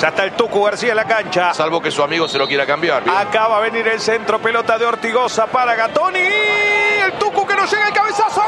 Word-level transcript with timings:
Ya 0.00 0.08
está 0.08 0.24
el 0.24 0.32
Tucu 0.32 0.64
García 0.64 0.90
en 0.90 0.96
la 0.96 1.04
cancha. 1.04 1.54
Salvo 1.54 1.80
que 1.80 1.90
su 1.92 2.02
amigo 2.02 2.26
se 2.26 2.36
lo 2.38 2.48
quiera 2.48 2.66
cambiar. 2.66 3.04
Acaba 3.08 3.60
de 3.62 3.70
venir 3.70 3.86
el 3.86 4.00
centro, 4.00 4.40
pelota 4.40 4.76
de 4.76 4.84
Ortigosa 4.86 5.46
para 5.46 5.74
Gatoni. 5.76 6.18
El 6.18 7.12
Tucu 7.20 7.46
que 7.46 7.54
no 7.54 7.64
llega 7.66 7.86
el 7.86 7.94
cabezazo. 7.94 8.42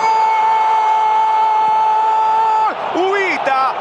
¡Gol! 2.95 3.05
Ubita. 3.05 3.73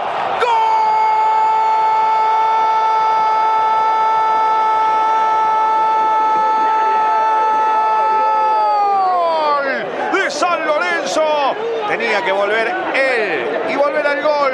¡Gol! 9.64 10.14
De 10.14 10.32
San 10.32 10.66
Lorenzo. 10.66 11.56
Tenía 11.88 12.24
que 12.24 12.32
volver 12.32 12.68
él 12.96 13.62
y 13.70 13.76
volver 13.76 14.06
al 14.06 14.22
gol. 14.22 14.54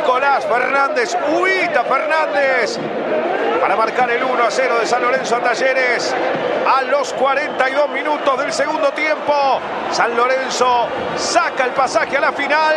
Nicolás 0.00 0.46
Fernández, 0.46 1.14
Ubita 1.36 1.84
Fernández, 1.84 2.78
para 3.60 3.76
marcar 3.76 4.10
el 4.10 4.24
1 4.24 4.44
a 4.44 4.50
0 4.50 4.78
de 4.80 4.86
San 4.86 5.02
Lorenzo 5.02 5.36
a 5.36 5.40
Talleres 5.40 6.14
a 6.66 6.82
los 6.84 7.12
42 7.12 7.90
minutos 7.90 8.38
del 8.38 8.50
segundo 8.50 8.92
tiempo. 8.92 9.60
San 9.92 10.16
Lorenzo 10.16 10.86
saca 11.16 11.66
el 11.66 11.72
pasaje 11.72 12.16
a 12.16 12.20
la 12.22 12.32
final. 12.32 12.74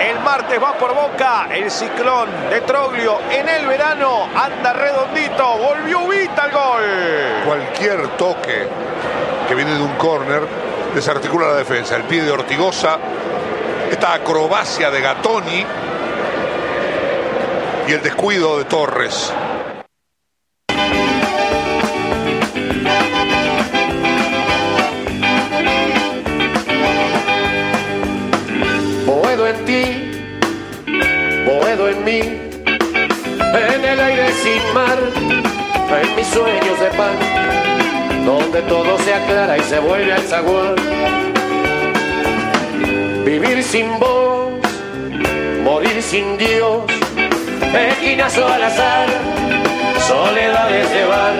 El 0.00 0.18
martes 0.18 0.60
va 0.60 0.72
por 0.72 0.92
boca. 0.96 1.46
El 1.48 1.70
ciclón 1.70 2.28
de 2.50 2.60
Troglio 2.62 3.20
en 3.30 3.48
el 3.48 3.66
verano 3.68 4.28
anda 4.34 4.72
redondito. 4.72 5.56
Volvió 5.56 6.00
Ubita 6.00 6.42
al 6.42 6.50
gol. 6.50 6.82
Cualquier 7.46 8.08
toque 8.16 8.66
que 9.46 9.54
viene 9.54 9.74
de 9.74 9.80
un 9.80 9.94
córner 9.94 10.42
desarticula 10.92 11.46
la 11.46 11.54
defensa. 11.54 11.94
El 11.94 12.02
pie 12.02 12.22
de 12.22 12.32
Ortigosa, 12.32 12.98
esta 13.92 14.14
acrobacia 14.14 14.90
de 14.90 15.00
Gatoni 15.00 15.64
y 17.86 17.92
el 17.92 18.02
descuido 18.02 18.58
de 18.58 18.64
Torres. 18.64 19.32
Boedo 29.06 29.48
en 29.48 29.64
ti, 29.64 29.84
Boedo 31.44 31.88
en 31.88 32.04
mí, 32.04 32.20
en 32.20 33.84
el 33.84 34.00
aire 34.00 34.32
sin 34.32 34.74
mar, 34.74 34.98
en 36.02 36.16
mis 36.16 36.26
sueños 36.28 36.80
de 36.80 36.90
pan, 36.96 38.24
donde 38.24 38.62
todo 38.62 38.98
se 38.98 39.14
aclara 39.14 39.58
y 39.58 39.62
se 39.62 39.78
vuelve 39.78 40.12
al 40.12 40.22
zaguán. 40.22 40.74
Vivir 43.24 43.62
sin 43.62 43.98
vos, 43.98 44.52
morir 45.62 46.02
sin 46.02 46.38
Dios, 46.38 46.84
esquinazo 47.62 48.46
al 48.46 48.62
azar, 48.64 49.08
soledades 50.00 50.90
de 50.90 51.04
bar, 51.06 51.34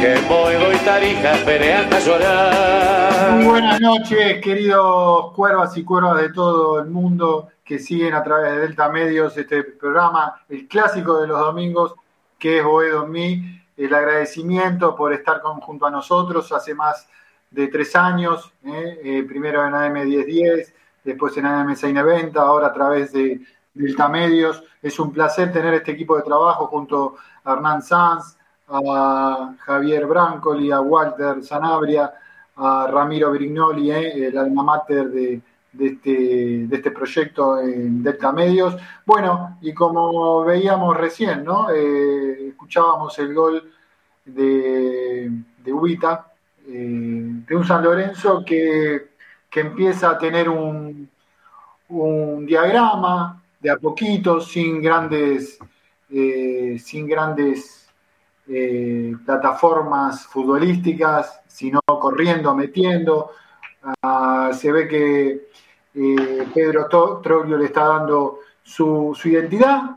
que 0.00 0.14
Boedo 0.28 0.72
y 0.72 0.76
Tarija 0.78 1.32
esperé 1.34 1.74
hasta 1.74 1.98
llorar. 2.00 3.44
Buenas 3.44 3.80
noches, 3.80 4.40
queridos 4.40 5.32
cuervas 5.34 5.76
y 5.76 5.84
cuervas 5.84 6.20
de 6.22 6.32
todo 6.32 6.80
el 6.80 6.86
mundo 6.90 7.48
que 7.64 7.78
siguen 7.78 8.14
a 8.14 8.22
través 8.22 8.52
de 8.52 8.58
Delta 8.60 8.88
Medios 8.88 9.36
este 9.36 9.62
programa, 9.62 10.40
el 10.48 10.66
clásico 10.66 11.20
de 11.20 11.26
los 11.28 11.38
domingos, 11.38 11.94
que 12.38 12.58
es 12.58 12.64
Boedo 12.64 13.04
en 13.04 13.10
mí. 13.10 13.56
El 13.76 13.94
agradecimiento 13.94 14.94
por 14.94 15.12
estar 15.12 15.40
con- 15.40 15.60
junto 15.60 15.86
a 15.86 15.90
nosotros 15.90 16.50
hace 16.52 16.74
más 16.74 17.08
de 17.50 17.68
tres 17.68 17.96
años, 17.96 18.52
¿eh? 18.64 19.00
Eh, 19.02 19.24
primero 19.26 19.66
en 19.66 19.74
AM 19.74 20.04
1010, 20.04 20.74
después 21.02 21.34
en 21.38 21.46
AM 21.46 21.74
690, 21.74 22.40
ahora 22.42 22.66
a 22.68 22.72
través 22.72 23.12
de 23.12 23.40
Delta 23.74 24.08
Medios. 24.08 24.62
Es 24.82 24.98
un 24.98 25.12
placer 25.12 25.52
tener 25.52 25.74
este 25.74 25.92
equipo 25.92 26.16
de 26.16 26.22
trabajo 26.22 26.66
junto 26.66 27.16
a 27.44 27.52
Hernán 27.52 27.82
Sanz, 27.82 28.36
a 28.68 29.54
Javier 29.58 30.06
Brancoli, 30.06 30.70
a 30.70 30.80
Walter 30.80 31.42
Sanabria, 31.42 32.12
a 32.56 32.86
Ramiro 32.86 33.30
Brignoli, 33.30 33.90
eh, 33.90 34.26
el 34.26 34.38
alma 34.38 34.62
mater 34.62 35.10
de, 35.10 35.40
de 35.72 35.86
este, 35.86 36.66
de 36.66 36.76
este 36.76 36.90
proyecto 36.90 37.58
en 37.58 38.02
Delta 38.02 38.32
Medios. 38.32 38.76
Bueno, 39.04 39.58
y 39.60 39.72
como 39.72 40.44
veíamos 40.44 40.96
recién, 40.96 41.44
¿no? 41.44 41.70
Eh, 41.70 42.48
escuchábamos 42.48 43.18
el 43.18 43.34
gol 43.34 43.72
de, 44.24 45.30
de 45.64 45.72
Ubita, 45.72 46.32
eh, 46.66 47.42
de 47.46 47.56
un 47.56 47.64
San 47.64 47.82
Lorenzo 47.82 48.44
que, 48.44 49.10
que 49.48 49.60
empieza 49.60 50.10
a 50.10 50.18
tener 50.18 50.48
un, 50.48 51.08
un 51.88 52.46
diagrama 52.46 53.39
de 53.60 53.70
a 53.70 53.76
poquito, 53.76 54.40
sin 54.40 54.80
grandes, 54.80 55.58
eh, 56.10 56.78
sin 56.82 57.06
grandes 57.06 57.88
eh, 58.48 59.14
plataformas 59.24 60.26
futbolísticas, 60.26 61.42
sino 61.46 61.80
corriendo, 61.86 62.54
metiendo. 62.54 63.32
Ah, 64.02 64.50
se 64.52 64.72
ve 64.72 64.88
que 64.88 65.48
eh, 65.94 66.48
Pedro 66.52 66.88
Troglio 67.22 67.56
le 67.56 67.66
está 67.66 67.84
dando 67.84 68.38
su, 68.62 69.16
identidad. 69.24 69.96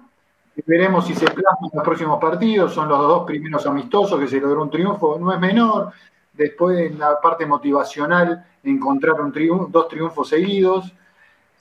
Veremos 0.65 1.07
si 1.07 1.15
se 1.15 1.25
plasma 1.25 1.67
en 1.71 1.77
los 1.77 1.83
próximos 1.83 2.19
partidos. 2.19 2.73
Son 2.73 2.87
los 2.87 2.99
dos 2.99 3.25
primeros 3.25 3.65
amistosos 3.65 4.19
que 4.19 4.27
se 4.27 4.39
logró 4.39 4.61
un 4.61 4.69
triunfo. 4.69 5.17
No 5.19 5.33
es 5.33 5.39
menor. 5.39 5.91
Después, 6.33 6.91
en 6.91 6.99
la 6.99 7.19
parte 7.19 7.45
motivacional, 7.45 8.45
encontrar 8.63 9.19
un 9.21 9.71
dos 9.71 9.87
triunfos 9.87 10.29
seguidos. 10.29 10.93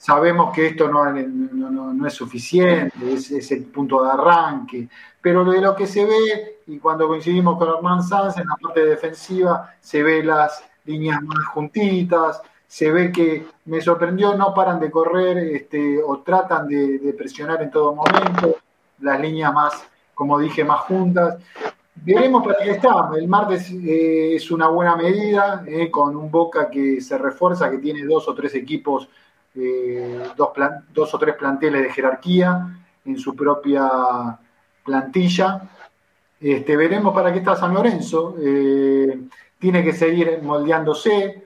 Sabemos 0.03 0.53
que 0.53 0.67
esto 0.67 0.89
no, 0.89 2.05
es 2.09 2.13
suficiente, 2.13 3.13
es, 3.13 3.53
el 3.53 3.67
punto 3.67 4.03
de 4.03 4.11
arranque, 4.11 4.89
pero 5.21 5.45
de 5.45 5.61
lo 5.61 5.77
que 5.77 5.87
se 5.87 6.05
ve, 6.05 6.59
y 6.67 6.81
cuando 6.81 7.07
coincidimos 7.07 7.57
con 7.57 7.69
Hernán 7.69 8.03
Sanz 8.03 8.37
en 8.37 8.49
la 8.49 8.57
parte 8.57 8.85
defensiva, 8.85 9.77
se 9.81 10.03
ve 10.03 10.25
las 10.25 10.65
líneas 10.87 11.23
más 11.23 11.47
juntitas, 11.55 12.43
se 12.67 12.91
ve 12.91 13.13
que 13.13 13.47
me 13.67 13.81
sorprendió, 13.81 14.35
no 14.35 14.53
paran 14.53 14.81
de 14.81 14.91
correr 14.91 15.39
este, 15.39 16.03
o 16.03 16.19
tratan 16.19 16.67
de, 16.67 17.15
presionar 17.17 17.63
en 17.63 17.71
todo 17.71 17.95
momento, 17.95 18.57
las 18.99 19.21
líneas 19.21 19.55
más, 19.55 19.87
como 20.15 20.37
dije, 20.37 20.65
más 20.65 20.81
juntas. 20.81 21.37
Veremos 21.95 22.45
para 22.45 22.59
qué 22.59 22.73
está. 22.73 23.09
El 23.17 23.29
martes 23.29 23.71
eh, 23.71 24.35
es 24.35 24.51
una 24.51 24.67
buena 24.67 24.97
medida, 24.97 25.63
eh, 25.65 25.93
con 25.93 26.17
un 26.17 26.29
Boca 26.29 26.69
que 26.69 27.01
se 27.01 27.17
refuerza, 27.17 27.71
que 27.71 27.79
tiene 27.79 28.03
dos 28.03 28.27
o 28.27 28.35
tres 28.35 28.57
equipos, 28.57 29.09
eh, 29.55 30.23
dos, 30.37 31.15
o 31.15 31.19
tres 31.19 31.37
planteles 31.37 31.83
de 31.83 31.93
jerarquía 31.93 32.83
en 33.05 33.19
su 33.19 33.35
propia 33.35 34.39
plantilla. 34.85 35.63
Este, 36.41 36.77
veremos 36.77 37.15
para 37.15 37.33
qué 37.33 37.39
está 37.39 37.57
San 37.57 37.75
Lorenzo. 37.75 38.35
tiene 39.59 39.85
que 39.85 39.93
seguir 39.93 40.41
moldeándose. 40.43 41.45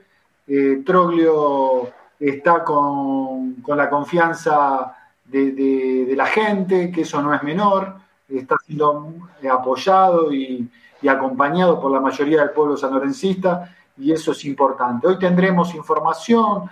Troglio 0.85 1.89
está 2.19 2.63
con, 2.63 3.63
la 3.67 3.89
confianza 3.89 4.95
de 5.25 6.13
la 6.15 6.25
gente, 6.25 6.91
que 6.91 7.01
eso 7.01 7.21
no 7.21 7.33
es 7.33 7.43
menor 7.43 8.07
está 8.29 8.55
siendo 8.65 9.13
apoyado 9.49 10.33
y, 10.33 10.69
acompañado 11.07 11.79
por 11.79 11.91
la 11.91 12.01
mayoría 12.01 12.41
del 12.41 12.49
pueblo 12.49 12.75
sanlorencista 12.75 13.73
y 13.97 14.11
eso 14.11 14.31
es 14.31 14.43
importante. 14.43 15.07
Hoy 15.07 15.17
tendremos 15.17 15.73
información, 15.73 16.69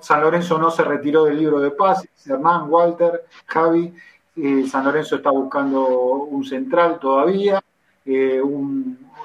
San 0.00 0.20
Lorenzo 0.20 0.58
no 0.58 0.70
se 0.70 0.84
retiró 0.84 1.24
del 1.24 1.38
libro 1.38 1.60
de 1.60 1.70
paz, 1.70 2.06
Hernán, 2.26 2.70
Walter, 2.70 3.24
Javi, 3.46 3.92
eh, 4.36 4.64
San 4.68 4.84
Lorenzo 4.84 5.16
está 5.16 5.30
buscando 5.30 5.86
un 5.86 6.44
central 6.44 6.98
todavía, 7.00 7.62
eh, 8.04 8.40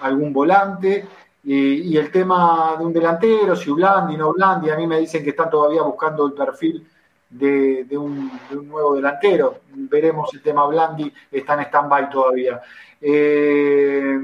algún 0.02 0.34
volante, 0.34 1.06
y 1.50 1.96
el 1.96 2.12
tema 2.12 2.75
de 2.78 2.86
un 2.86 2.92
delantero, 2.92 3.56
si 3.56 3.72
Blandi, 3.72 4.18
no 4.18 4.34
Blandi, 4.34 4.69
a 4.69 4.75
mí 4.75 4.86
me 4.86 5.00
dicen 5.00 5.24
que 5.24 5.30
están 5.30 5.50
todavía 5.50 5.81
buscando 5.81 6.28
el 6.28 6.34
perfil 6.34 6.86
de, 7.30 7.98
un, 7.98 8.31
nuevo 8.68 8.96
delantero. 8.96 9.62
Veremos 9.74 10.34
el 10.34 10.42
tema 10.42 10.68
Blandi, 10.68 11.12
está 11.31 11.54
en 11.54 11.62
stand-by 11.62 12.10
todavía. 12.10 12.62
Eh, 13.02 14.19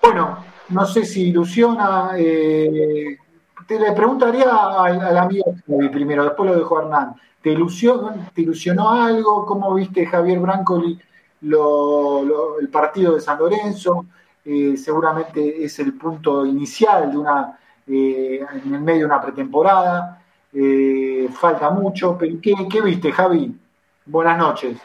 bueno, 0.00 0.44
no 0.70 0.86
sé 0.86 1.04
si 1.04 1.28
ilusiona. 1.28 2.12
Eh, 2.16 3.18
te 3.66 3.78
le 3.78 3.92
preguntaría 3.92 4.50
al, 4.50 5.18
amigo 5.18 5.54
primero, 5.90 6.24
después 6.24 6.50
lo 6.50 6.56
dejo 6.56 6.80
Hernán. 6.80 7.14
¿Te 7.40 7.50
ilusionó, 7.50 8.14
¿Te 8.34 8.42
ilusionó 8.42 8.90
algo? 8.90 9.44
¿Cómo 9.44 9.74
viste 9.74 10.06
Javier 10.06 10.38
Brancoli 10.38 10.98
el 11.42 12.68
partido 12.70 13.14
de 13.14 13.20
San 13.20 13.38
Lorenzo? 13.38 14.06
Eh, 14.44 14.76
seguramente 14.76 15.64
es 15.64 15.78
el 15.78 15.94
punto 15.94 16.46
inicial 16.46 17.10
de 17.10 17.18
una 17.18 17.58
en 17.86 18.74
el 18.74 18.80
medio 18.80 19.00
de 19.00 19.06
una 19.06 19.20
pretemporada. 19.20 20.22
Eh, 20.52 21.28
falta 21.32 21.70
mucho. 21.70 22.16
Pero 22.18 22.36
¿qué, 22.40 22.80
viste, 22.80 23.12
Javi? 23.12 23.56
Buenas 24.04 24.38
noches. 24.38 24.78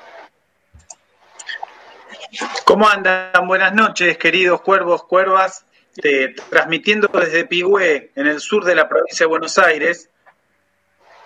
¿Cómo 2.65 2.87
andan? 2.87 3.47
Buenas 3.47 3.73
noches, 3.73 4.17
queridos 4.17 4.61
cuervos, 4.61 5.03
cuervas. 5.03 5.65
Este, 5.97 6.35
transmitiendo 6.49 7.07
desde 7.07 7.45
Pigüé, 7.45 8.11
en 8.15 8.27
el 8.27 8.39
sur 8.39 8.63
de 8.63 8.75
la 8.75 8.87
provincia 8.87 9.23
de 9.23 9.29
Buenos 9.29 9.57
Aires. 9.57 10.11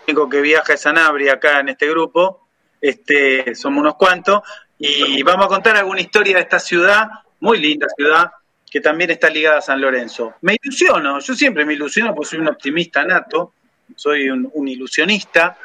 El 0.07 0.15
único 0.15 0.29
que 0.29 0.39
viaja 0.39 0.73
es 0.73 0.81
Sanabria 0.81 1.33
acá 1.33 1.59
en 1.59 1.69
este 1.69 1.89
grupo. 1.89 2.47
Este, 2.79 3.53
somos 3.53 3.81
unos 3.81 3.95
cuantos. 3.95 4.41
Y 4.77 5.21
vamos 5.23 5.45
a 5.45 5.49
contar 5.49 5.75
alguna 5.77 6.01
historia 6.01 6.37
de 6.37 6.41
esta 6.41 6.59
ciudad, 6.59 7.07
muy 7.41 7.59
linda 7.59 7.85
ciudad, 7.95 8.31
que 8.69 8.81
también 8.81 9.11
está 9.11 9.29
ligada 9.29 9.59
a 9.59 9.61
San 9.61 9.79
Lorenzo. 9.79 10.35
Me 10.41 10.57
ilusiono, 10.59 11.19
yo 11.19 11.35
siempre 11.35 11.65
me 11.65 11.73
ilusiono 11.73 12.15
porque 12.15 12.29
soy 12.29 12.39
un 12.39 12.47
optimista 12.47 13.03
nato 13.03 13.53
soy 13.95 14.29
un, 14.29 14.67
ilusionista, 14.67 15.57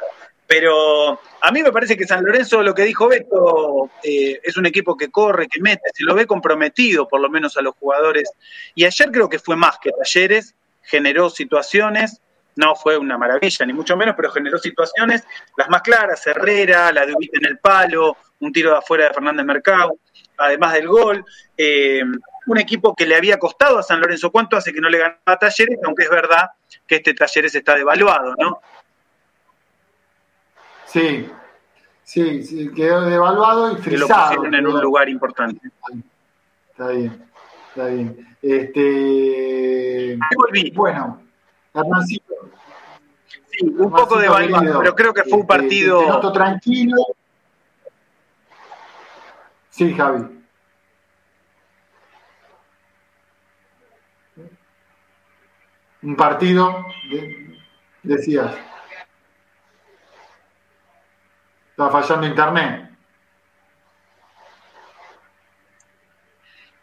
pero 0.47 1.19
a 1.41 1.51
mí 1.51 1.61
me 1.61 1.71
parece 1.71 1.97
que 1.97 2.07
San 2.07 2.23
Lorenzo, 2.23 2.63
lo 2.63 2.73
que 2.73 2.83
dijo 2.83 3.09
Beto, 3.09 3.89
eh, 4.01 4.39
es 4.41 4.55
un 4.55 4.65
equipo 4.65 4.95
que 4.95 5.11
corre, 5.11 5.47
que 5.47 5.61
mete, 5.61 5.89
se 5.93 6.05
lo 6.05 6.15
ve 6.15 6.25
comprometido 6.25 7.07
por 7.07 7.19
lo 7.19 7.29
menos 7.29 7.57
a 7.57 7.61
los 7.61 7.75
jugadores. 7.75 8.31
Y 8.73 8.85
ayer 8.85 9.11
creo 9.11 9.29
que 9.29 9.39
fue 9.39 9.57
más 9.57 9.77
que 9.79 9.91
Talleres, 9.91 10.55
generó 10.83 11.29
situaciones, 11.29 12.21
no 12.55 12.75
fue 12.75 12.97
una 12.97 13.17
maravilla, 13.17 13.65
ni 13.65 13.73
mucho 13.73 13.97
menos, 13.97 14.15
pero 14.15 14.31
generó 14.31 14.57
situaciones, 14.57 15.23
las 15.57 15.69
más 15.69 15.81
claras, 15.81 16.25
Herrera, 16.25 16.91
la 16.91 17.05
de 17.05 17.13
Ubita 17.13 17.37
en 17.39 17.45
el 17.45 17.59
palo, 17.59 18.17
un 18.39 18.53
tiro 18.53 18.71
de 18.71 18.77
afuera 18.77 19.07
de 19.07 19.13
Fernández 19.13 19.45
Mercado, 19.45 19.97
además 20.37 20.73
del 20.73 20.87
gol. 20.87 21.25
Eh, 21.57 22.03
un 22.47 22.57
equipo 22.57 22.95
que 22.95 23.05
le 23.05 23.15
había 23.15 23.37
costado 23.37 23.77
a 23.77 23.83
San 23.83 23.99
Lorenzo. 23.99 24.31
¿Cuánto 24.31 24.55
hace 24.57 24.73
que 24.73 24.79
no 24.79 24.89
le 24.89 24.99
ganaba 24.99 25.19
a 25.25 25.37
Talleres? 25.37 25.79
Aunque 25.83 26.03
es 26.03 26.09
verdad 26.09 26.49
que 26.87 26.95
este 26.95 27.13
Talleres 27.13 27.53
está 27.53 27.75
devaluado, 27.75 28.33
¿no? 28.39 28.61
Sí, 30.87 31.29
sí, 32.03 32.43
sí 32.43 32.71
quedó 32.73 33.01
devaluado 33.01 33.71
y 33.71 33.75
frisado. 33.81 34.41
Que 34.41 34.49
lo 34.49 34.57
en 34.57 34.67
un 34.67 34.81
lugar 34.81 35.09
importante. 35.09 35.69
Está 36.71 36.89
bien, 36.89 37.25
está 37.69 37.85
bien. 37.87 38.37
Este... 38.41 40.17
Volví. 40.35 40.71
Bueno, 40.71 41.21
Hernancito. 41.73 42.33
Sí, 43.51 43.65
un 43.65 43.91
poco 43.91 44.17
devaluado, 44.17 44.79
pero 44.79 44.95
creo 44.95 45.13
que 45.13 45.23
fue 45.23 45.33
un 45.33 45.41
este, 45.41 45.47
partido... 45.47 46.21
Te 46.21 46.31
tranquilo. 46.31 46.97
Sí, 49.69 49.93
Javi. 49.93 50.37
un 56.07 56.15
partido, 56.15 56.85
decías, 58.03 58.55
está 61.77 61.91
fallando 61.91 62.25
internet. 62.25 62.89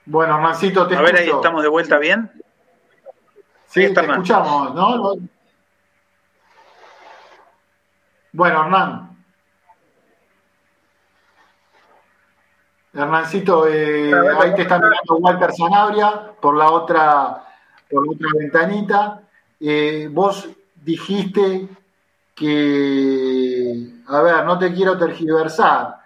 Bueno, 0.07 0.37
Hernancito, 0.37 0.87
te 0.87 0.97
A 0.97 1.03
ver, 1.03 1.17
ahí 1.17 1.31
estamos 1.31 1.63
de 1.63 1.69
vuelta 1.69 1.99
bien. 1.99 2.31
Sí, 3.67 3.93
te 3.93 4.01
escuchamos, 4.01 4.73
¿no? 4.73 5.17
Bueno, 8.33 8.65
Hernán. 8.65 9.17
Hernancito, 12.93 13.67
eh, 13.67 14.13
ahí 14.41 14.55
te 14.55 14.63
está 14.63 14.79
mirando 14.79 15.17
Walter 15.17 15.53
Sanabria 15.53 16.35
por 16.41 16.57
la 16.57 16.71
otra 16.71 17.45
por 17.91 18.09
otra 18.09 18.29
ventanita. 18.39 19.23
Eh, 19.59 20.09
vos 20.13 20.49
dijiste 20.77 21.69
que, 22.35 23.54
a 24.07 24.23
ver, 24.23 24.45
no 24.45 24.59
te 24.59 24.73
quiero 24.73 24.99
tergiversar 24.99 25.97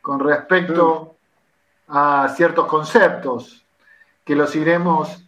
con 0.00 0.20
respecto 0.20 1.16
a 1.88 2.28
ciertos 2.34 2.66
conceptos, 2.66 3.64
que 4.24 4.36
los 4.36 4.54
iremos 4.54 5.24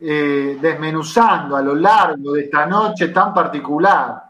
eh, 0.00 0.58
desmenuzando 0.60 1.56
a 1.56 1.62
lo 1.62 1.74
largo 1.74 2.32
de 2.32 2.42
esta 2.42 2.66
noche 2.66 3.08
tan 3.08 3.32
particular. 3.32 4.22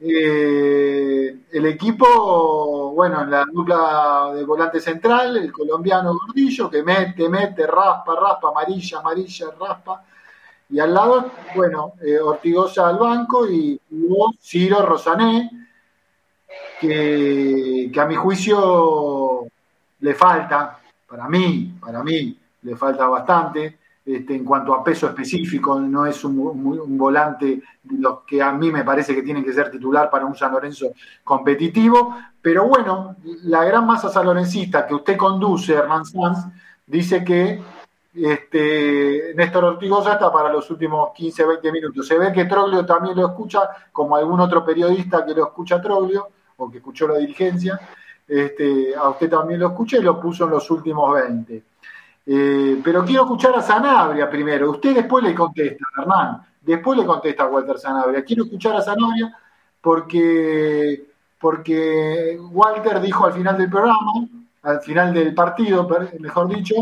Eh, 0.00 1.44
el 1.52 1.66
equipo, 1.66 2.92
bueno, 2.92 3.22
en 3.22 3.30
la 3.30 3.44
dupla 3.44 4.32
de 4.34 4.44
volante 4.44 4.80
central, 4.80 5.36
el 5.36 5.52
colombiano 5.52 6.14
Gordillo, 6.14 6.70
que 6.70 6.82
mete, 6.82 7.28
mete, 7.28 7.66
raspa, 7.66 8.14
raspa, 8.14 8.48
amarilla, 8.48 8.98
amarilla, 8.98 9.46
raspa, 9.60 10.02
y 10.70 10.80
al 10.80 10.94
lado, 10.94 11.30
bueno, 11.54 11.92
eh, 12.00 12.18
Ortigosa 12.18 12.88
al 12.88 12.98
banco 12.98 13.46
y 13.46 13.78
Ciro 14.40 14.84
Rosané, 14.86 15.50
que, 16.80 17.90
a 17.96 18.06
mi 18.06 18.14
juicio 18.14 19.44
le 20.00 20.14
falta, 20.14 20.78
para 21.08 21.28
mí, 21.28 21.74
para 21.80 22.02
mí, 22.02 22.36
le 22.62 22.76
falta 22.76 23.06
bastante. 23.06 23.78
Este, 24.04 24.34
en 24.34 24.44
cuanto 24.44 24.74
a 24.74 24.82
peso 24.82 25.06
específico, 25.06 25.78
no 25.78 26.06
es 26.06 26.24
un, 26.24 26.98
volante 26.98 27.62
lo 27.90 28.24
que 28.26 28.42
a 28.42 28.50
mí 28.50 28.72
me 28.72 28.82
parece 28.82 29.14
que 29.14 29.22
tiene 29.22 29.44
que 29.44 29.52
ser 29.52 29.70
titular 29.70 30.10
para 30.10 30.26
un 30.26 30.34
San 30.34 30.50
Lorenzo 30.52 30.90
competitivo, 31.22 32.16
pero 32.40 32.66
bueno, 32.66 33.14
la 33.44 33.62
gran 33.62 33.86
masa 33.86 34.08
sanlorencista 34.08 34.88
que 34.88 34.94
usted 34.94 35.16
conduce, 35.16 35.74
Hernán 35.74 36.04
Sanz, 36.04 36.46
dice 36.84 37.22
que 37.22 37.62
este, 38.14 39.34
Néstor 39.34 39.64
Ortigosa 39.64 40.14
está 40.14 40.32
para 40.32 40.52
los 40.52 40.70
últimos 40.70 41.10
15, 41.14 41.46
20 41.46 41.72
minutos. 41.72 42.06
Se 42.06 42.18
ve 42.18 42.32
que 42.32 42.44
Troglio 42.44 42.84
también 42.84 43.16
lo 43.16 43.26
escucha, 43.26 43.60
como 43.90 44.16
algún 44.16 44.40
otro 44.40 44.64
periodista 44.64 45.24
que 45.24 45.34
lo 45.34 45.46
escucha 45.46 45.80
Troglio, 45.80 46.28
que 46.70 46.78
escuchó 46.78 47.08
la 47.08 47.18
dirigencia. 47.18 47.80
Este, 48.26 48.94
a 48.94 49.08
usted 49.10 49.28
también 49.28 49.60
lo 49.60 49.68
escuché 49.68 49.98
y 49.98 50.02
lo 50.02 50.20
puso 50.20 50.44
en 50.44 50.50
los 50.50 50.70
últimos 50.70 51.12
20. 51.14 51.62
Eh, 52.24 52.80
pero 52.82 53.04
quiero 53.04 53.22
escuchar 53.22 53.54
a 53.56 53.62
Sanabria 53.62 54.30
primero. 54.30 54.70
Usted 54.70 54.94
después 54.94 55.24
le 55.24 55.34
contesta, 55.34 55.84
Hernán. 55.98 56.42
Después 56.60 56.98
le 56.98 57.04
contesta 57.04 57.44
a 57.44 57.48
Walter 57.48 57.78
Sanabria. 57.78 58.24
Quiero 58.24 58.44
escuchar 58.44 58.76
a 58.76 58.82
Sanabria 58.82 59.36
porque, 59.80 61.04
porque 61.40 62.38
Walter 62.52 63.00
dijo 63.00 63.26
al 63.26 63.32
final 63.32 63.58
del 63.58 63.68
programa, 63.68 64.28
al 64.62 64.80
final 64.80 65.12
del 65.12 65.34
partido, 65.34 65.88
mejor 66.20 66.48
dicho, 66.48 66.74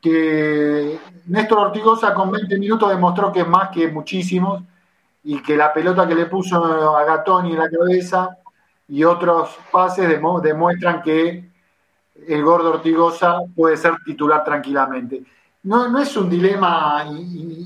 que 0.00 0.98
Néstor 1.26 1.58
Ortigosa 1.58 2.14
con 2.14 2.30
20 2.30 2.58
minutos 2.58 2.88
demostró 2.88 3.32
que 3.32 3.40
es 3.40 3.48
más 3.48 3.70
que 3.70 3.88
muchísimos 3.88 4.62
y 5.24 5.42
que 5.42 5.56
la 5.56 5.72
pelota 5.72 6.06
que 6.06 6.14
le 6.14 6.26
puso 6.26 6.96
a 6.96 7.04
Gatoni 7.04 7.52
en 7.52 7.58
la 7.58 7.68
cabeza 7.68 8.38
y 8.88 9.04
otros 9.04 9.56
pases 9.70 10.08
demuestran 10.08 11.02
que 11.02 11.50
el 12.28 12.42
gordo 12.42 12.74
Ortigosa 12.74 13.40
puede 13.54 13.76
ser 13.76 13.94
titular 14.04 14.44
tranquilamente. 14.44 15.22
No, 15.64 15.88
no 15.88 15.98
es 15.98 16.16
un 16.16 16.30
dilema 16.30 17.04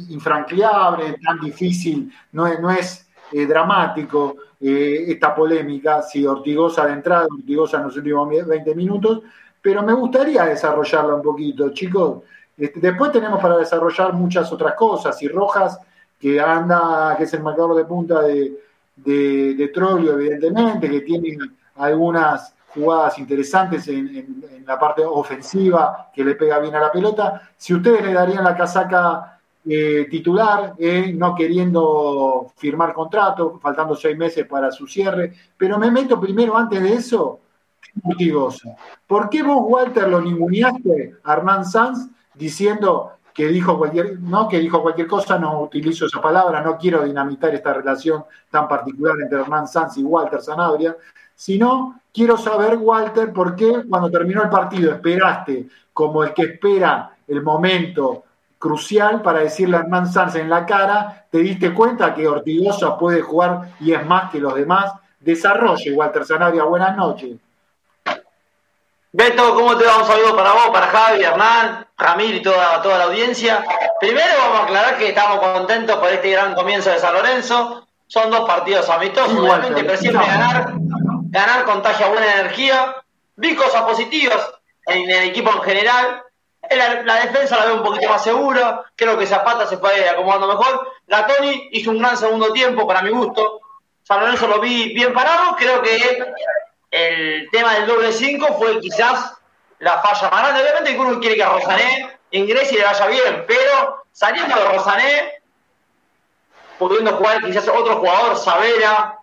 infranqueable, 0.08 1.18
tan 1.22 1.38
difícil, 1.40 2.10
no 2.32 2.46
es, 2.46 2.58
no 2.58 2.70
es 2.70 3.08
eh, 3.32 3.46
dramático 3.46 4.36
eh, 4.60 5.04
esta 5.08 5.34
polémica, 5.34 6.02
si 6.02 6.26
Ortigosa 6.26 6.86
de 6.86 6.94
entrada, 6.94 7.26
Ortigosa 7.30 7.76
en 7.76 7.84
los 7.84 7.96
últimos 7.96 8.28
20 8.28 8.74
minutos, 8.74 9.20
pero 9.60 9.82
me 9.82 9.92
gustaría 9.92 10.44
desarrollarla 10.46 11.14
un 11.16 11.22
poquito, 11.22 11.70
chicos. 11.70 12.22
Este, 12.56 12.80
después 12.80 13.12
tenemos 13.12 13.40
para 13.40 13.58
desarrollar 13.58 14.14
muchas 14.14 14.50
otras 14.50 14.74
cosas, 14.74 15.22
y 15.22 15.28
Rojas, 15.28 15.78
que 16.18 16.40
anda, 16.40 17.14
que 17.16 17.24
es 17.24 17.34
el 17.34 17.42
marcador 17.42 17.76
de 17.76 17.84
punta 17.84 18.22
de, 18.22 18.58
de, 19.04 19.54
de 19.54 19.68
Trollio, 19.68 20.14
evidentemente, 20.14 20.90
que 20.90 21.00
tiene 21.00 21.36
algunas 21.76 22.54
jugadas 22.74 23.18
interesantes 23.18 23.88
en, 23.88 24.62
la 24.66 24.78
parte 24.78 25.04
ofensiva, 25.04 26.10
que 26.14 26.24
le 26.24 26.36
pega 26.36 26.60
bien 26.60 26.74
a 26.74 26.80
la 26.80 26.92
pelota. 26.92 27.50
Si 27.56 27.74
ustedes 27.74 28.04
le 28.04 28.12
darían 28.12 28.44
la 28.44 28.56
casaca 28.56 29.40
eh, 29.66 30.06
titular, 30.08 30.74
eh, 30.78 31.12
no 31.12 31.34
queriendo 31.34 32.52
firmar 32.56 32.92
contrato, 32.92 33.58
faltando 33.60 33.96
seis 33.96 34.16
meses 34.16 34.46
para 34.46 34.70
su 34.70 34.86
cierre, 34.86 35.32
pero 35.56 35.78
me 35.78 35.90
meto 35.90 36.20
primero 36.20 36.56
antes 36.56 36.80
de 36.80 36.94
eso, 36.94 37.40
¿Por 39.06 39.28
qué 39.28 39.42
vos, 39.42 39.64
Walter, 39.66 40.08
lo 40.08 40.20
ninguneaste 40.20 41.16
a 41.24 41.32
Hernán 41.32 41.64
Sanz 41.64 42.08
diciendo 42.34 43.12
que 43.32 43.48
dijo 43.48 43.78
cualquier, 43.78 44.18
no 44.20 44.48
que 44.48 44.58
dijo 44.58 44.82
cualquier 44.82 45.06
cosa, 45.06 45.38
no 45.38 45.62
utilizo 45.62 46.06
esa 46.06 46.20
palabra, 46.20 46.60
no 46.62 46.76
quiero 46.76 47.04
dinamitar 47.04 47.54
esta 47.54 47.72
relación 47.72 48.24
tan 48.50 48.68
particular 48.68 49.16
entre 49.20 49.40
Hernán 49.40 49.68
Sanz 49.68 49.96
y 49.98 50.02
Walter 50.02 50.40
Sanabria, 50.40 50.96
sino 51.34 52.00
quiero 52.12 52.36
saber, 52.36 52.76
Walter, 52.76 53.32
por 53.32 53.54
qué 53.54 53.84
cuando 53.88 54.10
terminó 54.10 54.42
el 54.42 54.50
partido 54.50 54.92
esperaste 54.92 55.68
como 55.92 56.24
el 56.24 56.34
que 56.34 56.42
espera 56.42 57.16
el 57.26 57.42
momento 57.42 58.24
crucial 58.58 59.22
para 59.22 59.40
decirle 59.40 59.76
a 59.76 59.80
Hernán 59.80 60.12
Sanz 60.12 60.34
en 60.34 60.50
la 60.50 60.66
cara, 60.66 61.26
te 61.30 61.38
diste 61.38 61.72
cuenta 61.72 62.14
que 62.14 62.28
Ortigosa 62.28 62.98
puede 62.98 63.22
jugar 63.22 63.74
y 63.80 63.92
es 63.92 64.04
más 64.06 64.30
que 64.30 64.38
los 64.38 64.54
demás. 64.54 64.92
Desarrolle, 65.18 65.92
Walter 65.92 66.24
Sanabria, 66.24 66.64
buenas 66.64 66.96
noches. 66.96 67.38
Beto, 69.12 69.54
¿cómo 69.54 69.76
te 69.76 69.84
va? 69.84 69.98
Un 69.98 70.06
saludo 70.06 70.36
para 70.36 70.52
vos, 70.52 70.70
para 70.70 70.86
Javi, 70.86 71.24
Hernán, 71.24 71.86
Ramiro 71.98 72.36
y 72.36 72.42
toda, 72.42 72.80
toda 72.80 72.98
la 72.98 73.04
audiencia. 73.04 73.64
Primero 73.98 74.32
vamos 74.38 74.60
a 74.60 74.62
aclarar 74.64 74.98
que 74.98 75.08
estamos 75.08 75.40
contentos 75.40 75.96
por 75.96 76.08
este 76.10 76.30
gran 76.30 76.54
comienzo 76.54 76.90
de 76.90 76.98
San 76.98 77.14
Lorenzo. 77.14 77.88
Son 78.06 78.30
dos 78.30 78.46
partidos 78.46 78.88
amistosos, 78.88 79.34
igualmente, 79.34 79.82
pero 79.82 79.96
siempre 79.96 80.26
ganar 80.26 80.74
ganar 81.30 81.64
contagia 81.64 82.08
buena 82.08 82.40
energía. 82.40 82.96
Vi 83.36 83.54
cosas 83.54 83.82
positivas 83.82 84.52
en 84.86 85.08
el 85.08 85.28
equipo 85.28 85.50
en 85.50 85.62
general. 85.62 86.22
La, 86.70 87.14
defensa 87.16 87.56
la 87.56 87.66
veo 87.66 87.76
un 87.76 87.82
poquito 87.82 88.08
más 88.08 88.22
segura. 88.22 88.84
Creo 88.94 89.16
que 89.16 89.26
Zapata 89.26 89.66
se 89.66 89.78
fue 89.78 90.08
acomodando 90.08 90.48
mejor. 90.48 90.88
La 91.06 91.26
Tony 91.26 91.68
hizo 91.72 91.90
un 91.90 91.98
gran 91.98 92.16
segundo 92.16 92.52
tiempo 92.52 92.86
para 92.86 93.02
mi 93.02 93.10
gusto. 93.10 93.60
San 94.02 94.20
Lorenzo 94.20 94.46
lo 94.46 94.60
vi 94.60 94.92
bien 94.92 95.12
parado. 95.12 95.56
Creo 95.56 95.80
que 95.82 96.32
el 96.90 97.48
tema 97.50 97.74
del 97.74 97.86
doble 97.86 98.12
5 98.12 98.58
fue 98.58 98.80
quizás 98.80 99.34
la 99.78 100.00
falla 100.00 100.30
más 100.30 100.42
grande. 100.42 100.62
Obviamente 100.62 100.92
que 100.92 100.98
uno 100.98 101.20
quiere 101.20 101.36
que 101.36 101.44
Rosané 101.44 102.18
ingrese 102.30 102.74
y 102.74 102.78
le 102.78 102.84
vaya 102.84 103.06
bien, 103.06 103.44
pero 103.46 104.04
saliendo 104.12 104.56
de 104.56 104.64
Rosané, 104.64 105.42
pudiendo 106.78 107.12
jugar 107.16 107.44
quizás 107.44 107.68
otro 107.68 107.96
jugador, 107.96 108.36
Savera, 108.36 109.18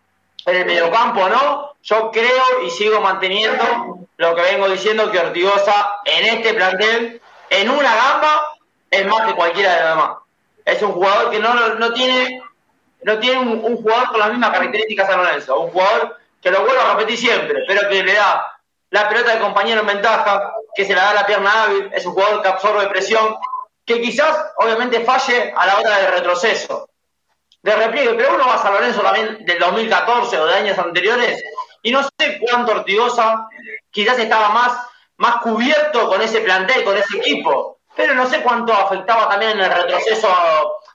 en 0.45 0.55
el 0.55 0.65
mediocampo, 0.65 1.27
¿no? 1.27 1.73
Yo 1.83 2.11
creo 2.11 2.63
y 2.65 2.69
sigo 2.69 3.01
manteniendo 3.01 4.07
lo 4.17 4.35
que 4.35 4.41
vengo 4.41 4.69
diciendo 4.69 5.11
que 5.11 5.19
Ortigosa 5.19 5.99
en 6.05 6.37
este 6.37 6.53
plantel, 6.53 7.21
en 7.49 7.69
una 7.69 7.95
gamba, 7.95 8.57
es 8.89 9.05
más 9.05 9.27
que 9.27 9.35
cualquiera 9.35 9.73
de 9.73 9.81
los 9.81 9.89
demás. 9.89 10.17
Es 10.65 10.81
un 10.81 10.91
jugador 10.93 11.29
que 11.29 11.39
no, 11.39 11.53
no 11.75 11.93
tiene, 11.93 12.41
no 13.03 13.19
tiene 13.19 13.39
un, 13.39 13.77
jugador 13.77 14.09
con 14.09 14.19
las 14.19 14.29
mismas 14.29 14.51
características 14.51 15.09
a 15.09 15.17
Lorenzo, 15.17 15.59
un 15.59 15.71
jugador 15.71 16.17
que 16.41 16.51
lo 16.51 16.61
vuelvo 16.61 16.81
a 16.81 16.93
repetir 16.93 17.17
siempre, 17.17 17.63
pero 17.67 17.89
que 17.89 18.03
le 18.03 18.13
da 18.13 18.57
la 18.89 19.09
pelota 19.09 19.33
de 19.33 19.39
compañero 19.39 19.81
en 19.81 19.87
ventaja, 19.87 20.53
que 20.75 20.85
se 20.85 20.95
la 20.95 21.03
da 21.03 21.13
la 21.13 21.25
pierna 21.25 21.63
hábil, 21.63 21.89
es 21.93 22.05
un 22.05 22.13
jugador 22.13 22.41
que 22.41 22.47
absorbe 22.47 22.87
presión, 22.87 23.35
que 23.85 24.01
quizás 24.01 24.51
obviamente 24.57 25.01
falle 25.01 25.53
a 25.55 25.65
la 25.65 25.79
hora 25.79 25.97
del 25.97 26.11
retroceso 26.11 26.89
de 27.61 27.75
repliegue, 27.75 28.13
pero 28.13 28.35
uno 28.35 28.47
va 28.47 28.55
a 28.55 28.61
San 28.61 28.73
Lorenzo 28.73 29.01
también 29.01 29.45
del 29.45 29.59
2014 29.59 30.39
o 30.39 30.45
de 30.45 30.53
años 30.53 30.77
anteriores 30.77 31.43
y 31.81 31.91
no 31.91 32.01
sé 32.03 32.39
cuánto 32.39 32.71
Ortigosa 32.71 33.47
quizás 33.89 34.19
estaba 34.19 34.49
más, 34.49 34.77
más 35.17 35.37
cubierto 35.37 36.07
con 36.07 36.21
ese 36.21 36.41
plantel, 36.41 36.83
con 36.83 36.95
ese 36.97 37.17
equipo, 37.17 37.79
pero 37.95 38.13
no 38.13 38.25
sé 38.27 38.41
cuánto 38.41 38.73
afectaba 38.73 39.29
también 39.29 39.51
en 39.51 39.61
el 39.61 39.71
retroceso 39.71 40.29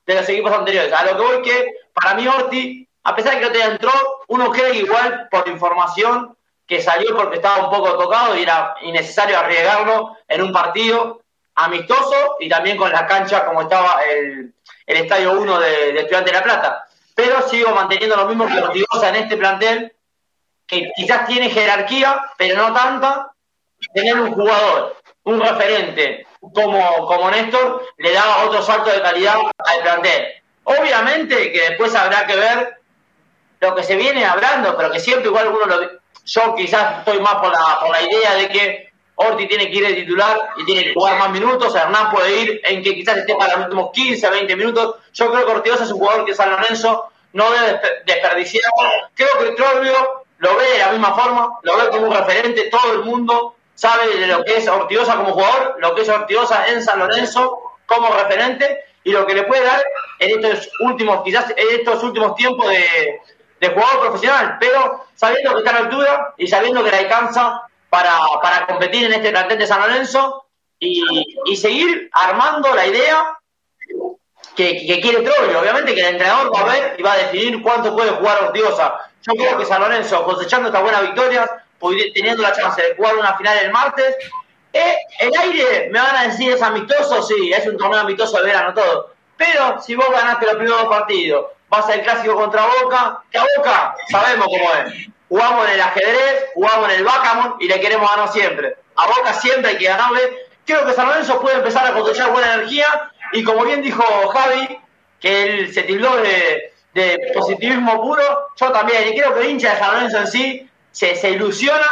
de 0.07 0.15
los 0.15 0.29
equipos 0.29 0.53
anteriores. 0.53 0.93
A 0.93 1.05
lo 1.05 1.17
que 1.17 1.23
voy 1.23 1.43
que 1.43 1.75
para 1.93 2.15
mí 2.15 2.27
Orti, 2.29 2.89
a 3.05 3.17
pesar 3.17 3.35
de 3.35 3.41
que 3.41 3.47
no 3.47 3.53
te 3.53 3.63
entró, 3.63 3.93
uno 4.29 4.51
cree 4.51 4.77
igual 4.77 5.29
por 5.31 5.49
información 5.49 6.37
que 6.67 6.81
salió 6.81 7.17
porque 7.17 7.37
estaba 7.37 7.67
un 7.67 7.71
poco 7.71 7.99
tocado 7.99 8.37
y 8.37 8.43
era 8.43 8.75
innecesario 8.83 9.39
arriesgarlo 9.39 10.17
en 10.29 10.43
un 10.43 10.53
partido 10.53 11.23
amistoso 11.55 12.37
y 12.41 12.49
también 12.49 12.77
con 12.77 12.91
la 12.93 13.07
cancha 13.07 13.45
como 13.45 13.63
estaba 13.63 14.01
el, 14.05 14.55
Estadio 14.87 15.33
1 15.33 15.59
de, 15.59 15.93
de 15.93 16.01
Estudiante 16.01 16.31
de 16.31 16.37
La 16.37 16.45
Plata. 16.45 16.87
Pero 17.15 17.43
sigo 17.49 17.71
manteniendo 17.71 18.17
lo 18.17 18.27
mismo 18.27 18.47
que 18.47 18.59
Ortigosa 18.59 19.09
en 19.09 19.17
este 19.17 19.37
plantel, 19.37 19.93
que 20.67 20.91
quizás 20.95 21.27
tiene 21.27 21.51
jerarquía, 21.51 22.31
pero 22.37 22.57
no 22.57 22.75
tanta. 22.75 23.29
Tener 23.93 24.19
un 24.21 24.33
jugador, 24.33 24.97
un 25.25 25.41
referente 25.41 26.25
como, 26.41 27.07
como 27.07 27.31
Néstor, 27.31 27.85
le 27.99 28.13
da 28.13 28.45
otro 28.45 28.63
salto 28.63 28.91
de 28.91 29.03
calidad 29.03 29.37
al 29.59 29.83
plantel. 29.83 30.27
Obviamente 30.65 31.53
que 31.53 31.71
después 31.71 31.95
habrá 31.95 32.27
que 32.27 32.37
ver 32.37 32.82
lo 33.63 33.75
que 33.77 33.85
se 33.85 33.95
viene 33.95 34.25
hablando, 34.25 34.77
pero 34.77 34.91
que 34.91 35.01
siempre 35.01 35.29
igual 35.29 35.49
uno 35.49 35.67
lo... 35.67 36.03
Yo 36.25 36.55
quizás 36.55 36.99
estoy 36.99 37.21
más 37.21 37.37
por 37.37 37.53
la, 37.53 37.79
por 37.81 37.91
la 37.91 38.03
idea 38.03 38.35
de 38.35 38.49
que 38.49 38.93
Orti 39.15 39.47
tiene 39.47 39.71
que 39.71 39.77
ir 39.79 39.87
de 39.87 39.95
titular 39.95 40.51
y 40.57 40.65
tiene 40.65 40.85
que 40.85 40.95
jugar 40.95 41.19
más 41.19 41.31
minutos. 41.31 41.75
Hernán 41.75 42.11
puede 42.11 42.43
ir 42.43 42.61
en 42.65 42.83
que 42.83 42.95
quizás 42.95 43.19
esté 43.19 43.35
para 43.35 43.57
los 43.57 43.65
últimos 43.67 43.91
15, 43.93 44.31
20 44.31 44.57
minutos. 44.57 44.97
Yo 45.13 45.31
creo 45.31 45.47
que 45.47 45.53
Ortigosa 45.53 45.85
es 45.85 45.91
un 45.93 45.99
jugador 45.99 46.25
que 46.25 46.35
San 46.35 46.51
Lorenzo 46.51 47.11
no 47.33 47.51
debe 47.51 47.81
desperdiciar. 48.05 48.65
Creo 49.15 49.31
que 49.41 49.53
Trollio 49.53 50.25
lo 50.39 50.57
ve 50.57 50.73
de 50.73 50.79
la 50.79 50.91
misma 50.91 51.15
forma, 51.15 51.59
lo 51.63 51.77
ve 51.77 51.89
como 51.91 52.09
un 52.09 52.15
referente. 52.15 52.69
Todo 52.71 52.93
el 52.93 53.05
mundo 53.05 53.57
sabe 53.75 54.17
de 54.17 54.27
lo 54.27 54.45
que 54.45 54.57
es 54.57 54.69
Ortigosa 54.69 55.17
como 55.17 55.33
jugador, 55.33 55.77
lo 55.79 55.95
que 55.95 56.03
es 56.03 56.09
Ortigosa 56.09 56.67
en 56.69 56.83
San 56.83 56.99
Lorenzo 56.99 57.75
como 57.87 58.09
referente 58.13 58.85
y 59.05 59.11
lo 59.11 59.27
que 59.27 59.35
le 59.35 59.45
puede 59.45 59.65
dar 59.65 59.83
en 60.19 60.45
estos 60.45 60.71
últimos, 60.81 61.23
quizás 61.25 61.53
en 61.57 61.81
estos 61.81 62.03
últimos 62.03 62.37
tiempos 62.37 62.69
de, 62.69 63.21
de 63.63 63.69
jugador 63.69 64.01
profesional, 64.01 64.57
pero 64.59 65.07
sabiendo 65.15 65.53
que 65.53 65.59
está 65.59 65.73
la 65.73 65.79
altura 65.79 66.35
y 66.37 66.49
sabiendo 66.49 66.83
que 66.83 66.91
le 66.91 66.97
alcanza 66.97 67.63
para, 67.89 68.13
para 68.43 68.67
competir 68.67 69.05
en 69.05 69.13
este 69.13 69.31
plantel 69.31 69.57
de 69.57 69.67
San 69.69 69.81
Lorenzo 69.81 70.47
y, 70.81 71.01
y 71.45 71.57
seguir 71.57 72.11
armando 72.13 72.75
la 72.75 72.89
idea 72.89 73.39
que, 74.57 74.85
que, 74.85 75.01
quiere 75.01 75.21
Trollio. 75.23 75.61
Obviamente 75.61 75.95
que 75.95 76.01
el 76.01 76.09
entrenador 76.09 76.53
va 76.53 76.61
a 76.61 76.73
ver 76.73 76.97
y 76.99 77.03
va 77.03 77.13
a 77.13 77.19
definir 77.19 77.63
cuánto 77.63 77.95
puede 77.95 78.11
jugar 78.11 78.43
Ortiosa. 78.43 78.99
Yo 79.23 79.35
creo 79.35 79.57
que 79.57 79.65
San 79.65 79.81
Lorenzo, 79.81 80.25
cosechando 80.25 80.67
estas 80.67 80.83
buenas 80.83 81.03
victorias, 81.03 81.49
teniendo 82.13 82.43
la 82.43 82.53
chance 82.53 82.83
de 82.83 82.97
jugar 82.97 83.15
una 83.15 83.37
final 83.37 83.59
el 83.59 83.71
martes, 83.71 84.17
eh, 84.73 84.97
el 85.21 85.31
aire, 85.39 85.89
me 85.93 86.01
van 86.01 86.17
a 86.17 86.23
decir, 86.25 86.51
es 86.51 86.63
amistoso, 86.63 87.23
sí, 87.23 87.53
es 87.53 87.65
un 87.69 87.77
torneo 87.77 88.01
amistoso 88.01 88.39
de 88.39 88.45
verano 88.45 88.75
todo. 88.75 89.15
Pero 89.37 89.81
si 89.81 89.95
vos 89.95 90.11
ganaste 90.11 90.47
los 90.47 90.57
primeros 90.57 90.87
partidos, 90.87 91.47
vas 91.73 91.89
al 91.89 92.03
clásico 92.03 92.37
contra 92.37 92.67
Boca, 92.67 93.23
que 93.31 93.39
a 93.39 93.45
Boca 93.57 93.95
sabemos 94.11 94.47
cómo 94.47 94.73
es 94.75 95.09
jugamos 95.33 95.67
en 95.67 95.73
el 95.73 95.81
ajedrez, 95.81 96.45
jugamos 96.53 96.91
en 96.91 96.97
el 96.99 97.05
backgammon 97.05 97.55
y 97.59 97.67
le 97.67 97.81
queremos 97.81 98.11
ganar 98.11 98.31
siempre. 98.31 98.77
A 98.97 99.07
Boca 99.07 99.33
siempre 99.33 99.71
hay 99.71 99.79
que 99.79 99.87
ganarle. 99.87 100.21
Creo 100.67 100.85
que 100.85 100.93
San 100.93 101.07
Lorenzo 101.07 101.41
puede 101.41 101.57
empezar 101.57 101.87
a 101.87 101.95
cosechar 101.95 102.33
buena 102.33 102.53
energía 102.53 102.85
y 103.33 103.43
como 103.43 103.65
bien 103.65 103.81
dijo 103.81 104.05
Javi, 104.29 104.79
que 105.19 105.43
él 105.43 105.73
se 105.73 105.85
tildó 105.85 106.19
de, 106.19 106.75
positivismo 107.33 108.03
puro, 108.03 108.23
yo 108.61 108.73
también. 108.73 109.09
Y 109.09 109.17
creo 109.17 109.33
que 109.33 109.41
el 109.41 109.51
hincha 109.53 109.73
de 109.73 109.79
San 109.79 109.95
Lorenzo 109.95 110.19
en 110.19 110.27
sí 110.27 110.71
se, 110.91 111.17
se 111.17 111.31
ilusiona 111.31 111.87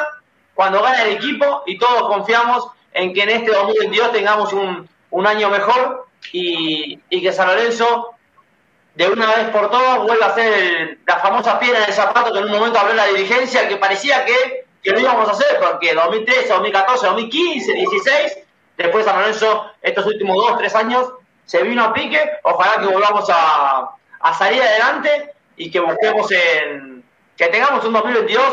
cuando 0.53 0.83
gana 0.83 1.05
el 1.05 1.15
equipo 1.15 1.63
y 1.65 1.79
todos 1.79 2.09
confiamos 2.09 2.69
en 2.93 3.15
que 3.15 3.23
en 3.23 3.31
este 3.31 3.53
2022 3.53 4.13
tengamos 4.13 4.53
un, 4.53 4.87
un 5.09 5.27
año 5.27 5.49
mejor 5.49 6.09
y, 6.31 7.01
y 7.09 7.23
que 7.23 7.33
San 7.33 7.47
Lorenzo 7.47 8.17
de 9.07 9.09
una 9.09 9.35
vez 9.35 9.49
por 9.49 9.71
todas 9.71 10.03
vuelva 10.03 10.27
a 10.27 10.35
ser 10.35 10.99
la 11.07 11.17
famosa 11.21 11.59
piedra 11.59 11.79
en 11.79 11.85
el 11.85 11.93
zapato 11.95 12.35
que 12.35 12.39
en 12.39 12.45
un 12.45 12.51
momento 12.51 12.79
habló 12.79 12.93
la 12.93 13.07
dirigencia, 13.07 13.67
que 13.67 13.79
parecía 13.79 14.27
que, 14.27 14.67
que 14.83 14.91
lo 14.91 15.01
íbamos 15.01 15.27
a 15.27 15.33
hacer, 15.33 15.59
porque 15.59 15.95
2013, 15.95 16.49
2014, 16.49 17.07
2015, 17.07 17.73
16, 17.73 18.39
después 18.77 19.07
San 19.07 19.19
Lorenzo, 19.19 19.71
estos 19.81 20.05
últimos 20.05 20.37
dos, 20.37 20.59
tres 20.59 20.75
años, 20.75 21.15
se 21.47 21.63
vino 21.63 21.83
a 21.83 21.95
pique, 21.95 22.21
ojalá 22.43 22.73
que 22.79 22.93
volvamos 22.93 23.25
a, 23.31 23.89
a 24.21 24.35
salir 24.35 24.61
adelante 24.61 25.33
y 25.57 25.71
que 25.71 25.81
busquemos 25.81 26.31
en 26.33 27.03
que 27.39 27.47
tengamos 27.47 27.83
un 27.83 27.95
2022 27.95 28.45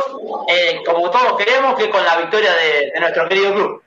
eh, 0.48 0.82
como 0.86 1.12
todos 1.12 1.38
queremos, 1.38 1.76
que 1.76 1.90
con 1.90 2.06
la 2.06 2.16
victoria 2.20 2.54
de, 2.54 2.92
de 2.94 3.00
nuestro 3.02 3.28
querido 3.28 3.54
club. 3.54 3.84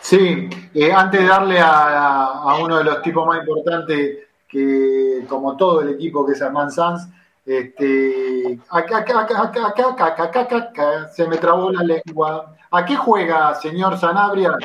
Sí, 0.00 0.48
eh, 0.74 0.90
antes 0.90 1.20
de 1.20 1.26
darle 1.26 1.58
a, 1.60 2.24
a 2.42 2.56
uno 2.58 2.78
de 2.78 2.84
los 2.84 3.02
tipos 3.02 3.26
más 3.26 3.40
importantes, 3.40 4.25
que 4.48 5.24
como 5.28 5.56
todo 5.56 5.82
el 5.82 5.90
equipo 5.90 6.24
que 6.26 6.32
es 6.32 6.42
Armand 6.42 6.70
Sanz, 6.70 7.08
este, 7.44 8.58
acá, 8.70 8.98
acá, 8.98 9.20
acá 9.20 9.42
acá 9.42 9.68
acá 9.68 10.24
acá 10.24 10.56
acá 10.56 11.08
se 11.08 11.26
me 11.28 11.36
trabó 11.36 11.70
la 11.70 11.82
lengua. 11.82 12.56
¿A 12.70 12.84
qué 12.84 12.96
juega, 12.96 13.54
señor 13.54 13.98
Sanabria? 13.98 14.56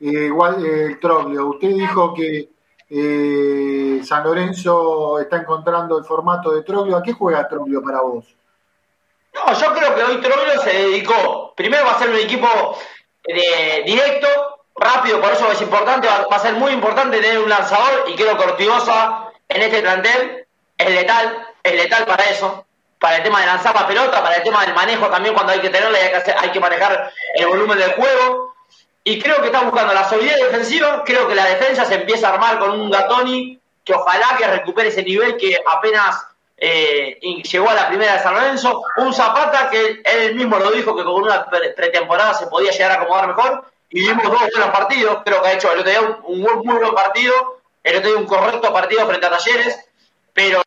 El 0.00 0.98
Troglio, 1.00 1.48
usted 1.48 1.70
dijo 1.70 2.14
que 2.14 2.48
eh, 2.90 4.00
San 4.04 4.24
Lorenzo 4.24 5.18
está 5.18 5.38
encontrando 5.38 5.98
el 5.98 6.04
formato 6.04 6.52
de 6.52 6.62
Troglio. 6.62 6.96
¿A 6.96 7.02
qué 7.02 7.12
juega 7.12 7.48
Troglio 7.48 7.82
para 7.82 8.00
vos? 8.00 8.24
No, 9.34 9.52
yo 9.52 9.74
creo 9.74 9.94
que 9.94 10.02
hoy 10.04 10.20
Troglio 10.20 10.60
se 10.62 10.72
dedicó. 10.72 11.52
Primero 11.56 11.84
va 11.84 11.92
a 11.92 11.98
ser 11.98 12.10
un 12.10 12.16
equipo 12.16 12.48
de, 13.24 13.82
directo, 13.84 14.28
rápido, 14.74 15.20
por 15.20 15.32
eso 15.32 15.50
es 15.52 15.60
importante. 15.60 16.08
Va, 16.08 16.36
a 16.36 16.38
ser 16.38 16.54
muy 16.54 16.72
importante 16.72 17.20
tener 17.20 17.40
un 17.40 17.48
lanzador 17.48 18.04
y 18.08 18.14
creo 18.14 18.36
que 18.36 18.44
en 19.48 19.62
este 19.62 19.80
plantel 19.82 20.46
es 20.76 20.90
letal, 20.90 21.46
es 21.62 21.74
letal 21.74 22.04
para 22.06 22.24
eso, 22.24 22.64
para 22.98 23.16
el 23.16 23.22
tema 23.22 23.40
de 23.40 23.46
lanzar 23.46 23.74
la 23.74 23.86
pelota, 23.86 24.22
para 24.22 24.36
el 24.36 24.42
tema 24.42 24.64
del 24.64 24.74
manejo 24.74 25.08
también 25.08 25.34
cuando 25.34 25.52
hay 25.52 25.60
que 25.60 25.70
tenerla 25.70 25.98
y 25.98 26.02
hay 26.02 26.10
que, 26.10 26.16
hacer- 26.16 26.60
manejar 26.60 27.12
el 27.34 27.46
volumen 27.46 27.78
del 27.78 27.92
juego. 27.92 28.54
Y 29.04 29.18
creo 29.20 29.40
que 29.40 29.46
está 29.46 29.60
buscando 29.62 29.94
la 29.94 30.08
solidez 30.08 30.36
defensiva, 30.36 31.02
creo 31.04 31.26
que 31.28 31.34
la 31.34 31.46
defensa 31.46 31.84
se 31.84 31.94
empieza 31.94 32.28
a 32.28 32.34
armar 32.34 32.58
con 32.58 32.78
un 32.78 32.90
Gatoni 32.90 33.58
que 33.84 33.94
ojalá 33.94 34.36
que 34.36 34.46
recupere 34.46 34.88
ese 34.88 35.02
nivel 35.02 35.36
que 35.38 35.56
apenas 35.66 36.26
eh, 36.58 37.18
llegó 37.20 37.70
a 37.70 37.74
la 37.74 37.88
primera 37.88 38.14
de 38.14 38.18
San 38.20 38.34
Lorenzo, 38.34 38.82
un 38.98 39.14
Zapata 39.14 39.70
que 39.70 40.02
él 40.04 40.34
mismo 40.34 40.58
lo 40.58 40.70
dijo 40.72 40.94
que 40.94 41.04
con 41.04 41.22
una 41.22 41.46
pre- 41.46 41.70
pretemporada 41.70 42.34
se 42.34 42.48
podía 42.48 42.70
llegar 42.72 42.90
a 42.90 42.94
acomodar 42.94 43.28
mejor. 43.28 43.64
Y 43.90 44.00
vimos 44.00 44.24
dos 44.24 44.40
buenos 44.52 44.70
partidos, 44.70 45.18
creo 45.24 45.40
que 45.40 45.48
ha 45.48 45.52
hecho 45.54 45.72
el 45.72 45.78
otro 45.78 45.90
día 45.90 46.00
un, 46.02 46.18
un 46.24 46.40
muy 46.66 46.76
buen 46.76 46.94
partido, 46.94 47.57
el 47.82 47.96
otro 47.96 48.10
día 48.10 48.18
un 48.18 48.26
correcto 48.26 48.72
partido 48.72 49.06
frente 49.06 49.26
a 49.26 49.30
Talleres, 49.30 49.88
pero 50.32 50.62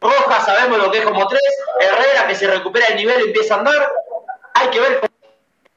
Rojas 0.00 0.44
sabemos 0.44 0.78
lo 0.78 0.90
que 0.90 0.98
es 0.98 1.04
como 1.04 1.26
tres, 1.26 1.42
Herrera 1.80 2.26
que 2.26 2.34
se 2.34 2.46
recupera 2.46 2.86
el 2.86 2.96
nivel 2.96 3.20
y 3.20 3.24
empieza 3.28 3.54
a 3.54 3.58
andar, 3.58 3.92
hay 4.54 4.68
que 4.68 4.80
ver 4.80 5.00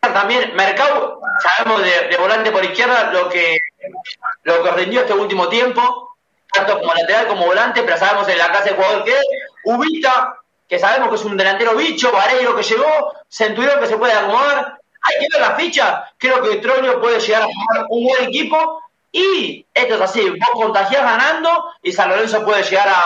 también 0.02 0.56
Mercado, 0.56 1.22
sabemos 1.42 1.84
de, 1.84 2.08
de 2.08 2.18
volante 2.18 2.52
por 2.52 2.64
izquierda 2.64 3.12
lo 3.12 3.30
que 3.30 3.60
lo 4.44 4.64
que 4.64 4.72
rindió 4.72 5.02
este 5.02 5.14
último 5.14 5.48
tiempo, 5.50 6.18
tanto 6.52 6.80
como 6.80 6.94
lateral 6.94 7.28
como 7.28 7.46
volante, 7.46 7.84
pero 7.84 7.98
sabemos 7.98 8.28
en 8.28 8.38
la 8.38 8.50
clase 8.50 8.70
de 8.70 8.76
jugador 8.76 9.04
que 9.04 9.12
es, 9.12 9.26
Ubita, 9.66 10.38
que 10.68 10.80
sabemos 10.80 11.10
que 11.10 11.16
es 11.16 11.26
un 11.26 11.38
delantero 11.38 11.76
bicho, 11.76 12.12
Vareiro 12.12 12.56
que 12.56 12.64
llegó, 12.64 13.14
Centurión 13.28 13.80
que 13.80 13.88
se 13.88 13.98
puede 13.98 14.14
acomodar, 14.14 14.80
hay 15.02 15.20
que 15.20 15.28
ver 15.32 15.42
la 15.42 15.56
ficha, 15.56 16.12
creo 16.18 16.42
que 16.42 16.58
Troglio 16.58 17.00
puede 17.00 17.20
llegar 17.20 17.44
a 17.44 17.46
formar 17.46 17.88
un 17.90 18.04
buen 18.04 18.24
equipo 18.24 18.82
y 19.12 19.66
esto 19.74 19.96
es 19.96 20.02
así, 20.02 20.30
vos 20.30 20.50
contagiás 20.54 21.04
ganando 21.04 21.74
y 21.82 21.92
San 21.92 22.10
Lorenzo 22.10 22.44
puede 22.46 22.64
llegar 22.64 22.88
a, 22.88 23.06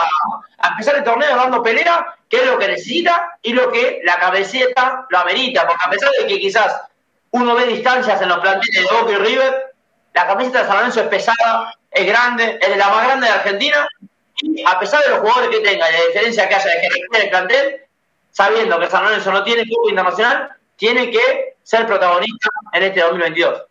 a 0.58 0.68
empezar 0.68 0.96
el 0.96 1.04
torneo 1.04 1.36
dando 1.36 1.62
pelea, 1.62 2.14
que 2.28 2.38
es 2.38 2.46
lo 2.46 2.58
que 2.58 2.68
necesita 2.68 3.38
y 3.42 3.52
lo 3.52 3.70
que 3.70 4.00
la 4.04 4.18
cabeceta 4.18 5.06
lo 5.08 5.18
amerita, 5.18 5.66
porque 5.66 5.84
a 5.86 5.90
pesar 5.90 6.10
de 6.20 6.26
que 6.26 6.38
quizás 6.38 6.82
uno 7.30 7.54
ve 7.54 7.66
distancias 7.66 8.20
en 8.20 8.28
los 8.28 8.38
planteles 8.38 8.88
de 8.88 8.96
Boca 8.96 9.12
y 9.12 9.16
River, 9.16 9.74
la 10.12 10.26
camiseta 10.26 10.60
de 10.60 10.66
San 10.66 10.76
Lorenzo 10.76 11.00
es 11.00 11.08
pesada, 11.08 11.74
es 11.90 12.06
grande, 12.06 12.58
es 12.60 12.76
la 12.76 12.88
más 12.88 13.06
grande 13.06 13.26
de 13.26 13.32
Argentina, 13.32 13.88
y 14.36 14.62
a 14.66 14.78
pesar 14.78 15.02
de 15.02 15.10
los 15.10 15.20
jugadores 15.20 15.50
que 15.50 15.60
tenga 15.60 15.88
y 15.88 15.92
la 15.92 16.06
diferencia 16.06 16.48
que 16.48 16.54
haya 16.54 16.64
de 16.64 16.80
jerarquía 16.80 17.20
del 17.20 17.30
plantel, 17.30 17.80
sabiendo 18.30 18.78
que 18.78 18.90
San 18.90 19.04
Lorenzo 19.04 19.32
no 19.32 19.42
tiene 19.42 19.62
club 19.62 19.88
internacional, 19.88 20.50
tiene 20.76 21.10
que 21.10 21.56
ser 21.62 21.86
protagonista 21.86 22.50
en 22.72 22.82
este 22.82 23.00
2022. 23.00 23.62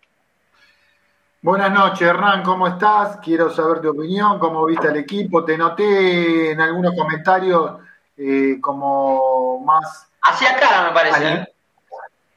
Buenas 1.44 1.72
noches, 1.74 2.08
Hernán, 2.08 2.42
¿cómo 2.42 2.68
estás? 2.68 3.18
Quiero 3.18 3.50
saber 3.50 3.82
tu 3.82 3.90
opinión, 3.90 4.40
cómo 4.40 4.64
viste 4.66 4.88
al 4.88 4.96
equipo. 4.96 5.44
Te 5.44 5.58
noté 5.58 6.52
en 6.52 6.62
algunos 6.62 6.94
comentarios 6.96 7.82
eh, 8.16 8.60
como 8.62 9.60
más... 9.60 10.08
Hacía 10.22 10.56
cara, 10.56 10.84
me 10.88 10.92
parece. 10.94 11.28
¿eh? 11.34 11.48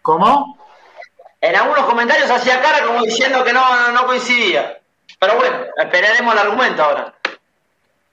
¿Cómo? 0.03 0.59
En 1.41 1.55
algunos 1.55 1.85
comentarios 1.85 2.29
hacía 2.29 2.61
cara 2.61 2.85
como 2.85 3.03
diciendo 3.05 3.45
que 3.45 3.53
no, 3.53 3.63
no, 3.77 3.93
no 3.93 4.07
coincidía. 4.07 4.77
Pero 5.21 5.37
bueno, 5.37 5.57
esperaremos 5.77 6.33
el 6.35 6.41
argumento 6.41 6.83
ahora. 6.83 7.15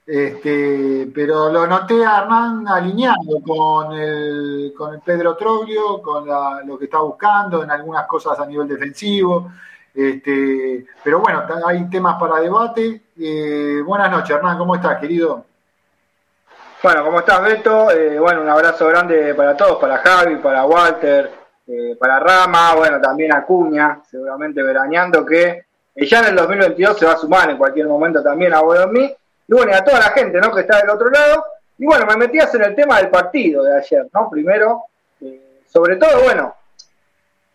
Este, 0.05 1.09
pero 1.15 1.49
lo 1.49 1.65
noté 1.65 2.05
a 2.05 2.19
Hernán 2.19 2.67
alineado 2.67 3.41
con 3.43 3.93
el, 3.93 4.71
con 4.77 4.93
el 4.93 4.99
Pedro 5.01 5.35
Troglio, 5.35 6.03
con 6.03 6.27
la- 6.27 6.61
lo 6.63 6.77
que 6.77 6.85
está 6.85 6.99
buscando 6.99 7.63
en 7.63 7.71
algunas 7.71 8.05
cosas 8.05 8.37
a 8.39 8.45
nivel 8.45 8.67
defensivo. 8.67 9.51
Este, 9.93 10.85
pero 11.03 11.19
bueno, 11.19 11.43
hay 11.65 11.89
temas 11.89 12.19
para 12.19 12.39
debate. 12.39 13.01
Eh, 13.19 13.81
buenas 13.85 14.09
noches, 14.09 14.35
Hernán, 14.35 14.57
¿cómo 14.57 14.75
estás, 14.75 14.99
querido? 14.99 15.45
Bueno, 16.83 17.05
¿cómo 17.05 17.19
estás, 17.19 17.41
Beto? 17.41 17.91
Eh, 17.91 18.19
bueno, 18.19 18.41
un 18.41 18.49
abrazo 18.49 18.85
grande 18.87 19.33
para 19.35 19.55
todos, 19.55 19.77
para 19.79 19.99
Javi, 19.99 20.35
para 20.35 20.65
Walter, 20.65 21.31
eh, 21.65 21.95
para 21.97 22.19
Rama, 22.19 22.75
bueno, 22.75 22.99
también 22.99 23.31
a 23.31 23.45
Cuña, 23.45 24.01
seguramente 24.09 24.61
veraneando, 24.61 25.25
que 25.25 25.63
eh, 25.95 26.05
ya 26.05 26.19
en 26.19 26.25
el 26.25 26.35
2022 26.35 26.99
se 26.99 27.05
va 27.05 27.13
a 27.13 27.17
sumar 27.17 27.49
en 27.49 27.57
cualquier 27.57 27.87
momento 27.87 28.21
también 28.21 28.53
a 28.53 28.59
Bodomí. 28.59 29.15
Y 29.47 29.53
bueno, 29.53 29.71
y 29.71 29.75
a 29.75 29.83
toda 29.85 29.99
la 29.99 30.09
gente, 30.09 30.41
¿no? 30.41 30.53
Que 30.53 30.59
está 30.59 30.79
del 30.79 30.89
otro 30.89 31.09
lado. 31.09 31.45
Y 31.77 31.85
bueno, 31.85 32.05
me 32.05 32.17
metías 32.17 32.53
en 32.55 32.63
el 32.63 32.75
tema 32.75 32.97
del 32.97 33.09
partido 33.09 33.63
de 33.63 33.77
ayer, 33.77 34.07
¿no? 34.11 34.29
Primero, 34.29 34.83
sobre 35.65 35.95
todo, 35.95 36.21
bueno, 36.23 36.53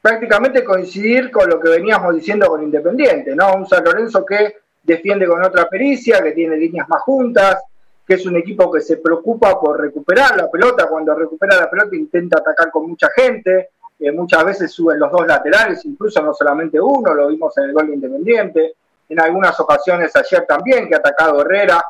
prácticamente 0.09 0.64
coincidir 0.64 1.31
con 1.31 1.51
lo 1.51 1.61
que 1.61 1.68
veníamos 1.68 2.14
diciendo 2.14 2.47
con 2.49 2.62
Independiente, 2.62 3.37
¿no? 3.37 3.57
Un 3.57 3.66
San 3.66 3.85
Lorenzo 3.85 4.25
que 4.25 4.57
defiende 4.83 5.27
con 5.27 5.44
otra 5.44 5.68
pericia, 5.68 6.23
que 6.23 6.33
tiene 6.33 6.57
líneas 6.57 6.88
más 6.88 7.03
juntas, 7.03 7.62
que 8.07 8.14
es 8.14 8.25
un 8.25 8.38
equipo 8.38 8.73
que 8.73 8.81
se 8.81 8.97
preocupa 8.97 9.61
por 9.61 9.79
recuperar 9.79 10.35
la 10.35 10.51
pelota, 10.51 10.88
cuando 10.88 11.14
recupera 11.14 11.57
la 11.57 11.68
pelota 11.68 11.94
intenta 11.94 12.38
atacar 12.38 12.71
con 12.71 12.88
mucha 12.88 13.09
gente, 13.14 13.68
eh, 13.99 14.11
muchas 14.11 14.47
veces 14.47 14.73
suben 14.73 14.99
los 14.99 15.12
dos 15.12 15.27
laterales, 15.27 15.85
incluso 15.85 16.23
no 16.23 16.33
solamente 16.33 16.81
uno, 16.81 17.12
lo 17.12 17.29
vimos 17.29 17.55
en 17.59 17.64
el 17.64 17.75
gol 17.75 17.88
de 17.88 17.94
Independiente, 17.97 18.75
en 19.11 19.21
algunas 19.21 19.61
ocasiones 19.61 20.16
ayer 20.16 20.47
también, 20.47 20.88
que 20.88 20.94
ha 20.94 20.99
atacado 20.99 21.42
Herrera, 21.42 21.85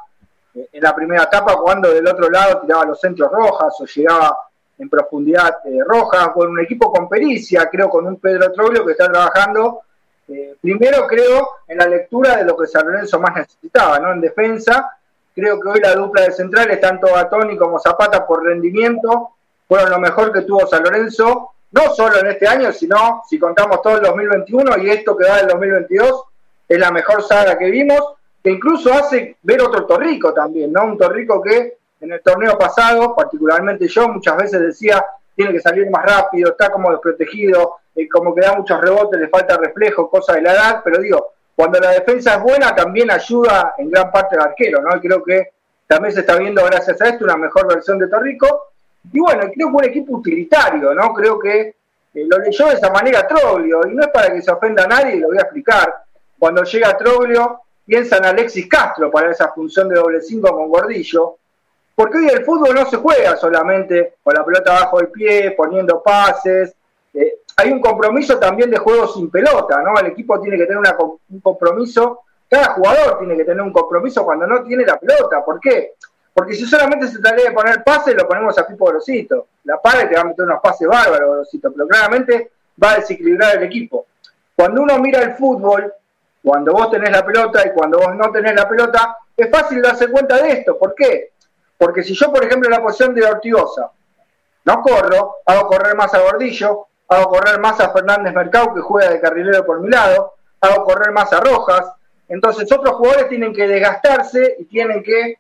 eh, 0.57 0.69
en 0.73 0.83
la 0.83 0.93
primera 0.93 1.23
etapa 1.23 1.57
cuando 1.57 1.95
del 1.95 2.09
otro 2.09 2.29
lado 2.29 2.63
tiraba 2.63 2.85
los 2.85 3.01
centros 3.01 3.31
rojas 3.31 3.77
o 3.79 3.85
llegaba 3.85 4.37
en 4.79 4.89
profundidad 4.89 5.59
eh, 5.65 5.79
roja, 5.85 6.33
con 6.33 6.49
un 6.49 6.61
equipo 6.61 6.93
con 6.93 7.09
pericia, 7.09 7.69
creo 7.71 7.91
con 7.91 8.07
un 8.07 8.17
Pedro 8.21 8.53
Troglio 8.53 8.87
que 8.87 8.93
está 8.93 9.11
trabajando, 9.11 9.83
eh, 10.29 10.57
primero 10.61 11.07
creo 11.07 11.49
en 11.67 11.79
la 11.79 11.87
lectura 11.87 12.37
de 12.37 12.45
lo 12.45 12.57
que 12.57 12.67
San 12.67 12.87
Lorenzo 12.87 13.19
más 13.19 13.35
necesitaba, 13.37 13.99
¿no? 13.99 14.13
En 14.13 14.21
defensa, 14.21 14.99
creo 15.35 15.59
que 15.61 15.69
hoy 15.69 15.81
la 15.81 15.95
dupla 15.95 16.23
de 16.23 16.33
centrales, 16.33 16.81
tanto 16.81 17.07
Gatoni 17.13 17.57
como 17.57 17.79
Zapata 17.79 18.27
por 18.27 18.45
rendimiento, 18.45 19.31
fueron 19.67 19.91
lo 19.91 19.99
mejor 19.99 20.33
que 20.33 20.43
tuvo 20.43 20.67
San 20.67 20.85
Lorenzo, 20.85 21.53
no 21.71 21.95
solo 21.95 22.19
en 22.21 22.29
este 22.29 22.47
año, 22.47 22.73
sino 22.73 23.23
si 23.29 23.39
contamos 23.39 23.83
todo 23.83 23.97
el 23.97 24.03
2021 24.03 24.79
y 24.79 24.91
esto 24.91 25.17
que 25.17 25.29
va 25.29 25.39
del 25.39 25.49
2022, 25.49 26.25
es 26.69 26.79
la 26.79 26.91
mejor 26.91 27.23
saga 27.23 27.59
que 27.59 27.71
vimos, 27.71 28.15
que 28.43 28.51
incluso 28.51 28.93
hace 28.93 29.37
ver 29.43 29.63
otro 29.63 29.87
Torrico 29.87 30.33
también, 30.33 30.73
¿no? 30.73 30.85
Un 30.85 30.99
Torrico 30.99 31.43
que 31.43 31.78
en 32.01 32.13
el 32.13 32.23
torneo 32.23 32.57
pasado, 32.57 33.15
particularmente 33.15 33.89
yo, 33.89 34.09
muchas 34.09 34.37
veces 34.37 34.61
decía, 34.61 35.05
tiene 35.35 35.53
que 35.53 35.61
salir 35.61 35.89
más 35.91 36.05
rápido, 36.05 36.51
está 36.51 36.71
como 36.71 36.91
desprotegido, 36.91 37.77
eh, 37.95 38.09
como 38.09 38.35
que 38.35 38.43
da 38.43 38.55
muchos 38.55 38.81
rebotes, 38.81 39.21
le 39.21 39.29
falta 39.29 39.57
reflejo, 39.57 40.09
cosa 40.09 40.35
de 40.35 40.43
la 40.43 40.53
edad, 40.53 40.81
pero 40.85 41.01
digo, 41.01 41.33
cuando 41.55 41.81
la 41.81 41.91
defensa 41.91 42.35
es 42.35 42.43
buena 42.43 42.75
también 42.75 43.11
ayuda 43.11 43.75
en 43.79 43.91
gran 43.91 44.13
parte 44.13 44.37
al 44.37 44.43
arquero, 44.43 44.81
¿no? 44.81 44.97
Y 44.97 45.01
creo 45.01 45.25
que 45.25 45.55
también 45.89 46.15
se 46.15 46.21
está 46.21 46.37
viendo 46.37 46.65
gracias 46.65 47.01
a 47.01 47.09
esto 47.09 47.25
una 47.25 47.37
mejor 47.37 47.67
versión 47.67 47.99
de 47.99 48.07
Torrico. 48.07 48.69
Y 49.13 49.19
bueno, 49.19 49.41
creo 49.53 49.69
que 49.69 49.77
un 49.77 49.85
equipo 49.85 50.13
utilitario, 50.19 50.95
¿no? 50.95 51.13
Creo 51.15 51.39
que 51.39 51.61
eh, 52.15 52.27
lo 52.29 52.39
leyó 52.39 52.69
de 52.69 52.75
esa 52.75 52.91
manera 52.91 53.27
Troglio, 53.27 53.81
y 53.89 53.95
no 53.95 54.03
es 54.03 54.09
para 54.09 54.33
que 54.33 54.41
se 54.41 54.53
ofenda 54.53 54.85
a 54.85 54.87
nadie, 54.87 55.17
lo 55.17 55.29
voy 55.29 55.39
a 55.39 55.43
explicar. 55.43 55.95
Cuando 56.39 56.63
llega 56.63 56.97
Troglio, 56.97 57.63
piensa 57.85 58.19
en 58.19 58.27
Alexis 58.27 58.69
Castro 58.69 59.11
para 59.11 59.33
esa 59.33 59.49
función 59.49 59.89
de 59.89 59.97
doble 59.97 60.21
cinco 60.21 60.55
con 60.55 60.69
Gordillo, 60.69 61.39
porque 61.99 62.19
hoy 62.19 62.29
el 62.29 62.45
fútbol 62.45 62.77
no 62.77 62.87
se 62.87 62.97
juega 62.97 63.37
solamente 63.37 64.19
con 64.23 64.33
la 64.33 64.45
pelota 64.45 64.71
abajo 64.71 64.99
del 64.99 65.09
pie, 65.09 65.51
poniendo 65.51 66.01
pases. 66.01 66.73
Eh, 67.13 67.41
hay 67.57 67.73
un 67.73 67.81
compromiso 67.81 68.39
también 68.39 68.71
de 68.71 68.79
juego 68.79 69.09
sin 69.09 69.29
pelota, 69.29 69.83
¿no? 69.83 69.99
El 69.99 70.07
equipo 70.07 70.41
tiene 70.41 70.57
que 70.57 70.67
tener 70.67 70.79
un 70.79 71.41
compromiso, 71.41 72.21
cada 72.49 72.67
jugador 72.75 73.19
tiene 73.19 73.37
que 73.37 73.45
tener 73.45 73.61
un 73.61 73.73
compromiso 73.73 74.25
cuando 74.25 74.47
no 74.47 74.63
tiene 74.63 74.85
la 74.87 74.97
pelota. 74.97 75.45
¿Por 75.45 75.59
qué? 75.59 75.95
Porque 76.33 76.55
si 76.55 76.67
solamente 76.67 77.09
se 77.09 77.19
trata 77.19 77.43
de 77.43 77.51
poner 77.51 77.83
pases, 77.83 78.15
lo 78.15 78.29
ponemos 78.29 78.57
a 78.57 78.65
Pipo 78.65 78.85
Grosito. 78.85 79.49
La 79.65 79.83
pared 79.83 80.09
te 80.09 80.15
va 80.15 80.21
a 80.21 80.27
meter 80.27 80.45
unos 80.45 80.61
pases 80.63 80.87
bárbaros, 80.87 81.35
Grosito, 81.35 81.73
pero 81.73 81.89
claramente 81.89 82.53
va 82.81 82.93
a 82.93 82.97
desequilibrar 82.99 83.57
el 83.57 83.65
equipo. 83.65 84.07
Cuando 84.55 84.83
uno 84.83 85.01
mira 85.01 85.21
el 85.21 85.33
fútbol, 85.33 85.93
cuando 86.45 86.75
vos 86.75 86.93
tenés 86.93 87.11
la 87.11 87.27
pelota 87.27 87.67
y 87.67 87.73
cuando 87.73 87.99
vos 87.99 88.15
no 88.15 88.31
tenés 88.31 88.55
la 88.55 88.69
pelota, 88.69 89.17
es 89.37 89.51
fácil 89.51 89.83
darse 89.83 90.07
cuenta 90.07 90.41
de 90.41 90.51
esto. 90.51 90.79
¿Por 90.79 90.95
qué? 90.95 91.33
Porque 91.79 92.03
si 92.03 92.15
yo, 92.15 92.33
por 92.33 92.45
ejemplo, 92.45 92.69
en 92.69 92.73
la 92.73 92.83
posición 92.83 93.15
de 93.15 93.25
Ortigosa, 93.25 93.91
no 94.65 94.83
corro, 94.83 95.37
hago 95.47 95.69
correr 95.69 95.97
más 95.97 96.13
a 96.13 96.21
Gordillo, 96.21 96.89
hago 97.09 97.31
correr 97.31 97.59
más 97.61 97.81
a 97.81 97.91
Fernández 97.91 98.35
Mercado, 98.35 98.75
que 98.75 98.81
juega 98.81 99.11
de 99.11 99.21
carrilero 99.21 99.65
por 99.65 99.81
mi 99.81 99.89
lado, 99.89 100.35
hago 100.61 100.85
correr 100.85 101.13
más 101.13 101.33
a 101.33 101.41
Rojas. 101.41 101.93
Entonces 102.29 102.71
otros 102.71 102.97
jugadores 102.97 103.29
tienen 103.29 103.55
que 103.55 103.67
desgastarse 103.67 104.57
y 104.59 104.65
tienen 104.65 105.03
que 105.03 105.37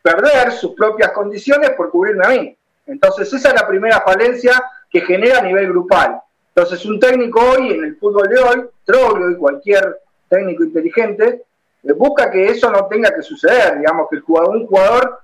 perder 0.00 0.52
sus 0.52 0.74
propias 0.74 1.10
condiciones 1.12 1.70
por 1.70 1.90
cubrirme 1.90 2.24
a 2.24 2.28
mí. 2.30 2.56
Entonces 2.86 3.32
esa 3.32 3.48
es 3.48 3.54
la 3.54 3.66
primera 3.66 4.00
falencia 4.00 4.62
que 4.88 5.00
genera 5.02 5.38
a 5.38 5.42
nivel 5.42 5.68
grupal. 5.68 6.20
Entonces 6.54 6.84
un 6.86 7.00
técnico 7.00 7.40
hoy, 7.40 7.72
en 7.72 7.84
el 7.84 7.96
fútbol 7.96 8.28
de 8.28 8.38
hoy, 8.38 8.68
Troglio 8.84 9.30
y 9.30 9.36
cualquier 9.36 10.00
técnico 10.28 10.64
inteligente, 10.64 11.44
eh, 11.82 11.92
busca 11.92 12.30
que 12.30 12.46
eso 12.46 12.70
no 12.70 12.86
tenga 12.86 13.14
que 13.14 13.22
suceder, 13.22 13.78
digamos, 13.78 14.08
que 14.08 14.16
el 14.16 14.22
jugador, 14.22 14.56
un 14.56 14.66
jugador 14.66 15.20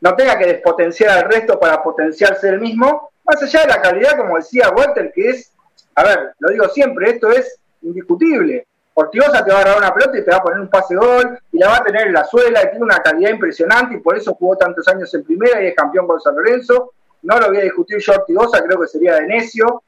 no 0.00 0.14
tenga 0.14 0.38
que 0.38 0.46
despotenciar 0.46 1.18
al 1.18 1.30
resto 1.30 1.58
para 1.58 1.82
potenciarse 1.82 2.48
el 2.48 2.60
mismo, 2.60 3.10
más 3.24 3.42
allá 3.42 3.60
de 3.62 3.66
la 3.68 3.82
calidad, 3.82 4.16
como 4.16 4.36
decía 4.36 4.70
Walter, 4.70 5.12
que 5.14 5.30
es, 5.30 5.52
a 5.94 6.04
ver, 6.04 6.32
lo 6.38 6.50
digo 6.50 6.68
siempre, 6.68 7.10
esto 7.10 7.30
es 7.30 7.58
indiscutible. 7.82 8.66
Ortigosa 8.94 9.44
te 9.44 9.52
va 9.52 9.58
a 9.58 9.60
agarrar 9.62 9.78
una 9.78 9.94
pelota 9.94 10.18
y 10.18 10.24
te 10.24 10.30
va 10.30 10.38
a 10.38 10.42
poner 10.42 10.60
un 10.60 10.68
pase 10.68 10.96
gol 10.96 11.38
y 11.52 11.58
la 11.58 11.68
va 11.68 11.76
a 11.76 11.84
tener 11.84 12.08
en 12.08 12.12
la 12.12 12.24
suela 12.24 12.62
y 12.62 12.70
tiene 12.70 12.84
una 12.84 12.98
calidad 12.98 13.30
impresionante 13.30 13.94
y 13.94 13.98
por 13.98 14.16
eso 14.16 14.34
jugó 14.34 14.56
tantos 14.56 14.86
años 14.88 15.12
en 15.14 15.24
primera 15.24 15.62
y 15.62 15.68
es 15.68 15.74
campeón 15.74 16.06
con 16.06 16.20
San 16.20 16.36
Lorenzo. 16.36 16.92
No 17.22 17.38
lo 17.38 17.48
voy 17.48 17.58
a 17.58 17.62
discutir 17.62 17.98
yo 17.98 18.12
Ortigosa, 18.12 18.62
creo 18.62 18.80
que 18.80 18.88
sería 18.88 19.14
de 19.14 19.26
necio 19.26 19.82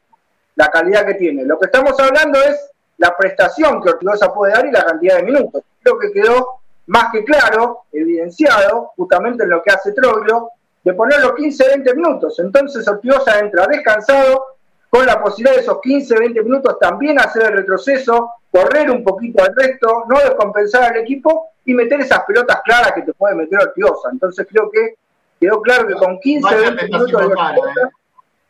la 0.55 0.69
calidad 0.71 1.05
que 1.07 1.15
tiene. 1.15 1.45
Lo 1.45 1.59
que 1.59 1.67
estamos 1.67 1.99
hablando 1.99 2.39
es 2.41 2.71
la 2.99 3.17
prestación 3.17 3.83
que 3.83 3.91
Ortigosa 3.91 4.33
puede 4.33 4.53
dar 4.53 4.67
y 4.67 4.71
la 4.71 4.85
cantidad 4.85 5.17
de 5.17 5.25
minutos. 5.25 5.63
Creo 5.83 5.99
que 5.99 6.13
quedó 6.13 6.62
más 6.87 7.13
que 7.13 7.25
claro, 7.25 7.85
evidenciado, 7.93 8.93
justamente 8.97 9.45
en 9.45 9.51
lo 9.51 9.63
que 9.63 9.71
hace 9.71 9.93
Troglio, 9.93 10.51
de 10.83 10.93
poner 10.95 11.21
los 11.21 11.33
15-20 11.33 11.95
minutos. 11.95 12.39
Entonces 12.41 12.87
Ortigosa 12.87 13.39
entra 13.39 13.67
descansado, 13.67 14.45
con 14.91 15.07
la 15.07 15.23
posibilidad 15.23 15.57
de 15.57 15.63
esos 15.63 15.79
15-20 15.79 16.45
minutos 16.45 16.79
también 16.79 17.19
hacer 17.19 17.45
el 17.45 17.57
retroceso, 17.59 18.33
correr 18.51 18.91
un 18.91 19.03
poquito 19.03 19.43
al 19.43 19.55
resto, 19.57 20.05
no 20.07 20.19
descompensar 20.19 20.93
al 20.93 20.99
equipo 20.99 21.49
y 21.65 21.73
meter 21.73 22.01
esas 22.01 22.25
pelotas 22.25 22.61
claras 22.63 22.93
que 22.93 23.03
te 23.03 23.15
puede 23.15 23.35
meter 23.35 23.59
Ortigosa. 23.59 24.11
Entonces 24.13 24.47
creo 24.51 24.71
que 24.71 24.97
quedó 25.41 25.63
claro 25.63 25.87
que 25.87 25.95
con 25.95 26.19
15-20 26.19 26.85
minutos... 26.85 27.23
¿eh? 27.23 27.89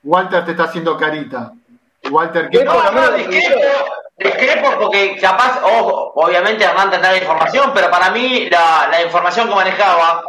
Walter 0.04 0.44
te 0.44 0.50
está 0.50 0.64
haciendo 0.64 0.96
carita. 0.96 1.52
Walter, 2.10 2.48
¿qué 2.50 2.64
no, 2.64 2.74
no, 2.74 3.02
discrepo, 4.22 4.70
porque 4.78 5.16
capaz, 5.18 5.60
obviamente 5.62 6.64
Hernán 6.64 6.90
tendrá 6.90 7.12
la 7.12 7.18
información, 7.18 7.72
pero 7.74 7.90
para 7.90 8.10
mí 8.10 8.48
la, 8.50 8.88
la 8.90 9.02
información 9.02 9.48
que 9.48 9.54
manejaba 9.54 10.24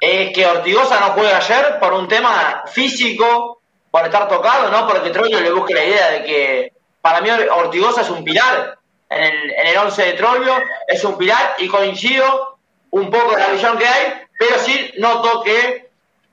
es 0.00 0.32
que 0.32 0.46
Ortigosa 0.46 1.00
no 1.00 1.06
juega 1.12 1.38
ayer 1.38 1.78
por 1.80 1.92
un 1.92 2.08
tema 2.08 2.64
físico 2.66 3.60
por 3.90 4.04
estar 4.04 4.28
tocado, 4.28 4.70
no 4.70 4.86
porque 4.86 5.10
Troglio 5.10 5.40
le 5.40 5.50
busque 5.50 5.74
la 5.74 5.84
idea 5.84 6.10
de 6.10 6.24
que 6.24 6.72
para 7.00 7.20
mí 7.20 7.30
Ortigosa 7.30 8.02
es 8.02 8.10
un 8.10 8.22
pilar 8.24 8.78
en 9.10 9.22
el, 9.22 9.50
en 9.50 9.66
el 9.66 9.76
11 9.76 10.04
de 10.04 10.12
Troglio, 10.12 10.54
es 10.86 11.02
un 11.04 11.16
pilar 11.16 11.54
y 11.58 11.68
coincido 11.68 12.58
un 12.90 13.10
poco 13.10 13.32
en 13.32 13.40
la 13.40 13.48
visión 13.48 13.78
que 13.78 13.86
hay, 13.86 14.22
pero 14.38 14.58
sí 14.58 14.92
noto 14.98 15.42
que 15.42 15.90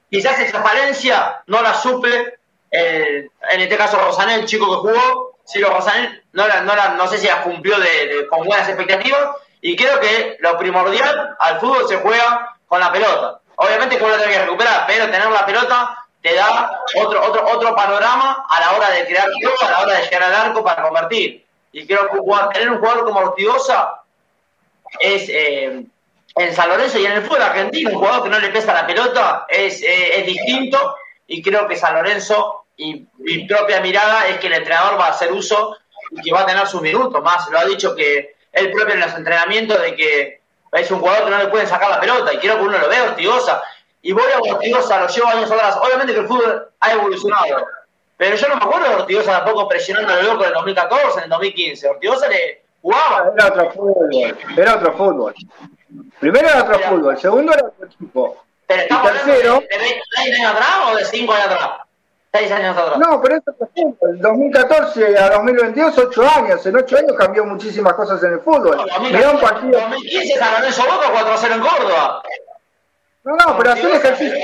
quizás 0.10 0.40
esa 0.40 0.62
falencia 0.62 1.44
no 1.48 1.62
la 1.62 1.74
suple 1.74 2.36
en 2.76 3.62
este 3.62 3.78
caso 3.78 3.98
Rosanel, 3.98 4.42
el 4.42 4.46
chico 4.46 4.66
que 4.66 4.90
jugó, 4.90 5.35
si 5.46 5.60
lo 5.60 5.70
Rosanel 5.70 6.24
no, 6.34 6.48
no, 6.64 6.76
la, 6.76 6.90
no 6.90 7.08
sé 7.08 7.18
si 7.18 7.28
la 7.28 7.42
cumplió 7.44 7.76
con 8.30 8.46
buenas 8.46 8.68
expectativas 8.68 9.30
y 9.62 9.76
creo 9.76 10.00
que 10.00 10.38
lo 10.40 10.58
primordial 10.58 11.36
al 11.40 11.60
fútbol 11.60 11.88
se 11.88 11.98
juega 11.98 12.56
con 12.68 12.80
la 12.80 12.92
pelota. 12.92 13.40
Obviamente 13.56 13.98
que 13.98 14.04
uno 14.04 14.18
tiene 14.18 14.34
que 14.34 14.42
recuperar, 14.42 14.86
pero 14.88 15.06
tener 15.06 15.30
la 15.32 15.46
pelota 15.46 16.06
te 16.22 16.34
da 16.34 16.82
otro, 16.96 17.24
otro, 17.24 17.46
otro 17.48 17.76
panorama 17.76 18.46
a 18.50 18.60
la 18.60 18.72
hora 18.74 18.90
de 18.92 19.06
crear 19.06 19.28
a 19.28 19.72
la 19.72 19.80
hora 19.82 19.94
de 19.94 20.04
llegar 20.04 20.24
al 20.24 20.34
arco 20.34 20.64
para 20.64 20.84
convertir. 20.84 21.46
Y 21.72 21.86
creo 21.86 22.10
que 22.10 22.20
tener 22.54 22.70
un 22.72 22.80
jugador 22.80 23.06
como 23.06 23.20
Ortigosa 23.20 24.02
es 25.00 25.30
eh, 25.30 25.86
en 26.36 26.56
San 26.56 26.70
Lorenzo 26.70 27.00
y 27.00 27.06
en 27.06 27.14
el 27.14 27.22
fútbol 27.24 27.42
argentino, 27.42 27.92
un 27.92 27.98
jugador 27.98 28.24
que 28.24 28.30
no 28.30 28.40
le 28.40 28.50
pesa 28.50 28.74
la 28.74 28.88
pelota 28.88 29.46
es, 29.48 29.82
eh, 29.82 30.20
es 30.20 30.26
distinto 30.26 30.96
y 31.28 31.42
creo 31.42 31.68
que 31.68 31.78
San 31.78 31.96
Lorenzo 31.96 32.65
y 32.78 33.08
mi 33.18 33.48
propia 33.48 33.82
mirada 33.82 34.28
es 34.28 34.40
que 34.40 34.48
el 34.48 34.54
entrenador 34.54 35.00
va 35.00 35.08
a 35.08 35.12
hacer 35.12 35.32
uso 35.32 35.78
y 36.12 36.22
que 36.22 36.32
va 36.32 36.42
a 36.42 36.46
tener 36.46 36.68
sus 36.68 36.82
minutos 36.82 37.22
más. 37.24 37.50
Lo 37.50 37.60
ha 37.60 37.66
dicho 37.66 37.96
que 37.96 38.36
él 38.52 38.72
propio 38.72 38.94
en 38.94 39.02
los 39.02 39.14
entrenamientos 39.14 39.82
de 39.82 39.96
que 39.96 40.42
es 40.72 40.92
un 40.92 41.00
jugador 41.00 41.26
que 41.26 41.32
no 41.32 41.38
le 41.38 41.48
pueden 41.48 41.68
sacar 41.68 41.90
la 41.90 42.00
pelota 42.00 42.34
y 42.34 42.38
quiero 42.38 42.58
que 42.58 42.64
uno 42.64 42.78
lo 42.78 42.90
vea 42.90 43.04
Ortigosa 43.04 43.62
y 44.02 44.12
voy 44.12 44.24
a 44.32 44.54
Ortigosa, 44.54 45.00
lo 45.00 45.08
llevo 45.08 45.28
años 45.28 45.52
atrás. 45.52 45.78
Obviamente 45.82 46.14
que 46.14 46.20
el 46.20 46.28
fútbol 46.28 46.70
ha 46.80 46.92
evolucionado, 46.92 47.66
pero 48.18 48.36
yo 48.36 48.48
no 48.50 48.56
me 48.58 48.64
acuerdo 48.64 48.90
de 48.90 48.96
Ortigosa 48.96 49.32
tampoco 49.32 49.68
presionando 49.68 50.14
a 50.14 50.22
loco 50.22 50.44
en 50.44 50.50
el 50.50 50.54
2014, 50.54 51.18
en 51.18 51.24
el 51.24 51.30
2015. 51.30 51.90
Ortigosa 51.90 52.28
le 52.28 52.62
jugaba. 52.82 53.32
Era 53.36 53.48
otro 53.48 53.72
fútbol, 53.72 54.10
era 54.58 54.76
otro 54.76 54.94
fútbol. 54.94 55.36
Primero 56.20 56.50
era 56.50 56.64
otro 56.64 56.80
fútbol, 56.80 57.18
segundo 57.20 57.54
era 57.54 57.68
otro 57.68 57.88
equipo. 57.88 58.44
Pero 58.68 58.82
estamos 58.82 59.12
tercero, 59.12 59.60
de, 59.60 59.68
de 59.68 59.78
20 59.78 60.02
años 60.18 60.52
atrás 60.52 60.78
o 60.92 60.96
de 60.96 61.06
5 61.06 61.34
años 61.34 61.46
atrás. 61.46 61.85
6 62.38 62.52
años 62.52 62.78
atrás. 62.78 63.00
No, 63.00 63.22
pero 63.22 63.36
eso 63.36 63.52
es 63.60 63.74
tiempo. 63.74 64.08
El 64.08 64.20
2014 64.20 65.18
a 65.18 65.30
2022, 65.30 65.98
8 65.98 66.24
años. 66.38 66.66
En 66.66 66.76
8 66.76 66.98
años 66.98 67.14
cambió 67.18 67.46
muchísimas 67.46 67.94
cosas 67.94 68.22
en 68.24 68.34
el 68.34 68.40
fútbol. 68.40 68.78
No, 68.78 69.40
2015 69.40 70.38
San 70.38 70.54
Lorenzo 70.54 70.84
Boca 70.84 71.38
4-0 71.38 71.56
en 71.56 71.62
Córdoba. 71.62 72.24
No, 73.24 73.36
no, 73.36 73.58
pero 73.58 73.72
hacer 73.72 73.92
ejercicio. 73.92 74.38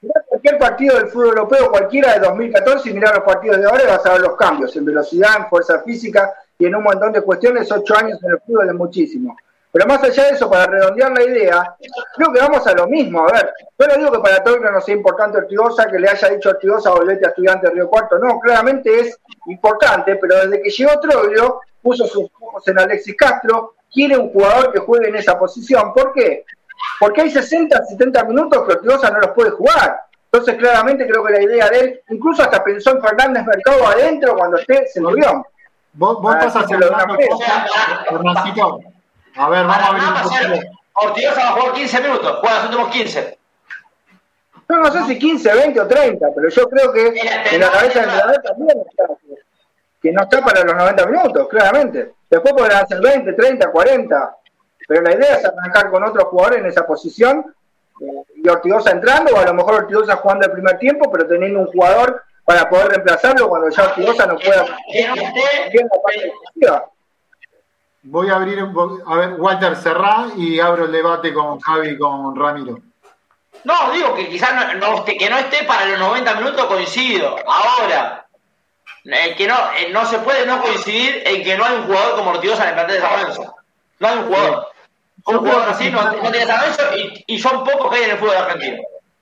Mirá 0.00 0.20
cualquier 0.26 0.58
partido 0.58 0.96
del 0.96 1.06
fútbol 1.06 1.28
europeo, 1.28 1.70
cualquiera 1.70 2.14
de 2.14 2.20
2014, 2.20 2.90
y 2.90 2.94
mirá 2.94 3.12
los 3.14 3.22
partidos 3.22 3.58
de 3.58 3.66
ahora 3.66 3.84
y 3.84 3.86
vas 3.86 4.04
a 4.04 4.12
ver 4.12 4.20
los 4.20 4.36
cambios 4.36 4.74
en 4.74 4.84
velocidad, 4.84 5.36
en 5.38 5.48
fuerza 5.48 5.80
física 5.82 6.32
y 6.58 6.66
en 6.66 6.74
un 6.74 6.82
montón 6.82 7.12
de 7.12 7.22
cuestiones. 7.22 7.70
Ocho 7.70 7.96
años 7.96 8.18
en 8.24 8.32
el 8.32 8.40
fútbol 8.40 8.68
es 8.68 8.74
muchísimo. 8.74 9.36
Pero 9.72 9.86
más 9.86 10.02
allá 10.02 10.24
de 10.24 10.30
eso, 10.32 10.50
para 10.50 10.66
redondear 10.66 11.12
la 11.12 11.22
idea, 11.22 11.76
creo 12.14 12.30
que 12.30 12.40
vamos 12.40 12.66
a 12.66 12.74
lo 12.74 12.86
mismo. 12.86 13.26
A 13.26 13.32
ver, 13.32 13.54
yo 13.78 13.86
no 13.86 13.96
digo 13.96 14.12
que 14.12 14.18
para 14.18 14.44
Troglio 14.44 14.70
no 14.70 14.82
sea 14.82 14.94
importante 14.94 15.38
Ortigosa, 15.38 15.86
que 15.86 15.98
le 15.98 16.10
haya 16.10 16.28
dicho 16.28 16.50
Ortigosa 16.50 16.90
volvete 16.90 17.24
a 17.24 17.30
estudiante 17.30 17.68
de 17.68 17.74
Río 17.74 17.88
Cuarto. 17.88 18.18
No, 18.18 18.38
claramente 18.38 19.00
es 19.00 19.18
importante, 19.46 20.16
pero 20.16 20.36
desde 20.36 20.62
que 20.62 20.68
llegó 20.68 21.00
Troglio, 21.00 21.60
puso 21.80 22.06
sus 22.06 22.30
ojos 22.38 22.68
en 22.68 22.78
Alexis 22.78 23.16
Castro, 23.16 23.76
quiere 23.90 24.18
un 24.18 24.30
jugador 24.30 24.72
que 24.72 24.80
juegue 24.80 25.08
en 25.08 25.16
esa 25.16 25.38
posición. 25.38 25.94
¿Por 25.94 26.12
qué? 26.12 26.44
Porque 27.00 27.22
hay 27.22 27.30
60, 27.30 27.84
70 27.86 28.24
minutos 28.24 28.66
que 28.66 28.72
Ortigosa 28.74 29.10
no 29.10 29.20
los 29.20 29.30
puede 29.30 29.52
jugar. 29.52 30.02
Entonces, 30.30 30.56
claramente 30.56 31.06
creo 31.06 31.24
que 31.24 31.32
la 31.32 31.42
idea 31.42 31.70
de 31.70 31.80
él, 31.80 32.00
incluso 32.10 32.42
hasta 32.42 32.62
pensó 32.62 32.90
en 32.90 33.02
Fernández 33.02 33.44
Mercado 33.46 33.86
adentro 33.86 34.36
cuando 34.36 34.58
esté 34.58 34.86
se 34.86 35.00
movió. 35.00 35.46
Vos, 35.94 36.20
vos 36.20 36.34
estás 36.34 36.56
haciendo 36.56 36.88
una 36.88 37.06
cosa, 37.06 37.66
A 39.36 39.48
ver, 39.48 39.66
vamos 39.66 40.32
a 40.32 40.40
ver 40.40 40.52
un. 40.52 40.82
Ortigosa 40.94 41.40
va 41.40 41.48
a 41.48 41.52
jugar 41.52 41.72
15 41.74 42.00
minutos, 42.02 42.38
juega 42.40 42.56
los 42.56 42.64
últimos 42.66 42.90
15. 42.90 43.38
Yo 44.68 44.76
no 44.76 44.92
sé 44.92 45.04
si 45.04 45.18
15, 45.18 45.54
20 45.54 45.80
o 45.80 45.86
30, 45.86 46.26
pero 46.34 46.48
yo 46.48 46.68
creo 46.68 46.92
que 46.92 47.06
en 47.08 47.60
la 47.60 47.70
cabeza 47.70 48.00
del 48.00 48.08
entrenador 48.08 48.42
también 48.42 48.78
está, 48.88 49.04
que 50.00 50.12
no 50.12 50.22
está 50.22 50.44
para 50.44 50.64
los 50.64 50.74
90 50.74 51.06
minutos, 51.06 51.48
claramente. 51.48 52.14
Después 52.30 52.54
podrán 52.54 52.84
hacer 52.84 53.00
20, 53.00 53.32
30, 53.32 53.70
40. 53.70 54.36
Pero 54.88 55.02
la 55.02 55.12
idea 55.12 55.36
es 55.36 55.44
arrancar 55.44 55.90
con 55.90 56.02
otro 56.04 56.24
jugador 56.26 56.58
en 56.58 56.66
esa 56.66 56.86
posición 56.86 57.54
eh, 58.00 58.04
y 58.36 58.48
Ortigosa 58.48 58.90
entrando, 58.90 59.34
o 59.34 59.38
a 59.38 59.44
lo 59.44 59.54
mejor 59.54 59.74
Ortigosa 59.74 60.16
jugando 60.16 60.46
el 60.46 60.52
primer 60.52 60.78
tiempo, 60.78 61.10
pero 61.10 61.26
teniendo 61.26 61.60
un 61.60 61.66
jugador 61.66 62.22
para 62.44 62.68
poder 62.68 62.88
reemplazarlo 62.88 63.48
cuando 63.48 63.68
ya 63.70 63.84
Ortigosa 63.84 64.26
no 64.26 64.36
pueda. 64.38 64.64
Voy 68.04 68.30
a 68.30 68.34
abrir, 68.34 68.62
un, 68.62 69.02
a 69.06 69.16
ver, 69.16 69.34
Walter 69.38 69.76
Serrá 69.76 70.26
y 70.36 70.58
abro 70.58 70.86
el 70.86 70.92
debate 70.92 71.32
con 71.32 71.60
Javi 71.60 71.90
y 71.90 71.98
con 71.98 72.34
Ramiro. 72.34 72.78
No, 73.64 73.92
digo 73.92 74.14
que 74.14 74.28
quizás 74.28 74.76
no, 74.76 75.04
que 75.04 75.30
no 75.30 75.38
esté 75.38 75.64
para 75.64 75.86
los 75.86 76.00
90 76.00 76.34
minutos 76.34 76.66
coincido. 76.66 77.36
Ahora, 77.46 78.26
eh, 79.04 79.34
que 79.36 79.46
no, 79.46 79.54
eh, 79.78 79.90
no 79.92 80.04
se 80.04 80.18
puede 80.18 80.44
no 80.46 80.60
coincidir 80.60 81.22
en 81.24 81.44
que 81.44 81.56
no 81.56 81.64
hay 81.64 81.76
un 81.76 81.84
jugador 81.84 82.16
como 82.16 82.30
Ortigosa 82.30 82.64
en 82.64 82.68
el 82.70 82.74
plantel 82.74 82.96
de 82.96 83.02
San 83.02 83.20
Lorenzo. 83.20 83.54
No 84.00 84.08
hay 84.08 84.18
un 84.18 84.24
jugador. 84.24 84.66
Un 85.24 85.38
jugador 85.38 85.68
así 85.68 85.90
no, 85.90 86.10
tiene 86.10 86.44
San 86.44 86.98
y, 86.98 87.24
y 87.34 87.38
son 87.38 87.62
pocos 87.62 87.88
que 87.90 87.98
hay 87.98 88.04
en 88.04 88.10
el 88.10 88.18
fútbol 88.18 88.36
argentino. 88.36 88.78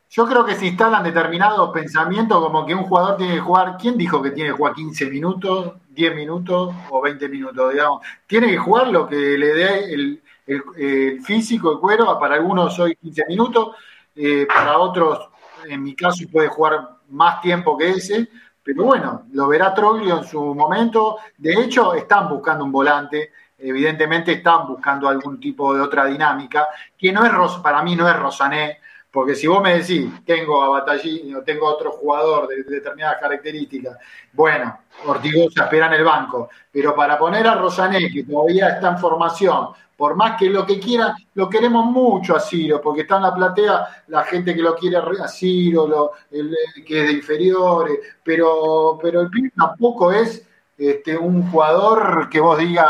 Yo 0.09 0.27
creo 0.27 0.45
que 0.45 0.57
se 0.57 0.67
instalan 0.67 1.05
determinados 1.05 1.71
pensamientos 1.71 2.43
como 2.43 2.67
que 2.67 2.75
un 2.75 2.85
jugador 2.85 3.17
tiene 3.17 3.35
que 3.35 3.41
jugar, 3.41 3.77
¿quién 3.79 3.97
dijo 3.97 4.21
que 4.21 4.31
tiene 4.31 4.51
que 4.51 4.57
jugar 4.57 4.75
15 4.75 5.07
minutos, 5.07 5.75
10 6.01 6.15
minutos 6.15 6.75
o 6.89 7.03
20 7.03 7.29
minutos? 7.29 7.73
Digamos, 7.73 8.07
tiene 8.27 8.49
que 8.49 8.57
jugar 8.57 8.89
lo 8.89 9.07
que 9.07 9.17
le 9.17 9.53
dé 9.53 9.93
el, 9.93 10.23
el, 10.47 11.21
físico, 11.23 11.73
el 11.73 11.79
cuero, 11.79 12.19
para 12.19 12.37
algunos 12.37 12.79
hoy 12.79 12.97
15 12.97 13.25
minutos. 13.29 13.77
eh, 14.17 14.47
para 14.47 14.79
otros, 14.79 15.31
en 15.69 15.83
mi 15.83 15.95
caso, 15.95 16.25
puede 16.33 16.49
jugar 16.49 16.97
más 17.11 17.41
tiempo 17.41 17.77
que 17.77 17.91
ese, 17.91 18.29
pero 18.63 18.85
bueno, 18.85 19.27
lo 19.33 19.49
verá 19.49 19.75
Troglio 19.75 20.19
en 20.19 20.25
su 20.25 20.55
momento. 20.55 21.19
De 21.37 21.53
hecho, 21.53 21.95
están 21.95 22.29
buscando 22.29 22.65
un 22.65 22.73
volante, 22.73 23.33
evidentemente 23.59 24.33
están 24.33 24.67
buscando 24.67 25.09
algún 25.09 25.39
tipo 25.39 25.75
de 25.75 25.83
otra 25.83 26.07
dinámica, 26.07 26.67
que 26.97 27.13
no 27.13 27.25
es, 27.25 27.53
para 27.63 27.83
mí 27.83 27.95
no 27.95 28.09
es 28.09 28.17
Rosané, 28.17 28.79
porque 29.11 29.35
si 29.35 29.47
vos 29.47 29.61
me 29.63 29.79
decís, 29.79 30.09
tengo 30.25 30.63
a 30.63 30.69
Batallini 30.69 31.35
o 31.35 31.43
tengo 31.43 31.69
a 31.69 31.75
otro 31.75 31.91
jugador 31.93 32.47
de, 32.47 32.63
determinadas 32.63 33.21
características, 33.21 33.99
bueno, 34.33 34.79
Ortigosa 35.07 35.65
espera 35.65 35.87
en 35.87 35.95
el 35.95 36.05
banco, 36.05 36.49
pero 36.71 36.95
para 36.95 37.19
poner 37.19 37.47
a 37.47 37.55
Rosané, 37.57 38.11
que 38.13 38.25
todavía 38.25 38.69
está 38.69 38.91
en 38.91 38.99
formación, 38.99 39.69
por 39.97 40.15
más 40.15 40.39
que 40.39 40.49
lo 40.49 40.65
que 40.65 40.79
quiera, 40.79 41.15
lo 41.35 41.49
queremos 41.49 41.85
mucho 41.85 42.37
a 42.37 42.41
Ciro, 42.41 42.81
porque 42.81 43.03
está 43.03 43.17
en 43.17 43.23
la 43.23 43.35
platea 43.35 44.05
la 44.09 44.25
gente 44.25 44.55
que 44.55 44.63
lo 44.63 44.75
quiere 44.75 44.97
a 44.97 45.29
Ciro, 45.29 46.13
el, 46.31 46.57
que 46.87 47.01
es 47.03 47.09
de 47.09 47.13
inferiores, 47.13 47.99
pero, 48.23 48.99
pero 49.03 49.21
el 49.21 49.29
pibe 49.29 49.53
tampoco 49.55 50.13
es 50.13 50.47
este, 50.79 51.19
un 51.19 51.51
jugador 51.51 52.31
que 52.31 52.41
vos 52.41 52.59
digas 52.59 52.87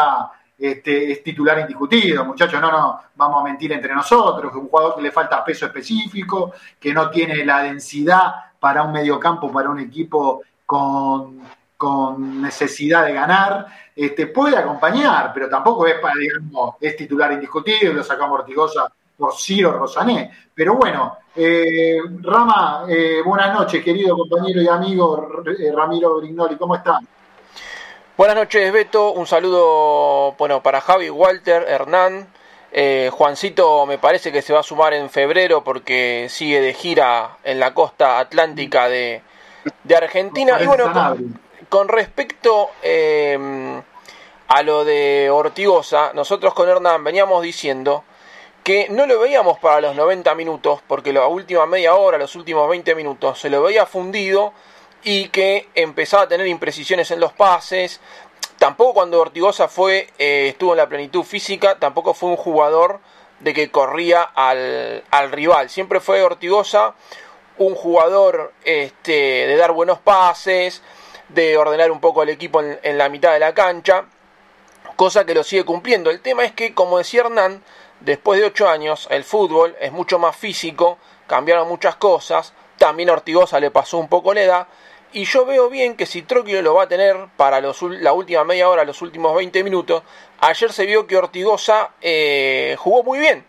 este, 0.61 1.11
es 1.11 1.23
titular 1.23 1.59
indiscutido, 1.59 2.25
muchachos, 2.25 2.61
no, 2.61 2.71
no, 2.71 3.01
vamos 3.15 3.41
a 3.41 3.45
mentir 3.45 3.73
entre 3.73 3.95
nosotros, 3.95 4.53
que 4.53 4.59
un 4.59 4.69
jugador 4.69 4.97
que 4.97 5.03
le 5.03 5.11
falta 5.11 5.43
peso 5.43 5.65
específico, 5.67 6.53
que 6.79 6.93
no 6.93 7.09
tiene 7.09 7.45
la 7.45 7.63
densidad 7.63 8.35
para 8.59 8.83
un 8.83 8.93
mediocampo, 8.93 9.51
para 9.51 9.71
un 9.71 9.81
equipo 9.81 10.43
con, 10.67 11.41
necesidad 12.43 13.07
de 13.07 13.15
ganar, 13.15 13.67
este, 13.97 14.27
puede 14.27 14.59
acompañar, 14.59 15.33
pero 15.33 15.49
tampoco 15.49 15.87
es 15.87 15.99
para, 15.99 16.15
digamos, 16.17 16.75
es 16.79 16.95
titular 16.95 17.33
indiscutido, 17.33 17.95
lo 17.95 18.05
sacamos 18.05 18.41
Ortigosa 18.41 18.93
por 19.17 19.35
Ciro 19.35 19.73
Rosané. 19.73 20.31
Pero 20.55 20.75
bueno, 20.75 21.17
eh, 21.35 21.97
Rama, 22.21 22.85
eh, 22.87 23.23
buenas 23.25 23.55
noches, 23.55 23.83
querido 23.83 24.15
compañero 24.15 24.61
y 24.61 24.69
amigo 24.69 25.43
eh, 25.59 25.73
Ramiro 25.75 26.19
Brignoli, 26.19 26.57
¿cómo 26.57 26.75
estás? 26.75 27.01
Buenas 28.21 28.37
noches, 28.37 28.71
Beto. 28.71 29.13
Un 29.13 29.27
saludo 29.27 30.35
bueno, 30.37 30.63
para 30.63 30.83
Javi, 30.83 31.09
Walter, 31.09 31.65
Hernán. 31.67 32.29
Eh, 32.71 33.09
Juancito 33.11 33.87
me 33.87 33.97
parece 33.97 34.31
que 34.31 34.43
se 34.43 34.53
va 34.53 34.61
a 34.61 34.63
sumar 34.63 34.93
en 34.93 35.09
febrero 35.09 35.65
porque 35.65 36.27
sigue 36.29 36.61
de 36.61 36.75
gira 36.75 37.39
en 37.45 37.59
la 37.59 37.73
costa 37.73 38.19
atlántica 38.19 38.91
de, 38.91 39.23
Argentina. 39.97 40.59
Y 40.61 40.67
bueno, 40.67 40.93
con, 41.71 41.89
respecto 41.89 42.73
em, 42.83 43.81
a 44.49 44.63
lo 44.65 44.85
de 44.85 45.31
Ortigosa, 45.31 46.13
nosotros 46.13 46.53
con 46.53 46.69
Hernán 46.69 47.03
veníamos 47.03 47.43
diciendo 47.43 48.05
que 48.63 48.91
no 48.91 49.07
lo 49.07 49.19
veíamos 49.19 49.59
para 49.61 49.81
los 49.81 49.97
90 49.97 50.35
minutos, 50.35 50.81
porque 50.87 51.15
la 51.15 51.27
última 51.27 51.65
media 51.65 51.95
hora, 51.95 52.19
los 52.19 52.37
últimos 52.37 52.69
20 52.69 52.95
minutos, 52.95 53.41
se 53.41 53.49
lo 53.49 53.63
veía 53.63 53.87
fundido 53.87 54.53
y 55.03 55.29
que 55.29 55.69
empezaba 55.75 56.25
a 56.25 56.29
tener 56.29 56.47
imprecisiones 56.47 57.11
en 57.11 57.21
los 57.21 57.33
pases. 57.33 58.01
Tampoco 58.59 58.95
cuando 58.95 59.21
Ortigosa 59.21 59.69
fue, 59.69 60.09
eh, 60.19 60.49
estuvo 60.49 60.73
en 60.73 60.79
la 60.79 60.89
plenitud 60.89 61.23
física, 61.23 61.79
tampoco 61.79 62.15
fue 62.15 62.31
un 62.31 62.37
jugador 62.37 63.01
de 63.41 63.55
que 63.55 63.71
corría 63.71 64.23
al, 64.23 65.33
rival. 65.33 65.71
Siempre 65.71 66.01
fue 66.01 66.23
Ortigosa 66.23 66.95
un 67.59 67.75
jugador 67.75 68.53
este, 68.65 69.13
de 69.13 69.57
dar 69.57 69.73
buenos 69.73 69.99
pases, 69.99 70.83
de 71.29 71.57
ordenar 71.57 71.91
un 71.91 72.01
poco 72.01 72.23
al 72.23 72.29
equipo 72.29 72.63
en, 72.63 72.99
la 72.99 73.09
mitad 73.09 73.33
de 73.33 73.39
la 73.39 73.55
cancha, 73.55 74.05
cosa 74.97 75.25
que 75.25 75.35
lo 75.35 75.45
sigue 75.45 75.65
cumpliendo. 75.65 76.11
El 76.11 76.21
tema 76.21 76.45
es 76.45 76.53
que, 76.53 76.75
como 76.75 76.99
decía 76.99 77.21
Hernán, 77.21 77.63
después 78.01 78.41
de 78.41 78.47
ocho 78.47 78.69
años 78.69 79.09
el 79.11 79.25
fútbol 79.25 79.77
es 79.81 79.93
mucho 79.93 80.19
más 80.19 80.37
físico, 80.37 80.99
cambiaron 81.27 81.69
muchas 81.69 81.97
cosas, 81.97 82.55
también 82.79 83.11
a 83.11 83.13
Ortigosa 83.13 83.61
le 83.61 83.71
pasó 83.71 83.99
un 83.99 84.09
poco 84.09 84.33
la 84.33 84.43
edad, 84.43 84.67
y 85.13 85.25
yo 85.25 85.45
veo 85.45 85.69
bien 85.69 85.97
que 85.97 86.07
si 86.07 86.23
Troquio 86.23 86.63
lo 86.63 86.75
va 86.75 86.85
a 86.85 86.89
tener 86.89 87.17
para 87.37 87.61
la 87.61 88.13
última 88.13 88.45
media 88.45 88.69
hora, 88.69 88.85
los 88.85 89.03
últimos 89.03 89.35
20 89.35 89.65
minutos, 89.65 90.03
ayer 90.41 90.73
se 90.73 90.87
vio 90.87 91.07
que 91.07 91.17
Ortigosa 91.17 91.91
eh, 92.01 92.77
jugó 92.79 93.03
muy 93.03 93.19
bien, 93.19 93.45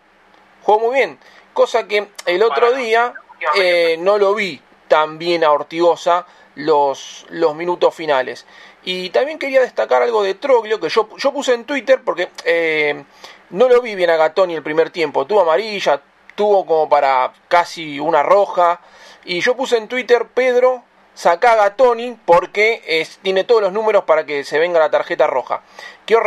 jugó 0.62 0.80
muy 0.80 0.96
bien, 0.96 1.18
cosa 1.52 1.86
que 1.86 2.08
el 2.26 2.42
otro 2.42 2.72
día 2.72 3.14
eh, 3.54 3.96
no 3.98 4.18
lo 4.18 4.34
vi 4.34 4.60
tan 4.88 5.18
bien 5.18 5.44
a 5.44 5.52
Ortigosa 5.52 6.26
los, 6.56 7.26
los 7.30 7.54
minutos 7.54 7.94
finales. 7.94 8.46
Y 8.84 9.10
también 9.10 9.38
quería 9.38 9.60
destacar 9.60 10.02
algo 10.02 10.24
de 10.24 10.34
Troglio, 10.34 10.80
que 10.80 10.88
yo, 10.88 11.08
yo 11.16 11.32
puse 11.32 11.54
en 11.54 11.64
Twitter, 11.64 12.00
porque 12.04 12.30
eh, 12.44 13.04
no 13.50 13.68
lo 13.68 13.80
vi 13.80 13.94
bien 13.94 14.10
a 14.10 14.16
Gatoni 14.16 14.54
el 14.56 14.62
primer 14.62 14.90
tiempo. 14.90 15.24
Tuvo 15.24 15.42
amarilla, 15.42 16.02
tuvo 16.34 16.66
como 16.66 16.88
para 16.88 17.32
casi 17.46 18.00
una 18.00 18.24
roja. 18.24 18.80
Y 19.24 19.40
yo 19.40 19.56
puse 19.56 19.76
en 19.76 19.86
Twitter, 19.86 20.26
Pedro 20.26 20.82
saca 21.14 21.52
a 21.52 21.56
Gatoni 21.56 22.16
porque 22.24 23.06
tiene 23.22 23.44
todos 23.44 23.62
los 23.62 23.72
números 23.72 24.04
para 24.04 24.24
que 24.24 24.44
se 24.44 24.58
venga 24.58 24.78
la 24.78 24.90
tarjeta 24.90 25.26
roja. 25.26 25.62
Quiero 26.06 26.22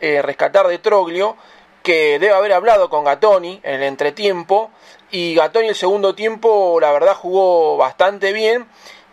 eh, 0.00 0.22
rescatar 0.22 0.68
de 0.68 0.78
Troglio 0.78 1.36
que 1.82 2.18
debe 2.18 2.32
haber 2.32 2.52
hablado 2.52 2.88
con 2.88 3.04
Gatoni 3.04 3.60
en 3.62 3.74
el 3.74 3.82
entretiempo 3.82 4.70
y 5.10 5.34
Gatoni 5.34 5.68
el 5.68 5.74
segundo 5.74 6.14
tiempo 6.14 6.78
la 6.80 6.92
verdad 6.92 7.14
jugó 7.14 7.76
bastante 7.76 8.32
bien 8.32 8.66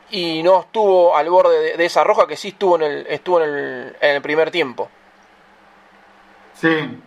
y 0.10 0.44
no 0.44 0.62
estuvo 0.62 1.16
al 1.16 1.30
borde 1.30 1.78
de, 1.78 1.86
esa 1.86 2.04
roja 2.04 2.28
que 2.28 2.38
sí 2.38 2.50
estuvo 2.50 2.76
en 2.76 2.84
el, 2.84 3.08
estuvo 3.08 3.42
en 3.42 3.50
el, 3.50 3.96
en 4.00 4.16
el 4.16 4.22
primer 4.22 4.52
tiempo. 4.52 4.90
Sí, 6.54 7.02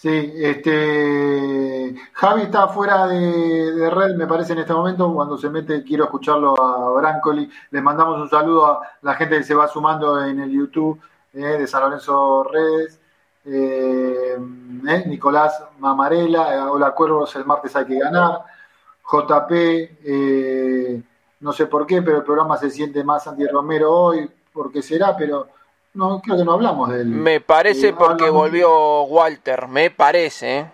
Sí, 0.00 0.32
este 0.34 1.94
Javi 2.14 2.42
está 2.42 2.68
fuera 2.68 3.06
de, 3.06 3.90
red, 3.90 4.16
me 4.16 4.26
parece, 4.26 4.54
en 4.54 4.60
este 4.60 4.72
momento. 4.72 5.12
Cuando 5.12 5.36
se 5.36 5.50
mete, 5.50 5.84
quiero 5.84 6.04
escucharlo 6.04 6.58
a 6.58 6.88
Brancoli. 6.98 7.50
Le 7.70 7.82
mandamos 7.82 8.18
un 8.18 8.30
saludo 8.30 8.64
a 8.66 8.80
la 9.02 9.14
gente 9.14 9.36
que 9.36 9.44
se 9.44 9.54
va 9.54 9.68
sumando 9.68 10.24
en 10.24 10.40
el 10.40 10.50
YouTube 10.50 10.98
eh, 11.34 11.40
de 11.40 11.66
San 11.66 11.82
Lorenzo 11.82 12.44
Redes. 12.44 12.98
Eh, 13.44 14.38
eh, 14.88 15.04
Nicolás 15.06 15.62
Mamarela, 15.78 16.72
Hola 16.72 16.92
Cuervos, 16.92 17.36
el 17.36 17.44
martes 17.44 17.76
hay 17.76 17.84
que 17.84 17.98
ganar. 17.98 18.40
JP, 19.04 19.42
no 21.40 21.52
sé 21.52 21.66
por 21.66 21.86
qué, 21.86 22.00
pero 22.00 22.18
el 22.18 22.24
programa 22.24 22.56
se 22.56 22.70
siente 22.70 23.04
más 23.04 23.26
Andy 23.26 23.46
Romero 23.46 23.92
hoy, 23.92 24.30
porque 24.50 24.80
será, 24.80 25.14
pero 25.14 25.48
no, 25.94 26.20
creo 26.20 26.36
que 26.36 26.44
no 26.44 26.52
hablamos 26.52 26.90
de 26.90 27.02
él. 27.02 27.08
Me 27.08 27.40
parece 27.40 27.88
eh, 27.88 27.94
porque 27.96 28.30
volvió 28.30 29.02
Walter, 29.02 29.68
me 29.68 29.90
parece. 29.90 30.58
¿eh? 30.58 30.70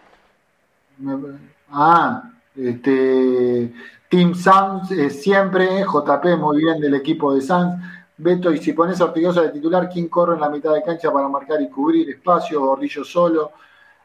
Ah, 1.71 2.23
este. 2.55 3.73
Team 4.09 4.35
Sanz 4.35 4.89
siempre, 5.21 5.83
JP 5.83 6.39
muy 6.39 6.59
bien 6.59 6.81
del 6.81 6.95
equipo 6.95 7.35
de 7.35 7.41
Sanz. 7.41 7.83
Beto, 8.19 8.51
y 8.51 8.59
si 8.59 8.73
pones 8.73 9.01
a 9.01 9.05
Ortigosa 9.05 9.43
de 9.43 9.51
titular, 9.51 9.91
¿quién 9.91 10.09
corre 10.09 10.35
en 10.35 10.41
la 10.41 10.49
mitad 10.49 10.73
de 10.73 10.83
cancha 10.83 11.13
para 11.13 11.29
marcar 11.29 11.61
y 11.61 11.69
cubrir 11.69 12.09
espacio? 12.09 12.61
Gordillo 12.61 13.05
solo, 13.05 13.53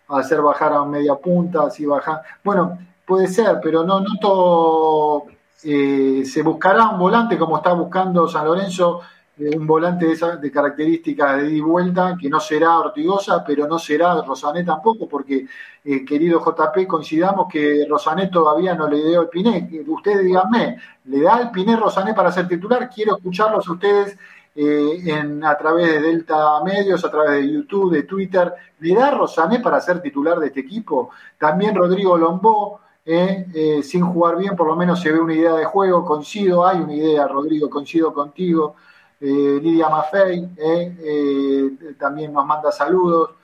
hacer 0.09 0.41
bajar 0.41 0.73
a 0.73 0.83
media 0.83 1.15
punta, 1.15 1.63
así 1.63 1.85
bajar. 1.85 2.21
Bueno, 2.43 2.77
puede 3.05 3.27
ser, 3.27 3.59
pero 3.63 3.83
no 3.83 4.01
noto. 4.01 5.25
Eh, 5.63 6.23
se 6.25 6.41
buscará 6.41 6.89
un 6.89 6.99
volante 6.99 7.37
como 7.37 7.57
está 7.57 7.73
buscando 7.73 8.27
San 8.27 8.45
Lorenzo 8.45 9.01
un 9.49 9.65
volante 9.65 10.05
de, 10.05 10.13
esa, 10.13 10.35
de 10.35 10.51
características 10.51 11.37
de 11.37 11.47
ida 11.47 11.57
y 11.57 11.61
vuelta, 11.61 12.15
que 12.19 12.29
no 12.29 12.39
será 12.39 12.77
Ortigosa, 12.79 13.43
pero 13.43 13.67
no 13.67 13.79
será 13.79 14.21
Rosané 14.21 14.63
tampoco, 14.63 15.07
porque, 15.07 15.47
eh, 15.83 16.05
querido 16.05 16.39
JP, 16.39 16.87
coincidamos 16.87 17.47
que 17.51 17.85
Rosané 17.89 18.27
todavía 18.27 18.75
no 18.75 18.87
le 18.87 18.97
dio 18.97 19.21
el 19.21 19.29
Piné. 19.29 19.69
Ustedes 19.87 20.25
díganme, 20.25 20.77
¿le 21.05 21.21
da 21.21 21.41
el 21.41 21.51
Piné 21.51 21.75
Rosané 21.75 22.13
para 22.13 22.31
ser 22.31 22.47
titular? 22.47 22.89
Quiero 22.93 23.17
escucharlos 23.17 23.67
a 23.67 23.71
ustedes 23.71 24.17
eh, 24.55 25.41
a 25.43 25.57
través 25.57 25.87
de 25.87 26.01
Delta 26.01 26.63
Medios, 26.63 27.03
a 27.03 27.09
través 27.09 27.31
de 27.41 27.51
YouTube, 27.51 27.91
de 27.93 28.03
Twitter. 28.03 28.53
¿Le 28.79 28.93
da 28.93 29.11
Rosané 29.11 29.59
para 29.59 29.81
ser 29.81 30.01
titular 30.01 30.39
de 30.39 30.47
este 30.47 30.59
equipo? 30.59 31.09
También 31.37 31.75
Rodrigo 31.75 32.17
Lombó. 32.17 32.79
Eh, 33.03 33.81
sin 33.81 34.03
jugar 34.05 34.37
bien, 34.37 34.55
por 34.55 34.67
lo 34.67 34.75
menos 34.75 35.01
se 35.01 35.11
ve 35.11 35.19
una 35.19 35.33
idea 35.33 35.53
de 35.53 35.65
juego, 35.65 36.05
coincido, 36.05 36.67
hay 36.67 36.77
una 36.77 36.93
idea, 36.93 37.27
Rodrigo, 37.27 37.67
coincido 37.67 38.13
contigo, 38.13 38.75
eh, 39.21 39.59
Lidia 39.61 39.87
Maffei 39.87 40.49
eh, 40.57 40.97
eh, 40.99 41.95
también 41.99 42.33
nos 42.33 42.43
manda 42.43 42.71
saludos. 42.71 43.35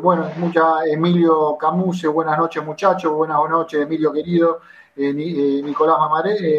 bueno, 0.00 0.30
mucha, 0.36 0.84
Emilio 0.86 1.56
Camuse, 1.58 2.06
buenas 2.08 2.38
noches 2.38 2.64
muchachos, 2.64 3.12
buenas 3.12 3.38
noches 3.48 3.80
Emilio 3.80 4.12
querido. 4.12 4.60
Nicolás 4.96 5.96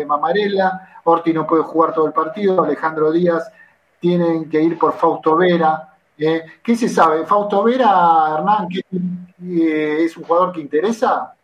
Mamarella, 0.08 1.00
Orti 1.04 1.34
no 1.34 1.46
puede 1.46 1.64
jugar 1.64 1.94
todo 1.94 2.08
el 2.08 2.14
partido, 2.14 2.64
Alejandro 2.64 3.12
Díaz, 3.12 3.52
tienen 4.00 4.50
que 4.50 4.62
ir 4.62 4.78
por 4.80 4.94
Fausto 4.94 5.36
Vera. 5.36 5.96
¿Qué 6.18 6.76
se 6.76 6.90
sabe? 6.90 7.26
¿Fausto 7.26 7.64
Vera, 7.64 8.36
Hernán, 8.36 8.68
es 9.40 10.18
un 10.18 10.24
jugador 10.24 10.52
que 10.52 10.62
interesa? 10.62 11.36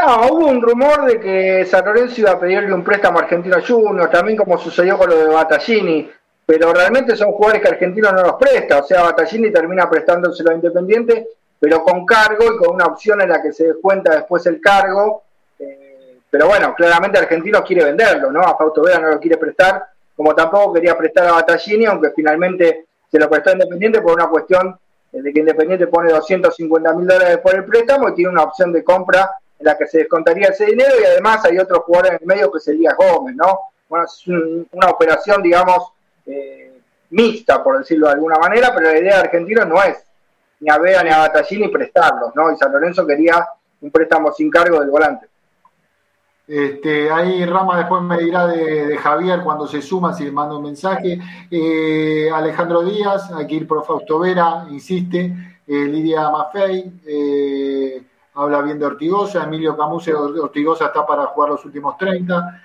No, 0.00 0.32
hubo 0.32 0.46
un 0.46 0.62
rumor 0.62 1.04
de 1.04 1.20
que 1.20 1.64
San 1.66 1.84
Lorenzo 1.84 2.20
iba 2.20 2.32
a 2.32 2.40
pedirle 2.40 2.72
un 2.72 2.82
préstamo 2.82 3.18
a 3.18 3.22
Argentino 3.22 3.58
Junior, 3.66 4.08
también 4.08 4.38
como 4.38 4.56
sucedió 4.56 4.96
con 4.96 5.10
lo 5.10 5.16
de 5.16 5.26
Battaglini, 5.26 6.10
pero 6.46 6.72
realmente 6.72 7.14
son 7.16 7.32
jugadores 7.32 7.62
que 7.62 7.68
Argentino 7.68 8.10
no 8.10 8.22
los 8.22 8.34
presta, 8.34 8.78
o 8.78 8.82
sea, 8.82 9.02
Battaglini 9.02 9.52
termina 9.52 9.90
prestándoselo 9.90 10.50
a 10.50 10.54
Independiente 10.54 11.28
pero 11.60 11.84
con 11.84 12.06
cargo 12.06 12.52
y 12.52 12.56
con 12.56 12.74
una 12.74 12.86
opción 12.86 13.20
en 13.20 13.28
la 13.28 13.42
que 13.42 13.52
se 13.52 13.66
descuenta 13.66 14.14
después 14.14 14.44
el 14.46 14.60
cargo. 14.60 15.24
Eh, 15.58 16.16
pero 16.30 16.48
bueno, 16.48 16.74
claramente 16.74 17.18
Argentino 17.18 17.62
quiere 17.62 17.84
venderlo, 17.84 18.32
¿no? 18.32 18.40
A 18.40 18.56
Fausto 18.56 18.82
Vera 18.82 18.98
no 18.98 19.10
lo 19.10 19.20
quiere 19.20 19.36
prestar, 19.36 19.86
como 20.16 20.34
tampoco 20.34 20.72
quería 20.72 20.96
prestar 20.96 21.26
a 21.26 21.32
Battaglini, 21.32 21.84
aunque 21.84 22.12
finalmente 22.16 22.86
se 23.10 23.18
lo 23.18 23.28
prestó 23.28 23.50
a 23.50 23.52
Independiente 23.52 24.00
por 24.00 24.14
una 24.14 24.28
cuestión 24.28 24.74
de 25.12 25.32
que 25.32 25.40
Independiente 25.40 25.86
pone 25.86 26.10
250 26.10 26.94
mil 26.94 27.06
dólares 27.06 27.38
por 27.38 27.54
el 27.54 27.64
préstamo 27.64 28.08
y 28.08 28.14
tiene 28.14 28.30
una 28.30 28.44
opción 28.44 28.72
de 28.72 28.82
compra 28.82 29.30
en 29.60 29.66
la 29.66 29.76
que 29.76 29.86
se 29.86 29.98
descontaría 29.98 30.48
ese 30.48 30.66
dinero 30.66 30.94
y 31.00 31.04
además 31.04 31.44
hay 31.44 31.58
otro 31.58 31.82
jugador 31.82 32.14
en 32.14 32.18
el 32.20 32.26
medio 32.26 32.50
que 32.50 32.60
sería 32.60 32.94
Gómez, 32.94 33.36
¿no? 33.36 33.60
Bueno, 33.88 34.06
es 34.06 34.26
una 34.26 34.88
operación, 34.88 35.42
digamos, 35.42 35.92
eh, 36.26 36.80
mixta, 37.10 37.62
por 37.62 37.78
decirlo 37.78 38.06
de 38.06 38.14
alguna 38.14 38.38
manera, 38.38 38.72
pero 38.74 38.90
la 38.90 38.98
idea 38.98 39.16
de 39.16 39.20
Argentino 39.20 39.64
no 39.66 39.82
es 39.82 40.02
ni 40.60 40.70
a 40.70 40.78
Vega 40.78 41.02
ni 41.02 41.10
a 41.10 41.18
Battaglini 41.18 41.68
prestarlos, 41.68 42.34
¿no? 42.34 42.52
Y 42.52 42.56
San 42.56 42.72
Lorenzo 42.72 43.06
quería 43.06 43.46
un 43.80 43.90
préstamo 43.90 44.32
sin 44.32 44.50
cargo 44.50 44.80
del 44.80 44.90
volante. 44.90 45.26
Este, 46.46 47.10
ahí 47.10 47.44
Rama 47.44 47.78
después 47.78 48.02
me 48.02 48.18
dirá 48.18 48.46
de, 48.46 48.96
Javier 48.96 49.40
cuando 49.42 49.68
se 49.68 49.80
suma, 49.80 50.12
si 50.12 50.24
le 50.24 50.32
mando 50.32 50.56
un 50.56 50.64
mensaje. 50.64 51.18
Eh, 51.50 52.28
Alejandro 52.32 52.82
Díaz, 52.82 53.30
que 53.46 53.54
ir 53.54 53.68
por 53.68 53.84
Fausto 53.84 54.18
Vera, 54.18 54.66
insiste. 54.70 55.32
Eh, 55.66 55.84
Lidia 55.86 56.28
Maffei, 56.30 56.92
eh, 57.06 58.02
habla 58.40 58.62
bien 58.62 58.78
de 58.78 58.86
Ortigosa. 58.86 59.44
Emilio 59.44 59.76
Camuse, 59.76 60.14
Ortigosa 60.14 60.86
está 60.86 61.06
para 61.06 61.26
jugar 61.26 61.50
los 61.50 61.64
últimos 61.64 61.96
30. 61.96 62.62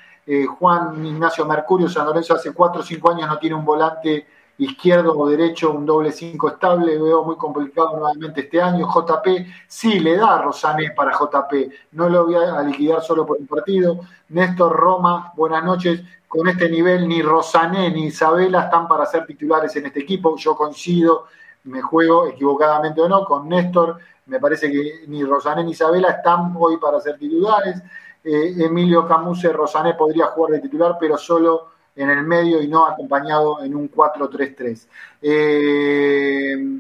Juan 0.58 1.06
Ignacio 1.06 1.46
Mercurio, 1.46 1.88
San 1.88 2.08
Lorenzo 2.08 2.34
hace 2.34 2.54
4 2.54 2.82
o 2.82 2.84
5 2.84 3.12
años 3.12 3.30
no 3.30 3.38
tiene 3.38 3.56
un 3.56 3.64
volante 3.64 4.28
izquierdo 4.58 5.18
o 5.18 5.28
derecho, 5.28 5.72
un 5.72 5.86
doble 5.86 6.12
5 6.12 6.48
estable, 6.48 6.98
veo 6.98 7.24
muy 7.26 7.36
complicado 7.36 7.98
nuevamente 7.98 8.42
este 8.42 8.62
año. 8.62 8.88
JP 8.88 9.28
sí 9.68 10.00
le 10.00 10.16
da 10.16 10.36
a 10.36 10.42
Rosané 10.42 10.92
para 10.92 11.12
JP, 11.12 11.54
no 11.92 12.08
lo 12.08 12.26
voy 12.26 12.36
a 12.36 12.62
liquidar 12.64 13.02
solo 13.02 13.26
por 13.26 13.38
un 13.38 13.48
partido. 13.48 14.00
Néstor 14.30 14.74
Roma, 14.74 15.34
buenas 15.36 15.64
noches. 15.64 16.02
Con 16.28 16.48
este 16.48 16.70
nivel 16.70 17.08
ni 17.08 17.22
Rosané 17.22 17.92
ni 17.92 18.06
Isabela 18.06 18.64
están 18.64 18.88
para 18.88 19.06
ser 19.06 19.26
titulares 19.26 19.76
en 19.76 19.86
este 19.86 20.00
equipo. 20.00 20.36
Yo 20.38 20.56
coincido, 20.56 21.26
me 21.66 21.82
juego 21.82 22.26
equivocadamente 22.28 23.02
o 23.02 23.10
no, 23.10 23.26
con 23.26 23.48
Néstor. 23.48 24.00
Me 24.28 24.40
parece 24.40 24.72
que 24.72 25.04
ni 25.08 25.24
Rosané 25.24 25.64
ni 25.64 25.72
Isabela 25.72 26.10
están 26.10 26.54
hoy 26.58 26.78
para 26.78 27.00
ser 27.00 27.18
titulares. 27.18 27.82
Eh, 28.24 28.56
Emilio 28.58 29.08
Camuse, 29.08 29.54
Rosané 29.54 29.94
podría 29.94 30.28
jugar 30.28 30.54
de 30.54 30.62
titular, 30.62 30.98
pero 31.00 31.18
solo 31.18 31.70
en 31.96 32.10
el 32.10 32.24
medio 32.24 32.62
y 32.62 32.68
no 32.68 32.86
acompañado 32.86 33.64
en 33.64 33.76
un 33.76 33.90
4-3-3. 33.92 34.88
Eh, 35.22 36.80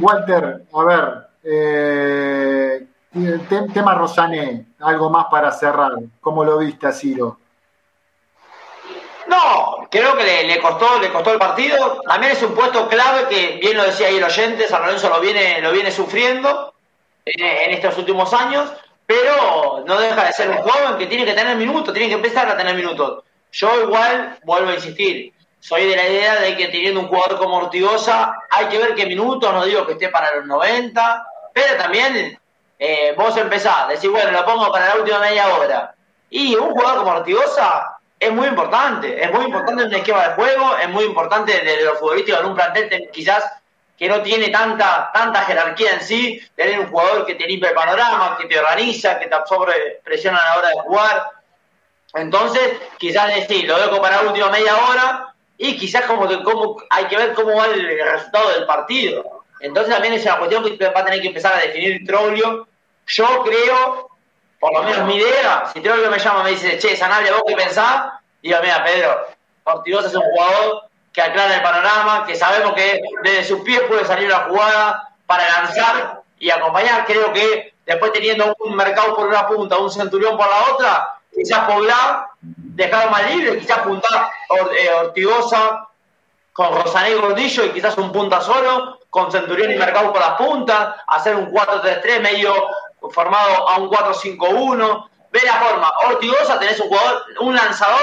Walter, 0.00 0.64
a 0.72 0.84
ver, 0.84 1.28
eh, 1.42 2.86
tema 3.74 3.94
Rosané, 3.94 4.66
algo 4.78 5.10
más 5.10 5.26
para 5.26 5.50
cerrar. 5.50 5.94
¿Cómo 6.20 6.44
lo 6.44 6.58
viste, 6.58 6.92
Ciro? 6.92 7.38
No, 9.26 9.71
creo 9.92 10.16
que 10.16 10.24
le, 10.24 10.58
costó, 10.58 10.98
le 10.98 11.12
costó 11.12 11.32
el 11.32 11.38
partido. 11.38 12.00
También 12.08 12.32
es 12.32 12.42
un 12.42 12.54
puesto 12.54 12.88
clave 12.88 13.28
que, 13.28 13.58
bien 13.60 13.76
lo 13.76 13.84
decía 13.84 14.08
ahí 14.08 14.16
el 14.16 14.24
oyente, 14.24 14.66
San 14.66 14.80
Lorenzo 14.80 15.10
lo 15.10 15.20
viene, 15.20 15.60
lo 15.60 15.70
viene 15.70 15.90
sufriendo 15.90 16.74
en, 17.26 17.72
estos 17.72 17.98
últimos 17.98 18.32
años, 18.32 18.72
pero 19.06 19.84
no 19.86 20.00
deja 20.00 20.24
de 20.24 20.32
ser 20.32 20.48
un 20.48 20.56
joven 20.56 20.96
que 20.96 21.06
tiene 21.06 21.26
que 21.26 21.34
tener 21.34 21.56
minutos, 21.56 21.92
tiene 21.92 22.08
que 22.08 22.14
empezar 22.14 22.48
a 22.48 22.56
tener 22.56 22.74
minutos. 22.74 23.22
Yo 23.52 23.82
igual, 23.82 24.38
vuelvo 24.44 24.70
a 24.70 24.74
insistir, 24.74 25.34
soy 25.60 25.84
de 25.84 25.94
la 25.94 26.08
idea 26.08 26.40
de 26.40 26.56
que 26.56 26.68
teniendo 26.68 27.00
un 27.00 27.08
jugador 27.08 27.38
como 27.38 27.58
Ortigosa, 27.58 28.34
hay 28.50 28.66
que 28.66 28.78
ver 28.78 28.94
qué 28.94 29.04
minutos, 29.04 29.52
no 29.52 29.66
digo 29.66 29.86
que 29.86 29.92
esté 29.92 30.08
para 30.08 30.34
los 30.36 30.46
90, 30.46 31.26
pero 31.52 31.76
también 31.76 32.40
eh, 32.78 33.14
vos 33.14 33.36
empezás, 33.36 33.88
decís, 33.88 34.10
bueno, 34.10 34.30
lo 34.30 34.44
pongo 34.46 34.72
para 34.72 34.88
la 34.88 34.96
última 34.96 35.18
media 35.18 35.54
hora. 35.54 35.94
Y 36.30 36.54
un 36.54 36.70
jugador 36.70 37.00
como 37.00 37.10
Ortigosa 37.18 37.98
es 38.22 38.32
muy 38.32 38.46
importante, 38.46 39.22
es 39.22 39.32
muy 39.32 39.44
importante 39.44 39.84
un 39.84 39.94
esquema 39.94 40.28
de 40.28 40.34
juego, 40.34 40.76
es 40.76 40.88
muy 40.88 41.04
importante 41.04 41.52
desde 41.52 41.84
lo 41.84 41.94
futbolístico 41.96 42.38
en 42.38 42.46
un 42.46 42.54
plantel 42.54 43.10
quizás 43.12 43.44
que 43.98 44.08
no 44.08 44.22
tiene 44.22 44.48
tanta, 44.48 45.10
tanta 45.12 45.44
jerarquía 45.44 45.92
en 45.92 46.00
sí, 46.00 46.40
tener 46.56 46.80
un 46.80 46.88
jugador 46.88 47.26
que 47.26 47.34
te 47.34 47.46
limpia 47.46 47.68
el 47.68 47.74
panorama, 47.74 48.36
que 48.38 48.46
te 48.46 48.58
organiza, 48.58 49.18
que 49.18 49.26
te 49.26 49.34
absorbe 49.34 50.00
presión 50.02 50.34
a 50.34 50.42
la 50.42 50.58
hora 50.58 50.68
de 50.68 50.80
jugar 50.80 51.30
entonces, 52.14 52.78
quizás 52.98 53.34
decir, 53.34 53.66
lo 53.66 53.78
dejo 53.78 54.00
para 54.00 54.22
la 54.22 54.28
última 54.28 54.50
media 54.50 54.76
hora 54.76 55.34
y 55.56 55.76
quizás 55.76 56.04
como 56.04 56.28
como, 56.42 56.82
hay 56.90 57.06
que 57.06 57.16
ver 57.16 57.32
cómo 57.32 57.56
va 57.56 57.66
el 57.66 57.98
resultado 57.98 58.50
del 58.50 58.66
partido. 58.66 59.44
Entonces 59.60 59.92
también 59.92 60.14
es 60.14 60.24
una 60.24 60.38
cuestión 60.38 60.64
que 60.64 60.88
va 60.88 61.00
a 61.00 61.04
tener 61.04 61.20
que 61.20 61.28
empezar 61.28 61.54
a 61.54 61.60
definir 61.60 62.04
Troglio. 62.06 62.68
Yo 63.06 63.42
creo, 63.44 64.08
por 64.62 64.72
lo 64.72 64.84
menos 64.84 65.08
mi 65.08 65.16
idea, 65.16 65.64
si 65.72 65.80
Troglio 65.80 66.08
me 66.08 66.20
llama 66.20 66.42
y 66.42 66.44
me 66.44 66.50
dice, 66.50 66.78
che, 66.78 66.94
Sanabria, 66.94 67.32
¿vos 67.32 67.42
qué 67.44 67.56
pensás? 67.56 68.12
Digo, 68.40 68.58
mira, 68.62 68.84
Pedro, 68.84 69.26
Ortigosa 69.64 70.06
es 70.06 70.14
un 70.14 70.22
jugador 70.22 70.84
que 71.12 71.20
aclara 71.20 71.56
el 71.56 71.62
panorama, 71.62 72.24
que 72.24 72.36
sabemos 72.36 72.72
que 72.74 73.02
desde 73.24 73.42
sus 73.42 73.62
pies 73.62 73.80
puede 73.88 74.04
salir 74.04 74.30
la 74.30 74.44
jugada 74.48 75.16
para 75.26 75.48
lanzar 75.48 76.22
y 76.38 76.48
acompañar. 76.48 77.04
Creo 77.06 77.32
que 77.32 77.74
después 77.84 78.12
teniendo 78.12 78.54
un 78.60 78.76
mercado 78.76 79.16
por 79.16 79.26
una 79.26 79.48
punta, 79.48 79.78
un 79.78 79.90
centurión 79.90 80.36
por 80.36 80.46
la 80.48 80.72
otra, 80.72 81.14
quizás 81.34 81.68
poblar, 81.68 82.28
dejar 82.40 83.10
más 83.10 83.34
libre, 83.34 83.58
quizás 83.58 83.78
apuntar 83.78 84.30
eh, 84.78 84.90
Ortigosa 84.90 85.88
con 86.52 86.72
Rosané 86.72 87.16
Gordillo 87.16 87.64
y 87.64 87.70
quizás 87.70 87.98
un 87.98 88.12
punta 88.12 88.40
solo, 88.40 89.00
con 89.10 89.32
Centurión 89.32 89.72
y 89.72 89.74
Mercado 89.74 90.12
por 90.12 90.20
las 90.20 90.34
puntas, 90.34 90.94
hacer 91.08 91.34
un 91.34 91.50
4-3-3 91.50 92.20
medio 92.20 92.54
formado 93.10 93.68
a 93.68 93.78
un 93.78 93.90
4-5-1. 93.90 95.08
Ve 95.30 95.40
la 95.44 95.54
forma, 95.54 95.92
Ortigosa 96.08 96.58
tenés 96.58 96.78
un 96.80 96.88
jugador, 96.88 97.24
un 97.40 97.54
lanzador 97.54 98.02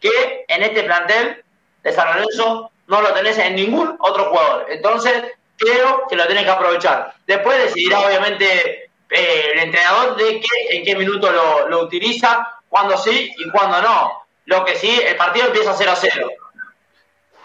que 0.00 0.44
en 0.48 0.62
este 0.62 0.84
plantel 0.84 1.44
de 1.82 1.92
San 1.92 2.06
Lorenzo 2.06 2.70
no 2.86 3.00
lo 3.00 3.12
tenés 3.12 3.38
en 3.38 3.56
ningún 3.56 3.96
otro 3.98 4.26
jugador. 4.26 4.66
Entonces, 4.68 5.24
creo 5.56 6.06
que 6.08 6.16
lo 6.16 6.26
tenés 6.26 6.44
que 6.44 6.50
aprovechar. 6.50 7.14
Después 7.26 7.58
decidirá 7.58 8.00
obviamente 8.00 8.90
eh, 9.10 9.50
el 9.52 9.58
entrenador 9.60 10.16
de 10.16 10.40
qué, 10.40 10.76
en 10.76 10.84
qué 10.84 10.96
minuto 10.96 11.30
lo, 11.30 11.68
lo 11.68 11.80
utiliza, 11.82 12.46
cuando 12.68 12.96
sí 12.96 13.32
y 13.36 13.50
cuando 13.50 13.82
no. 13.82 14.24
Lo 14.46 14.64
que 14.64 14.76
sí, 14.76 15.00
el 15.06 15.16
partido 15.16 15.46
empieza 15.46 15.74
0 15.76 15.92
a 15.92 15.96
0. 15.96 16.30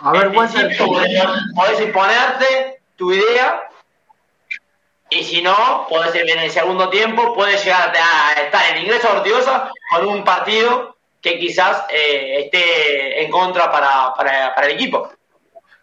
A 0.02 0.12
ver, 0.12 0.32
podés 0.34 1.82
imponerte 1.82 2.82
tu 2.96 3.12
idea 3.12 3.68
y 5.10 5.24
si 5.24 5.42
no, 5.42 5.86
podés 5.88 6.16
en 6.16 6.40
el 6.40 6.52
segundo 6.52 6.90
tiempo, 6.90 7.34
puedes 7.34 7.64
llegar 7.64 7.94
a 7.96 8.42
estar 8.42 8.76
en 8.76 8.84
ingreso 8.84 9.10
Ortigosa 9.12 9.72
con 9.92 10.08
un 10.08 10.24
partido 10.24 10.96
que 11.22 11.40
quizás 11.40 11.86
eh, 11.90 12.42
esté 12.46 13.24
en 13.24 13.32
contra 13.32 13.72
para, 13.72 14.14
para, 14.16 14.54
para 14.54 14.68
el 14.68 14.74
equipo. 14.74 15.10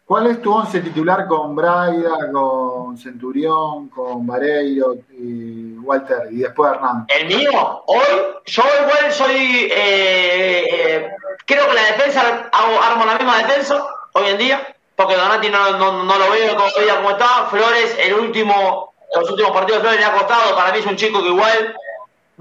¿Cuál 0.04 0.26
es 0.26 0.42
tu 0.42 0.52
once 0.52 0.80
titular 0.80 1.26
con 1.26 1.56
Braida, 1.56 2.30
con 2.32 2.98
Centurión, 2.98 3.88
con 3.88 4.26
Vareiro 4.26 4.96
y 5.10 5.78
Walter 5.78 6.28
y 6.30 6.38
después 6.38 6.72
Hernán? 6.72 7.06
El 7.08 7.26
mío, 7.28 7.82
hoy, 7.86 8.04
yo 8.44 8.62
igual 8.82 9.12
soy, 9.12 9.70
eh, 9.70 10.66
eh, 10.70 11.10
creo 11.46 11.66
que 11.68 11.74
la 11.74 11.84
defensa, 11.84 12.50
hago, 12.52 12.82
armo 12.82 13.06
la 13.06 13.14
misma 13.14 13.38
defensa 13.38 13.86
hoy 14.12 14.28
en 14.28 14.38
día, 14.38 14.76
porque 14.96 15.16
Donati 15.16 15.48
no, 15.48 15.78
no, 15.78 16.18
lo 16.18 16.30
veo 16.30 16.56
como, 16.56 16.70
como 16.96 17.10
está, 17.12 17.46
Flores, 17.46 17.96
el 17.98 18.14
último, 18.14 18.91
los 19.14 19.30
últimos 19.30 19.52
partidos 19.52 19.82
de 19.82 19.88
Flores 19.88 20.00
le 20.00 20.06
ha 20.06 20.18
costado, 20.18 20.56
para 20.56 20.72
mí 20.72 20.78
es 20.78 20.86
un 20.86 20.96
chico 20.96 21.22
que 21.22 21.28
igual 21.28 21.76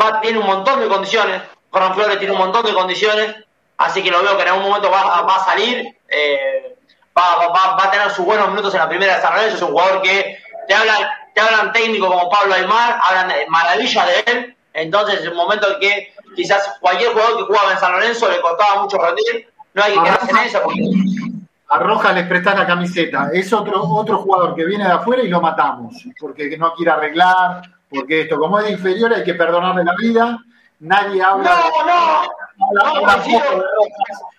va, 0.02 0.22
tiene 0.22 0.40
un 0.40 0.48
montón 0.48 0.80
de 0.80 0.88
condiciones, 0.88 1.42
Fran 1.72 1.94
Flores 1.94 2.20
tiene 2.20 2.34
un 2.34 2.40
montón 2.40 2.66
de 2.66 2.74
condiciones, 2.74 3.36
así 3.78 4.04
que 4.04 4.12
lo 4.12 4.22
veo 4.22 4.36
que 4.36 4.44
en 4.44 4.50
algún 4.50 4.68
momento 4.68 4.90
va, 4.90 5.22
va 5.22 5.36
a 5.36 5.46
salir. 5.46 5.96
Eh, 6.10 6.72
va, 7.18 7.84
a 7.84 7.92
tener 7.92 8.10
sus 8.12 8.26
buenos 8.26 8.50
minutos 8.50 8.74
en 8.74 8.80
la 8.80 8.90
primera 8.90 9.16
desarrollo. 9.16 9.48
Es 9.48 9.62
un 9.62 9.70
jugador 9.70 10.02
que 10.02 10.38
te 10.68 10.74
hablan, 10.74 11.10
te 11.34 11.42
hablan 11.42 11.74
técnico 11.74 12.08
como 12.08 12.30
Pablo 12.30 12.54
Aymar, 12.54 13.00
hablan 13.08 13.34
maravillas 13.50 14.08
de 14.08 14.32
él. 14.32 14.58
Entonces, 14.74 15.22
es 15.22 15.28
un 15.28 15.36
momento 15.36 15.70
en 15.74 15.80
que 15.80 16.14
quizás 16.36 16.78
cualquier 16.80 17.12
jugador 17.12 17.38
que 17.38 17.44
jugaba 17.44 17.72
en 17.72 17.80
San 17.80 17.92
Lorenzo 17.92 18.30
le 18.30 18.42
costaba 18.42 18.82
mucho 18.82 18.98
rendir. 18.98 19.50
No 19.74 19.84
hay 19.84 19.94
que 19.94 20.04
quedarse 20.04 20.32
en 20.32 20.38
eso. 20.38 20.62
A 21.74 21.80
Roja 21.80 22.12
les 22.12 22.28
prestan 22.28 22.58
la 22.58 22.68
camiseta. 22.68 23.30
Es 23.32 23.54
otro, 23.54 23.82
otro 23.82 24.18
jugador 24.18 24.56
que 24.56 24.66
viene 24.66 24.84
de 24.84 24.92
afuera 24.92 25.24
y 25.24 25.30
lo 25.30 25.40
matamos. 25.40 26.04
Porque 26.20 26.58
no 26.58 26.74
quiere 26.74 26.92
arreglar, 26.92 27.62
porque 27.90 28.22
esto, 28.22 28.38
como 28.38 28.60
es 28.60 28.66
de 28.66 28.72
inferior, 28.72 29.14
hay 29.14 29.24
que 29.24 29.36
perdonarle 29.36 29.86
la 29.86 29.96
vida. 29.96 30.38
Nadie 30.80 31.22
habla. 31.24 31.64
No, 32.60 32.94
no. 32.94 33.02
no, 33.02 33.24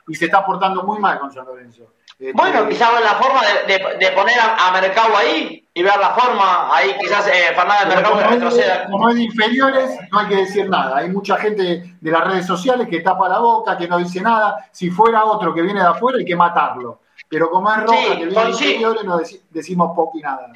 y 0.09 0.15
se 0.15 0.27
está 0.27 0.45
portando 0.45 0.83
muy 0.83 0.99
mal 0.99 1.19
con 1.19 1.33
San 1.33 1.47
Lorenzo. 1.47 1.93
Este, 2.19 2.33
bueno, 2.35 2.69
quizás 2.69 2.91
la 3.03 3.15
forma 3.15 3.41
de, 3.67 4.13
poner 4.13 4.37
a, 4.39 4.71
Mercado 4.71 5.17
ahí 5.17 5.67
y 5.75 5.83
ver 5.83 5.99
la 5.99 6.11
forma, 6.11 6.69
ahí 6.73 6.95
quizás 7.01 7.27
eh, 7.29 7.55
Fernández 7.55 7.89
Mercado 7.89 8.15
como 8.15 8.29
retroceda. 8.29 8.87
como 8.91 9.09
es 9.09 9.17
de 9.17 9.23
inferiores, 9.23 9.91
no 10.11 10.19
hay 10.19 10.27
que 10.29 10.37
decir 10.37 10.69
nada. 10.69 10.99
Hay 10.99 11.09
mucha 11.09 11.37
gente 11.39 11.97
de 12.01 12.11
las 12.11 12.25
redes 12.25 12.47
sociales 12.47 12.89
que 12.89 13.01
tapa 13.01 13.29
la 13.29 13.39
boca, 13.39 13.77
que 13.77 13.89
no 13.89 13.99
dice 13.99 14.21
nada. 14.21 14.69
Si 14.71 14.91
fuera 14.91 15.25
otro 15.25 15.55
que 15.55 15.63
viene 15.63 15.81
de 15.81 15.87
afuera, 15.87 16.19
hay 16.19 16.25
que 16.25 16.37
matarlo. 16.37 17.01
Pero 17.33 17.51
como 17.51 17.73
es 17.73 17.79
Roja, 17.79 18.17
que 18.19 18.27
viene 18.27 18.51
inferiores, 18.51 19.05
no 19.05 19.19
decimos 19.49 19.93
poco 19.97 20.19
y 20.19 20.21
nada. 20.21 20.53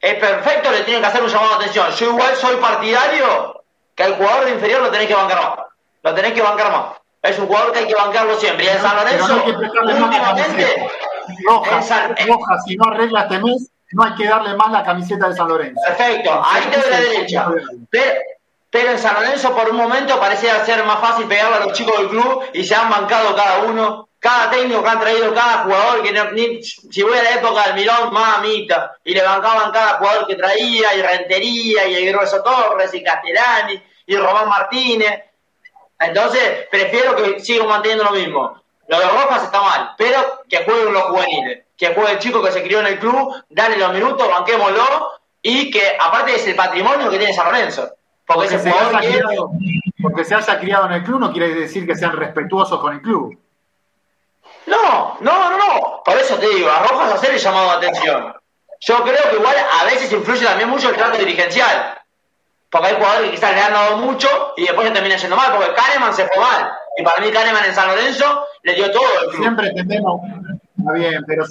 es 0.00 0.14
perfecto, 0.16 0.72
le 0.72 0.82
tienen 0.82 1.00
que 1.00 1.06
hacer 1.06 1.22
un 1.22 1.28
llamado 1.28 1.50
de 1.50 1.54
atención. 1.54 1.90
Yo 1.92 2.10
igual 2.10 2.34
soy 2.34 2.56
partidario 2.56 3.62
que 3.94 4.02
al 4.02 4.16
jugador 4.16 4.46
de 4.46 4.50
inferior 4.50 4.82
lo 4.82 4.90
tenés 4.90 5.06
que 5.06 5.14
bancar 5.14 5.38
más. 5.38 5.66
Lo 6.02 6.12
tenés 6.12 6.32
que 6.32 6.42
bancar 6.42 6.72
más. 6.72 6.84
Es 7.22 7.38
un 7.38 7.46
jugador 7.46 7.70
que 7.70 7.78
hay 7.78 7.86
que 7.86 7.94
bancarlo 7.94 8.34
siempre. 8.34 8.64
Y 8.64 8.68
en 8.68 8.80
San 8.80 8.96
Lorenzo, 8.96 9.44
últimamente, 9.44 10.90
Roja, 11.46 11.80
Roja, 12.26 12.60
si 12.66 12.74
no 12.74 12.84
arregla 12.86 13.22
este 13.22 13.38
mes, 13.38 13.70
no 13.92 14.02
hay 14.02 14.14
que 14.16 14.26
darle 14.26 14.56
más 14.56 14.72
la 14.72 14.82
camiseta 14.82 15.28
de 15.28 15.36
San 15.36 15.46
Lorenzo. 15.46 15.80
Perfecto, 15.86 16.42
ahí 16.44 16.64
te 16.64 16.80
doy 16.80 16.90
la 16.90 17.00
derecha. 17.00 17.46
Pero, 17.90 18.20
pero 18.70 18.90
en 18.90 18.98
San 18.98 19.14
Lorenzo 19.14 19.54
por 19.54 19.70
un 19.70 19.76
momento 19.76 20.18
parecía 20.18 20.64
ser 20.64 20.84
más 20.84 20.98
fácil 20.98 21.28
pegarle 21.28 21.58
a 21.58 21.60
los 21.60 21.74
chicos 21.74 21.96
del 21.96 22.08
club 22.08 22.42
y 22.54 22.64
se 22.64 22.74
han 22.74 22.90
bancado 22.90 23.36
cada 23.36 23.62
uno, 23.62 24.08
cada 24.22 24.50
técnico 24.50 24.84
que 24.84 24.88
han 24.88 25.00
traído, 25.00 25.34
cada 25.34 25.64
jugador, 25.64 26.00
que 26.04 26.12
no- 26.12 26.30
ni- 26.30 26.62
si 26.62 27.02
voy 27.02 27.18
a 27.18 27.22
la 27.24 27.30
época 27.32 27.64
del 27.64 27.74
Milón, 27.74 28.12
mamita, 28.12 28.96
y 29.02 29.14
le 29.14 29.20
bancaban 29.22 29.72
cada 29.72 29.94
jugador 29.98 30.28
que 30.28 30.36
traía, 30.36 30.94
y 30.94 31.02
Rentería, 31.02 31.88
y 31.88 31.94
el 31.96 32.12
Grueso 32.12 32.40
Torres, 32.40 32.94
y 32.94 33.02
Castellani, 33.02 33.82
y 34.06 34.16
Román 34.16 34.48
Martínez. 34.48 35.24
Entonces, 35.98 36.66
prefiero 36.70 37.16
que 37.16 37.40
sigan 37.40 37.66
manteniendo 37.66 38.04
lo 38.04 38.12
mismo. 38.12 38.62
Lo 38.86 38.98
de 39.00 39.06
Rojas 39.08 39.42
está 39.42 39.60
mal, 39.60 39.90
pero 39.98 40.42
que 40.48 40.64
jueguen 40.64 40.92
los 40.92 41.02
juveniles, 41.04 41.64
que 41.76 41.92
juegue 41.92 42.12
el 42.12 42.18
chico 42.20 42.40
que 42.42 42.52
se 42.52 42.62
crió 42.62 42.78
en 42.78 42.86
el 42.86 42.98
club, 43.00 43.34
dale 43.48 43.76
los 43.76 43.92
minutos, 43.92 44.28
banquémoslo, 44.28 45.12
y 45.42 45.68
que 45.68 45.96
aparte 45.98 46.36
es 46.36 46.46
el 46.46 46.54
patrimonio 46.54 47.10
que 47.10 47.18
tiene 47.18 47.32
San 47.34 47.46
Lorenzo. 47.46 47.88
Porque 48.24 48.44
Porque 48.48 48.54
ese 48.54 48.58
se, 48.64 48.70
jugador 48.70 49.00
criado, 49.00 49.50
porque 50.00 50.24
se 50.24 50.34
haya 50.36 50.58
criado 50.60 50.86
en 50.86 50.92
el 50.92 51.02
club 51.02 51.18
no 51.18 51.32
quiere 51.32 51.48
decir 51.54 51.84
que 51.84 51.96
sean 51.96 52.12
respetuosos 52.16 52.80
con 52.80 52.92
el 52.94 53.02
club. 53.02 53.36
No, 54.66 55.16
no, 55.20 55.50
no, 55.50 55.56
no. 55.56 56.02
Por 56.04 56.16
eso 56.16 56.36
te 56.36 56.48
digo, 56.48 56.68
a 56.68 57.14
hacer 57.14 57.32
el 57.32 57.38
llamado 57.38 57.70
de 57.70 57.88
atención. 57.88 58.34
Yo 58.80 59.02
creo 59.04 59.30
que 59.30 59.36
igual 59.36 59.56
a 59.80 59.84
veces 59.84 60.12
influye 60.12 60.44
también 60.44 60.68
mucho 60.68 60.90
el 60.90 60.96
trato 60.96 61.18
dirigencial. 61.18 61.98
Porque 62.70 62.88
hay 62.88 62.96
jugadores 62.96 63.30
que 63.30 63.36
quizás 63.36 63.54
le 63.54 63.60
han 63.60 63.72
dado 63.72 63.98
mucho 63.98 64.28
y 64.56 64.62
después 64.62 64.88
se 64.88 64.94
terminan 64.94 65.18
yendo 65.18 65.36
mal, 65.36 65.52
porque 65.54 65.74
Kahneman 65.74 66.14
se 66.14 66.26
fue 66.26 66.42
mal. 66.42 66.72
Y 66.96 67.02
para 67.02 67.20
mí 67.20 67.30
Kahneman 67.30 67.64
en 67.66 67.74
San 67.74 67.88
Lorenzo 67.88 68.46
le 68.62 68.74
dio 68.74 68.90
todo 68.90 69.04
el. 69.26 69.36
Siempre 69.36 69.72
tendemos, 69.72 70.22
está 70.78 70.92
bien, 70.92 71.24
pero 71.26 71.44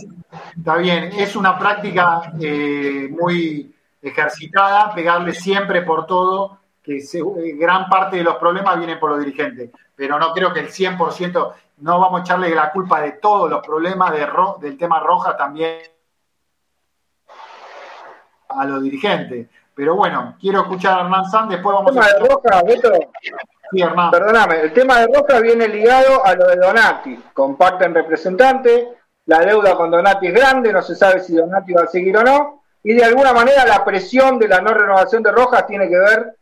está 0.57 0.77
bien, 0.77 1.11
es 1.17 1.35
una 1.35 1.57
práctica 1.59 2.33
eh, 2.41 3.07
muy 3.11 3.71
ejercitada, 4.01 4.93
pegarle 4.93 5.33
siempre 5.33 5.83
por 5.83 6.07
todo, 6.07 6.59
que 6.83 6.97
eh, 6.97 7.23
gran 7.53 7.87
parte 7.87 8.17
de 8.17 8.23
los 8.23 8.35
problemas 8.37 8.77
vienen 8.77 8.99
por 8.99 9.11
los 9.11 9.19
dirigentes, 9.19 9.69
pero 9.95 10.17
no 10.17 10.33
creo 10.33 10.51
que 10.53 10.61
el 10.61 10.69
100%, 10.69 11.53
no 11.81 11.99
vamos 11.99 12.21
a 12.21 12.23
echarle 12.23 12.53
la 12.55 12.71
culpa 12.71 13.01
de 13.01 13.13
todos 13.13 13.49
los 13.49 13.65
problemas 13.65 14.11
de 14.11 14.25
Ro- 14.25 14.57
del 14.61 14.77
tema 14.77 14.99
Roja 14.99 15.35
también 15.35 15.79
a 18.49 18.65
los 18.65 18.81
dirigentes. 18.83 19.47
Pero 19.73 19.95
bueno, 19.95 20.35
quiero 20.39 20.61
escuchar 20.61 20.97
a 20.99 21.01
Hernán 21.01 21.25
Sanz, 21.25 21.49
después 21.49 21.73
El 21.77 21.85
vamos 21.85 21.93
tema 21.93 22.05
a 22.05 22.13
de 22.13 22.19
Roja, 22.19 22.63
Beto, 22.63 22.91
Sí, 23.71 23.81
Hernán. 23.81 24.11
perdóname, 24.11 24.59
el 24.61 24.73
tema 24.73 24.99
de 24.99 25.07
Roja 25.07 25.39
viene 25.39 25.67
ligado 25.67 26.25
a 26.25 26.35
lo 26.35 26.47
de 26.49 26.57
Donati. 26.57 27.15
Comparten 27.33 27.93
representante, 27.93 28.89
la 29.27 29.39
deuda 29.39 29.75
con 29.77 29.89
Donati 29.89 30.27
es 30.27 30.33
grande, 30.33 30.73
no 30.73 30.81
se 30.81 30.93
sabe 30.93 31.21
si 31.21 31.33
Donati 31.35 31.71
va 31.73 31.83
a 31.83 31.87
seguir 31.87 32.17
o 32.17 32.23
no, 32.23 32.63
y 32.83 32.93
de 32.93 33.05
alguna 33.05 33.31
manera 33.31 33.65
la 33.65 33.85
presión 33.85 34.37
de 34.37 34.49
la 34.49 34.59
no 34.59 34.73
renovación 34.73 35.23
de 35.23 35.31
Rojas 35.31 35.65
tiene 35.67 35.87
que 35.87 35.97
ver 35.97 36.35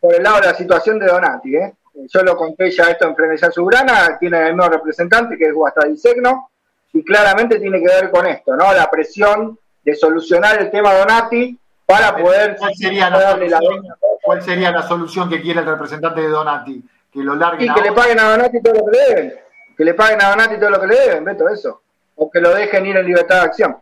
por 0.00 0.14
el 0.14 0.22
lado 0.22 0.36
de 0.40 0.46
la 0.46 0.54
situación 0.54 0.98
de 0.98 1.06
Donati. 1.06 1.54
¿eh? 1.54 1.74
Yo 1.94 2.22
lo 2.22 2.36
conté 2.36 2.70
ya 2.70 2.90
esto 2.90 3.06
en 3.06 3.14
Frenesía 3.14 3.50
Subrana, 3.50 4.18
tiene 4.18 4.38
el 4.48 4.54
mismo 4.54 4.68
representante 4.68 5.36
que 5.36 5.44
es 5.44 5.54
Guastadisegno, 5.54 6.50
y 6.92 7.04
claramente 7.04 7.58
tiene 7.58 7.80
que 7.80 7.86
ver 7.86 8.10
con 8.10 8.26
esto, 8.26 8.54
¿no? 8.56 8.72
La 8.72 8.90
presión 8.90 9.58
de 9.84 9.94
solucionar 9.94 10.60
el 10.60 10.70
tema 10.70 10.94
Donati 10.94 11.58
para 11.86 12.16
poder 12.16 12.56
¿Cuál 12.56 12.74
sería, 12.74 13.10
la 13.10 13.20
darle 13.20 13.48
la 13.48 13.58
solución, 13.58 13.94
¿Cuál 14.22 14.42
sería 14.42 14.70
la 14.70 14.82
solución 14.82 15.28
que 15.28 15.40
quiere 15.40 15.60
el 15.60 15.66
representante 15.66 16.20
de 16.20 16.28
Donati? 16.28 16.82
Que 17.12 17.20
lo 17.20 17.34
larguen 17.34 17.70
Y 17.70 17.74
que 17.74 17.82
le 17.82 17.92
paguen 17.92 18.18
a 18.18 18.30
Donati 18.30 18.62
todo 18.62 18.74
lo 18.74 18.84
que 18.86 18.96
le 18.96 19.14
deben. 19.14 19.34
Que 19.76 19.84
le 19.84 19.94
paguen 19.94 20.22
a 20.22 20.30
Donati 20.30 20.56
todo 20.56 20.70
lo 20.70 20.80
que 20.80 20.86
le 20.86 21.00
deben, 21.00 21.24
Beto, 21.24 21.48
eso. 21.48 21.82
O 22.16 22.30
que 22.30 22.40
lo 22.40 22.54
dejen 22.54 22.86
ir 22.86 22.96
en 22.96 23.06
libertad 23.06 23.40
de 23.40 23.42
acción. 23.42 23.76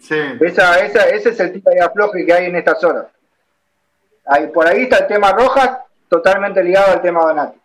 Sí. 0.00 0.18
Esa, 0.40 0.80
esa, 0.80 1.08
ese 1.08 1.28
es 1.28 1.40
el 1.40 1.52
tipo 1.52 1.70
de 1.70 1.80
afloje 1.80 2.24
que 2.24 2.32
hay 2.32 2.46
en 2.46 2.56
estas 2.56 2.82
horas. 2.82 3.06
Ahí, 4.32 4.46
por 4.48 4.66
ahí 4.66 4.82
está 4.84 4.98
el 4.98 5.06
tema 5.08 5.32
Rojas, 5.32 5.78
totalmente 6.08 6.62
ligado 6.62 6.92
al 6.92 7.02
tema 7.02 7.20
Donati. 7.24 7.58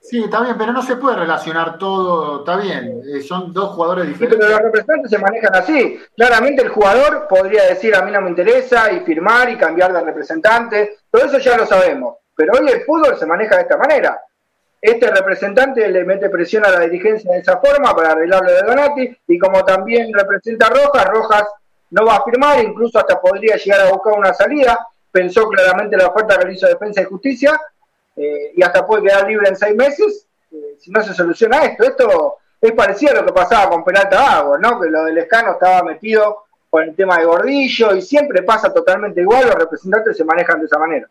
Sí, 0.00 0.22
está 0.24 0.40
bien, 0.40 0.56
pero 0.58 0.72
no 0.72 0.82
se 0.82 0.96
puede 0.96 1.16
relacionar 1.16 1.78
todo, 1.78 2.40
está 2.40 2.56
bien, 2.56 3.02
eh, 3.06 3.20
son 3.22 3.52
dos 3.52 3.70
jugadores 3.74 4.06
Sí, 4.06 4.12
diferentes. 4.12 4.38
pero 4.40 4.50
los 4.52 4.62
representantes 4.62 5.10
se 5.10 5.18
manejan 5.18 5.54
así. 5.54 6.00
Claramente 6.16 6.62
el 6.62 6.70
jugador 6.70 7.26
podría 7.28 7.64
decir 7.66 7.94
a 7.94 8.02
mí 8.02 8.10
no 8.10 8.20
me 8.20 8.30
interesa 8.30 8.90
y 8.92 9.00
firmar 9.00 9.48
y 9.50 9.56
cambiar 9.56 9.92
de 9.92 10.00
representante. 10.00 10.98
Todo 11.10 11.24
eso 11.26 11.38
ya 11.38 11.56
lo 11.56 11.66
sabemos. 11.66 12.16
Pero 12.34 12.52
hoy 12.58 12.68
el 12.68 12.82
fútbol 12.82 13.16
se 13.16 13.26
maneja 13.26 13.54
de 13.56 13.62
esta 13.62 13.76
manera. 13.76 14.20
Este 14.80 15.08
representante 15.08 15.86
le 15.88 16.04
mete 16.04 16.28
presión 16.30 16.64
a 16.66 16.70
la 16.70 16.80
dirigencia 16.80 17.30
de 17.32 17.38
esa 17.38 17.58
forma 17.58 17.94
para 17.94 18.12
arreglar 18.12 18.42
lo 18.42 18.50
de 18.52 18.62
Donati 18.62 19.16
y 19.28 19.38
como 19.38 19.64
también 19.64 20.12
representa 20.12 20.66
a 20.66 20.70
Rojas, 20.70 21.06
Rojas 21.06 21.44
no 21.90 22.04
va 22.06 22.16
a 22.16 22.24
firmar, 22.24 22.58
incluso 22.64 22.98
hasta 22.98 23.20
podría 23.20 23.54
llegar 23.56 23.82
a 23.86 23.90
buscar 23.92 24.14
una 24.14 24.34
salida. 24.34 24.76
Pensó 25.12 25.46
claramente 25.48 25.96
la 25.96 26.08
oferta 26.08 26.38
que 26.38 26.46
le 26.46 26.54
hizo 26.54 26.66
Defensa 26.66 27.02
y 27.02 27.04
Justicia 27.04 27.60
eh, 28.16 28.52
y 28.56 28.62
hasta 28.62 28.86
puede 28.86 29.04
quedar 29.04 29.28
libre 29.28 29.48
en 29.48 29.56
seis 29.56 29.74
meses 29.76 30.26
eh, 30.50 30.76
si 30.78 30.90
no 30.90 31.02
se 31.02 31.14
soluciona 31.14 31.64
esto. 31.64 31.84
Esto 31.84 32.36
es 32.60 32.72
parecido 32.72 33.12
a 33.12 33.16
lo 33.16 33.26
que 33.26 33.32
pasaba 33.32 33.70
con 33.70 33.84
Peralta 33.84 34.38
Agua, 34.38 34.58
¿no? 34.58 34.80
Que 34.80 34.88
lo 34.88 35.04
del 35.04 35.18
escano 35.18 35.52
estaba 35.52 35.82
metido 35.82 36.44
con 36.70 36.84
el 36.84 36.96
tema 36.96 37.18
de 37.18 37.26
Gordillo 37.26 37.94
y 37.94 38.00
siempre 38.00 38.42
pasa 38.42 38.72
totalmente 38.72 39.20
igual, 39.20 39.46
los 39.46 39.54
representantes 39.54 40.16
se 40.16 40.24
manejan 40.24 40.58
de 40.58 40.66
esa 40.66 40.78
manera. 40.78 41.06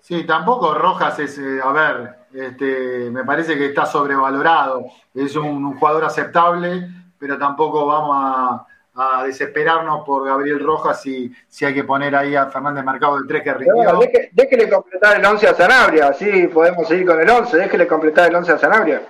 Sí, 0.00 0.24
tampoco 0.24 0.74
Rojas 0.74 1.18
es, 1.18 1.36
eh, 1.38 1.60
a 1.62 1.72
ver, 1.72 2.14
este, 2.32 3.10
me 3.10 3.24
parece 3.24 3.58
que 3.58 3.66
está 3.66 3.86
sobrevalorado. 3.86 4.84
Es 5.14 5.34
un, 5.36 5.64
un 5.64 5.78
jugador 5.78 6.04
aceptable, 6.04 6.88
pero 7.18 7.38
tampoco 7.38 7.86
vamos 7.86 8.16
a, 8.16 8.66
a 9.02 9.24
desesperarnos 9.24 10.04
por 10.04 10.26
Gabriel 10.26 10.60
Rojas 10.64 11.00
si, 11.00 11.32
si 11.48 11.64
hay 11.64 11.72
que 11.74 11.84
poner 11.84 12.14
ahí 12.14 12.36
a 12.36 12.46
Fernández 12.46 12.84
Mercado 12.84 13.16
del 13.16 13.26
3 13.26 13.42
que 13.42 13.52
Pero 13.52 13.74
bueno, 13.76 13.90
rindió. 13.92 14.08
deje- 14.10 14.30
déjele 14.32 14.68
completar 14.68 15.16
el 15.18 15.24
11 15.24 15.48
a 15.48 15.54
Sanabria, 15.54 16.08
así 16.08 16.48
podemos 16.48 16.86
seguir 16.86 17.06
con 17.06 17.20
el 17.20 17.28
11, 17.30 17.56
déjele 17.56 17.86
completar 17.86 18.28
el 18.28 18.36
11 18.36 18.52
a 18.52 18.58
Sanabria. 18.58 19.02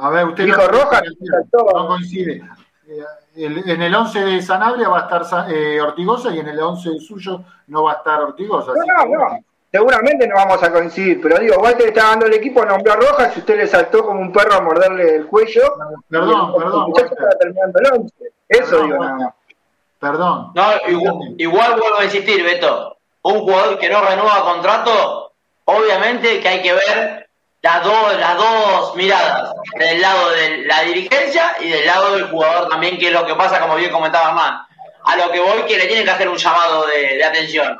A 0.00 0.10
ver, 0.10 0.24
usted 0.26 0.44
Dijo 0.44 0.62
no, 0.62 0.68
Rojas, 0.68 1.02
no 1.52 1.86
coincide. 1.88 2.42
Eh, 2.88 3.04
el- 3.36 3.68
en 3.70 3.82
el 3.82 3.94
11 3.94 4.20
de 4.24 4.42
Sanabria 4.42 4.88
va 4.88 5.08
a 5.08 5.20
estar 5.20 5.50
eh, 5.50 5.80
Ortigosa 5.80 6.30
y 6.34 6.40
en 6.40 6.48
el 6.48 6.58
11 6.60 6.98
suyo 7.00 7.42
no 7.68 7.84
va 7.84 7.92
a 7.92 7.96
estar 7.96 8.20
Ortigosa. 8.20 8.72
No, 8.74 9.04
no, 9.06 9.18
no. 9.18 9.38
Seguramente 9.70 10.26
no 10.26 10.36
vamos 10.36 10.62
a 10.62 10.72
coincidir, 10.72 11.20
pero 11.20 11.38
digo, 11.38 11.56
Walter 11.60 11.88
está 11.88 12.04
dando 12.04 12.26
el 12.26 12.34
equipo, 12.34 12.64
nombró 12.64 12.92
a 12.92 12.96
Rojas 12.96 13.36
y 13.36 13.40
usted 13.40 13.56
le 13.58 13.66
saltó 13.66 14.04
como 14.06 14.20
un 14.20 14.32
perro 14.32 14.54
a 14.54 14.60
morderle 14.60 15.16
el 15.16 15.26
cuello. 15.26 15.60
Perdón, 16.08 16.52
el 16.54 16.62
perdón, 16.62 16.82
muchacho 16.88 17.08
Walter. 17.08 17.12
estaba 17.12 17.30
terminando 17.38 17.78
el 17.80 17.86
11. 18.00 18.14
Eso 18.48 18.70
Perdón, 18.70 18.86
digo 18.86 18.98
Walter. 18.98 19.16
nada 19.16 19.24
más. 19.26 19.34
Perdón. 19.98 20.52
No, 20.54 20.72
igual, 20.88 21.34
igual 21.38 21.80
vuelvo 21.80 21.98
a 21.98 22.04
insistir, 22.04 22.42
Beto. 22.44 22.96
Un 23.22 23.40
jugador 23.40 23.78
que 23.78 23.88
no 23.88 24.02
renueva 24.02 24.42
contrato, 24.44 25.32
obviamente 25.64 26.40
que 26.40 26.48
hay 26.48 26.62
que 26.62 26.72
ver 26.74 27.28
las 27.62 27.82
dos, 27.82 28.16
las 28.20 28.36
dos 28.36 28.94
miradas, 28.94 29.52
del 29.76 30.00
lado 30.00 30.30
de 30.30 30.58
la 30.66 30.82
dirigencia 30.82 31.56
y 31.60 31.68
del 31.68 31.86
lado 31.86 32.14
del 32.14 32.28
jugador 32.28 32.68
también, 32.68 32.98
que 32.98 33.08
es 33.08 33.12
lo 33.12 33.26
que 33.26 33.34
pasa, 33.34 33.60
como 33.60 33.74
bien 33.74 33.90
comentaba 33.90 34.28
Hernán. 34.28 34.62
A 35.04 35.16
lo 35.16 35.32
que 35.32 35.40
voy, 35.40 35.62
que 35.66 35.76
le 35.78 35.86
tienen 35.86 36.04
que 36.04 36.10
hacer 36.10 36.28
un 36.28 36.36
llamado 36.36 36.86
de, 36.86 37.16
de 37.16 37.24
atención. 37.24 37.78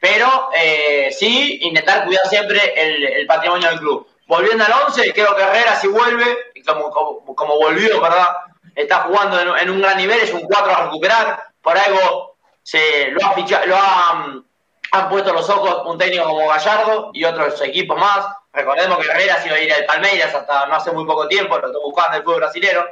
Pero 0.00 0.50
eh, 0.56 1.08
sí, 1.10 1.58
intentar 1.62 2.04
cuidar 2.04 2.26
siempre 2.28 2.60
el, 2.76 3.04
el 3.04 3.26
patrimonio 3.26 3.68
del 3.70 3.78
club. 3.78 4.06
Volviendo 4.26 4.64
al 4.64 4.72
11, 4.88 5.12
creo 5.12 5.36
que 5.36 5.42
Herrera 5.42 5.76
si 5.76 5.86
vuelve, 5.86 6.52
como, 6.66 6.90
como, 6.90 7.36
como 7.36 7.56
volvió, 7.58 8.00
¿verdad? 8.00 8.36
Está 8.74 9.02
jugando 9.02 9.56
en, 9.56 9.70
un 9.70 9.80
gran 9.80 9.96
nivel, 9.96 10.18
es 10.20 10.32
un 10.32 10.42
4 10.42 10.72
a 10.72 10.84
recuperar. 10.84 11.44
Por 11.62 11.78
algo 11.78 12.36
se 12.62 13.10
lo 13.12 13.24
ha 13.24 13.32
fichado, 13.32 13.66
lo 13.66 13.76
han, 13.76 14.44
han 14.90 15.08
puesto 15.08 15.32
los 15.32 15.48
ojos 15.48 15.82
un 15.86 15.96
técnico 15.96 16.24
como 16.24 16.48
Gallardo 16.48 17.10
y 17.14 17.24
otros 17.24 17.60
equipos 17.62 17.96
más. 17.98 18.26
Recordemos 18.52 18.98
que 18.98 19.06
Herrera 19.08 19.40
se 19.40 19.46
iba 19.46 19.56
a 19.56 19.60
ir 19.60 19.72
al 19.72 19.84
Palmeiras 19.84 20.34
hasta 20.34 20.66
no 20.66 20.74
hace 20.74 20.90
muy 20.90 21.06
poco 21.06 21.28
tiempo, 21.28 21.58
lo 21.58 21.68
estoy 21.68 21.82
buscando 21.82 22.16
el 22.16 22.24
fútbol 22.24 22.40
brasilero. 22.40 22.84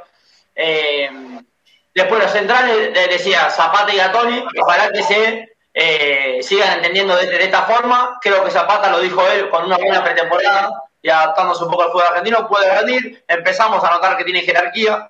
Eh, 0.55 1.11
después 1.93 2.23
los 2.23 2.31
centrales, 2.31 2.93
le 2.93 3.07
decía 3.07 3.49
Zapata 3.49 3.93
y 3.93 3.97
Gatoni, 3.97 4.45
ojalá 4.61 4.89
que 4.89 5.03
se 5.03 5.57
eh, 5.73 6.39
sigan 6.41 6.77
entendiendo 6.77 7.13
de 7.17 7.43
esta 7.43 7.63
forma. 7.63 8.19
Creo 8.21 8.41
que 8.45 8.51
Zapata 8.51 8.89
lo 8.89 8.99
dijo 8.99 9.27
él 9.27 9.49
con 9.49 9.65
una 9.65 9.77
buena 9.77 10.01
pretemporada 10.01 10.84
y 11.05 11.09
adaptándose 11.11 11.63
un 11.63 11.69
poco 11.69 11.83
al 11.83 11.91
fútbol 11.91 12.07
argentino, 12.07 12.47
puede 12.47 12.75
rendir. 12.79 13.23
Empezamos 13.27 13.83
a 13.83 13.91
notar 13.91 14.17
que 14.17 14.23
tiene 14.23 14.41
jerarquía. 14.41 15.07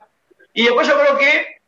Y 0.53 0.65
después 0.65 0.85
yo 0.89 0.99
creo 0.99 1.17
que 1.17 1.61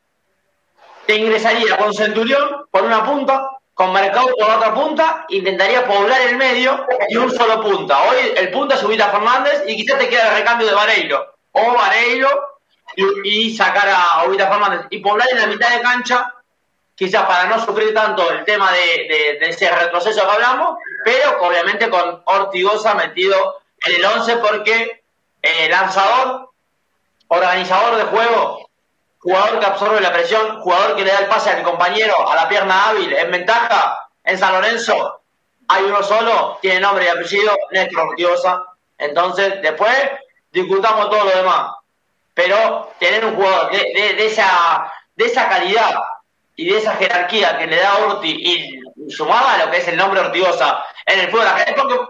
te 1.05 1.15
ingresaría 1.15 1.77
con 1.77 1.93
Centurión 1.93 2.67
por 2.69 2.83
una 2.83 3.05
punta, 3.05 3.51
con 3.73 3.93
Mercado 3.93 4.27
por 4.37 4.49
otra 4.49 4.73
punta, 4.73 5.25
intentaría 5.29 5.85
poblar 5.85 6.19
el 6.23 6.35
medio 6.35 6.85
y 7.07 7.15
un 7.15 7.31
solo 7.31 7.61
punta. 7.61 8.03
Hoy 8.03 8.17
el 8.35 8.51
punta 8.51 8.75
es 8.75 8.83
Ubita 8.83 9.11
Fernández 9.11 9.63
y 9.65 9.77
quizás 9.77 9.97
te 9.97 10.09
queda 10.09 10.27
el 10.31 10.39
recambio 10.39 10.67
de 10.67 10.73
Vareiro. 10.73 11.35
O 11.53 11.73
Vareiro 11.73 12.59
y, 12.97 13.55
sacar 13.55 13.87
a 13.87 14.25
Ovita 14.25 14.49
Fernández 14.49 14.87
y 14.89 14.99
poblar 14.99 15.29
en 15.31 15.39
la 15.39 15.47
mitad 15.47 15.69
de 15.69 15.81
cancha, 15.81 16.33
quizás 16.95 17.25
para 17.25 17.45
no 17.45 17.63
sufrir 17.63 17.93
tanto 17.93 18.29
el 18.29 18.43
tema 18.43 18.73
de, 18.73 19.37
ese 19.39 19.71
retroceso 19.71 20.25
que 20.25 20.31
hablamos, 20.33 20.79
pero 21.05 21.37
obviamente 21.43 21.89
con 21.89 22.21
Ortigosa 22.25 22.93
metido 22.93 23.61
en 23.85 23.95
el 23.95 24.05
11 24.05 24.37
porque 24.37 25.03
eh, 25.41 25.69
lanzador, 25.69 26.51
organizador 27.27 27.97
de 27.97 28.03
juego, 28.05 28.69
jugador 29.19 29.59
que 29.59 29.65
absorbe 29.65 30.01
la 30.01 30.13
presión, 30.13 30.61
jugador 30.61 30.95
que 30.95 31.03
le 31.03 31.11
da 31.11 31.19
el 31.19 31.27
pase 31.27 31.49
al 31.49 31.63
compañero, 31.63 32.29
a 32.29 32.35
la 32.35 32.49
pierna 32.49 32.89
hábil, 32.89 33.13
en 33.13 33.31
ventaja, 33.31 34.09
en 34.23 34.37
San 34.37 34.53
Lorenzo, 34.53 35.21
hay 35.67 35.83
uno 35.83 36.01
solo, 36.01 36.57
tiene 36.61 36.79
nombre 36.79 37.05
y 37.05 37.07
apellido, 37.09 37.57
Néstor 37.71 38.09
Ortigosa. 38.09 38.63
Entonces, 38.97 39.61
después 39.61 39.93
discutamos 40.51 41.09
todo 41.09 41.25
lo 41.25 41.35
demás. 41.35 41.71
Pero 42.33 42.93
tener 42.99 43.25
un 43.25 43.35
jugador 43.35 43.71
de, 43.71 44.25
esa, 44.25 44.91
de 45.15 45.25
esa 45.25 45.49
calidad 45.49 45.95
y 46.55 46.69
de 46.69 46.77
esa 46.77 46.95
jerarquía 46.95 47.57
que 47.57 47.67
le 47.67 47.77
da 47.77 47.97
Orti 47.97 48.29
y 48.29 49.09
sumaba 49.11 49.57
lo 49.57 49.71
que 49.71 49.77
es 49.77 49.87
el 49.87 49.97
nombre 49.97 50.19
Ortigosa 50.19 50.85
en 51.05 51.19
el 51.19 51.29
fútbol, 51.29 51.47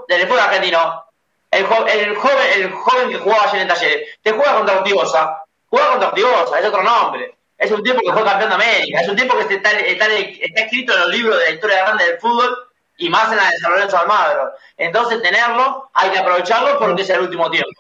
en 0.07 0.22
el 0.22 0.28
fútbol 0.28 0.39
argentino, 0.39 1.05
el, 1.52 1.66
el, 1.66 2.16
joven, 2.16 2.38
el 2.56 2.72
joven 2.72 3.10
que 3.10 3.18
jugaba 3.18 3.43
ayer 3.43 3.62
en 3.62 3.68
Talleres, 3.68 4.10
te 4.22 4.32
juega 4.32 4.56
contra 4.56 4.78
Ortigosa, 4.78 5.43
juega 5.70 5.89
contra 5.91 6.10
Ortigosa, 6.10 6.60
es 6.60 6.66
otro 6.66 6.84
nombre. 6.84 7.36
Es 7.58 7.72
un 7.72 7.82
tipo 7.82 8.00
que 8.02 8.14
fue 8.14 8.24
campeón 8.24 8.50
de 8.50 8.56
América, 8.56 9.02
es 9.02 9.10
un 9.10 9.16
tipo 9.16 9.36
que 9.36 9.56
está, 9.56 9.72
está, 9.72 10.06
está 10.14 10.62
escrito 10.62 10.93
en 10.93 11.00
los 11.00 11.10
libros 11.10 11.39
de 11.39 11.45
la 11.45 11.52
historia 11.52 11.84
grande 11.84 12.06
del 12.06 12.20
fútbol 12.20 12.56
y 12.98 13.10
más 13.10 13.32
en 13.32 13.38
la 13.38 13.50
de 13.50 13.58
San 13.58 13.72
Lorenzo 13.72 13.98
Almagro. 13.98 14.52
Entonces, 14.78 15.22
tenerlo, 15.24 15.89
hay 15.93 16.12
que 16.12 16.20
aprovecharlo 16.20 16.78
porque 16.78 17.02
es 17.02 17.10
el 17.10 17.22
último 17.22 17.50
tiempo. 17.50 17.72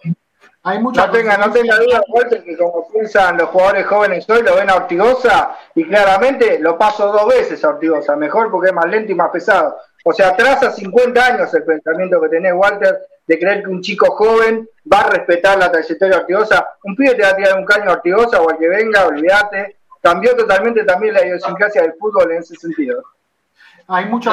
Hay 0.63 0.79
no 0.79 1.11
tenga, 1.11 1.37
no 1.37 1.51
tenga 1.51 1.77
duda, 1.77 2.01
Walter, 2.09 2.43
que 2.43 2.57
como 2.57 2.89
piensan 2.89 3.37
los 3.37 3.49
jugadores 3.49 3.85
jóvenes 3.85 4.29
hoy, 4.29 4.41
lo 4.41 4.55
ven 4.55 4.69
a 4.69 4.75
Ortigosa 4.75 5.55
y 5.75 5.85
claramente 5.85 6.59
lo 6.59 6.77
paso 6.77 7.11
dos 7.11 7.27
veces 7.27 7.63
a 7.63 7.69
Ortigosa, 7.69 8.15
mejor 8.15 8.51
porque 8.51 8.69
es 8.69 8.73
más 8.73 8.85
lento 8.87 9.11
y 9.11 9.15
más 9.15 9.29
pesado. 9.29 9.77
O 10.03 10.11
sea, 10.11 10.29
atrasa 10.29 10.71
50 10.71 11.25
años 11.25 11.53
el 11.53 11.63
pensamiento 11.63 12.19
que 12.19 12.29
tenés, 12.29 12.53
Walter, 12.53 12.97
de 13.27 13.37
creer 13.37 13.61
que 13.61 13.69
un 13.69 13.81
chico 13.81 14.07
joven 14.11 14.67
va 14.91 15.01
a 15.01 15.09
respetar 15.09 15.57
la 15.57 15.71
trayectoria 15.71 16.15
de 16.15 16.21
Ortigosa. 16.21 16.67
Un 16.83 16.95
pibe 16.95 17.15
te 17.15 17.23
va 17.23 17.29
a 17.29 17.35
tirar 17.35 17.59
un 17.59 17.65
caño 17.65 17.89
a 17.89 17.93
Ortigosa 17.93 18.41
o 18.41 18.49
al 18.49 18.57
que 18.57 18.67
venga, 18.67 19.05
olvídate. 19.05 19.77
Cambió 20.01 20.35
totalmente 20.35 20.85
también 20.85 21.13
la 21.13 21.25
idiosincrasia 21.25 21.81
del 21.81 21.93
fútbol 21.99 22.31
en 22.31 22.39
ese 22.39 22.55
sentido. 22.55 23.03
Hay 23.87 24.05
mucha 24.05 24.31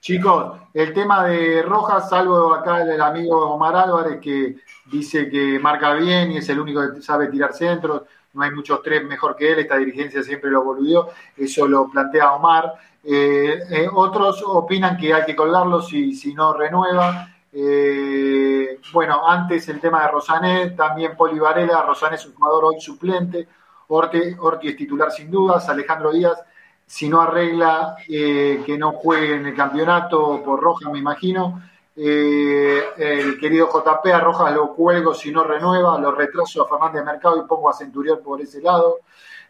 Chicos, 0.00 0.58
el 0.72 0.94
tema 0.94 1.26
de 1.26 1.62
Rojas, 1.62 2.08
salvo 2.08 2.54
acá 2.54 2.80
el 2.80 3.00
amigo 3.02 3.50
Omar 3.50 3.76
Álvarez 3.76 4.18
que 4.18 4.56
dice 4.86 5.28
que 5.28 5.58
marca 5.58 5.92
bien 5.92 6.32
y 6.32 6.38
es 6.38 6.48
el 6.48 6.58
único 6.58 6.80
que 6.94 7.02
sabe 7.02 7.28
tirar 7.28 7.52
centros, 7.52 8.02
no 8.32 8.42
hay 8.42 8.50
muchos 8.50 8.80
tres 8.82 9.04
mejor 9.04 9.36
que 9.36 9.52
él, 9.52 9.58
esta 9.58 9.76
dirigencia 9.76 10.22
siempre 10.22 10.50
lo 10.50 10.64
boludió, 10.64 11.08
eso 11.36 11.66
lo 11.66 11.90
plantea 11.90 12.32
Omar. 12.32 12.72
Eh, 13.02 13.62
eh, 13.70 13.88
otros 13.92 14.42
opinan 14.46 14.96
que 14.96 15.14
hay 15.14 15.24
que 15.24 15.36
colgarlo 15.36 15.80
si, 15.80 16.14
si 16.14 16.34
no 16.34 16.52
renueva. 16.52 17.28
Eh, 17.52 18.78
bueno, 18.92 19.26
antes 19.26 19.68
el 19.68 19.80
tema 19.80 20.02
de 20.02 20.08
Rosané, 20.08 20.70
también 20.70 21.16
Poli 21.16 21.38
Varela, 21.38 21.82
Rosané 21.82 22.16
es 22.16 22.26
un 22.26 22.34
jugador 22.34 22.66
hoy 22.66 22.80
suplente, 22.80 23.48
Orti, 23.88 24.18
Orti 24.38 24.68
es 24.68 24.76
titular 24.76 25.10
sin 25.10 25.30
dudas, 25.30 25.68
Alejandro 25.68 26.12
Díaz 26.12 26.38
si 26.86 27.08
no 27.08 27.20
arregla 27.20 27.94
que 28.08 28.76
no 28.76 28.90
juegue 28.90 29.36
en 29.36 29.46
el 29.46 29.54
campeonato 29.54 30.42
por 30.44 30.60
Rojas, 30.60 30.90
me 30.90 30.98
imagino. 30.98 31.62
El 31.94 33.38
querido 33.38 33.68
JP 33.68 34.06
a 34.12 34.18
Rojas 34.18 34.52
lo 34.52 34.74
cuelgo 34.74 35.14
si 35.14 35.30
no 35.30 35.44
renueva, 35.44 36.00
lo 36.00 36.10
retraso 36.10 36.64
a 36.64 36.68
Fernández 36.68 37.04
Mercado 37.04 37.36
y 37.38 37.46
pongo 37.46 37.70
a 37.70 37.74
Centurión 37.74 38.20
por 38.24 38.40
ese 38.40 38.60
lado. 38.60 38.98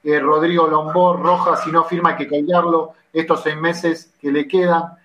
Eh, 0.03 0.19
Rodrigo 0.19 0.67
Lombor, 0.67 1.21
Rojas, 1.21 1.63
si 1.63 1.71
no 1.71 1.85
firma 1.85 2.11
hay 2.11 2.17
que 2.17 2.29
colgarlo 2.29 2.95
estos 3.13 3.43
seis 3.43 3.57
meses 3.57 4.13
que 4.21 4.31
le 4.31 4.47
quedan. 4.47 4.97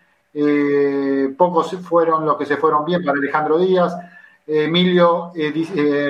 pocos 1.38 1.76
fueron 1.82 2.26
los 2.26 2.38
que 2.38 2.46
se 2.46 2.58
fueron 2.58 2.86
bien 2.86 3.04
para 3.04 3.18
Alejandro 3.18 3.58
Díaz. 3.58 3.96
Emilio 4.48 5.32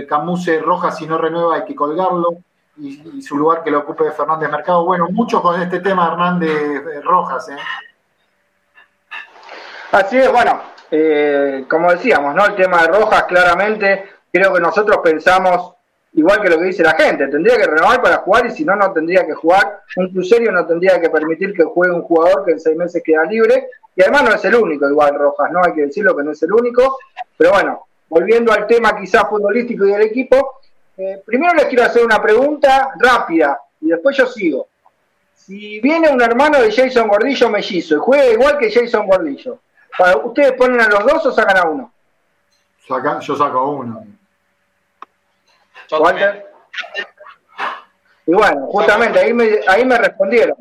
Camuse, 0.10 0.60
Rojas, 0.60 0.98
si 0.98 1.08
no 1.08 1.18
renueva 1.18 1.56
hay 1.56 1.66
que 1.66 1.76
colgarlo 1.76 2.40
y, 2.78 3.22
su 3.22 3.38
lugar 3.38 3.64
que 3.64 3.72
lo 3.72 3.80
ocupe 3.80 4.12
Fernández 4.12 4.50
Mercado. 4.50 4.86
Bueno, 4.86 5.08
mucho 5.10 5.42
con 5.42 5.62
este 5.62 5.80
tema 5.80 6.08
Hernández 6.08 7.04
Rojas. 7.04 7.50
¿eh? 7.50 7.58
Así 9.92 10.18
es, 10.18 10.32
bueno, 10.32 10.62
eh, 10.92 11.66
como 11.70 11.92
decíamos, 11.92 12.36
¿no? 12.36 12.46
El 12.46 12.56
tema 12.56 12.82
de 12.82 12.88
Rojas, 12.88 13.24
claramente, 13.24 14.10
creo 14.32 14.54
que 14.54 14.60
nosotros 14.60 14.98
pensamos 15.04 15.75
igual 16.16 16.42
que 16.42 16.50
lo 16.50 16.58
que 16.58 16.66
dice 16.66 16.84
la 16.84 16.96
gente, 16.96 17.28
tendría 17.28 17.58
que 17.58 17.68
renovar 17.68 18.02
para 18.02 18.18
jugar 18.18 18.46
y 18.46 18.52
si 18.52 18.66
no, 18.66 18.76
no 18.76 18.92
tendría 18.92 19.26
que 19.26 19.34
jugar. 19.34 19.82
Un 19.98 20.12
crucerio 20.12 20.52
no 20.52 20.66
tendría 20.66 21.00
que 21.00 21.10
permitir 21.10 21.54
que 21.54 21.64
juegue 21.64 21.94
un 21.94 22.04
jugador 22.04 22.46
que 22.46 22.52
en 22.52 22.60
seis 22.60 22.76
meses 22.78 23.02
queda 23.04 23.24
libre. 23.26 23.70
Y 23.96 24.02
además 24.02 24.24
no 24.24 24.34
es 24.34 24.46
el 24.46 24.56
único, 24.56 24.90
igual 24.90 25.16
Rojas, 25.16 25.52
¿no? 25.52 25.62
Hay 25.64 25.74
que 25.74 25.82
decirlo 25.82 26.16
que 26.16 26.24
no 26.24 26.32
es 26.32 26.42
el 26.44 26.52
único. 26.52 26.98
Pero 27.38 27.52
bueno, 27.52 27.88
volviendo 28.10 28.52
al 28.52 28.66
tema 28.68 28.98
quizás 28.98 29.28
futbolístico 29.30 29.86
y 29.86 29.92
del 29.92 30.02
equipo, 30.04 30.60
eh, 30.98 31.22
primero 31.26 31.54
les 31.54 31.66
quiero 31.66 31.84
hacer 31.84 32.04
una 32.04 32.22
pregunta 32.22 32.92
rápida 32.98 33.60
y 33.82 33.90
después 33.90 34.16
yo 34.18 34.26
sigo. 34.28 34.68
Si 35.34 35.80
viene 35.80 36.10
un 36.10 36.22
hermano 36.22 36.62
de 36.62 36.72
Jason 36.72 37.08
Gordillo 37.08 37.50
mellizo 37.50 37.96
y 37.96 38.00
juega 38.00 38.26
igual 38.26 38.58
que 38.58 38.72
Jason 38.72 39.06
Gordillo, 39.06 39.60
¿ustedes 40.24 40.54
ponen 40.54 40.82
a 40.82 40.88
los 40.88 41.06
dos 41.06 41.26
o 41.26 41.32
sacan 41.32 41.58
a 41.58 41.70
uno? 41.70 41.92
yo 43.22 43.36
saco 43.36 43.60
a 43.60 43.70
uno. 43.70 44.06
Walter. 45.92 46.52
Y 48.28 48.34
bueno, 48.34 48.68
justamente 48.68 49.20
ahí 49.20 49.34
me, 49.34 49.60
ahí 49.68 49.86
me 49.86 49.98
respondieron. 49.98 50.58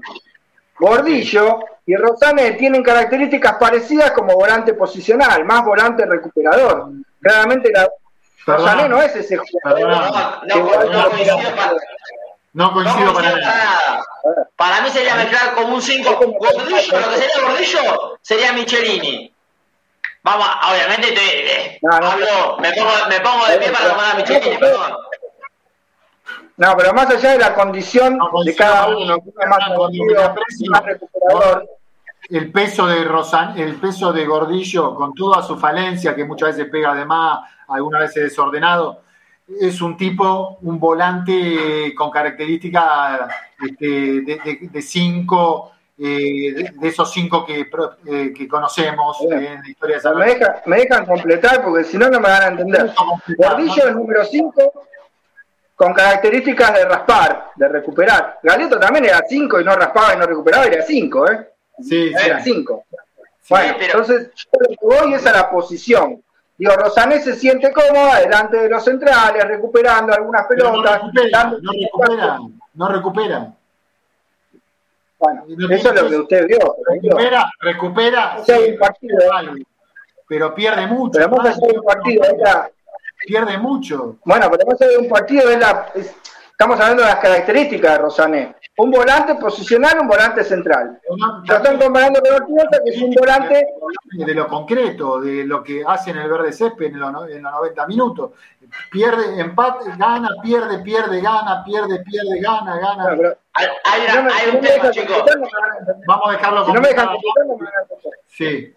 Gordillo 0.79 1.61
y 1.87 1.97
Rosane 1.97 2.53
tienen 2.53 2.83
características 2.83 3.55
parecidas 3.55 4.11
como 4.13 4.35
volante 4.35 4.75
posicional, 4.75 5.45
más 5.45 5.65
volante 5.65 6.05
recuperador. 6.05 6.91
Claramente 7.21 7.71
la, 7.73 7.89
Rosané 8.47 8.89
no 8.89 9.01
es 9.01 9.15
ese 9.17 9.37
jugador. 9.37 9.91
No, 12.53 12.73
coincido 12.73 13.13
para, 13.13 13.37
nada. 13.37 14.05
Para 14.57 14.81
mí 14.83 14.91
sería 14.91 15.17
mezclar 15.17 15.55
como 15.55 15.75
un 15.75 15.83
5 15.83 16.17
Gordillo, 16.39 17.01
lo 17.01 17.11
que 17.11 17.17
sería 17.17 17.49
Gordillo 17.49 18.19
sería 18.23 18.53
Michelini. 18.53 19.33
Vamos, 20.23 20.49
obviamente 20.71 21.13
te, 21.13 21.81
hablo, 21.91 22.57
me, 22.59 22.73
pongo, 22.73 22.93
me 23.09 23.21
pongo 23.21 23.47
de 23.47 23.59
pie 23.59 23.71
para 23.71 23.91
tomar 23.91 24.13
a 24.13 24.15
Michelini, 24.15 24.57
perdón. 24.57 24.97
No, 26.57 26.75
pero 26.77 26.93
más 26.93 27.11
allá 27.11 27.33
de 27.33 27.39
la 27.39 27.55
condición 27.55 28.19
de 28.45 28.55
cada 28.55 28.89
uno, 28.89 29.19
más 29.49 30.85
recuperador. 30.85 31.69
El 32.31 32.51
peso 32.51 32.87
de 32.87 33.05
Rosan, 33.05 33.59
el 33.59 33.75
peso 33.75 34.13
de 34.13 34.25
Gordillo, 34.25 34.95
con 34.95 35.13
toda 35.15 35.43
su 35.43 35.59
falencia, 35.59 36.15
que 36.15 36.25
muchas 36.25 36.57
veces 36.57 36.71
pega 36.71 36.95
de 36.95 37.05
más, 37.05 37.41
algunas 37.69 38.03
veces 38.03 38.25
desordenado. 38.25 39.03
Es 39.61 39.83
un 39.83 39.97
tipo, 39.97 40.59
un 40.63 40.81
volante 40.81 41.95
con 41.95 42.11
características 42.11 43.29
este, 43.61 44.23
de, 44.23 44.83
cinco, 44.83 45.73
eh, 45.99 46.73
de, 46.73 46.89
esos 46.89 47.13
cinco 47.13 47.45
que, 47.45 47.69
eh, 48.07 48.33
que 48.35 48.49
conocemos 48.49 49.19
en 49.21 49.61
la 49.61 49.69
historia 49.69 49.99
de 49.99 50.15
me, 50.15 50.25
deja, 50.25 50.63
me, 50.65 50.77
dejan 50.79 51.05
completar 51.05 51.63
porque 51.63 51.85
si 51.85 51.99
no, 51.99 52.09
no 52.09 52.21
me 52.21 52.29
van 52.29 52.43
a 52.43 52.47
entender. 52.47 52.95
Gordillo 53.37 53.89
es 53.89 53.95
número 53.95 54.25
cinco 54.25 54.73
con 55.75 55.93
características 55.93 56.75
de 56.75 56.85
raspar, 56.85 57.51
de 57.57 57.69
recuperar. 57.69 58.39
Galeto 58.43 58.79
también 58.79 59.07
era 59.07 59.23
cinco 59.29 59.61
y 59.61 59.65
no 59.65 59.75
raspaba 59.75 60.15
y 60.15 60.19
no 60.19 60.27
recuperaba, 60.27 60.65
era 60.67 60.83
cinco, 60.83 61.31
¿eh? 61.31 61.49
Sí, 61.83 62.13
era 62.25 62.41
cinco. 62.41 62.85
bueno, 63.49 63.77
entonces 63.81 64.31
yo 64.35 64.61
lo 64.61 64.69
que 64.69 64.77
voy 65.03 65.15
es 65.15 65.27
a 65.27 65.33
la 65.33 65.51
posición. 65.51 66.23
Digo, 66.57 66.73
Rosané 66.77 67.21
se 67.21 67.35
siente 67.35 67.73
cómoda 67.73 68.21
delante 68.21 68.59
de 68.59 68.69
los 68.69 68.85
centrales, 68.85 69.45
recuperando 69.45 70.15
algunas 70.15 70.47
pelotas. 70.47 71.03
No 71.03 71.13
recupera, 71.13 71.51
no 71.51 71.73
recupera, 71.73 72.39
no 72.75 72.89
recupera. 72.89 73.53
Bueno, 75.19 75.45
eso 75.71 75.89
es 75.93 76.03
lo 76.03 76.09
que 76.09 76.17
usted 76.17 76.47
vio. 76.47 76.77
Recupera, 76.87 77.51
recupera. 77.61 78.37
un 78.39 78.79
partido, 78.79 79.19
pero 80.29 80.55
pierde 80.55 80.87
mucho. 80.87 81.19
Pero 81.19 81.29
vamos 81.29 81.47
a 81.47 81.51
hacer 81.51 81.79
un 81.79 81.85
partido, 81.85 82.23
pierde 83.27 83.59
mucho. 83.59 84.17
Bueno, 84.25 84.51
pero 84.51 84.65
vamos 84.67 84.81
a 84.81 84.85
hacer 84.85 84.99
un 84.99 85.09
partido, 85.09 85.51
es 85.51 85.59
la, 85.59 85.93
estamos 85.95 86.81
hablando 86.81 87.03
de 87.03 87.09
las 87.09 87.19
características 87.21 87.93
de 87.93 87.99
Rosané 87.99 88.55
un 88.77 88.91
volante 88.91 89.37
posicional, 89.37 90.01
un 90.01 90.09
volante 90.09 90.43
central. 90.43 91.01
Lo 91.09 91.57
están 91.57 91.79
comparando 91.79 92.21
con 92.21 92.35
Ortigosa, 92.35 92.83
que 92.85 92.91
es 92.91 93.03
un 93.03 93.11
volante. 93.13 93.67
De 94.13 94.35
lo 94.35 94.49
concreto, 94.49 95.21
de 95.21 95.45
lo 95.45 95.63
que 95.63 95.85
hace 95.87 96.11
en 96.11 96.19
el 96.19 96.29
verde 96.29 96.53
césped 96.53 96.87
en 96.87 96.99
los, 96.99 97.13
90 97.13 97.87
minutos. 97.87 98.33
Pierde, 98.91 99.41
empate, 99.41 99.91
gana, 99.97 100.29
pierde, 100.43 100.79
pierde, 100.81 101.21
gana, 101.21 101.63
pierde, 101.65 102.03
pierde, 102.03 102.41
gana, 102.41 102.77
gana. 102.79 103.37
hay, 103.53 104.55
un 104.55 104.61
tema, 104.61 104.91
chicos. 104.91 105.23
Vamos 106.07 106.29
a 106.29 106.33
dejarlo 106.33 106.67
si 106.67 106.73
no 106.73 106.81
me 106.81 106.89
dejan 106.89 107.09
Sí. 108.27 108.75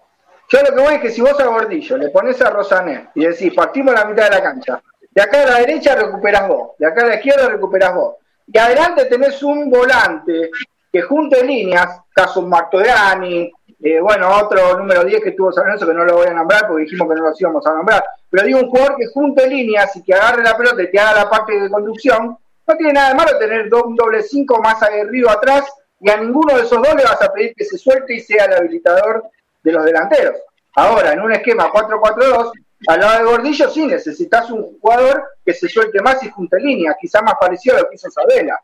Yo 0.50 0.60
lo 0.62 0.76
que 0.76 0.82
voy 0.82 0.96
es 0.96 1.02
que 1.02 1.10
si 1.12 1.22
vos 1.22 1.38
a 1.40 1.46
Gordillo 1.46 1.98
le 1.98 2.10
pones 2.10 2.42
a 2.42 2.50
Rosané 2.50 3.10
y 3.16 3.26
decís, 3.26 3.54
partimos 3.54 3.94
la 3.94 4.06
mitad 4.06 4.30
de 4.30 4.38
la 4.38 4.42
cancha, 4.42 4.82
De 5.12 5.22
acá 5.22 5.44
a 5.44 5.46
la 5.46 5.60
derecha 5.60 5.96
recuperas 5.96 6.48
vos, 6.48 6.72
de 6.78 6.88
acá 6.88 7.04
a 7.04 7.08
la 7.08 7.16
izquierda 7.16 7.50
recuperas 7.50 7.94
vos. 7.94 8.16
Y 8.48 8.58
adelante 8.58 9.06
tenés 9.06 9.44
un 9.44 9.70
volante 9.70 10.52
que 10.92 11.02
junte 11.02 11.44
líneas, 11.44 12.00
caso 12.14 12.42
Martorani, 12.44 13.52
eh, 13.80 14.00
bueno, 14.00 14.30
otro 14.42 14.78
número 14.78 15.04
10 15.04 15.22
que 15.22 15.32
tuvo 15.32 15.52
San 15.52 15.66
Lorenzo, 15.66 15.86
que 15.86 15.94
no 15.94 16.06
lo 16.06 16.16
voy 16.16 16.28
a 16.28 16.34
nombrar 16.34 16.68
porque 16.68 16.86
dijimos 16.86 17.10
que 17.10 17.16
no 17.16 17.28
los 17.28 17.42
íbamos 17.42 17.68
a 17.68 17.74
nombrar, 17.74 18.04
pero 18.30 18.46
digo 18.46 18.60
un 18.60 18.70
jugador 18.70 18.96
que 18.98 19.08
junte 19.08 19.48
líneas 19.48 19.96
y 19.98 20.04
que 20.04 20.14
agarre 20.14 20.44
la 20.44 20.58
pelota 20.58 20.82
y 20.82 20.90
que 20.90 21.00
haga 21.00 21.24
la 21.24 21.30
parte 21.30 21.60
de 21.60 21.70
conducción, 21.70 22.38
no 22.66 22.76
tiene 22.76 22.94
nada 22.94 23.10
de 23.10 23.16
malo 23.16 23.38
tener 23.38 23.74
un 23.74 23.96
doble 23.96 24.24
5 24.24 24.62
más 24.62 24.82
aguerrido 24.82 25.30
atrás 25.30 25.66
y 26.00 26.10
a 26.10 26.18
ninguno 26.18 26.56
de 26.56 26.64
esos 26.64 26.82
dos 26.82 26.96
le 26.96 27.04
vas 27.04 27.22
a 27.22 27.32
pedir 27.32 27.54
que 27.56 27.66
se 27.66 27.78
suelte 27.78 28.16
y 28.16 28.20
sea 28.20 28.46
el 28.46 28.54
habilitador 28.54 29.24
de 29.68 29.74
los 29.74 29.86
delanteros. 29.86 30.36
Ahora, 30.76 31.14
en 31.14 31.22
un 31.22 31.32
esquema 31.32 31.72
4-4-2, 31.72 32.52
al 32.88 33.00
lado 33.00 33.18
de 33.18 33.32
Gordillo 33.32 33.70
sí 33.70 33.86
necesitas 33.86 34.50
un 34.52 34.80
jugador 34.80 35.24
que 35.44 35.54
se 35.54 35.68
suelte 35.68 36.02
más 36.02 36.22
y 36.24 36.30
junte 36.30 36.60
líneas, 36.60 36.96
quizá 37.00 37.22
más 37.22 37.36
parecido 37.40 37.76
a 37.76 37.80
lo 37.82 37.90
que 37.90 37.96
hizo 37.96 38.10
Sabela. 38.12 38.60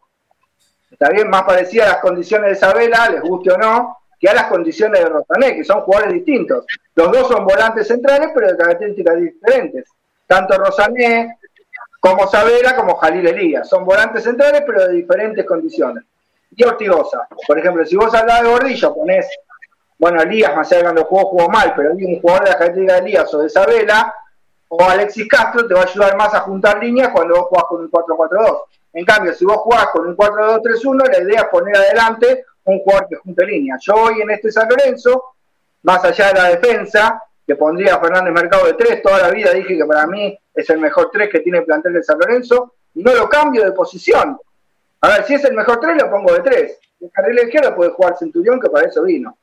Está 0.92 1.10
bien, 1.10 1.30
más 1.30 1.44
parecido 1.44 1.84
a 1.86 1.88
las 1.88 1.98
condiciones 1.98 2.52
de 2.52 2.56
Sabela, 2.56 3.10
les 3.10 3.22
guste 3.22 3.52
o 3.52 3.58
no, 3.58 3.98
que 4.20 4.30
a 4.30 4.34
las 4.34 4.46
condiciones 4.46 5.04
de 5.04 5.10
Rosané, 5.10 5.56
que 5.56 5.64
son 5.64 5.82
jugadores 5.82 6.14
distintos. 6.14 6.66
Los 6.96 7.12
dos 7.12 7.28
son 7.28 7.46
volantes 7.46 7.88
centrales, 7.88 8.30
pero 8.34 8.48
de 8.48 8.58
características 8.58 9.18
diferentes. 9.18 9.86
Tanto 10.28 10.58
Rosané 10.58 11.38
como 12.00 12.28
Sabela 12.28 12.76
como 12.76 12.96
Jalil 12.96 13.28
Elías. 13.28 13.68
Son 13.68 13.86
volantes 13.86 14.24
centrales, 14.24 14.64
pero 14.66 14.88
de 14.88 14.94
diferentes 14.94 15.46
condiciones. 15.46 16.04
Y 16.56 16.64
Ortigosa. 16.64 17.28
Por 17.48 17.58
ejemplo, 17.58 17.86
si 17.86 17.96
vos 17.96 18.14
lado 18.14 18.44
de 18.44 18.50
Gordillo 18.50 18.94
ponés, 18.94 19.28
bueno, 20.04 20.22
Elías, 20.22 20.54
más 20.54 20.70
allá 20.70 20.80
de 20.80 20.84
cuando 20.84 21.06
jugó, 21.06 21.30
jugó 21.30 21.48
mal, 21.48 21.74
pero 21.78 21.94
hay 21.94 22.04
un 22.04 22.20
jugador 22.20 22.44
de 22.44 22.50
la 22.50 22.58
característica 22.58 22.94
de 22.96 23.08
Elías 23.08 23.34
o 23.34 23.38
de 23.38 23.50
Sabela, 23.50 24.14
o 24.68 24.84
Alexis 24.84 25.30
Castro, 25.30 25.66
te 25.66 25.74
va 25.74 25.80
a 25.80 25.84
ayudar 25.86 26.18
más 26.18 26.34
a 26.34 26.42
juntar 26.42 26.84
líneas 26.84 27.08
cuando 27.14 27.36
vos 27.36 27.46
jugás 27.46 27.64
con 27.70 27.80
un 27.80 27.90
4-4-2. 27.90 28.58
En 28.92 29.06
cambio, 29.06 29.34
si 29.34 29.46
vos 29.46 29.60
jugás 29.60 29.88
con 29.94 30.06
un 30.06 30.18
4-2-3-1, 30.18 31.10
la 31.10 31.24
idea 31.24 31.42
es 31.44 31.48
poner 31.48 31.78
adelante 31.78 32.44
un 32.66 32.80
jugador 32.80 33.08
que 33.08 33.16
junte 33.16 33.46
líneas. 33.46 33.82
Yo 33.82 33.94
hoy 33.96 34.20
en 34.20 34.32
este 34.32 34.52
San 34.52 34.68
Lorenzo, 34.68 35.36
más 35.84 36.04
allá 36.04 36.34
de 36.34 36.34
la 36.34 36.50
defensa, 36.50 37.24
que 37.48 37.56
pondría 37.56 37.96
a 37.96 38.02
Fernández 38.02 38.34
Mercado 38.34 38.66
de 38.66 38.74
3, 38.74 39.02
toda 39.02 39.20
la 39.20 39.30
vida 39.30 39.52
dije 39.52 39.78
que 39.78 39.86
para 39.86 40.06
mí 40.06 40.38
es 40.54 40.70
el 40.70 40.80
mejor 40.80 41.12
3 41.14 41.30
que 41.30 41.40
tiene 41.40 41.60
el 41.60 41.64
plantel 41.64 41.94
de 41.94 42.04
San 42.04 42.20
Lorenzo, 42.20 42.74
y 42.94 43.04
no 43.04 43.14
lo 43.14 43.30
cambio 43.30 43.64
de 43.64 43.72
posición. 43.72 44.38
A 45.00 45.08
ver, 45.08 45.24
si 45.24 45.36
es 45.36 45.46
el 45.46 45.54
mejor 45.54 45.80
3, 45.80 45.96
lo 46.02 46.12
pongo 46.12 46.34
de 46.34 46.42
3. 46.42 46.80
El 47.00 47.10
carril 47.10 47.40
izquierdo 47.40 47.74
puede 47.74 47.92
jugar 47.92 48.18
Centurión, 48.18 48.60
que 48.60 48.70
para 48.70 48.90
eso 48.90 49.02
vino. 49.04 49.38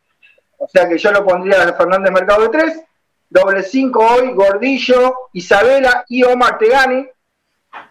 O 0.63 0.69
sea 0.69 0.87
que 0.87 0.99
yo 0.99 1.11
lo 1.11 1.25
pondría 1.25 1.63
a 1.63 1.73
Fernández 1.73 2.13
Mercado 2.13 2.43
de 2.43 2.49
3, 2.51 2.83
doble 3.31 3.63
5 3.63 3.99
hoy, 3.99 4.35
Gordillo, 4.35 5.15
Isabela 5.33 6.05
y 6.07 6.23
Omar 6.23 6.59
Tegani. 6.59 7.09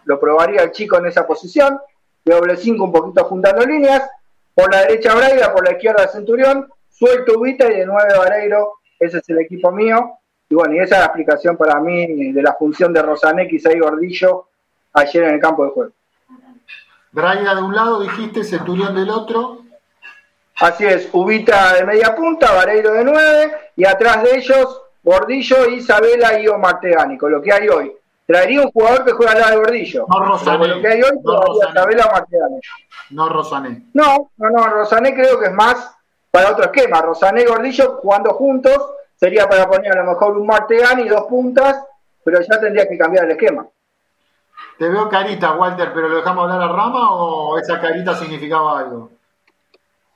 Lo 0.03 0.19
probaría 0.19 0.61
el 0.61 0.71
chico 0.71 0.97
en 0.97 1.07
esa 1.07 1.25
posición. 1.25 1.79
doble 2.23 2.55
5 2.55 2.83
un 2.83 2.91
poquito 2.91 3.23
juntando 3.25 3.65
líneas. 3.65 4.07
Por 4.53 4.71
la 4.71 4.81
derecha 4.81 5.15
Braida, 5.15 5.51
por 5.51 5.65
la 5.65 5.71
izquierda 5.71 6.07
Centurión. 6.09 6.71
Suelto 6.91 7.39
Ubita 7.39 7.65
y 7.71 7.77
de 7.77 7.85
9 7.87 8.17
Vareiro. 8.19 8.73
Ese 8.99 9.17
es 9.17 9.29
el 9.29 9.39
equipo 9.39 9.71
mío. 9.71 10.19
Y 10.47 10.53
bueno, 10.53 10.75
y 10.75 10.79
esa 10.79 10.95
es 10.95 10.99
la 10.99 11.05
explicación 11.05 11.57
para 11.57 11.79
mí 11.79 12.31
de 12.31 12.41
la 12.43 12.53
función 12.53 12.93
de 12.93 13.47
quizá 13.49 13.73
y 13.73 13.79
Gordillo 13.79 14.45
ayer 14.93 15.23
en 15.23 15.33
el 15.33 15.39
campo 15.39 15.65
de 15.65 15.71
juego. 15.71 15.91
Braida 17.11 17.55
de 17.55 17.63
un 17.63 17.75
lado, 17.75 17.99
dijiste, 17.99 18.43
Centurión 18.43 18.93
del 18.93 19.09
otro. 19.09 19.68
Así 20.59 20.85
es, 20.85 21.09
Ubita 21.13 21.73
de 21.73 21.85
media 21.85 22.13
punta, 22.15 22.51
Vareiro 22.51 22.91
de 22.91 23.03
9 23.05 23.51
y 23.77 23.85
atrás 23.85 24.23
de 24.23 24.37
ellos 24.37 24.81
Gordillo, 25.01 25.69
Isabela 25.69 26.39
y 26.39 26.47
Omar 26.47 26.79
Tegánico, 26.81 27.29
lo 27.29 27.41
que 27.41 27.53
hay 27.53 27.69
hoy. 27.69 27.93
Traería 28.27 28.61
un 28.61 28.71
jugador 28.71 29.05
que 29.05 29.13
juega 29.13 29.31
al 29.31 29.39
lado 29.39 29.51
de 29.51 29.57
Gordillo. 29.57 30.05
No 30.07 30.25
Rosané. 30.25 30.67
Lo 30.67 30.81
que 30.81 30.87
hay 30.87 31.01
hoy, 31.01 31.19
no 31.23 31.43
Isabela 31.69 32.05
Omar 32.05 32.25
Tegánico. 32.27 32.67
No 33.11 33.29
Rosané. 33.29 33.83
No, 33.93 34.31
no, 34.37 34.49
no, 34.49 34.67
Rosané 34.67 35.13
creo 35.15 35.39
que 35.39 35.45
es 35.47 35.53
más 35.53 35.95
para 36.29 36.51
otro 36.51 36.65
esquema. 36.65 37.01
Rosané 37.01 37.41
y 37.41 37.45
Gordillo 37.45 37.99
jugando 38.01 38.33
juntos 38.33 38.77
sería 39.15 39.47
para 39.47 39.67
poner 39.67 39.97
a 39.97 40.03
lo 40.03 40.11
mejor 40.11 40.37
un 40.37 40.45
Martegani 40.45 41.03
y 41.03 41.09
dos 41.09 41.23
puntas, 41.23 41.83
pero 42.23 42.39
ya 42.41 42.59
tendría 42.59 42.87
que 42.87 42.97
cambiar 42.97 43.25
el 43.25 43.31
esquema. 43.31 43.65
Te 44.77 44.89
veo 44.89 45.09
carita, 45.09 45.53
Walter, 45.53 45.91
pero 45.93 46.09
¿lo 46.09 46.17
dejamos 46.17 46.43
hablar 46.43 46.69
a 46.69 46.71
Rama 46.71 47.13
o 47.13 47.57
esa 47.57 47.79
carita 47.79 48.13
significaba 48.15 48.79
algo? 48.79 49.09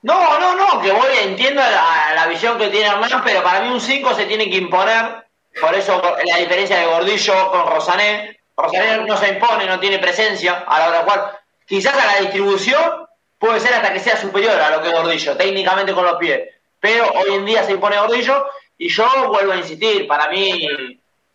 No, 0.03 0.37
no, 0.37 0.55
no, 0.55 0.81
que 0.81 0.91
voy, 0.91 1.07
entiendo 1.21 1.61
la, 1.61 2.13
la 2.13 2.27
visión 2.27 2.57
que 2.57 2.69
tiene 2.69 2.87
Hernán, 2.87 3.23
pero 3.23 3.41
para 3.41 3.61
mí 3.61 3.69
un 3.69 3.79
5 3.79 4.13
se 4.13 4.25
tiene 4.25 4.49
que 4.49 4.57
imponer, 4.57 5.25
por 5.61 5.73
eso 5.73 6.01
la 6.25 6.37
diferencia 6.37 6.77
de 6.77 6.85
Gordillo 6.85 7.51
con 7.51 7.67
Rosané. 7.67 8.37
Rosané 8.55 8.97
no 9.05 9.17
se 9.17 9.29
impone, 9.29 9.65
no 9.65 9.79
tiene 9.79 9.99
presencia 9.99 10.65
a 10.67 10.79
la 10.79 10.87
hora 10.89 10.97
de 10.97 11.03
jugar. 11.03 11.39
Quizás 11.65 11.95
a 11.95 12.05
la 12.05 12.19
distribución 12.19 13.07
puede 13.39 13.61
ser 13.61 13.73
hasta 13.75 13.93
que 13.93 13.99
sea 13.99 14.17
superior 14.17 14.59
a 14.59 14.71
lo 14.71 14.81
que 14.81 14.91
Gordillo, 14.91 15.37
técnicamente 15.37 15.93
con 15.93 16.03
los 16.03 16.17
pies. 16.17 16.49
Pero 16.81 17.09
hoy 17.11 17.35
en 17.35 17.45
día 17.45 17.63
se 17.63 17.71
impone 17.71 17.97
Gordillo 17.97 18.45
y 18.77 18.89
yo 18.89 19.07
vuelvo 19.29 19.53
a 19.53 19.57
insistir, 19.57 20.05
para 20.05 20.27
mí 20.27 20.67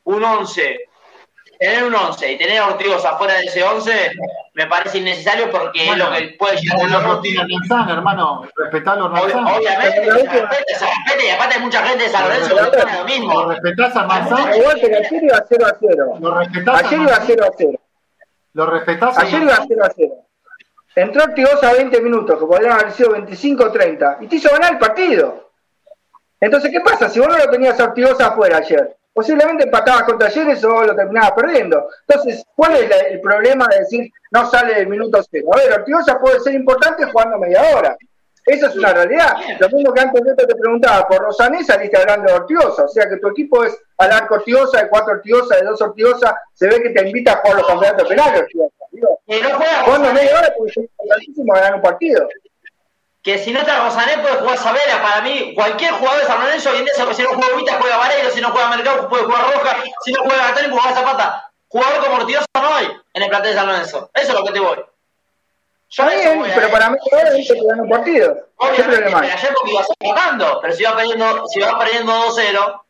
un 0.04 0.24
11 0.24 0.87
tener 1.58 1.84
un 1.84 1.94
11 1.94 2.32
y 2.32 2.38
tener 2.38 2.58
a 2.58 2.68
Ortigosa 2.68 3.16
fuera 3.16 3.34
de 3.34 3.44
ese 3.44 3.62
11 3.62 4.12
me 4.54 4.66
parece 4.66 4.98
innecesario 4.98 5.50
porque 5.50 5.86
Bueno, 5.86 6.04
es 6.14 6.22
lo 6.22 6.28
que 6.28 6.36
puede 6.36 6.56
llegar 6.56 6.80
a 6.80 7.08
lo 7.08 7.20
tiene 7.20 7.44
Manzana, 7.48 7.92
hermano. 7.94 8.48
Respetalo, 8.56 9.06
Ob- 9.06 9.10
Manzana. 9.12 9.56
Obviamente, 9.56 10.04
se 10.04 10.10
respeta, 10.10 10.48
se 10.78 10.86
respeta 10.86 11.24
y 11.24 11.28
aparte 11.30 11.54
hay 11.56 11.60
mucha 11.62 11.82
gente 11.86 12.04
de 12.04 12.10
San 12.10 12.24
Lorenzo 12.24 12.56
que 12.56 12.62
opina 12.62 12.98
lo 12.98 13.04
mismo. 13.04 13.32
¿Lo 13.42 13.48
respetás 13.50 13.96
a 13.96 14.02
Manzana? 14.06 14.56
Igual 14.56 14.80
que 14.80 14.86
ayer 14.86 15.22
iba 15.24 15.44
0 15.48 15.66
a 15.66 15.76
0. 15.80 16.12
¿Lo 16.20 16.34
respetás 16.38 16.74
a 16.74 16.78
Ayer 16.86 17.00
iba 17.00 17.10
Manzana? 17.10 17.24
0 17.26 17.44
a 17.44 17.52
0. 17.56 17.80
¿Lo 18.54 18.66
respetás 18.66 19.18
a 19.18 19.20
Ayer 19.22 19.42
iba 19.42 19.50
Manzana? 19.52 19.66
0 19.68 19.84
a 19.84 19.90
0. 19.96 20.14
Entró 20.96 21.22
Ortigosa 21.22 21.72
20 21.74 22.00
minutos, 22.00 22.38
que 22.40 22.46
podrían 22.46 22.72
haber 22.72 22.90
sido 22.92 23.12
25 23.12 23.64
o 23.64 23.70
30, 23.70 24.18
y 24.20 24.26
te 24.26 24.36
hizo 24.36 24.50
ganar 24.50 24.72
el 24.72 24.78
partido. 24.78 25.50
Entonces, 26.40 26.70
¿qué 26.72 26.80
pasa? 26.80 27.08
Si 27.08 27.20
vos 27.20 27.28
no 27.28 27.38
lo 27.38 27.48
tenías 27.50 27.78
a 27.78 27.84
Ortigosa 27.84 28.26
afuera 28.28 28.58
ayer, 28.58 28.96
posiblemente 29.18 29.64
empatabas 29.64 30.04
con 30.04 30.16
Talleres 30.16 30.62
o 30.62 30.84
lo 30.84 30.94
terminabas 30.94 31.32
perdiendo. 31.32 31.88
Entonces, 32.06 32.44
¿cuál 32.54 32.76
es 32.76 32.88
la- 32.88 32.96
el 33.08 33.20
problema 33.20 33.66
de 33.68 33.80
decir 33.80 34.08
no 34.30 34.48
sale 34.48 34.74
del 34.76 34.86
minuto 34.86 35.20
cero? 35.28 35.48
A 35.52 35.56
ver, 35.56 35.72
Ortigosa 35.72 36.20
puede 36.20 36.38
ser 36.38 36.54
importante 36.54 37.04
jugando 37.04 37.36
media 37.36 37.62
hora. 37.74 37.96
Esa 38.46 38.68
es 38.68 38.76
una 38.76 38.92
realidad. 38.94 39.32
Lo 39.58 39.68
mismo 39.70 39.92
que 39.92 40.00
antes 40.02 40.22
Neto 40.22 40.46
te 40.46 40.54
preguntaba 40.54 41.08
por 41.08 41.18
Rosané, 41.18 41.64
saliste 41.64 41.98
hablando 41.98 42.28
de 42.30 42.38
Ortigosa. 42.38 42.84
O 42.84 42.88
sea 42.88 43.08
que 43.08 43.16
tu 43.16 43.26
equipo 43.30 43.64
es 43.64 43.76
al 43.96 44.12
arco 44.12 44.36
Ortigosa, 44.36 44.82
de 44.84 44.88
cuatro 44.88 45.14
Ortigosa, 45.14 45.56
de 45.56 45.62
dos 45.64 45.82
Ortigosa. 45.82 46.40
Se 46.54 46.68
ve 46.68 46.80
que 46.80 46.90
te 46.90 47.04
invita 47.08 47.32
a 47.32 47.36
jugar 47.38 47.56
los 47.56 47.66
campeonatos 47.66 48.08
penales, 48.08 48.42
Ortigosa. 48.42 48.74
Digo, 48.92 49.18
jugando 49.84 50.12
media 50.14 50.38
hora 50.38 50.54
porque 50.56 50.70
es 50.70 50.76
importantísimo 50.76 51.52
ganar 51.54 51.74
un 51.74 51.82
partido. 51.82 52.28
Que 53.28 53.38
si 53.38 53.52
no 53.52 53.60
está 53.60 53.84
Rosané 53.84 54.16
puede 54.22 54.36
jugar 54.36 54.56
Sabela. 54.56 55.02
Para 55.02 55.20
mí, 55.20 55.52
cualquier 55.54 55.92
jugador 55.92 56.20
de 56.22 56.26
San 56.26 56.40
Lorenzo 56.40 56.70
hoy 56.70 56.78
en 56.78 56.84
día, 56.86 56.94
si 56.94 57.22
no 57.22 57.28
juega 57.28 57.56
Vita, 57.56 57.76
juega 57.78 57.98
Vareiro, 57.98 58.30
si 58.30 58.40
no 58.40 58.50
juega 58.50 58.70
Mercado, 58.70 59.06
puede 59.06 59.24
jugar 59.24 59.52
Roja, 59.52 59.76
si 60.02 60.12
no 60.12 60.22
juega 60.22 60.48
Gatoni, 60.48 60.68
puede 60.68 60.80
jugar 60.80 60.94
Zapata. 60.94 61.50
Jugador 61.68 62.04
como 62.04 62.16
Ortigosa 62.16 62.46
no 62.54 62.74
hay 62.74 62.88
en 63.12 63.22
el 63.22 63.28
plantel 63.28 63.50
de 63.52 63.58
San 63.58 63.66
Lorenzo. 63.66 64.10
Eso 64.14 64.28
es 64.32 64.34
lo 64.34 64.44
que 64.46 64.52
te 64.52 64.60
voy. 64.60 64.78
Yo 65.90 66.06
bien, 66.06 66.38
voy, 66.38 66.50
pero 66.54 66.68
¿eh? 66.68 66.70
para 66.70 66.88
media 66.88 67.02
hora 67.12 67.30
dice 67.32 67.52
que 67.52 67.66
gana 67.66 67.82
un 67.82 67.90
partido. 67.90 68.34
¿Qué 68.74 68.82
problema 68.82 69.04
pero 69.06 69.18
hay? 69.18 69.30
ayer 69.30 69.54
porque 69.54 69.72
ibas 69.72 69.86
empatando, 70.00 70.58
pero 70.62 70.74
si 70.74 70.84
vas 70.84 70.94
perdiendo, 70.94 71.48
si 71.48 71.60
vas 71.60 71.74
perdiendo 71.74 72.12
2-0, 72.28 72.82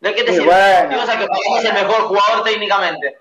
¿de 0.00 0.14
qué 0.14 0.24
te 0.24 0.32
Y 0.32 0.34
sirve? 0.34 0.46
bueno. 0.46 0.88
Ortigosa, 0.88 1.18
que 1.18 1.26
mí 1.28 1.58
es 1.58 1.64
el 1.64 1.72
mejor 1.74 2.02
jugador 2.08 2.42
técnicamente 2.42 3.18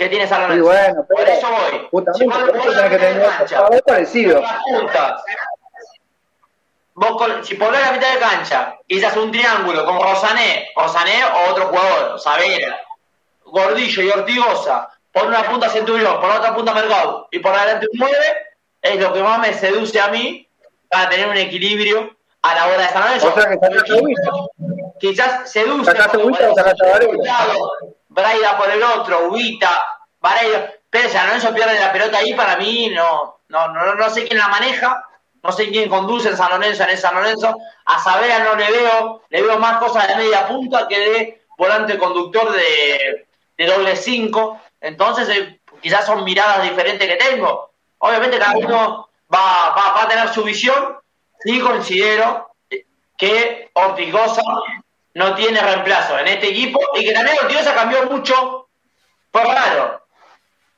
que 0.00 0.08
tiene 0.08 0.26
San 0.26 0.50
Y 0.50 0.56
Lorenzo. 0.56 0.64
bueno, 0.64 1.06
Por 1.14 1.28
eso 1.28 1.46
voy. 1.50 1.88
justamente 1.90 2.18
Si 2.18 2.24
por 2.24 2.36
eso 2.40 2.52
tenés 2.52 2.62
que 2.64 2.74
la 2.74 2.88
mitad 2.88 2.98
tener 3.46 3.70
un 3.70 3.80
parecido. 3.86 4.42
vos 6.94 7.16
con- 7.16 7.44
si 7.44 7.54
pones 7.56 7.80
la 7.82 7.92
mitad 7.92 8.14
de 8.14 8.18
cancha 8.18 8.76
y 8.86 8.98
se 8.98 9.04
hace 9.06 9.18
un 9.18 9.30
triángulo 9.30 9.84
con 9.84 10.00
Rosané, 10.00 10.68
Rosané 10.74 11.22
o 11.24 11.50
otro 11.50 11.66
jugador, 11.66 12.18
Savera, 12.18 12.80
Gordillo 13.44 14.02
y 14.02 14.08
Ortigosa, 14.10 14.88
por 15.12 15.26
una 15.26 15.42
punta 15.42 15.68
Centurión, 15.68 16.18
por 16.18 16.30
otra 16.30 16.54
punta 16.54 16.72
Mercado 16.72 17.28
y 17.30 17.38
por 17.40 17.54
adelante 17.54 17.86
un 17.92 17.98
9, 17.98 18.16
es 18.80 18.98
lo 19.00 19.12
que 19.12 19.22
más 19.22 19.38
me 19.38 19.52
seduce 19.52 20.00
a 20.00 20.08
mí 20.08 20.48
para 20.88 21.10
tener 21.10 21.28
un 21.28 21.36
equilibrio 21.36 22.16
a 22.40 22.54
la 22.54 22.66
hora 22.68 22.78
de 22.82 22.88
San 22.88 23.02
Lorenzo. 23.02 23.28
O 23.28 23.34
sea 23.34 23.50
que 23.50 23.92
Ubita. 23.92 24.30
Quizás 24.98 25.50
seduce. 25.50 25.84
Sacaste 25.90 26.16
o 26.16 26.54
sacaste 26.54 27.06
Braida 28.20 28.56
por 28.56 28.70
el 28.70 28.82
otro, 28.82 29.28
Ubita, 29.28 29.86
Vareiro. 30.20 30.68
Pero 30.88 31.08
San 31.08 31.26
Lorenzo 31.26 31.54
pierde 31.54 31.78
la 31.78 31.92
pelota 31.92 32.18
ahí, 32.18 32.34
para 32.34 32.56
mí 32.56 32.90
no, 32.90 33.40
no, 33.48 33.68
no, 33.68 33.94
no 33.94 34.10
sé 34.10 34.26
quién 34.26 34.38
la 34.38 34.48
maneja, 34.48 35.04
no 35.42 35.52
sé 35.52 35.70
quién 35.70 35.88
conduce 35.88 36.28
en 36.28 36.36
San 36.36 36.50
Lorenzo, 36.50 36.82
en 36.82 36.90
el 36.90 36.98
San 36.98 37.14
Lorenzo. 37.14 37.56
A 37.86 38.00
Savera 38.00 38.40
no 38.40 38.56
le 38.56 38.70
veo, 38.70 39.22
le 39.28 39.42
veo 39.42 39.58
más 39.58 39.78
cosas 39.78 40.08
de 40.08 40.16
media 40.16 40.48
punta 40.48 40.88
que 40.88 40.98
de 40.98 41.42
volante 41.56 41.98
conductor 41.98 42.52
de, 42.52 43.26
de 43.56 43.66
doble 43.66 43.96
5. 43.96 44.60
Entonces, 44.80 45.28
eh, 45.28 45.60
quizás 45.80 46.06
son 46.06 46.24
miradas 46.24 46.62
diferentes 46.62 47.06
que 47.08 47.16
tengo. 47.16 47.70
Obviamente 47.98 48.38
cada 48.38 48.56
uno 48.56 49.08
va, 49.32 49.70
va, 49.70 49.92
va 49.94 50.02
a 50.02 50.08
tener 50.08 50.28
su 50.28 50.42
visión. 50.42 50.98
Sí 51.38 51.60
considero 51.60 52.50
que 53.16 53.70
Ortigosa 53.74 54.42
no 55.14 55.34
tiene 55.34 55.60
reemplazo 55.60 56.18
en 56.18 56.28
este 56.28 56.48
equipo 56.48 56.80
y 56.94 57.04
que 57.04 57.12
también 57.12 57.36
Ortigosa 57.42 57.74
cambió 57.74 58.04
mucho 58.04 58.68
fue 59.32 59.44
raro. 59.44 60.04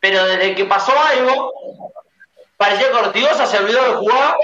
Pero 0.01 0.25
desde 0.25 0.55
que 0.55 0.65
pasó 0.65 0.93
algo, 0.99 1.53
parecía 2.57 2.91
que 2.91 2.97
Ortigosa 2.97 3.47
se 3.47 3.59
olvidó 3.59 3.83
de 3.85 3.95
jugar, 3.95 4.37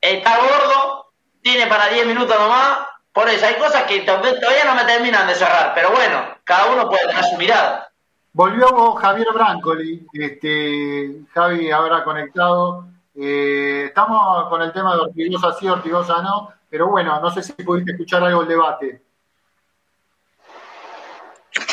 está 0.00 0.38
gordo, 0.38 1.12
tiene 1.42 1.66
para 1.66 1.88
10 1.88 2.06
minutos 2.06 2.38
nomás, 2.38 2.80
por 3.12 3.28
eso 3.28 3.46
hay 3.46 3.54
cosas 3.54 3.82
que 3.84 4.00
todavía 4.00 4.64
no 4.64 4.74
me 4.74 4.84
terminan 4.84 5.26
de 5.26 5.34
cerrar, 5.34 5.72
pero 5.74 5.90
bueno, 5.90 6.38
cada 6.44 6.72
uno 6.72 6.88
puede 6.88 7.06
tener 7.06 7.24
su 7.24 7.36
mirada. 7.36 7.90
Volvió 8.32 8.94
Javier 8.94 9.28
Brancoli, 9.34 10.06
este, 10.14 11.16
Javi 11.34 11.70
habrá 11.70 12.02
conectado. 12.02 12.86
Eh, 13.14 13.84
estamos 13.88 14.48
con 14.48 14.62
el 14.62 14.72
tema 14.72 14.94
de 14.94 15.02
Ortigosa 15.02 15.52
sí, 15.52 15.68
Ortigosa 15.68 16.22
no, 16.22 16.50
pero 16.72 16.88
bueno, 16.88 17.20
no 17.20 17.30
sé 17.30 17.42
si 17.42 17.52
pudiste 17.52 17.92
escuchar 17.92 18.24
algo 18.24 18.40
del 18.40 18.48
debate. 18.48 19.02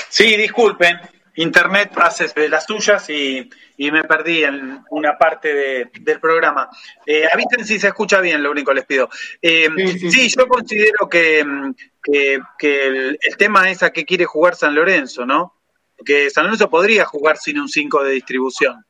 Sí, 0.10 0.36
disculpen, 0.36 1.00
Internet 1.36 1.94
hace 1.96 2.50
las 2.50 2.66
suyas 2.66 3.10
y, 3.10 3.50
me 3.78 4.04
perdí 4.04 4.44
en 4.44 4.84
una 4.90 5.18
parte 5.18 5.90
del 6.02 6.20
programa. 6.20 6.70
Eh, 7.06 7.26
avisen 7.32 7.66
si 7.66 7.80
se 7.80 7.88
escucha 7.88 8.20
bien, 8.20 8.44
lo 8.44 8.52
único 8.52 8.74
les 8.74 8.86
pido. 8.86 9.10
Eh, 9.42 9.70
sí, 10.12 10.28
yo 10.28 10.46
considero 10.50 11.08
que, 11.10 11.40
el, 11.40 13.18
el, 13.22 13.38
tema 13.38 13.72
es 13.72 13.82
a 13.84 13.94
qué 13.94 14.04
quiere 14.04 14.26
jugar 14.26 14.56
San 14.56 14.76
Lorenzo, 14.76 15.26
¿no? 15.26 15.56
que 16.06 16.30
San 16.30 16.44
Lorenzo 16.44 16.70
podría 16.70 17.06
jugar 17.06 17.38
sin 17.38 17.58
un 17.58 17.70
5 17.70 18.04
de 18.04 18.12
distribución. 18.12 18.86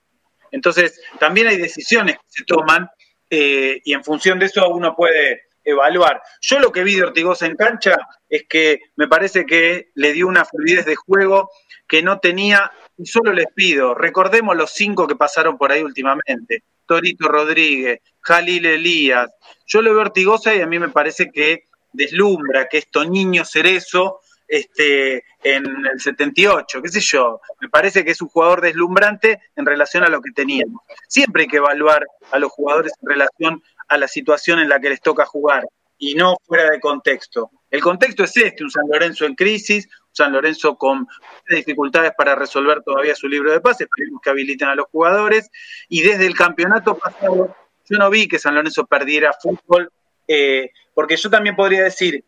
Entonces, 0.51 0.99
también 1.20 1.45
hay 1.45 1.57
decisiones 1.57 2.18
que 2.18 2.26
se 2.30 2.45
toman 2.45 2.89
eh, 3.30 3.80
y 3.84 3.93
en 3.93 4.03
función 4.03 4.39
de 4.39 4.47
eso 4.47 4.68
uno 4.70 4.95
puede 4.95 5.49
evaluar. 5.70 6.22
Yo 6.41 6.59
lo 6.59 6.72
que 6.72 6.84
vi 6.84 6.95
de 6.95 7.03
Ortigosa 7.03 7.45
en 7.45 7.55
cancha 7.55 7.97
es 8.30 8.43
que 8.47 8.80
me 8.95 9.07
parece 9.07 9.45
que 9.45 9.89
le 9.95 10.13
dio 10.13 10.28
una 10.28 10.45
fluidez 10.45 10.86
de 10.86 10.95
juego 10.95 11.49
que 11.88 12.03
no 12.03 12.20
tenía, 12.20 12.72
y 12.97 13.05
solo 13.05 13.34
les 13.34 13.47
pido, 13.53 13.95
recordemos 13.95 14.55
los 14.55 14.72
cinco 14.72 15.07
que 15.07 15.15
pasaron 15.15 15.57
por 15.57 15.72
ahí 15.72 15.82
últimamente, 15.82 16.63
Torito 16.86 17.28
Rodríguez, 17.28 17.99
Jalil 18.22 18.65
Elías, 18.65 19.30
yo 19.65 19.82
lo 19.82 19.91
veo 19.91 20.01
Ortigosa 20.01 20.53
y 20.53 20.61
a 20.61 20.67
mí 20.67 20.78
me 20.78 20.89
parece 20.89 21.32
que 21.32 21.63
deslumbra, 21.91 22.67
que 22.67 22.78
esto 22.78 23.05
niño 23.05 23.43
Cerezo 23.45 24.20
este, 24.49 25.24
en 25.43 25.65
el 25.86 25.99
78, 25.99 26.82
qué 26.82 26.89
sé 26.89 26.99
yo. 26.99 27.39
Me 27.61 27.70
parece 27.70 28.03
que 28.03 28.11
es 28.11 28.22
un 28.22 28.30
jugador 28.30 28.61
deslumbrante 28.61 29.39
en 29.55 29.65
relación 29.65 30.03
a 30.03 30.09
lo 30.09 30.22
que 30.22 30.32
teníamos. 30.32 30.82
Siempre 31.07 31.43
hay 31.43 31.47
que 31.47 31.57
evaluar 31.57 32.05
a 32.32 32.39
los 32.39 32.51
jugadores 32.51 32.91
en 33.01 33.09
relación 33.09 33.63
a 33.89 33.97
la 33.97 34.07
situación 34.07 34.59
en 34.59 34.69
la 34.69 34.79
que 34.79 34.89
les 34.89 35.01
toca 35.01 35.25
jugar 35.25 35.67
y 35.97 36.15
no 36.15 36.37
fuera 36.45 36.69
de 36.69 36.79
contexto. 36.79 37.51
El 37.69 37.81
contexto 37.81 38.23
es 38.23 38.37
este, 38.37 38.63
un 38.63 38.71
San 38.71 38.87
Lorenzo 38.89 39.25
en 39.25 39.35
crisis, 39.35 39.85
un 39.85 40.15
San 40.15 40.31
Lorenzo 40.31 40.77
con 40.77 41.07
dificultades 41.49 42.13
para 42.17 42.35
resolver 42.35 42.81
todavía 42.81 43.15
su 43.15 43.27
libro 43.27 43.51
de 43.51 43.59
pases, 43.59 43.81
esperemos 43.81 44.21
que 44.21 44.29
habiliten 44.29 44.69
a 44.69 44.75
los 44.75 44.85
jugadores, 44.87 45.49
y 45.89 46.01
desde 46.01 46.25
el 46.25 46.35
campeonato 46.35 46.97
pasado 46.97 47.55
yo 47.89 47.97
no 47.97 48.09
vi 48.09 48.27
que 48.27 48.39
San 48.39 48.55
Lorenzo 48.55 48.85
perdiera 48.85 49.33
fútbol, 49.33 49.91
eh, 50.27 50.71
porque 50.93 51.17
yo 51.17 51.29
también 51.29 51.55
podría 51.55 51.83
decir, 51.83 52.23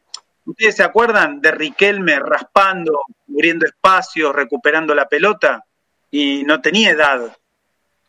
¿Ustedes 0.46 0.76
se 0.76 0.84
acuerdan 0.84 1.40
de 1.40 1.52
Riquelme 1.52 2.20
raspando, 2.20 3.02
abriendo 3.30 3.66
espacios, 3.66 4.34
recuperando 4.34 4.96
la 4.96 5.08
pelota? 5.08 5.64
Y 6.10 6.44
no 6.44 6.62
tenía 6.62 6.92
edad 6.92 7.38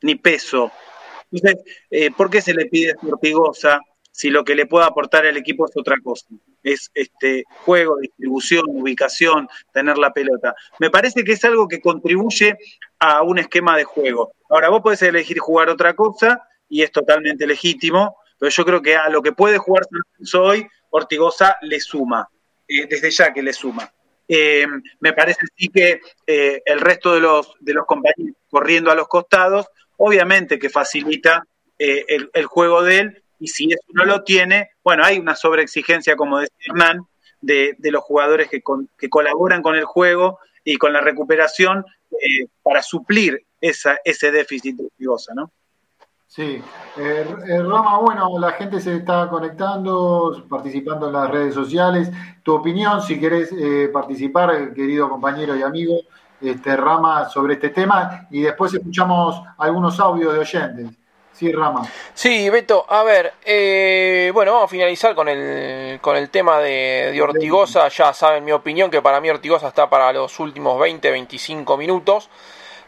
ni 0.01 0.15
peso. 0.15 0.73
Entonces, 1.33 1.65
eh, 1.91 2.11
¿por 2.11 2.31
qué 2.31 2.41
se 2.41 2.55
le 2.55 2.67
pide 2.67 2.93
a 2.93 3.07
Ortigosa 3.07 3.81
si 4.11 4.29
lo 4.29 4.45
que 4.45 4.55
le 4.55 4.67
puede 4.67 4.85
aportar 4.85 5.27
al 5.27 5.37
equipo 5.37 5.67
es 5.67 5.77
otra 5.77 5.97
cosa? 6.03 6.27
Es 6.63 6.91
este 6.95 7.45
juego, 7.65 7.97
distribución, 7.99 8.65
ubicación, 8.69 9.49
tener 9.73 9.99
la 9.99 10.13
pelota. 10.13 10.55
Me 10.79 10.91
parece 10.91 11.25
que 11.25 11.33
es 11.33 11.45
algo 11.45 11.67
que 11.67 11.81
contribuye 11.81 12.57
a 12.99 13.23
un 13.23 13.39
esquema 13.39 13.77
de 13.77 13.85
juego. 13.85 14.33
Ahora, 14.49 14.69
vos 14.69 14.83
podés 14.83 15.03
elegir 15.03 15.39
jugar 15.39 15.71
otra 15.71 15.95
cosa 15.95 16.47
y 16.69 16.83
es 16.83 16.93
totalmente 16.93 17.47
legítimo, 17.47 18.17
pero 18.39 18.51
yo 18.51 18.65
creo 18.65 18.83
que 18.83 18.97
a 18.97 19.09
lo 19.09 19.23
que 19.23 19.33
puede 19.33 19.59
jugar 19.59 19.85
hoy 20.35 20.67
Ortigosa 20.91 21.57
le 21.63 21.81
suma, 21.81 22.29
eh, 22.69 22.87
desde 22.87 23.11
ya 23.11 23.33
que 23.33 23.43
le 23.43 23.53
suma. 23.53 23.91
Eh, 24.29 24.67
me 25.01 25.13
parece 25.13 25.41
sí 25.57 25.69
que 25.69 26.01
eh, 26.27 26.63
el 26.65 26.81
resto 26.81 27.15
de 27.15 27.21
los, 27.21 27.55
de 27.61 27.75
los 27.75 27.87
compañeros 27.87 28.37
corriendo 28.49 28.91
a 28.91 28.95
los 28.95 29.09
costados, 29.09 29.67
obviamente 30.05 30.59
que 30.59 30.69
facilita 30.69 31.45
el, 31.79 32.47
juego 32.47 32.83
de 32.83 32.99
él, 33.01 33.23
y 33.39 33.49
si 33.49 33.67
eso 33.73 33.83
no 33.93 34.05
lo 34.05 34.23
tiene, 34.23 34.71
bueno, 34.85 35.05
hay 35.05 35.19
una 35.19 35.35
sobreexigencia, 35.35 36.17
como 36.17 36.39
decía 36.39 36.57
Hernán, 36.69 37.07
de, 37.41 37.77
los 37.79 38.03
jugadores 38.03 38.49
que, 38.49 38.63
colaboran 39.09 39.63
con 39.63 39.77
el 39.77 39.85
juego 39.85 40.39
y 40.65 40.77
con 40.77 40.93
la 40.93 41.01
recuperación 41.01 41.85
para 42.63 42.83
suplir 42.83 43.45
ese 43.61 44.31
déficit 44.31 44.77
de 44.77 44.85
Ortigosa, 44.85 45.35
¿no? 45.35 45.53
Sí, 46.35 46.63
eh, 46.97 47.27
eh, 47.47 47.63
Rama, 47.63 47.99
bueno, 47.99 48.39
la 48.39 48.53
gente 48.53 48.81
se 48.81 48.97
está 48.97 49.29
conectando, 49.29 50.47
participando 50.49 51.09
en 51.09 51.13
las 51.13 51.31
redes 51.31 51.53
sociales. 51.55 52.11
Tu 52.43 52.55
opinión, 52.55 53.03
si 53.03 53.21
querés 53.21 53.53
eh, 53.53 53.91
participar, 53.93 54.73
querido 54.73 55.11
compañero 55.11 55.55
y 55.55 55.61
amigo, 55.61 55.95
este, 56.43 56.77
Rama, 56.77 57.29
sobre 57.29 57.55
este 57.55 57.71
tema, 57.71 58.27
y 58.31 58.43
después 58.43 58.73
escuchamos 58.75 59.43
algunos 59.59 59.99
audios 60.01 60.33
de 60.35 60.39
oyentes. 60.41 60.87
Sí, 61.33 61.51
Rama. 61.51 61.83
Sí, 62.13 62.51
Beto, 62.51 62.85
a 62.89 63.03
ver, 63.03 63.33
bueno, 64.35 64.53
vamos 64.53 64.67
a 64.67 64.69
finalizar 64.69 65.15
con 65.15 65.29
el, 65.29 65.99
con 66.01 66.17
el 66.17 66.29
tema 66.29 66.59
de, 66.59 67.11
de 67.13 67.23
Ortigosa. 67.23 67.89
Ya 67.89 68.13
saben 68.13 68.45
mi 68.45 68.53
opinión, 68.53 68.91
que 68.91 69.01
para 69.01 69.21
mí 69.21 69.31
Ortigosa 69.31 69.69
está 69.69 69.89
para 69.89 70.13
los 70.13 70.39
últimos 70.41 70.79
20, 70.79 71.11
25 71.11 71.77
minutos. 71.77 72.29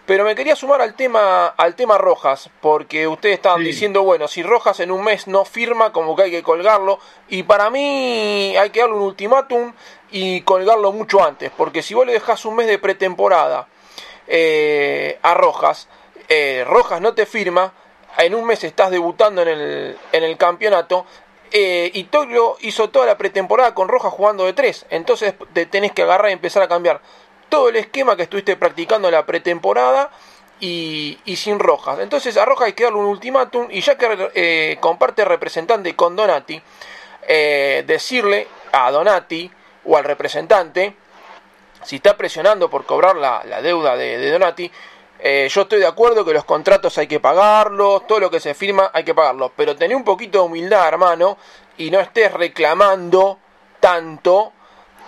Pero 0.07 0.25
me 0.25 0.35
quería 0.35 0.55
sumar 0.55 0.83
al 0.83 0.95
tema, 0.95 1.47
al 1.47 1.75
tema 1.75 1.97
Rojas, 1.97 2.51
porque 2.61 3.09
ustedes 3.09 3.37
estaban 3.37 3.65
diciendo, 3.65 4.03
bueno, 4.03 4.29
si 4.29 4.43
Rojas 4.43 4.81
en 4.81 4.91
un 4.91 5.03
mes 5.03 5.27
no 5.27 5.47
firma, 5.47 5.93
como 5.93 6.15
que 6.15 6.25
hay 6.25 6.31
que 6.31 6.43
colgarlo, 6.43 6.99
y 7.29 7.45
para 7.45 7.71
mí 7.71 8.55
hay 8.55 8.69
que 8.69 8.81
darle 8.81 8.97
un 8.97 9.03
ultimátum 9.03 9.73
y 10.11 10.43
colgarlo 10.43 10.93
mucho 10.93 11.25
antes, 11.25 11.51
porque 11.57 11.83
si 11.83 11.95
vos 11.95 12.05
le 12.05 12.13
dejás 12.13 12.45
un 12.45 12.57
mes 12.57 12.67
de 12.67 12.79
pretemporada 12.79 13.67
eh, 14.27 15.19
a 15.23 15.33
Rojas, 15.33 15.89
eh, 16.29 16.65
Rojas 16.69 17.01
no 17.01 17.15
te 17.15 17.25
firma, 17.25 17.73
en 18.19 18.35
un 18.35 18.45
mes 18.45 18.63
estás 18.63 18.91
debutando 18.91 19.41
en 19.41 19.49
el, 19.49 19.99
en 20.13 20.23
el 20.23 20.37
campeonato, 20.37 21.07
eh, 21.51 21.91
y 21.95 22.05
Toglio 22.05 22.57
hizo 22.61 22.91
toda 22.91 23.07
la 23.07 23.17
pretemporada 23.17 23.75
con 23.75 23.89
Rojas 23.89 24.13
jugando 24.13 24.45
de 24.45 24.53
tres, 24.53 24.85
entonces 24.91 25.33
te 25.55 25.65
tenés 25.65 25.93
que 25.93 26.03
agarrar 26.03 26.29
y 26.29 26.35
empezar 26.35 26.63
a 26.63 26.69
cambiar 26.69 27.01
todo 27.55 27.69
el 27.69 27.77
esquema 27.77 28.17
que 28.17 28.25
estuviste 28.25 28.57
practicando 28.57 29.07
en 29.07 29.15
la 29.15 29.25
pretemporada 29.25 30.11
y, 30.59 31.17
sin 31.37 31.61
Rojas. 31.61 32.01
Entonces 32.01 32.37
a 32.37 32.45
Rojas 32.45 32.67
hay 32.67 32.73
que 32.73 32.83
darle 32.83 32.99
un 32.99 33.05
ultimátum 33.05 33.69
y 33.71 33.81
ya 33.81 33.97
que 33.97 34.31
eh, 34.35 34.77
comparte 34.81 35.25
representante 35.25 35.95
con 35.95 36.17
Donati, 36.17 36.61
eh, 37.29 37.85
decirle 37.87 38.49
a 38.73 38.91
Donati 38.91 39.49
o 39.85 39.97
al 39.97 40.03
representante, 40.03 40.97
si 41.85 41.97
está 41.97 42.17
presionando 42.17 42.69
por 42.69 42.87
cobrar 42.87 43.15
la, 43.15 43.45
deuda 43.63 43.95
de, 43.97 44.33
Donati, 44.33 44.69
eh, 45.21 45.47
yo 45.49 45.61
estoy 45.61 45.79
de 45.79 45.87
acuerdo 45.87 46.25
que 46.25 46.33
los 46.33 46.45
contratos 46.45 46.99
hay 46.99 47.07
que 47.07 47.21
pagarlos, 47.21 48.05
todo 48.09 48.19
lo 48.19 48.33
que 48.33 48.41
se 48.41 48.55
firma 48.55 48.91
hay 48.93 49.05
que 49.05 49.15
pagarlo, 49.15 49.53
pero 49.55 49.77
tené 49.77 49.95
un 49.95 50.03
poquito 50.03 50.39
de 50.39 50.45
humildad, 50.47 50.89
hermano, 50.89 51.39
y 51.77 51.93
no 51.93 52.01
estés 52.01 52.33
reclamando 52.33 53.39
tanto 53.79 54.53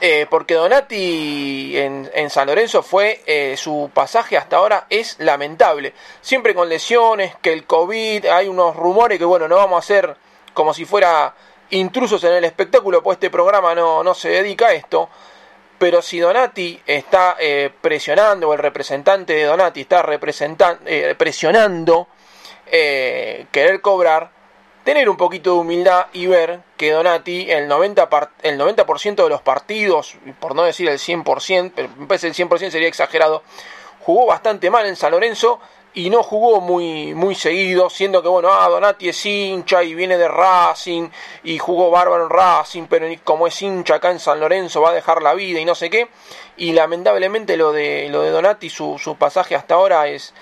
eh, 0.01 0.27
porque 0.29 0.55
Donati 0.55 1.77
en, 1.77 2.31
San 2.31 2.47
Lorenzo 2.47 2.83
fue 2.83 3.23
eh, 3.27 3.57
su 3.57 3.91
pasaje 3.93 4.37
hasta 4.37 4.57
ahora 4.57 4.87
es 4.91 5.17
lamentable. 5.21 5.95
Siempre 6.21 6.55
con 6.55 6.69
lesiones, 6.69 7.35
que 7.41 7.53
el 7.53 7.65
COVID, 7.65 8.27
hay 8.27 8.49
unos 8.49 8.77
rumores 8.77 9.19
que 9.19 9.25
bueno, 9.25 9.49
no 9.49 9.57
vamos 9.57 9.77
a 9.77 9.79
hacer 9.79 10.17
como 10.53 10.75
si 10.75 10.85
fuera 10.85 11.35
intrusos 11.71 12.23
en 12.25 12.35
el 12.35 12.45
espectáculo, 12.45 13.03
pues 13.03 13.17
este 13.17 13.31
programa 13.31 13.75
no, 13.75 14.03
no 14.03 14.15
se 14.15 14.29
dedica 14.29 14.69
a 14.69 14.75
esto. 14.75 15.09
Pero 15.79 16.01
si 16.03 16.19
Donati 16.19 16.81
está 16.87 17.37
eh, 17.39 17.71
presionando, 17.81 18.49
o 18.49 18.53
el 18.55 18.59
representante 18.59 19.35
de 19.35 19.45
Donati 19.45 19.83
está 19.83 20.05
presionando 21.17 22.09
querer 22.71 23.81
cobrar, 23.81 24.31
tener 24.87 25.09
un 25.11 25.17
poquito 25.17 25.55
de 25.55 25.59
humildad 25.59 26.07
y 26.13 26.29
ver 26.29 26.61
que 26.77 26.93
Donati, 26.93 27.51
el 27.51 27.69
90%, 27.69 28.29
el 28.45 28.57
90 28.57 28.85
de 29.25 29.29
los 29.29 29.43
partidos, 29.43 30.15
por 30.39 30.55
no 30.55 30.63
decir 30.63 30.89
el 30.89 31.01
100%, 31.01 31.73
pero 31.75 31.89
me 31.97 32.07
parece 32.07 32.29
el 32.29 32.35
100% 32.35 32.71
sería 32.71 32.87
exagerado, 32.87 33.43
jugó 34.03 34.27
bastante 34.27 34.71
mal 34.71 34.87
en 34.87 34.95
San 34.95 35.11
Lorenzo 35.11 35.59
y 35.93 36.09
no 36.09 36.23
jugó 36.23 36.61
muy, 36.61 37.15
muy 37.15 37.35
seguido, 37.35 37.91
siendo 37.91 38.23
que, 38.23 38.29
bueno, 38.29 38.51
ah, 38.53 38.69
Donati 38.69 39.09
es 39.09 39.27
hincha 39.27 39.83
y 39.83 39.93
viene 39.97 40.17
de 40.19 40.29
Racing 40.29 41.09
y 41.43 41.59
jugó 41.59 41.91
bárbaro 41.91 42.23
en 42.23 42.31
Racing, 42.31 42.85
pero 42.89 43.09
como 43.25 43.49
es 43.49 43.61
hincha 43.61 43.97
acá 43.97 44.13
en 44.13 44.21
San 44.21 44.39
Lorenzo 44.39 44.83
va 44.83 44.91
a 44.91 44.95
dejar 44.95 45.21
la 45.21 45.35
vida 45.35 45.59
y 45.59 45.65
no 45.65 45.75
sé 45.75 45.91
qué. 45.91 46.07
Y 46.59 46.75
lamentablemente 46.75 47.57
lo 47.57 47.73
de, 47.73 48.09
lo 48.09 48.23
de 48.23 48.31
Donati, 48.31 48.71
su, 48.71 49.01
su 49.01 49.17
pasaje 49.17 49.57
hasta 49.57 49.75
ahora 49.75 50.07
es, 50.07 50.33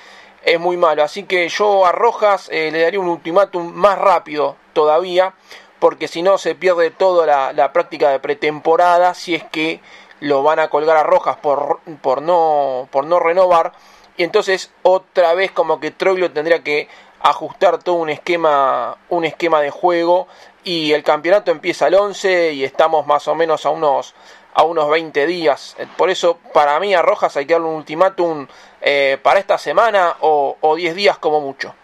es 0.45 0.61
muy 0.61 0.77
malo. 0.77 1.03
Así 1.03 1.25
que 1.25 1.49
yo 1.49 1.87
a 1.87 1.93
Rojas 1.93 2.49
eh, 2.51 2.71
le 2.71 2.83
daría 2.83 3.01
un 3.01 3.09
ultimátum 3.09 3.73
más 3.73 3.99
rápido 3.99 4.57
todavía, 4.73 5.35
porque 5.79 6.09
si 6.09 6.23
no 6.23 6.39
se 6.39 6.55
pierde 6.55 6.91
toda 6.91 7.53
la, 7.53 7.73
práctica 7.73 8.11
de 8.11 8.21
pretemporada 8.21 9.15
si 9.15 9.35
es 9.35 9.45
que 9.45 9.81
lo 10.21 10.43
van 10.43 10.59
a 10.59 10.69
colgar 10.69 10.97
a 10.97 11.03
Rojas 11.03 11.37
por, 11.37 11.81
por, 12.01 12.23
no, 12.23 12.89
por 12.91 13.05
no 13.07 13.21
renovar. 13.21 13.73
Y 14.17 14.23
entonces 14.23 14.71
otra 14.83 15.35
vez 15.35 15.51
como 15.51 15.81
que 15.81 15.91
Troglio 15.91 16.33
tendría 16.33 16.63
que 16.63 16.89
ajustar 17.21 17.83
todo 17.83 17.97
un 17.97 18.11
esquema, 18.11 18.97
un 19.09 19.25
esquema 19.25 19.61
de 19.61 19.71
juego 19.71 20.29
y 20.63 20.93
el 20.93 21.03
campeonato 21.03 21.51
empieza 21.51 21.89
el 21.89 21.95
11 21.95 22.53
y 22.53 22.65
estamos 22.65 23.07
más 23.07 23.27
o 23.29 23.35
menos 23.35 23.67
a 23.67 23.71
unos 23.71 24.15
a 24.55 24.63
unos 24.63 24.89
20 24.89 25.27
días. 25.27 25.77
Por 25.97 26.11
eso, 26.11 26.39
para 26.53 26.79
mí, 26.81 26.95
a 26.95 27.03
Rojas 27.03 27.37
hay 27.37 27.45
que 27.45 27.55
darle 27.55 27.69
un 27.69 27.75
ultimátum 27.75 28.47
eh, 28.87 29.19
para 29.23 29.41
esta 29.41 29.57
semana 29.57 30.17
o, 30.21 30.59
o 30.61 30.77
10 30.77 30.95
días 30.95 31.17
como 31.17 31.41
mucho. 31.41 31.75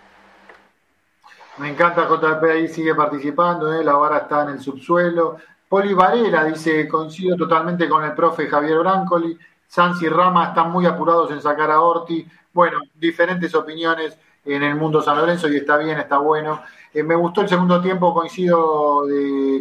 Me 1.57 1.71
encanta 1.71 2.07
JP 2.07 2.45
ahí, 2.45 2.69
sigue 2.69 2.95
participando, 2.95 3.73
¿eh? 3.73 3.83
la 3.83 3.95
vara 3.95 4.19
está 4.19 4.43
en 4.43 4.51
el 4.51 4.61
subsuelo. 4.61 5.39
Poli 5.67 5.95
Varela 5.95 6.45
dice, 6.45 6.87
coincido 6.87 7.37
totalmente 7.37 7.89
con 7.89 8.05
el 8.05 8.13
profe 8.13 8.49
Javier 8.49 8.79
Brancoli. 8.81 9.39
Sanz 9.67 10.03
y 10.03 10.09
Rama 10.11 10.49
están 10.49 10.71
muy 10.71 10.85
apurados 10.85 11.31
en 11.31 11.41
sacar 11.41 11.71
a 11.71 11.81
Orti. 11.81 12.27
Bueno, 12.53 12.81
diferentes 12.95 13.55
opiniones 13.55 14.19
en 14.45 14.63
el 14.63 14.75
mundo 14.75 15.01
San 15.01 15.17
Lorenzo 15.17 15.49
y 15.49 15.57
está 15.57 15.79
bien, 15.79 15.99
está 15.99 16.19
bueno. 16.19 16.63
Eh, 16.93 17.03
me 17.03 17.15
gustó 17.15 17.41
el 17.41 17.49
segundo 17.49 17.81
tiempo, 17.81 18.13
coincido 18.13 19.05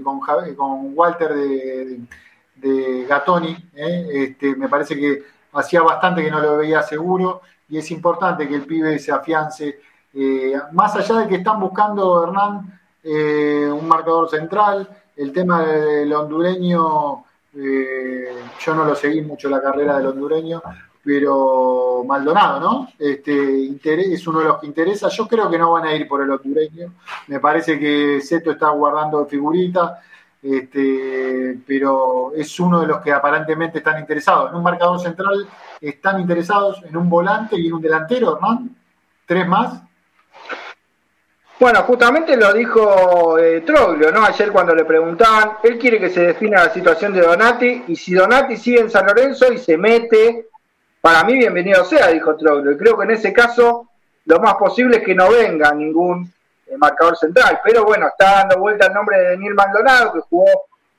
con, 0.04 0.20
con 0.56 0.92
Walter 0.94 1.34
de, 1.34 2.00
de 2.56 3.06
Gatoni. 3.08 3.56
¿eh? 3.76 4.08
Este, 4.12 4.56
me 4.56 4.68
parece 4.68 4.98
que 4.98 5.24
hacía 5.54 5.82
bastante 5.82 6.24
que 6.24 6.32
no 6.32 6.40
lo 6.40 6.58
veía 6.58 6.82
seguro 6.82 7.42
y 7.70 7.78
es 7.78 7.92
importante 7.92 8.48
que 8.48 8.56
el 8.56 8.66
pibe 8.66 8.98
se 9.00 9.12
afiance. 9.12 9.80
Eh, 10.14 10.54
más 10.72 10.96
allá 10.96 11.20
de 11.20 11.28
que 11.28 11.36
están 11.36 11.60
buscando, 11.60 12.24
Hernán, 12.24 12.80
eh, 13.04 13.70
un 13.72 13.88
marcador 13.88 14.30
central, 14.30 14.88
el 15.16 15.32
tema 15.32 15.64
del 15.64 16.12
hondureño, 16.14 17.26
yo 17.54 18.76
no 18.76 18.86
lo 18.86 18.96
seguí 18.96 19.22
mucho 19.22 19.50
la 19.50 19.62
carrera 19.62 19.98
del 19.98 20.08
hondureño, 20.08 20.62
pero 21.04 22.04
Maldonado, 22.06 22.60
¿no? 22.60 22.88
Este, 23.00 23.80
es 24.14 24.28
uno 24.28 24.40
de 24.40 24.46
los 24.46 24.60
que 24.60 24.68
interesa. 24.68 25.10
Yo 25.10 25.28
creo 25.28 25.50
que 25.50 25.58
no 25.58 25.72
van 25.72 25.86
a 25.86 25.96
ir 25.96 26.08
por 26.08 26.22
el 26.22 26.30
hondureño. 26.30 26.94
Me 27.28 27.40
parece 27.40 27.80
que 27.80 28.22
Seto 28.22 28.52
está 28.52 28.70
guardando 28.70 29.26
figuritas 29.26 29.94
este, 30.42 31.60
pero 31.68 32.32
es 32.36 32.60
uno 32.60 32.82
de 32.82 32.88
los 32.88 33.02
que 33.02 33.12
aparentemente 33.12 33.80
están 33.80 34.00
interesados. 34.00 34.52
En 34.52 34.58
un 34.58 34.64
marcador 34.64 35.00
central 35.00 35.48
están 35.82 36.20
interesados 36.20 36.82
en 36.84 36.96
un 36.96 37.10
volante 37.10 37.58
y 37.58 37.68
en 37.68 37.74
un 37.74 37.82
delantero, 37.82 38.36
Hernán. 38.36 38.76
¿Tres 39.26 39.48
más? 39.48 39.82
Bueno, 41.60 41.84
justamente 41.84 42.38
lo 42.38 42.54
dijo 42.54 43.38
eh, 43.38 43.62
¿no? 43.68 44.24
Ayer 44.24 44.50
cuando 44.50 44.74
le 44.74 44.86
preguntaban, 44.86 45.58
él 45.62 45.78
quiere 45.78 46.00
que 46.00 46.10
se 46.10 46.22
defina 46.22 46.64
la 46.64 46.74
situación 46.74 47.14
de 47.14 47.22
Donati 47.22 47.84
y 47.90 47.98
si 47.98 48.14
Donati 48.14 48.56
sigue 48.56 48.80
en 48.80 48.90
San 48.90 49.06
Lorenzo 49.06 49.52
y 49.52 49.58
se 49.58 49.78
mete, 49.78 50.48
para 51.02 51.26
mí 51.26 51.38
bienvenido 51.38 51.84
sea, 51.84 52.08
dijo 52.08 52.38
Troglio. 52.38 52.72
Y 52.72 52.78
creo 52.78 52.98
que 52.98 53.04
en 53.04 53.12
ese 53.12 53.34
caso 53.34 53.90
lo 54.26 54.40
más 54.40 54.56
posible 54.56 54.98
es 54.98 55.04
que 55.04 55.14
no 55.14 55.30
venga 55.30 55.74
ningún 55.74 56.32
marcador 56.78 57.18
central. 57.18 57.60
Pero 57.64 57.84
bueno, 57.86 58.08
está 58.08 58.40
dando 58.40 58.60
vuelta 58.60 58.88
el 58.88 58.94
nombre 58.94 59.18
de 59.18 59.30
Daniel 59.32 59.54
Maldonado, 59.54 60.14
que 60.14 60.20
jugó 60.22 60.46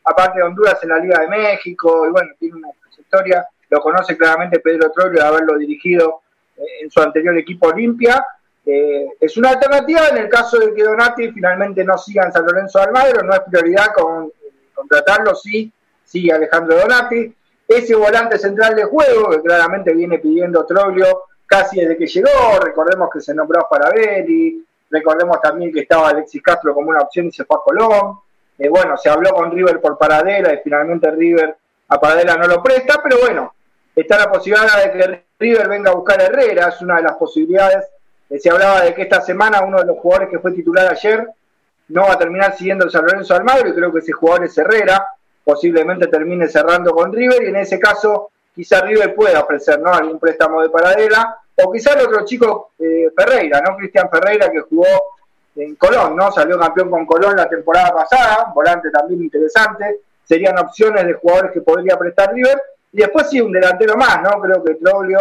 aparte 0.04 0.38
de 0.38 0.44
Honduras 0.44 0.78
en 0.82 0.88
la 0.88 0.98
Liga 0.98 1.20
de 1.20 1.28
México, 1.28 2.06
y 2.06 2.10
bueno, 2.10 2.30
tiene 2.38 2.56
una 2.56 2.68
trayectoria, 2.82 3.46
lo 3.68 3.80
conoce 3.80 4.16
claramente 4.16 4.60
Pedro 4.60 4.90
Troglio 4.90 5.20
de 5.20 5.28
haberlo 5.28 5.56
dirigido 5.56 6.22
eh, 6.56 6.62
en 6.82 6.90
su 6.90 7.00
anterior 7.00 7.36
equipo 7.38 7.68
Olimpia. 7.68 8.24
Eh, 8.64 9.06
es 9.20 9.36
una 9.36 9.50
alternativa 9.50 10.08
en 10.08 10.18
el 10.18 10.28
caso 10.28 10.58
de 10.58 10.74
que 10.74 10.82
Donati 10.82 11.30
finalmente 11.32 11.84
no 11.84 11.96
siga 11.96 12.24
en 12.24 12.32
San 12.32 12.44
Lorenzo 12.44 12.78
de 12.78 12.84
Almagro, 12.86 13.22
no 13.22 13.34
es 13.34 13.40
prioridad 13.40 13.92
con, 13.94 14.32
contratarlo, 14.74 15.34
sí, 15.34 15.72
sigue 16.04 16.32
Alejandro 16.32 16.76
Donati. 16.78 17.34
Ese 17.68 17.94
volante 17.94 18.36
central 18.36 18.74
de 18.74 18.84
juego, 18.84 19.30
que 19.30 19.42
claramente 19.42 19.94
viene 19.94 20.18
pidiendo 20.18 20.66
Troglio 20.66 21.24
casi 21.46 21.80
desde 21.80 21.96
que 21.96 22.06
llegó, 22.06 22.58
recordemos 22.60 23.08
que 23.12 23.20
se 23.20 23.34
nombró 23.34 23.66
para 23.70 23.90
Belli, 23.90 24.64
Recordemos 24.90 25.40
también 25.40 25.72
que 25.72 25.80
estaba 25.80 26.08
Alexis 26.08 26.42
Castro 26.42 26.74
como 26.74 26.90
una 26.90 27.00
opción 27.00 27.26
y 27.26 27.32
se 27.32 27.44
fue 27.44 27.56
a 27.56 27.60
Colón. 27.64 28.18
Eh, 28.58 28.68
bueno, 28.68 28.96
se 28.96 29.08
habló 29.08 29.30
con 29.30 29.50
River 29.52 29.80
por 29.80 29.96
Paradela 29.96 30.52
y 30.52 30.58
finalmente 30.58 31.10
River 31.10 31.56
a 31.88 32.00
Paradela 32.00 32.36
no 32.36 32.46
lo 32.46 32.62
presta, 32.62 33.00
pero 33.02 33.18
bueno, 33.20 33.54
está 33.94 34.18
la 34.18 34.30
posibilidad 34.30 34.84
de 34.84 34.92
que 34.92 35.24
River 35.38 35.68
venga 35.68 35.90
a 35.90 35.94
buscar 35.94 36.20
a 36.20 36.24
Herrera, 36.24 36.68
es 36.68 36.82
una 36.82 36.96
de 36.96 37.02
las 37.02 37.16
posibilidades. 37.16 37.86
Eh, 38.28 38.38
se 38.38 38.50
hablaba 38.50 38.82
de 38.82 38.94
que 38.94 39.02
esta 39.02 39.20
semana 39.20 39.62
uno 39.62 39.78
de 39.78 39.86
los 39.86 39.98
jugadores 39.98 40.28
que 40.28 40.38
fue 40.38 40.52
titular 40.52 40.88
ayer 40.88 41.26
no 41.88 42.02
va 42.02 42.12
a 42.12 42.18
terminar 42.18 42.56
siguiendo 42.56 42.84
el 42.84 42.90
San 42.90 43.04
Lorenzo 43.04 43.34
Almagro 43.34 43.68
y 43.68 43.74
creo 43.74 43.92
que 43.92 44.00
ese 44.00 44.12
jugador 44.12 44.44
es 44.44 44.58
Herrera, 44.58 45.04
posiblemente 45.44 46.06
termine 46.08 46.48
cerrando 46.48 46.92
con 46.92 47.12
River 47.12 47.42
y 47.42 47.46
en 47.46 47.56
ese 47.56 47.78
caso 47.78 48.30
quizá 48.54 48.82
River 48.82 49.14
pueda 49.14 49.40
ofrecer 49.40 49.80
¿no? 49.80 49.92
algún 49.92 50.18
préstamo 50.18 50.62
de 50.62 50.68
Paradela 50.68 51.39
o 51.64 51.72
quizá 51.72 51.94
el 51.94 52.06
otro 52.06 52.24
chico 52.24 52.72
eh, 52.78 53.10
Ferreira, 53.16 53.60
¿no? 53.60 53.76
Cristian 53.76 54.08
Ferreira 54.10 54.50
que 54.50 54.60
jugó 54.60 54.86
en 55.56 55.74
Colón, 55.76 56.16
¿no? 56.16 56.30
Salió 56.30 56.58
campeón 56.58 56.90
con 56.90 57.06
Colón 57.06 57.36
la 57.36 57.48
temporada 57.48 57.92
pasada, 57.92 58.52
volante 58.54 58.90
también 58.90 59.22
interesante, 59.22 60.00
serían 60.24 60.58
opciones 60.58 61.06
de 61.06 61.14
jugadores 61.14 61.52
que 61.52 61.60
podría 61.60 61.98
prestar 61.98 62.32
River, 62.32 62.60
y 62.92 62.98
después 62.98 63.28
sí 63.28 63.40
un 63.40 63.52
delantero 63.52 63.96
más, 63.96 64.22
¿no? 64.22 64.40
Creo 64.40 64.62
que 64.64 64.74
Troglio 64.76 65.18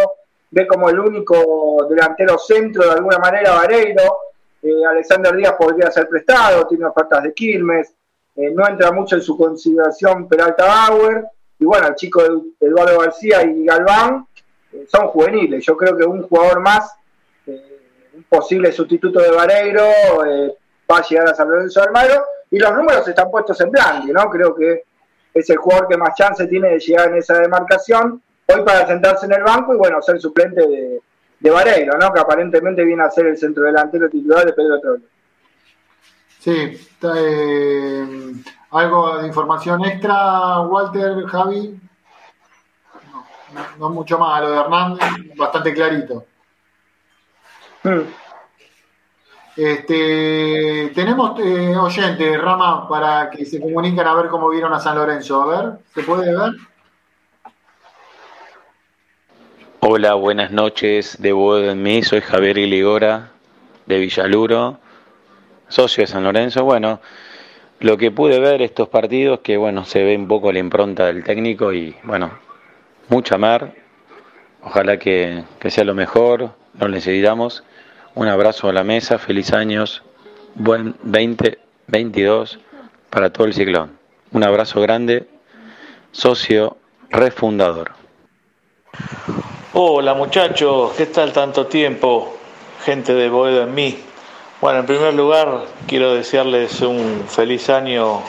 ve 0.50 0.66
como 0.66 0.88
el 0.88 0.98
único 0.98 1.86
delantero 1.88 2.38
centro 2.38 2.84
de 2.84 2.92
alguna 2.92 3.18
manera 3.18 3.54
Vareiro, 3.54 4.18
eh, 4.62 4.84
Alexander 4.88 5.34
Díaz 5.34 5.54
podría 5.58 5.90
ser 5.90 6.08
prestado, 6.08 6.66
tiene 6.66 6.86
ofertas 6.86 7.22
de 7.22 7.32
Quilmes, 7.34 7.94
eh, 8.36 8.50
no 8.54 8.66
entra 8.66 8.92
mucho 8.92 9.16
en 9.16 9.22
su 9.22 9.36
consideración 9.36 10.28
Peralta 10.28 10.66
Bauer, 10.66 11.24
y 11.58 11.64
bueno, 11.64 11.88
el 11.88 11.94
chico 11.94 12.22
Eduardo 12.58 13.00
García 13.00 13.42
y 13.42 13.64
Galván 13.64 14.26
son 14.88 15.08
juveniles. 15.08 15.64
Yo 15.64 15.76
creo 15.76 15.96
que 15.96 16.04
un 16.04 16.22
jugador 16.22 16.60
más, 16.60 16.94
eh, 17.46 17.80
un 18.14 18.22
posible 18.24 18.72
sustituto 18.72 19.20
de 19.20 19.30
Vareiro, 19.30 19.84
eh, 20.26 20.54
va 20.90 20.98
a 20.98 21.02
llegar 21.02 21.28
a 21.28 21.34
San 21.34 21.48
Lorenzo 21.48 21.82
de. 21.82 22.22
Y 22.50 22.58
los 22.58 22.74
números 22.74 23.06
están 23.06 23.30
puestos 23.30 23.60
en 23.60 23.70
blanco, 23.70 24.08
¿no? 24.12 24.28
Creo 24.28 24.54
que 24.54 24.84
es 25.32 25.48
el 25.50 25.56
jugador 25.58 25.88
que 25.88 25.96
más 25.96 26.14
chance 26.16 26.46
tiene 26.46 26.70
de 26.70 26.80
llegar 26.80 27.08
en 27.08 27.16
esa 27.16 27.38
demarcación. 27.38 28.22
Hoy 28.46 28.62
para 28.64 28.86
sentarse 28.86 29.26
en 29.26 29.32
el 29.32 29.42
banco 29.44 29.74
y, 29.74 29.76
bueno, 29.76 30.02
ser 30.02 30.20
suplente 30.20 30.66
de, 30.66 31.50
Vareiro, 31.50 31.96
¿no? 31.96 32.12
Que 32.12 32.20
aparentemente 32.20 32.84
viene 32.84 33.04
a 33.04 33.10
ser 33.10 33.26
el 33.26 33.38
centro 33.38 33.64
delantero 33.64 34.10
titular 34.10 34.44
de 34.44 34.52
Pedro 34.52 34.80
Troilo. 34.80 35.04
Sí, 36.40 36.88
eh, 37.02 38.32
algo 38.70 39.18
de 39.18 39.28
información 39.28 39.84
extra, 39.84 40.60
Walter, 40.62 41.24
Javi 41.26 41.80
no, 43.78 43.90
mucho 43.90 44.18
más. 44.18 44.40
Lo 44.42 44.50
de 44.50 44.58
Hernández, 44.58 45.36
bastante 45.36 45.72
clarito. 45.72 46.24
Este, 49.56 50.92
tenemos 50.94 51.38
eh, 51.40 51.76
oyentes, 51.76 52.40
Rama, 52.40 52.88
para 52.88 53.30
que 53.30 53.44
se 53.44 53.60
comuniquen 53.60 54.06
a 54.06 54.14
ver 54.14 54.28
cómo 54.28 54.48
vieron 54.48 54.72
a 54.72 54.80
San 54.80 54.96
Lorenzo. 54.96 55.42
A 55.42 55.46
ver, 55.46 55.78
¿se 55.94 56.02
puede 56.02 56.34
ver? 56.34 56.52
Hola, 59.80 60.14
buenas 60.14 60.50
noches. 60.50 61.16
De 61.20 61.30
en 61.30 61.82
mí, 61.82 62.02
soy 62.02 62.20
Javier 62.20 62.58
Iligora 62.58 63.32
de 63.86 63.98
Villaluro, 63.98 64.78
socio 65.68 66.02
de 66.02 66.06
San 66.06 66.22
Lorenzo. 66.22 66.64
Bueno, 66.64 67.00
lo 67.80 67.96
que 67.96 68.10
pude 68.10 68.38
ver 68.38 68.62
estos 68.62 68.88
partidos, 68.88 69.40
que 69.40 69.56
bueno, 69.56 69.84
se 69.84 70.04
ve 70.04 70.16
un 70.16 70.28
poco 70.28 70.52
la 70.52 70.58
impronta 70.58 71.06
del 71.06 71.24
técnico 71.24 71.72
y 71.72 71.96
bueno, 72.04 72.30
mucha 73.10 73.36
mar. 73.36 73.74
Ojalá 74.62 74.98
que, 74.98 75.44
sea 75.68 75.84
lo 75.84 75.94
mejor, 75.94 76.52
nos 76.74 76.90
necesitamos. 76.90 77.64
Un 78.14 78.28
abrazo 78.28 78.68
a 78.68 78.72
la 78.72 78.84
mesa, 78.84 79.18
feliz 79.18 79.52
años, 79.52 80.02
buen 80.54 80.94
2022 81.02 82.58
para 83.10 83.30
todo 83.32 83.46
el 83.46 83.54
ciclón. 83.54 83.98
Un 84.32 84.44
abrazo 84.44 84.80
grande, 84.80 85.28
socio 86.12 86.76
refundador. 87.10 87.92
Hola 89.72 90.14
muchachos, 90.14 90.92
¿qué 90.96 91.06
tal 91.06 91.32
tanto 91.32 91.66
tiempo? 91.66 92.36
Gente 92.84 93.14
de 93.14 93.28
Boedo 93.28 93.62
en 93.62 93.74
mí. 93.74 93.98
Bueno, 94.60 94.80
en 94.80 94.86
primer 94.86 95.14
lugar 95.14 95.64
quiero 95.86 96.14
desearles 96.14 96.80
un 96.80 97.24
feliz 97.28 97.70
año 97.70 98.20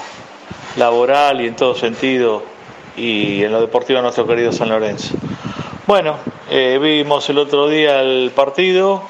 laboral 0.78 1.42
y 1.42 1.48
en 1.48 1.56
todo 1.56 1.76
sentido 1.76 2.51
y 2.98 3.44
en 3.44 3.52
lo 3.52 3.62
deportivo 3.62 4.02
nuestro 4.02 4.28
querido 4.28 4.52
San 4.52 4.70
Lorenzo. 4.70 5.16
Bueno, 5.88 6.18
eh, 6.50 6.80
vimos 6.82 7.30
el 7.30 7.38
otro 7.38 7.68
día 7.68 8.02
el 8.02 8.32
partido. 8.36 9.04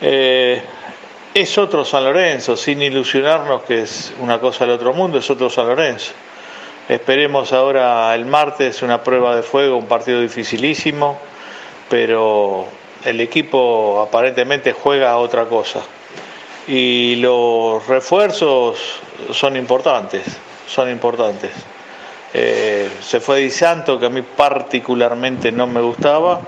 Eh, 0.00 0.62
es 1.34 1.58
otro 1.58 1.84
San 1.84 2.04
Lorenzo, 2.04 2.56
sin 2.56 2.80
ilusionarnos 2.82 3.62
que 3.62 3.82
es 3.82 4.12
una 4.20 4.40
cosa 4.40 4.64
del 4.64 4.74
otro 4.74 4.92
mundo, 4.94 5.18
es 5.18 5.30
otro 5.30 5.50
San 5.50 5.66
Lorenzo. 5.66 6.12
Esperemos 6.88 7.52
ahora 7.52 8.14
el 8.14 8.24
martes 8.26 8.82
una 8.82 9.02
prueba 9.02 9.36
de 9.36 9.42
fuego, 9.42 9.76
un 9.76 9.86
partido 9.86 10.20
dificilísimo, 10.20 11.18
pero 11.90 12.66
el 13.04 13.20
equipo 13.20 14.00
aparentemente 14.00 14.72
juega 14.72 15.10
a 15.10 15.18
otra 15.18 15.44
cosa. 15.46 15.82
Y 16.66 17.16
los 17.16 17.86
refuerzos 17.86 18.78
son 19.30 19.56
importantes, 19.56 20.24
son 20.66 20.90
importantes. 20.90 21.52
Eh, 22.38 22.90
se 23.00 23.18
fue 23.18 23.38
Di 23.38 23.50
Santo, 23.50 23.98
que 23.98 24.04
a 24.04 24.10
mí 24.10 24.20
particularmente 24.20 25.50
no 25.50 25.66
me 25.66 25.80
gustaba. 25.80 26.42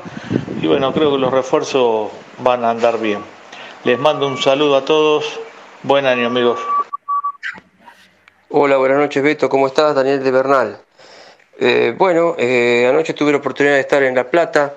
Y 0.61 0.67
bueno, 0.67 0.93
creo 0.93 1.13
que 1.13 1.17
los 1.17 1.33
refuerzos 1.33 2.13
van 2.41 2.63
a 2.63 2.71
andar 2.73 3.01
bien. 3.01 3.21
Les 3.85 3.99
mando 3.99 4.27
un 4.27 4.37
saludo 4.37 4.77
a 4.77 4.85
todos. 4.85 5.41
Buen 5.83 6.05
año, 6.05 6.27
amigos. 6.27 6.61
Hola, 8.51 8.77
buenas 8.77 8.99
noches, 8.99 9.23
Beto. 9.23 9.49
¿Cómo 9.49 9.67
estás? 9.67 9.95
Daniel 9.95 10.23
de 10.23 10.31
Bernal. 10.31 10.79
Eh, 11.59 11.95
bueno, 11.97 12.35
eh, 12.37 12.87
anoche 12.87 13.15
tuve 13.15 13.33
la 13.33 13.39
oportunidad 13.39 13.77
de 13.77 13.81
estar 13.81 14.03
en 14.03 14.15
La 14.15 14.25
Plata. 14.25 14.75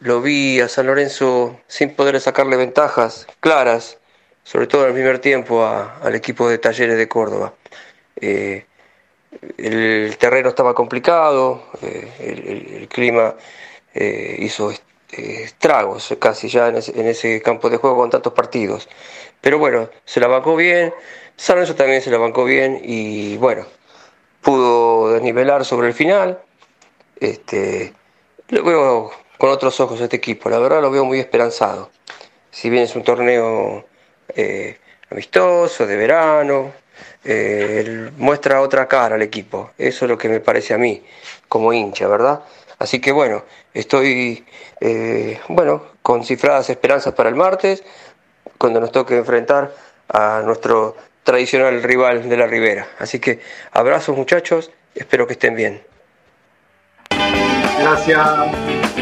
Lo 0.00 0.22
vi 0.22 0.60
a 0.60 0.68
San 0.70 0.86
Lorenzo 0.86 1.60
sin 1.66 1.94
poder 1.94 2.18
sacarle 2.22 2.56
ventajas 2.56 3.26
claras, 3.40 3.98
sobre 4.44 4.66
todo 4.66 4.84
en 4.84 4.88
el 4.88 4.94
primer 4.94 5.18
tiempo, 5.18 5.62
al 5.62 6.14
equipo 6.14 6.48
de 6.48 6.56
Talleres 6.56 6.96
de 6.96 7.06
Córdoba. 7.06 7.52
El 9.58 10.16
terreno 10.18 10.48
estaba 10.48 10.74
complicado, 10.74 11.64
el, 12.20 12.88
clima 12.88 13.34
hizo 13.94 14.72
estragos 15.10 16.16
casi 16.18 16.48
ya 16.48 16.68
en 16.68 16.76
ese, 16.76 16.98
en 17.00 17.06
ese 17.06 17.40
campo 17.42 17.70
de 17.70 17.76
juego 17.76 17.96
con 17.96 18.10
tantos 18.10 18.32
partidos. 18.32 18.88
Pero 19.40 19.58
bueno, 19.58 19.88
se 20.04 20.20
la 20.20 20.26
bancó 20.26 20.56
bien 20.56 20.92
San 21.36 21.64
también 21.74 22.00
se 22.00 22.10
la 22.10 22.18
bancó 22.18 22.44
bien 22.44 22.80
y 22.82 23.36
bueno, 23.38 23.66
pudo 24.40 25.12
desnivelar 25.12 25.64
sobre 25.64 25.88
el 25.88 25.94
final. 25.94 26.40
Este, 27.18 27.92
lo 28.48 28.62
veo 28.62 29.10
con 29.38 29.50
otros 29.50 29.78
ojos 29.80 30.00
este 30.00 30.16
equipo, 30.16 30.48
la 30.48 30.58
verdad 30.58 30.80
lo 30.80 30.90
veo 30.90 31.04
muy 31.04 31.18
esperanzado. 31.18 31.90
Si 32.50 32.70
bien 32.70 32.84
es 32.84 32.94
un 32.94 33.02
torneo 33.02 33.84
eh, 34.34 34.78
amistoso, 35.10 35.86
de 35.86 35.96
verano, 35.96 36.72
eh, 37.24 38.10
muestra 38.16 38.60
otra 38.60 38.86
cara 38.86 39.14
al 39.14 39.22
equipo. 39.22 39.70
Eso 39.78 40.04
es 40.04 40.10
lo 40.10 40.18
que 40.18 40.28
me 40.28 40.40
parece 40.40 40.74
a 40.74 40.78
mí, 40.78 41.02
como 41.48 41.72
hincha, 41.72 42.06
¿verdad? 42.08 42.40
Así 42.78 43.00
que 43.00 43.12
bueno, 43.12 43.44
estoy 43.72 44.44
eh, 44.80 45.40
bueno, 45.48 45.82
con 46.02 46.24
cifradas 46.24 46.68
esperanzas 46.70 47.14
para 47.14 47.28
el 47.28 47.34
martes, 47.34 47.82
cuando 48.58 48.80
nos 48.80 48.92
toque 48.92 49.16
enfrentar 49.16 49.74
a 50.08 50.42
nuestro 50.44 50.96
tradicional 51.22 51.82
rival 51.82 52.28
de 52.28 52.36
la 52.36 52.46
Ribera. 52.46 52.86
Así 52.98 53.18
que 53.18 53.40
abrazos 53.72 54.16
muchachos, 54.16 54.70
espero 54.94 55.26
que 55.26 55.32
estén 55.32 55.56
bien. 55.56 55.82
Gracias. 57.80 58.93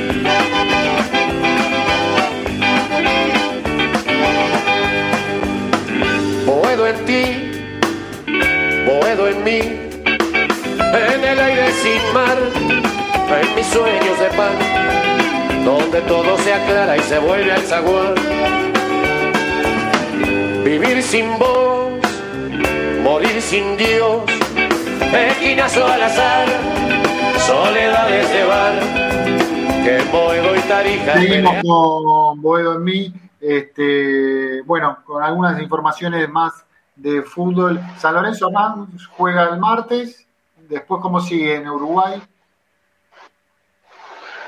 En 9.42 9.44
mí, 9.44 9.60
en 10.04 11.24
el 11.24 11.40
aire 11.40 11.72
sin 11.72 12.12
mar, 12.12 12.38
en 13.40 13.54
mis 13.54 13.66
sueños 13.66 14.18
de 14.18 14.28
pan, 14.36 15.64
donde 15.64 16.00
todo 16.02 16.36
se 16.38 16.52
aclara 16.52 16.96
y 16.96 17.00
se 17.00 17.18
vuelve 17.18 17.52
al 17.52 17.62
zaguán. 17.62 18.14
Vivir 20.64 21.02
sin 21.02 21.38
vos 21.38 21.92
morir 23.02 23.42
sin 23.42 23.76
Dios, 23.76 24.22
esquinazo 25.12 25.86
al 25.86 26.02
azar, 26.02 26.46
soledades 27.38 28.30
de 28.32 28.44
bar, 28.44 28.74
que 29.84 30.02
Boedo 30.12 30.56
y 30.56 30.60
Tarija. 30.60 31.14
Seguimos 31.14 31.54
con 31.62 32.40
Boedo 32.40 32.74
en 32.76 32.84
mí, 32.84 33.12
este, 33.40 34.62
bueno, 34.62 34.98
con 35.04 35.22
algunas 35.22 35.60
informaciones 35.60 36.28
más 36.28 36.64
de 36.96 37.22
fútbol. 37.22 37.80
San 37.98 38.14
Lorenzo 38.14 38.50
juega 39.16 39.48
el 39.50 39.58
martes, 39.58 40.26
después 40.56 41.00
cómo 41.00 41.20
sigue 41.20 41.56
en 41.56 41.68
Uruguay. 41.68 42.22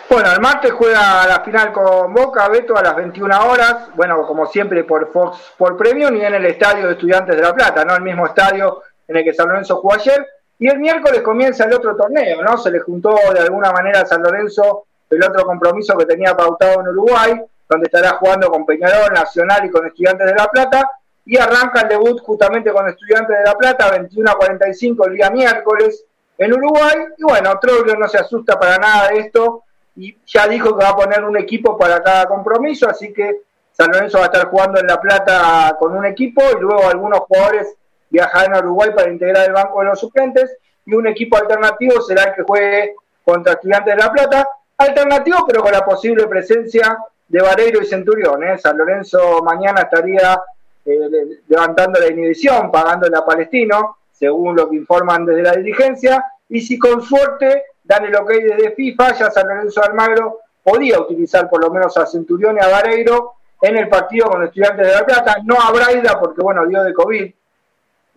Bueno, 0.09 0.31
el 0.31 0.41
martes 0.41 0.71
juega 0.73 1.27
la 1.27 1.41
final 1.41 1.73
con 1.73 2.13
Boca, 2.13 2.49
Beto, 2.49 2.77
a 2.77 2.83
las 2.83 2.95
21 2.95 3.49
horas. 3.49 3.89
Bueno, 3.97 4.27
como 4.27 4.47
siempre 4.47 4.85
por 4.85 5.11
Fox 5.11 5.55
por 5.57 5.77
Premium 5.77 6.15
y 6.17 6.25
en 6.25 6.35
el 6.35 6.45
estadio 6.47 6.87
de 6.87 6.93
Estudiantes 6.93 7.35
de 7.35 7.43
La 7.43 7.55
Plata, 7.55 7.85
¿no? 7.85 7.97
El 7.97 8.03
mismo 8.03 8.27
estadio 8.27 8.83
en 9.09 9.17
el 9.17 9.25
que 9.25 9.33
San 9.33 9.49
Lorenzo 9.49 9.77
jugó 9.77 9.95
ayer. 9.95 10.27
Y 10.59 10.69
el 10.69 10.79
miércoles 10.79 11.21
comienza 11.23 11.65
el 11.65 11.73
otro 11.75 11.97
torneo, 11.97 12.43
¿no? 12.43 12.57
Se 12.59 12.71
le 12.71 12.81
juntó 12.81 13.17
de 13.33 13.41
alguna 13.41 13.73
manera 13.73 14.03
a 14.03 14.07
San 14.07 14.23
Lorenzo 14.23 14.87
el 15.11 15.25
otro 15.25 15.45
compromiso 15.45 15.97
que 15.97 16.07
tenía 16.07 16.37
pautado 16.37 16.81
en 16.81 16.89
Uruguay, 16.89 17.41
donde 17.69 17.87
estará 17.87 18.11
jugando 18.11 18.51
con 18.51 18.65
Peñarol, 18.67 19.13
Nacional 19.13 19.65
y 19.65 19.71
con 19.71 19.87
Estudiantes 19.87 20.27
de 20.27 20.35
La 20.35 20.49
Plata. 20.49 20.91
Y 21.27 21.39
arranca 21.39 21.83
el 21.83 21.89
debut 21.89 22.21
justamente 22.21 22.73
con 22.73 22.89
Estudiantes 22.89 23.39
de 23.39 23.45
La 23.45 23.55
Plata, 23.55 23.91
21 23.91 24.31
a 24.31 24.35
45 24.35 25.07
el 25.07 25.15
día 25.15 25.31
miércoles 25.31 26.05
en 26.37 26.53
Uruguay. 26.53 26.97
Y 27.17 27.23
bueno, 27.23 27.59
Troglio 27.59 27.97
no 27.97 28.09
se 28.09 28.19
asusta 28.19 28.59
para 28.59 28.79
nada 28.79 29.09
de 29.09 29.21
esto 29.21 29.65
y 29.97 30.17
ya 30.27 30.49
dijo 30.49 30.77
que 30.77 30.85
va 30.85 30.91
a 30.91 30.97
poner 30.97 31.25
un 31.25 31.37
equipo 31.37 31.79
para 31.79 32.03
cada 32.03 32.27
compromiso, 32.27 32.89
así 32.89 33.13
que 33.13 33.43
San 33.73 33.91
Lorenzo 33.91 34.19
va 34.19 34.25
a 34.25 34.27
estar 34.27 34.49
jugando 34.49 34.81
en 34.81 34.87
La 34.87 35.01
Plata 35.01 35.77
con 35.79 35.97
un 35.97 36.05
equipo 36.05 36.43
y 36.57 36.61
luego 36.61 36.89
algunos 36.89 37.21
jugadores 37.21 37.75
viajarán 38.11 38.55
a 38.55 38.59
Uruguay 38.61 38.91
para 38.95 39.11
integrar 39.11 39.47
el 39.47 39.53
banco 39.53 39.81
de 39.81 39.87
los 39.87 40.01
suplentes 40.01 40.57
y 40.87 40.95
un 40.95 41.07
equipo 41.07 41.37
alternativo 41.37 42.01
será 42.01 42.25
el 42.25 42.35
que 42.35 42.43
juegue 42.43 42.95
contra 43.25 43.55
Estudiantes 43.55 43.97
de 43.97 44.03
La 44.03 44.13
Plata, 44.13 44.49
alternativo 44.77 45.45
pero 45.47 45.63
con 45.63 45.73
la 45.73 45.85
posible 45.85 46.27
presencia 46.27 46.99
de 47.29 47.41
Vareiro 47.41 47.81
y 47.81 47.87
Centurión. 47.87 48.43
¿eh? 48.45 48.59
San 48.59 48.77
Lorenzo 48.77 49.43
mañana 49.43 49.83
estaría 49.83 50.41
eh, 50.85 51.41
levantando 51.49 52.01
la 52.01 52.09
inhibición, 52.09 52.71
pagando 52.71 53.07
a 53.17 53.25
Palestino, 53.25 53.97
según 54.13 54.55
lo 54.55 54.69
que 54.69 54.77
informan 54.77 55.25
desde 55.25 55.43
la 55.43 55.53
dirigencia, 55.53 56.25
y 56.49 56.61
si 56.61 56.79
con 56.79 57.03
suerte 57.03 57.65
dan 57.83 58.05
el 58.05 58.15
ok 58.17 58.31
desde 58.31 58.73
FIFA, 58.73 59.15
ya 59.15 59.31
San 59.31 59.49
Lorenzo 59.49 59.83
Almagro 59.83 60.41
podía 60.63 60.99
utilizar 61.01 61.49
por 61.49 61.63
lo 61.63 61.71
menos 61.71 61.97
a 61.99 62.07
Centurión 62.07 62.57
y 62.57 62.65
a 62.65 62.69
Vareiro 62.69 63.35
en 63.61 63.77
el 63.77 63.89
partido 63.89 64.31
con 64.31 64.45
Estudiantes 64.45 64.87
de 64.87 64.93
La 64.93 65.07
Plata, 65.07 65.37
no 65.45 65.57
a 65.61 65.71
Braida 65.73 66.19
porque 66.19 66.43
bueno, 66.43 66.67
dio 66.67 66.83
de 66.83 66.93
COVID, 66.93 67.23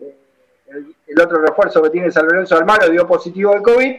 eh, 0.00 0.16
el, 0.66 1.20
otro 1.20 1.38
refuerzo 1.38 1.82
que 1.82 1.90
tiene 1.90 2.10
San 2.10 2.26
Lorenzo 2.26 2.56
Almagro 2.56 2.90
dio 2.90 3.06
positivo 3.06 3.54
de 3.54 3.62
COVID, 3.62 3.96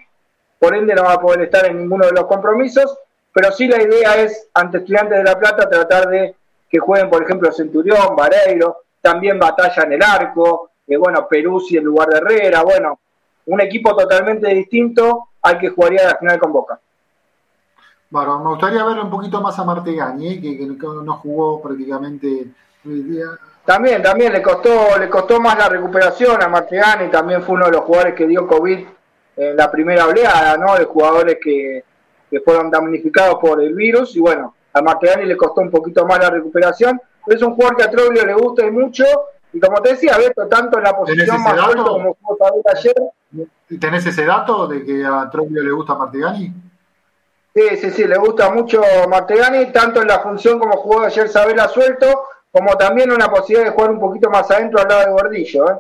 por 0.59 0.76
ende 0.76 0.93
no 0.93 1.03
va 1.03 1.13
a 1.13 1.22
poder 1.22 1.41
estar 1.41 1.65
en 1.65 1.78
ninguno 1.78 2.05
de 2.05 2.11
los 2.11 2.26
compromisos, 2.26 2.97
pero 3.34 3.51
sí 3.51 3.67
la 3.67 3.82
idea 3.82 4.22
es 4.22 4.49
ante 4.53 4.80
Estudiantes 4.80 5.17
de 5.17 5.24
La 5.24 5.39
Plata 5.39 5.70
tratar 5.70 6.07
de 6.09 6.36
que 6.70 6.80
jueguen 6.80 7.09
por 7.09 7.24
ejemplo 7.24 7.51
Centurión, 7.51 8.15
Vareiro, 8.15 8.84
también 9.01 9.39
Batalla 9.39 9.84
en 9.84 9.93
el 9.93 10.03
arco, 10.03 10.72
eh, 10.88 10.97
bueno, 10.97 11.28
Peruzzi 11.28 11.78
en 11.78 11.86
lugar 11.86 12.09
de 12.09 12.17
Herrera, 12.17 12.63
bueno, 12.63 12.99
un 13.45 13.61
equipo 13.61 13.95
totalmente 13.95 14.47
distinto 14.49 15.30
al 15.41 15.57
que 15.57 15.70
jugaría 15.70 16.05
la 16.07 16.17
final 16.17 16.39
con 16.39 16.51
Boca. 16.51 16.80
Bueno, 18.11 18.39
me 18.39 18.49
gustaría 18.49 18.84
verlo 18.84 19.03
un 19.03 19.09
poquito 19.11 19.39
más 19.39 19.57
a 19.59 19.63
Martegani, 19.63 20.34
¿eh? 20.34 20.41
que, 20.41 20.65
no 20.65 21.13
jugó 21.17 21.61
prácticamente 21.61 22.47
También, 23.63 24.01
también 24.01 24.34
le 24.34 24.41
costó, 24.41 24.97
le 24.97 25.07
costó 25.09 25.39
más 25.39 25.57
la 25.57 25.70
recuperación 25.70 26.41
a 26.41 26.47
Martegani, 26.47 27.09
también 27.09 27.43
fue 27.43 27.55
uno 27.55 27.65
de 27.65 27.74
los 27.74 27.82
jugadores 27.82 28.15
que 28.15 28.26
dio 28.26 28.47
COVID 28.47 28.80
en 29.36 29.55
la 29.55 29.72
primera 29.72 30.07
oleada, 30.07 30.57
¿no? 30.57 30.76
De 30.76 30.86
jugadores 30.86 31.38
que, 31.41 31.84
fueron 32.43 32.70
damnificados 32.70 33.39
por 33.39 33.61
el 33.61 33.74
virus, 33.74 34.15
y 34.15 34.20
bueno, 34.20 34.53
a 34.74 34.82
Martegani 34.82 35.26
le 35.26 35.38
costó 35.38 35.61
un 35.61 35.72
poquito 35.72 36.05
más 36.05 36.20
la 36.20 36.30
recuperación, 36.30 37.01
pero 37.26 37.38
es 37.38 37.43
un 37.43 37.53
jugador 37.53 37.78
que 37.78 37.84
a 37.84 37.91
Troglio 37.91 38.26
le 38.26 38.34
gusta 38.34 38.65
y 38.65 38.72
mucho, 38.72 39.03
y 39.51 39.59
como 39.59 39.82
te 39.82 39.91
decía, 39.91 40.17
Beto, 40.17 40.47
tanto 40.47 40.78
en 40.78 40.84
la 40.84 40.95
posición 40.95 41.41
más 41.41 41.57
alta 41.57 41.84
como 41.84 42.17
jugó 42.22 42.63
ayer, 42.74 42.95
¿Tenés 43.80 44.05
ese 44.05 44.26
dato 44.26 44.67
de 44.67 44.84
que 44.84 45.05
a 45.05 45.30
Troglio 45.30 45.61
le 45.61 45.72
gusta 45.72 45.95
Martegani? 45.95 46.51
Sí, 47.53 47.78
sí, 47.78 47.91
sí, 47.91 48.07
le 48.07 48.17
gusta 48.17 48.49
mucho 48.51 48.82
Martegani, 49.07 49.72
tanto 49.72 50.01
en 50.01 50.07
la 50.07 50.20
función 50.20 50.59
como 50.59 50.78
jugó 50.78 51.01
ayer 51.01 51.30
Sabela 51.30 51.67
suelto, 51.67 52.24
como 52.51 52.76
también 52.76 53.11
una 53.11 53.30
posibilidad 53.30 53.70
de 53.70 53.76
jugar 53.76 53.91
un 53.91 53.99
poquito 53.99 54.30
más 54.30 54.49
adentro 54.49 54.80
al 54.82 54.88
lado 54.88 55.05
de 55.05 55.11
Gordillo. 55.11 55.70
¿eh? 55.70 55.78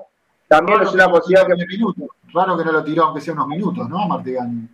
También 0.47 0.81
es 0.81 0.93
una 0.93 1.09
posibilidad 1.09 1.47
que... 1.47 1.65
Minutos. 1.65 2.09
Raro 2.31 2.57
que 2.57 2.65
no 2.65 2.71
lo 2.71 2.83
tiró 2.83 3.05
aunque 3.05 3.21
sea 3.21 3.33
unos 3.33 3.47
minutos, 3.47 3.89
¿no, 3.89 4.07
Martegani? 4.07 4.67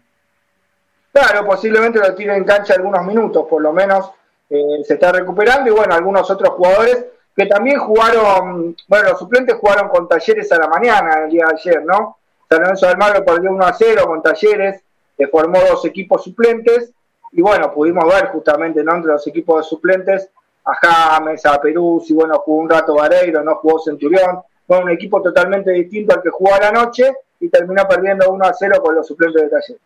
Claro, 1.16 1.46
posiblemente 1.46 1.98
lo 1.98 2.14
tire 2.14 2.36
en 2.36 2.44
cancha 2.44 2.74
algunos 2.74 3.06
minutos, 3.06 3.46
por 3.50 3.62
lo 3.62 3.72
menos 3.72 4.12
eh, 4.50 4.84
se 4.84 4.96
está 4.96 5.14
recuperando. 5.14 5.72
Y 5.72 5.74
bueno, 5.74 5.96
algunos 5.96 6.30
otros 6.30 6.50
jugadores 6.56 7.06
que 7.34 7.46
también 7.46 7.80
jugaron, 7.80 8.76
bueno, 8.90 9.10
los 9.12 9.20
suplentes 9.20 9.56
jugaron 9.56 9.88
con 9.88 10.10
Talleres 10.10 10.52
a 10.52 10.60
la 10.60 10.68
mañana 10.68 11.24
el 11.24 11.32
día 11.32 11.46
de 11.46 11.54
ayer, 11.54 11.86
¿no? 11.86 12.18
San 12.50 12.60
Lorenzo 12.60 12.90
Almagro 12.90 13.24
perdió 13.24 13.50
1 13.50 13.66
a 13.66 13.72
0 13.72 14.04
con 14.08 14.22
Talleres, 14.22 14.84
que 15.18 15.30
formó 15.30 15.58
dos 15.62 15.86
equipos 15.86 16.22
suplentes, 16.22 16.92
y 17.32 17.42
bueno, 17.42 17.74
pudimos 17.74 18.14
ver 18.14 18.28
justamente 18.28 18.84
¿no? 18.84 18.96
entre 18.96 19.14
los 19.14 19.26
equipos 19.26 19.64
de 19.64 19.70
suplentes 19.70 20.30
a 20.66 20.74
James, 20.82 21.46
a 21.46 21.62
Perú, 21.62 22.04
y 22.06 22.14
bueno, 22.14 22.40
jugó 22.40 22.58
un 22.58 22.70
rato 22.70 22.94
Vareiro, 22.94 23.42
no 23.42 23.56
jugó 23.56 23.80
Centurión, 23.80 24.42
fue 24.68 24.80
un 24.80 24.90
equipo 24.90 25.22
totalmente 25.22 25.72
distinto 25.72 26.14
al 26.14 26.22
que 26.22 26.30
jugó 26.30 26.56
a 26.56 26.60
la 26.60 26.72
noche 26.72 27.10
y 27.40 27.48
terminó 27.48 27.88
perdiendo 27.88 28.30
1 28.30 28.46
a 28.46 28.54
0 28.54 28.82
con 28.84 28.96
los 28.96 29.08
suplentes 29.08 29.44
de 29.44 29.48
Talleres. 29.48 29.82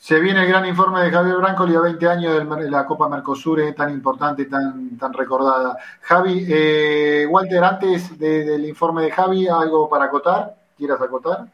Se 0.00 0.18
viene 0.18 0.40
el 0.40 0.48
gran 0.48 0.64
informe 0.64 1.02
de 1.02 1.10
Javier 1.10 1.36
Brancoli 1.36 1.76
a 1.76 1.80
20 1.80 2.08
años 2.08 2.58
de 2.58 2.70
la 2.70 2.86
Copa 2.86 3.06
Mercosur, 3.06 3.60
eh, 3.60 3.74
tan 3.74 3.90
importante, 3.90 4.46
tan, 4.46 4.96
tan 4.98 5.12
recordada. 5.12 5.76
Javi, 6.00 6.46
eh, 6.48 7.26
Walter, 7.28 7.62
antes 7.62 8.18
del 8.18 8.64
informe 8.64 9.02
de 9.02 9.10
Javi, 9.10 9.46
¿algo 9.46 9.90
para 9.90 10.06
acotar? 10.06 10.54
¿Quieras 10.76 11.02
acotar? 11.02 11.44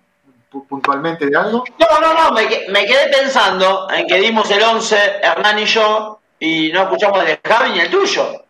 puntualmente 0.68 1.26
de 1.26 1.36
algo? 1.36 1.64
No, 1.76 2.00
no, 2.00 2.14
no, 2.14 2.30
me, 2.30 2.44
me, 2.68 2.86
quedé 2.86 3.08
pensando 3.08 3.88
en 3.90 4.06
que 4.06 4.14
dimos 4.14 4.50
el 4.50 4.62
11, 4.62 4.96
Hernán 5.22 5.58
y 5.58 5.66
yo, 5.66 6.20
y 6.38 6.70
no 6.72 6.84
escuchamos 6.84 7.20
el 7.20 7.26
de 7.26 7.40
Javi 7.44 7.72
ni 7.72 7.80
el 7.80 7.90
tuyo. 7.90 8.44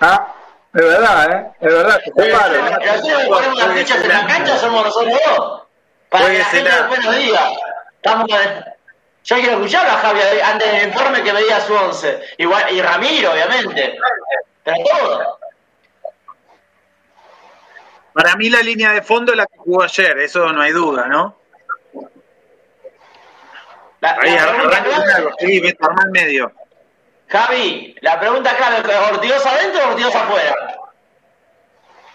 Ah, 0.00 0.32
es 0.72 0.82
verdad, 0.82 1.32
¿eh? 1.32 1.52
Es 1.60 1.72
verdad. 1.72 1.94
Los 1.94 2.02
que 2.04 3.26
ponemos 3.26 3.58
las 3.58 3.72
fichas 3.72 4.04
en 4.04 4.08
la 4.08 4.26
cancha 4.26 4.58
somos 4.58 4.84
nosotros 4.84 5.18
dos. 5.26 5.62
Para 6.10 6.26
que 6.26 6.38
la 6.38 6.44
gente 6.44 6.70
después 6.70 7.04
nos 7.04 7.16
diga. 7.16 7.40
Estamos 8.04 8.28
yo 8.28 9.36
quiero 9.36 9.52
escuchar 9.52 9.86
a 9.86 9.96
Javi 9.96 10.20
antes 10.44 10.70
del 10.70 10.88
informe 10.88 11.22
que 11.22 11.32
me 11.32 11.40
diga 11.40 11.58
su 11.60 11.72
11. 11.72 12.20
Igual, 12.36 12.70
y 12.70 12.82
Ramiro, 12.82 13.32
obviamente. 13.32 13.98
Pero 14.62 14.76
todo. 14.84 15.38
Para 18.12 18.36
mí 18.36 18.50
la 18.50 18.60
línea 18.60 18.92
de 18.92 19.00
fondo 19.00 19.32
es 19.32 19.38
la 19.38 19.46
que 19.46 19.56
jugó 19.56 19.82
ayer, 19.82 20.18
eso 20.18 20.52
no 20.52 20.60
hay 20.60 20.72
duda, 20.72 21.06
¿no? 21.06 21.38
La, 24.02 24.18
Ahí 24.20 24.36
sí, 25.38 25.74
armar 25.80 26.10
medio. 26.10 26.52
Javi, 27.28 27.96
la 28.02 28.20
pregunta 28.20 28.54
clave 28.54 28.76
¿es 28.86 29.12
Ortigosa 29.12 29.50
adentro 29.50 29.82
o 29.82 29.88
Ortigosa 29.92 30.24
afuera? 30.24 30.54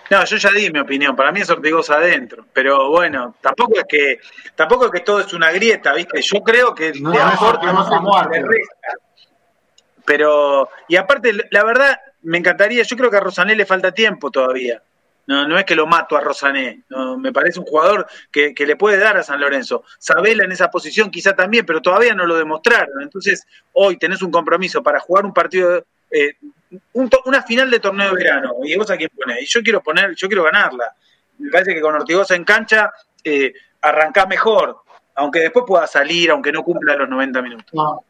No, 0.09 0.25
yo 0.25 0.37
ya 0.37 0.49
di 0.51 0.71
mi 0.71 0.79
opinión, 0.79 1.15
para 1.15 1.31
mí 1.31 1.41
es 1.41 1.49
Ortigosa 1.49 1.95
adentro, 1.95 2.45
pero 2.51 2.89
bueno, 2.89 3.35
tampoco 3.41 3.77
es 3.77 3.85
que 3.87 4.19
tampoco 4.55 4.85
es 4.85 4.91
que 4.91 4.99
todo 5.01 5.19
es 5.19 5.33
una 5.33 5.51
grieta, 5.51 5.93
¿viste? 5.93 6.21
Yo 6.21 6.41
creo 6.41 6.73
que 6.73 6.93
no, 6.99 7.11
de 7.11 7.19
aporte 7.19 7.67
no. 7.67 7.85
Pero 10.05 10.69
y 10.87 10.95
aparte 10.95 11.33
la 11.51 11.63
verdad 11.63 11.99
me 12.23 12.39
encantaría, 12.39 12.83
yo 12.83 12.97
creo 12.97 13.11
que 13.11 13.17
a 13.17 13.21
Rosané 13.21 13.55
le 13.55 13.65
falta 13.65 13.91
tiempo 13.91 14.31
todavía. 14.31 14.81
No, 15.29 15.47
no 15.47 15.59
es 15.59 15.65
que 15.65 15.75
lo 15.75 15.85
mato 15.85 16.17
a 16.17 16.21
Rosané. 16.21 16.85
No, 16.89 17.15
me 17.19 17.31
parece 17.31 17.59
un 17.59 17.65
jugador 17.67 18.07
que, 18.31 18.51
le 18.57 18.75
puede 18.75 18.97
dar 18.97 19.15
a 19.15 19.21
San 19.21 19.39
Lorenzo. 19.39 19.83
Sabela 19.99 20.43
en 20.43 20.51
esa 20.51 20.71
posición 20.71 21.11
quizá 21.11 21.35
también, 21.35 21.67
pero 21.67 21.83
todavía 21.83 22.15
no 22.15 22.25
lo 22.25 22.35
demostraron. 22.35 23.03
Entonces, 23.03 23.45
hoy 23.73 23.97
tenés 23.97 24.23
un 24.23 24.31
compromiso 24.31 24.81
para 24.81 24.99
jugar 24.99 25.25
un 25.25 25.33
partido, 25.33 25.85
eh, 26.09 26.33
una 26.93 27.43
final 27.43 27.69
de 27.69 27.79
torneo 27.79 28.09
de 28.09 28.23
verano. 28.23 28.53
¿Y 28.63 28.77
vos 28.77 28.89
a 28.91 28.97
quién 28.97 29.09
ponés? 29.15 29.41
Y 29.41 29.45
yo 29.45 29.61
quiero 29.61 29.81
poner, 29.81 30.15
yo 30.15 30.27
quiero 30.27 30.43
ganarla. 30.43 30.93
Me 31.39 31.49
parece 31.49 31.73
que 31.73 31.81
con 31.81 31.95
Ortigosa 31.95 32.35
en 32.35 32.43
cancha 32.43 32.91
eh, 33.23 33.53
mejor, 34.27 34.83
aunque 35.15 35.39
después 35.39 35.65
pueda 35.67 35.87
salir, 35.87 36.31
aunque 36.31 36.51
no 36.51 36.63
cumpla 36.63 36.95
los 36.95 37.09
90 37.09 37.41
minutos. 37.41 38.03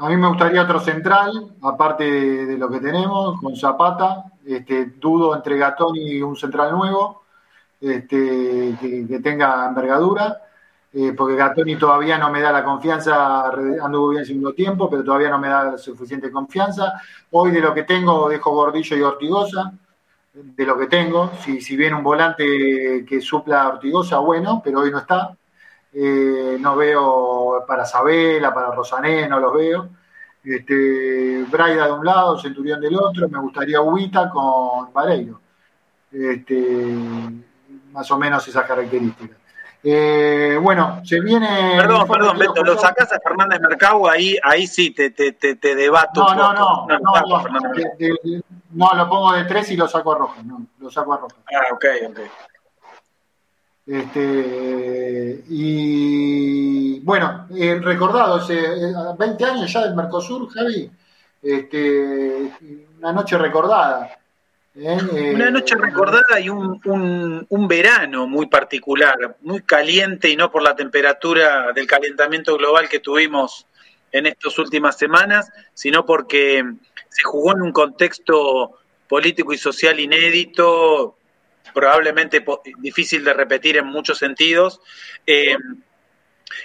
A 0.00 0.08
mí 0.08 0.16
me 0.16 0.28
gustaría 0.28 0.62
otro 0.62 0.78
central, 0.78 1.56
aparte 1.62 2.04
de, 2.04 2.56
lo 2.56 2.70
que 2.70 2.78
tenemos, 2.78 3.40
con 3.40 3.56
Zapata. 3.56 4.24
Este, 4.46 4.86
dudo 4.96 5.34
entre 5.34 5.58
Gatón 5.58 5.96
y 5.96 6.22
un 6.22 6.36
central 6.36 6.70
nuevo 6.70 7.24
este, 7.80 8.76
que, 8.80 9.20
tenga 9.22 9.66
envergadura, 9.66 10.40
eh, 10.92 11.12
porque 11.12 11.36
Gatoni 11.36 11.76
todavía 11.76 12.16
no 12.16 12.30
me 12.30 12.40
da 12.40 12.50
la 12.50 12.64
confianza, 12.64 13.48
anduvo 13.48 14.08
bien 14.10 14.24
segundo 14.24 14.54
tiempo, 14.54 14.88
pero 14.88 15.04
todavía 15.04 15.28
no 15.28 15.38
me 15.38 15.48
da 15.48 15.76
suficiente 15.76 16.30
confianza. 16.30 17.00
Hoy 17.30 17.50
de 17.50 17.60
lo 17.60 17.74
que 17.74 17.82
tengo 17.82 18.28
dejo 18.28 18.52
Gordillo 18.52 18.96
y 18.96 19.02
Ortigosa, 19.02 19.72
de 20.32 20.66
lo 20.66 20.78
que 20.78 20.86
tengo. 20.86 21.32
Si, 21.40 21.76
viene 21.76 21.96
un 21.96 22.02
volante 22.02 23.04
que 23.06 23.20
supla 23.20 23.62
a 23.62 23.68
Ortigosa, 23.68 24.18
bueno, 24.18 24.62
pero 24.64 24.80
hoy 24.80 24.90
no 24.90 24.98
está. 24.98 25.36
Eh, 25.92 26.56
no 26.60 26.76
veo 26.76 27.64
para 27.66 27.84
Sabela, 27.84 28.52
para 28.54 28.72
Rosané, 28.72 29.28
no 29.28 29.40
los 29.40 29.54
veo. 29.54 29.88
Este, 30.44 31.44
Braida 31.50 31.86
de 31.86 31.92
un 31.92 32.04
lado, 32.06 32.38
Centurión 32.38 32.80
del 32.80 32.96
otro, 32.96 33.28
me 33.28 33.38
gustaría 33.40 33.80
Ubita 33.80 34.30
con 34.30 34.92
Vareiro. 34.92 35.40
Este, 36.10 36.94
más 37.92 38.10
o 38.10 38.18
menos 38.18 38.46
esas 38.48 38.66
características. 38.66 39.37
Eh, 39.82 40.58
bueno, 40.60 41.00
se 41.04 41.20
viene. 41.20 41.76
Perdón, 41.76 42.08
perdón, 42.08 42.38
Beto, 42.38 42.64
lo 42.64 42.76
sacas 42.78 43.12
a 43.12 43.20
Fernández 43.20 43.60
Mercado, 43.60 44.10
ahí, 44.10 44.36
ahí 44.42 44.66
sí 44.66 44.90
te, 44.90 45.10
te, 45.10 45.32
te, 45.32 45.54
te 45.54 45.74
debato. 45.74 46.20
No, 46.20 46.34
no, 46.34 46.52
no, 46.52 46.86
no, 46.86 46.98
no, 46.98 47.12
no, 48.70 48.94
lo 48.94 49.08
pongo 49.08 49.32
de 49.34 49.44
tres 49.44 49.70
y 49.70 49.76
lo 49.76 49.86
saco 49.86 50.12
a 50.12 50.18
Rojas, 50.18 50.44
no, 50.44 50.66
lo 50.78 50.90
saco 50.90 51.14
a 51.14 51.18
Rojas. 51.18 51.38
Ah, 51.52 51.72
ok, 51.72 51.84
ok. 52.10 52.20
Este, 53.86 55.44
y 55.48 57.00
bueno, 57.00 57.46
eh, 57.56 57.78
recordado, 57.80 58.34
hace 58.34 58.60
20 59.16 59.42
eh, 59.42 59.46
años 59.46 59.72
ya 59.72 59.84
del 59.84 59.94
Mercosur, 59.94 60.50
Javi, 60.50 60.90
este, 61.40 62.52
una 62.98 63.12
noche 63.12 63.38
recordada. 63.38 64.10
¿Eh? 64.78 65.32
Una 65.34 65.50
noche 65.50 65.74
recordada 65.76 66.40
y 66.40 66.48
un, 66.48 66.80
un, 66.84 67.46
un, 67.48 67.68
verano 67.68 68.26
muy 68.26 68.46
particular, 68.46 69.36
muy 69.42 69.62
caliente 69.62 70.28
y 70.28 70.36
no 70.36 70.50
por 70.50 70.62
la 70.62 70.76
temperatura 70.76 71.72
del 71.72 71.86
calentamiento 71.86 72.56
global 72.56 72.88
que 72.88 73.00
tuvimos 73.00 73.66
en 74.12 74.26
estas 74.26 74.58
últimas 74.58 74.96
semanas, 74.96 75.50
sino 75.74 76.06
porque 76.06 76.64
se 77.08 77.22
jugó 77.24 77.52
en 77.52 77.62
un 77.62 77.72
contexto 77.72 78.78
político 79.08 79.52
y 79.52 79.58
social 79.58 79.98
inédito, 79.98 81.16
probablemente 81.74 82.44
difícil 82.78 83.24
de 83.24 83.32
repetir 83.32 83.76
en 83.76 83.86
muchos 83.86 84.18
sentidos. 84.18 84.80
Eh, 85.26 85.56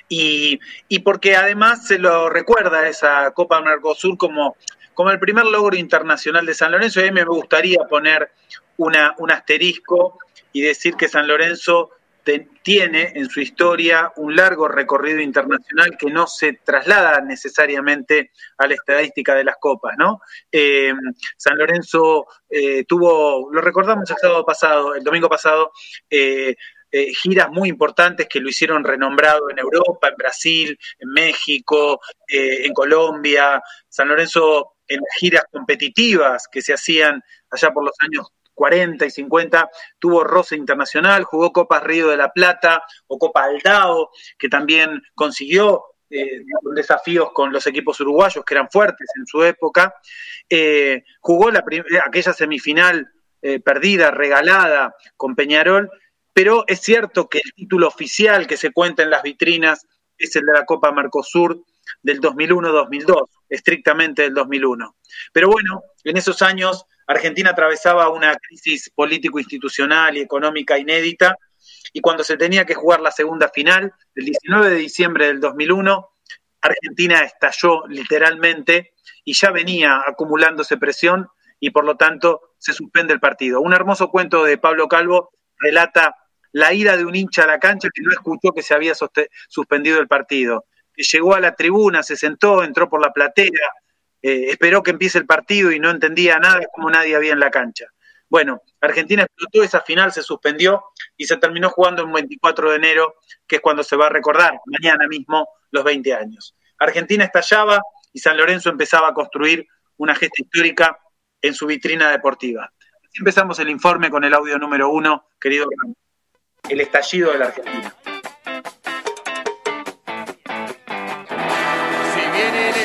y, 0.07 0.59
porque 1.03 1.35
además 1.35 1.87
se 1.87 1.99
lo 1.99 2.29
recuerda 2.29 2.87
esa 2.87 3.31
Copa 3.31 3.61
Mercosur 3.61 4.17
como, 4.17 4.55
como 4.93 5.11
el 5.11 5.19
primer 5.19 5.45
logro 5.45 5.75
internacional 5.75 6.45
de 6.45 6.53
San 6.53 6.71
Lorenzo. 6.71 6.99
Y 6.99 7.03
a 7.03 7.11
mí 7.11 7.11
me 7.11 7.25
gustaría 7.25 7.79
poner 7.89 8.31
un 8.77 9.31
asterisco 9.31 10.19
y 10.51 10.61
decir 10.61 10.95
que 10.95 11.07
San 11.07 11.27
Lorenzo 11.27 11.91
tiene 12.61 13.11
en 13.15 13.29
su 13.29 13.41
historia 13.41 14.11
un 14.15 14.35
largo 14.35 14.67
recorrido 14.67 15.19
internacional 15.19 15.97
que 15.97 16.09
no 16.09 16.27
se 16.27 16.53
traslada 16.63 17.21
necesariamente 17.21 18.31
a 18.57 18.67
la 18.67 18.75
estadística 18.75 19.35
de 19.35 19.43
las 19.43 19.57
copas. 19.59 19.95
Eh, 20.51 20.93
San 21.35 21.57
Lorenzo 21.57 22.25
eh, 22.49 22.85
tuvo, 22.85 23.51
lo 23.51 23.61
recordamos 23.61 24.09
el 24.09 24.17
sábado 24.17 24.45
pasado, 24.45 24.95
el 24.95 25.03
domingo 25.03 25.27
pasado, 25.27 25.71
eh, 26.09 26.55
giras 27.21 27.49
muy 27.49 27.69
importantes 27.69 28.27
que 28.29 28.39
lo 28.39 28.49
hicieron 28.49 28.83
renombrado 28.83 29.49
en 29.49 29.57
Europa, 29.57 30.09
en 30.09 30.15
Brasil, 30.15 30.79
en 30.99 31.09
México, 31.09 31.99
en 32.27 32.71
Colombia. 32.71 33.61
San 33.89 34.09
Lorenzo 34.09 34.72
en 34.87 34.99
giras 35.19 35.45
competitivas 35.51 36.47
que 36.51 36.61
se 36.61 36.73
hacían 36.73 37.21
allá 37.49 37.71
por 37.71 37.83
los 37.85 37.95
años 37.99 38.27
40 38.53 39.05
y 39.05 39.09
50, 39.09 39.69
tuvo 39.99 40.23
roce 40.23 40.55
internacional, 40.55 41.23
jugó 41.23 41.51
Copa 41.51 41.79
Río 41.79 42.09
de 42.09 42.17
la 42.17 42.31
Plata 42.31 42.83
o 43.07 43.17
Copa 43.17 43.45
Aldao, 43.45 44.09
que 44.37 44.49
también 44.49 45.01
consiguió 45.15 45.83
eh, 46.09 46.43
desafíos 46.75 47.31
con 47.33 47.51
los 47.51 47.65
equipos 47.65 47.99
uruguayos 47.99 48.45
que 48.45 48.53
eran 48.53 48.69
fuertes 48.69 49.09
en 49.17 49.25
su 49.25 49.43
época. 49.43 49.95
Eh, 50.49 51.03
jugó 51.19 51.49
la 51.49 51.63
aquella 52.05 52.33
semifinal 52.33 53.09
eh, 53.41 53.59
perdida, 53.59 54.11
regalada 54.11 54.95
con 55.17 55.35
Peñarol, 55.35 55.89
pero 56.31 56.65
es 56.67 56.81
cierto 56.81 57.27
que 57.29 57.39
el 57.43 57.53
título 57.53 57.87
oficial 57.87 58.47
que 58.47 58.57
se 58.57 58.71
cuenta 58.71 59.03
en 59.03 59.09
las 59.09 59.23
vitrinas 59.23 59.87
es 60.17 60.35
el 60.35 60.45
de 60.45 60.53
la 60.53 60.65
Copa 60.65 60.91
Mercosur 60.91 61.63
del 62.01 62.19
2001-2002, 62.19 63.27
estrictamente 63.49 64.23
del 64.23 64.33
2001. 64.33 64.95
Pero 65.31 65.49
bueno, 65.49 65.83
en 66.03 66.17
esos 66.17 66.41
años 66.41 66.85
Argentina 67.07 67.51
atravesaba 67.51 68.09
una 68.09 68.35
crisis 68.35 68.91
político-institucional 68.93 70.17
y 70.17 70.21
económica 70.21 70.77
inédita 70.77 71.37
y 71.91 72.01
cuando 72.01 72.23
se 72.23 72.37
tenía 72.37 72.65
que 72.65 72.73
jugar 72.73 73.01
la 73.01 73.11
segunda 73.11 73.49
final, 73.49 73.93
el 74.15 74.25
19 74.25 74.69
de 74.69 74.75
diciembre 74.75 75.27
del 75.27 75.39
2001, 75.39 76.09
Argentina 76.61 77.19
estalló 77.23 77.85
literalmente 77.87 78.93
y 79.23 79.33
ya 79.33 79.51
venía 79.51 80.01
acumulándose 80.05 80.77
presión 80.77 81.27
y 81.59 81.71
por 81.71 81.85
lo 81.85 81.95
tanto 81.95 82.55
se 82.57 82.73
suspende 82.73 83.13
el 83.13 83.19
partido. 83.19 83.61
Un 83.61 83.73
hermoso 83.73 84.09
cuento 84.09 84.43
de 84.43 84.57
Pablo 84.57 84.87
Calvo 84.87 85.31
relata 85.57 86.15
la 86.51 86.73
ira 86.73 86.97
de 86.97 87.05
un 87.05 87.15
hincha 87.15 87.43
a 87.43 87.47
la 87.47 87.59
cancha 87.59 87.89
que 87.93 88.01
no 88.01 88.11
escuchó 88.11 88.53
que 88.53 88.61
se 88.61 88.73
había 88.73 88.93
suspendido 89.49 89.99
el 89.99 90.07
partido, 90.07 90.65
llegó 90.95 91.35
a 91.35 91.39
la 91.39 91.55
tribuna, 91.55 92.03
se 92.03 92.15
sentó, 92.15 92.63
entró 92.63 92.89
por 92.89 93.01
la 93.01 93.11
platea, 93.11 93.69
eh, 94.21 94.45
esperó 94.49 94.83
que 94.83 94.91
empiece 94.91 95.17
el 95.17 95.25
partido 95.25 95.71
y 95.71 95.79
no 95.79 95.89
entendía 95.89 96.39
nada 96.39 96.61
como 96.73 96.89
nadie 96.89 97.15
había 97.15 97.33
en 97.33 97.39
la 97.39 97.51
cancha. 97.51 97.85
Bueno, 98.29 98.61
Argentina 98.81 99.23
explotó, 99.23 99.63
esa 99.63 99.81
final 99.81 100.11
se 100.11 100.23
suspendió 100.23 100.85
y 101.15 101.25
se 101.25 101.37
terminó 101.37 101.69
jugando 101.69 102.03
el 102.03 102.11
24 102.11 102.71
de 102.71 102.77
enero, 102.77 103.15
que 103.47 103.57
es 103.57 103.61
cuando 103.61 103.83
se 103.83 103.95
va 103.95 104.07
a 104.07 104.09
recordar, 104.09 104.59
mañana 104.65 105.07
mismo, 105.07 105.47
los 105.71 105.83
20 105.83 106.13
años. 106.13 106.55
Argentina 106.79 107.25
estallaba 107.25 107.81
y 108.11 108.19
San 108.19 108.37
Lorenzo 108.37 108.69
empezaba 108.69 109.09
a 109.09 109.13
construir 109.13 109.67
una 109.97 110.15
gesta 110.15 110.41
histórica 110.41 110.97
en 111.41 111.53
su 111.53 111.67
vitrina 111.67 112.09
deportiva. 112.09 112.71
Empezamos 113.13 113.59
el 113.59 113.69
informe 113.69 114.09
con 114.09 114.23
el 114.23 114.33
audio 114.33 114.57
número 114.57 114.89
uno, 114.89 115.27
querido 115.39 115.67
el 116.69 116.81
estallido 116.81 117.31
de 117.33 117.37
la 117.37 117.45
Argentina. 117.45 117.93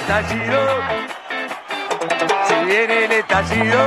Estallido. 0.09 0.59
Viene 2.67 3.05
el 3.05 3.13
estallido 3.13 3.79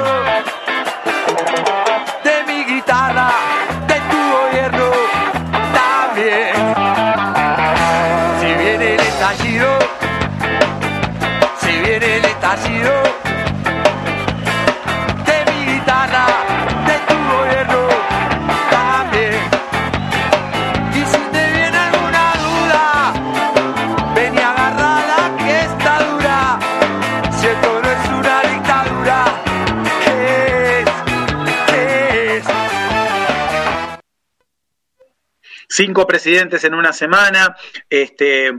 cinco 35.72 36.06
presidentes 36.06 36.64
en 36.66 36.74
una 36.74 36.92
semana, 36.92 37.56
este, 37.90 38.52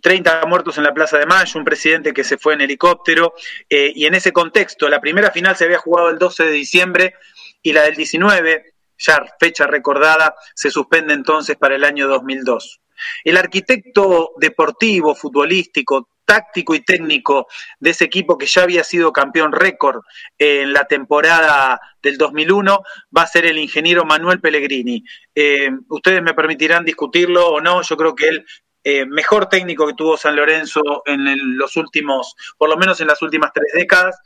30 0.00 0.46
muertos 0.46 0.78
en 0.78 0.84
la 0.84 0.94
Plaza 0.94 1.18
de 1.18 1.26
Mayo, 1.26 1.58
un 1.58 1.64
presidente 1.64 2.12
que 2.12 2.24
se 2.24 2.38
fue 2.38 2.54
en 2.54 2.60
helicóptero, 2.60 3.34
eh, 3.68 3.92
y 3.94 4.06
en 4.06 4.14
ese 4.14 4.32
contexto, 4.32 4.88
la 4.88 5.00
primera 5.00 5.30
final 5.30 5.56
se 5.56 5.64
había 5.64 5.78
jugado 5.78 6.10
el 6.10 6.18
12 6.18 6.44
de 6.44 6.52
diciembre 6.52 7.14
y 7.62 7.72
la 7.72 7.82
del 7.82 7.96
19, 7.96 8.74
ya 8.98 9.24
fecha 9.40 9.66
recordada, 9.66 10.34
se 10.54 10.70
suspende 10.70 11.14
entonces 11.14 11.56
para 11.56 11.74
el 11.74 11.84
año 11.84 12.06
2002. 12.06 12.80
El 13.24 13.36
arquitecto 13.36 14.32
deportivo, 14.36 15.14
futbolístico, 15.16 16.08
táctico 16.24 16.74
y 16.74 16.80
técnico 16.80 17.46
de 17.80 17.90
ese 17.90 18.04
equipo 18.04 18.38
que 18.38 18.46
ya 18.46 18.62
había 18.62 18.84
sido 18.84 19.12
campeón 19.12 19.52
récord 19.52 20.02
en 20.38 20.72
la 20.72 20.86
temporada 20.86 21.80
del 22.02 22.18
2001 22.18 22.82
va 23.16 23.22
a 23.22 23.26
ser 23.26 23.46
el 23.46 23.58
ingeniero 23.58 24.04
Manuel 24.04 24.40
Pellegrini. 24.40 25.04
Eh, 25.34 25.70
ustedes 25.88 26.22
me 26.22 26.34
permitirán 26.34 26.84
discutirlo 26.84 27.48
o 27.48 27.60
no, 27.60 27.82
yo 27.82 27.96
creo 27.96 28.14
que 28.14 28.28
él 28.28 28.46
eh, 28.84 29.06
mejor 29.06 29.48
técnico 29.48 29.86
que 29.86 29.94
tuvo 29.94 30.16
San 30.16 30.34
Lorenzo 30.34 30.82
en 31.06 31.56
los 31.56 31.76
últimos, 31.76 32.34
por 32.58 32.68
lo 32.68 32.76
menos 32.76 33.00
en 33.00 33.06
las 33.06 33.22
últimas 33.22 33.52
tres 33.54 33.72
décadas, 33.72 34.18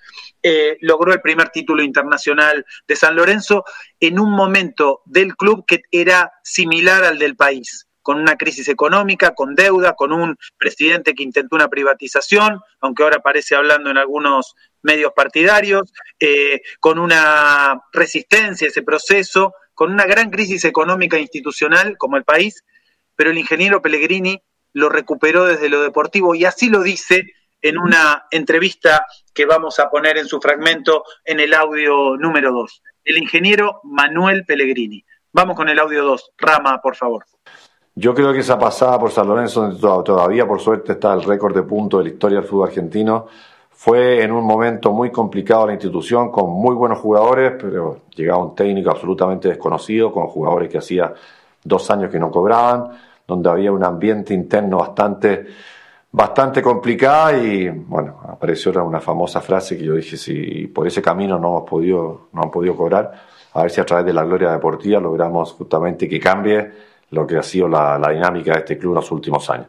eh, 0.43 0.79
logró 0.81 1.13
el 1.13 1.21
primer 1.21 1.51
título 1.51 1.83
internacional 1.83 2.65
de 2.89 2.97
San 2.97 3.17
Lorenzo 3.17 3.65
en 4.01 4.19
un 4.19 4.31
momento 4.31 5.03
del 5.05 5.37
club 5.37 5.67
que 5.67 5.83
era 5.91 6.33
similar 6.43 7.05
al 7.05 7.19
del 7.19 7.37
país 7.37 7.86
con 8.07 8.21
una 8.21 8.37
crisis 8.37 8.69
económica, 8.69 9.35
con 9.35 9.57
deuda, 9.57 9.95
con 9.95 10.13
un 10.13 10.37
presidente 10.57 11.13
que 11.13 11.25
intentó 11.25 11.57
una 11.57 11.67
privatización, 11.67 12.61
aunque 12.81 13.03
ahora 13.03 13.19
parece 13.19 13.57
hablando 13.57 13.91
en 13.91 13.99
algunos 13.99 14.55
medios 14.81 15.11
partidarios, 15.13 15.93
eh, 16.21 16.61
con 16.79 17.01
una 17.01 17.83
resistencia 17.93 18.69
a 18.69 18.71
ese 18.71 18.85
proceso, 18.85 19.55
con 19.75 19.91
una 19.91 20.05
gran 20.05 20.31
crisis 20.31 20.65
económica 20.65 21.17
e 21.17 21.23
institucional 21.23 21.97
como 21.99 22.17
el 22.17 22.23
país, 22.23 22.63
pero 23.17 23.33
el 23.33 23.39
ingeniero 23.39 23.83
Pellegrini 23.83 24.41
lo 24.73 24.89
recuperó 24.89 25.45
desde 25.45 25.69
lo 25.69 25.83
deportivo 25.83 26.37
y 26.37 26.45
así 26.45 26.69
lo 26.69 26.85
dice 26.85 27.25
en 27.61 27.77
una 27.77 28.27
entrevista 28.31 29.05
que 29.35 29.47
vamos 29.47 29.81
a 29.81 29.91
poner 29.91 30.17
en 30.17 30.29
su 30.29 30.41
fragmento 30.41 31.03
en 31.25 31.41
el 31.41 31.53
audio 31.55 32.17
número 32.17 32.53
2. 32.53 32.83
El 33.03 33.19
ingeniero 33.19 33.81
Manuel 33.83 34.45
Pellegrini. 34.45 35.05
Vamos 35.33 35.57
con 35.57 35.69
el 35.69 35.81
audio 35.81 36.05
2. 36.05 36.35
Rama, 36.39 36.81
por 36.81 36.95
favor. 36.95 37.27
Yo 37.99 38.15
creo 38.15 38.31
que 38.35 38.41
esa 38.41 38.59
pasada 38.59 38.99
por 38.99 39.11
San 39.11 39.27
Lorenzo, 39.27 39.71
donde 39.71 40.05
todavía 40.05 40.47
por 40.47 40.61
suerte 40.61 40.93
está 40.93 41.15
el 41.15 41.23
récord 41.23 41.55
de 41.55 41.63
puntos 41.63 42.01
de 42.01 42.05
la 42.05 42.11
historia 42.11 42.41
del 42.41 42.47
fútbol 42.47 42.69
argentino, 42.69 43.27
fue 43.71 44.23
en 44.23 44.33
un 44.33 44.45
momento 44.45 44.93
muy 44.93 45.11
complicado 45.11 45.67
la 45.67 45.73
institución, 45.73 46.31
con 46.31 46.51
muy 46.51 46.75
buenos 46.75 46.99
jugadores, 46.99 47.55
pero 47.59 48.03
llegaba 48.15 48.45
un 48.45 48.55
técnico 48.55 48.91
absolutamente 48.91 49.49
desconocido, 49.49 50.13
con 50.13 50.27
jugadores 50.27 50.69
que 50.69 50.77
hacía 50.77 51.15
dos 51.65 51.91
años 51.91 52.11
que 52.11 52.19
no 52.19 52.31
cobraban, 52.31 52.91
donde 53.27 53.49
había 53.49 53.73
un 53.73 53.83
ambiente 53.83 54.35
interno 54.35 54.77
bastante, 54.77 55.47
bastante 56.13 56.61
complicado 56.61 57.43
y 57.43 57.71
bueno, 57.71 58.21
apareció 58.29 58.73
una 58.85 59.01
famosa 59.01 59.41
frase 59.41 59.79
que 59.79 59.85
yo 59.85 59.95
dije, 59.95 60.19
si 60.19 60.67
por 60.67 60.87
ese 60.87 61.01
camino 61.01 61.39
no 61.39 61.49
hemos 61.49 61.71
podido, 61.71 62.29
no 62.35 62.43
han 62.43 62.51
podido 62.51 62.77
cobrar, 62.77 63.11
a 63.55 63.63
ver 63.63 63.71
si 63.71 63.81
a 63.81 63.87
través 63.87 64.05
de 64.05 64.13
la 64.13 64.25
gloria 64.25 64.53
deportiva 64.53 65.01
logramos 65.01 65.55
justamente 65.55 66.07
que 66.07 66.21
cambie 66.21 66.96
lo 67.11 67.27
que 67.27 67.37
ha 67.37 67.43
sido 67.43 67.69
la, 67.69 67.99
dinámica 68.11 68.53
de 68.53 68.59
este 68.61 68.79
club 68.79 68.93
en 68.93 68.97
los 68.97 69.11
últimos 69.11 69.49
años. 69.51 69.69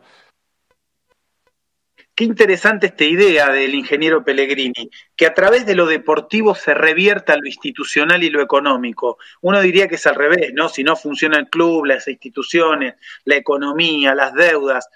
Qué 2.16 2.24
interesante 2.24 2.88
esta 2.88 3.04
idea 3.04 3.52
del 3.52 3.76
ingeniero 3.76 4.24
Pellegrini, 4.24 4.90
que 5.16 5.28
a 5.28 5.36
través 5.36 5.68
de 5.68 5.76
lo 5.76 5.86
deportivo 5.86 6.56
se 6.56 6.74
revierta 6.74 7.38
lo 7.38 7.46
institucional 7.46 8.24
y 8.24 8.32
lo 8.32 8.42
económico. 8.42 9.20
Uno 9.42 9.62
diría 9.62 9.88
que 9.88 9.96
es 9.96 10.08
al 10.08 10.16
revés, 10.16 10.52
¿no? 10.54 10.68
Si 10.68 10.84
no 10.84 10.96
funciona 10.96 11.38
el 11.38 11.48
club, 11.48 11.86
las 11.86 12.08
instituciones, 12.08 12.96
la 13.24 13.36
economía, 13.36 14.16
las 14.16 14.34
deudas. 14.34 14.90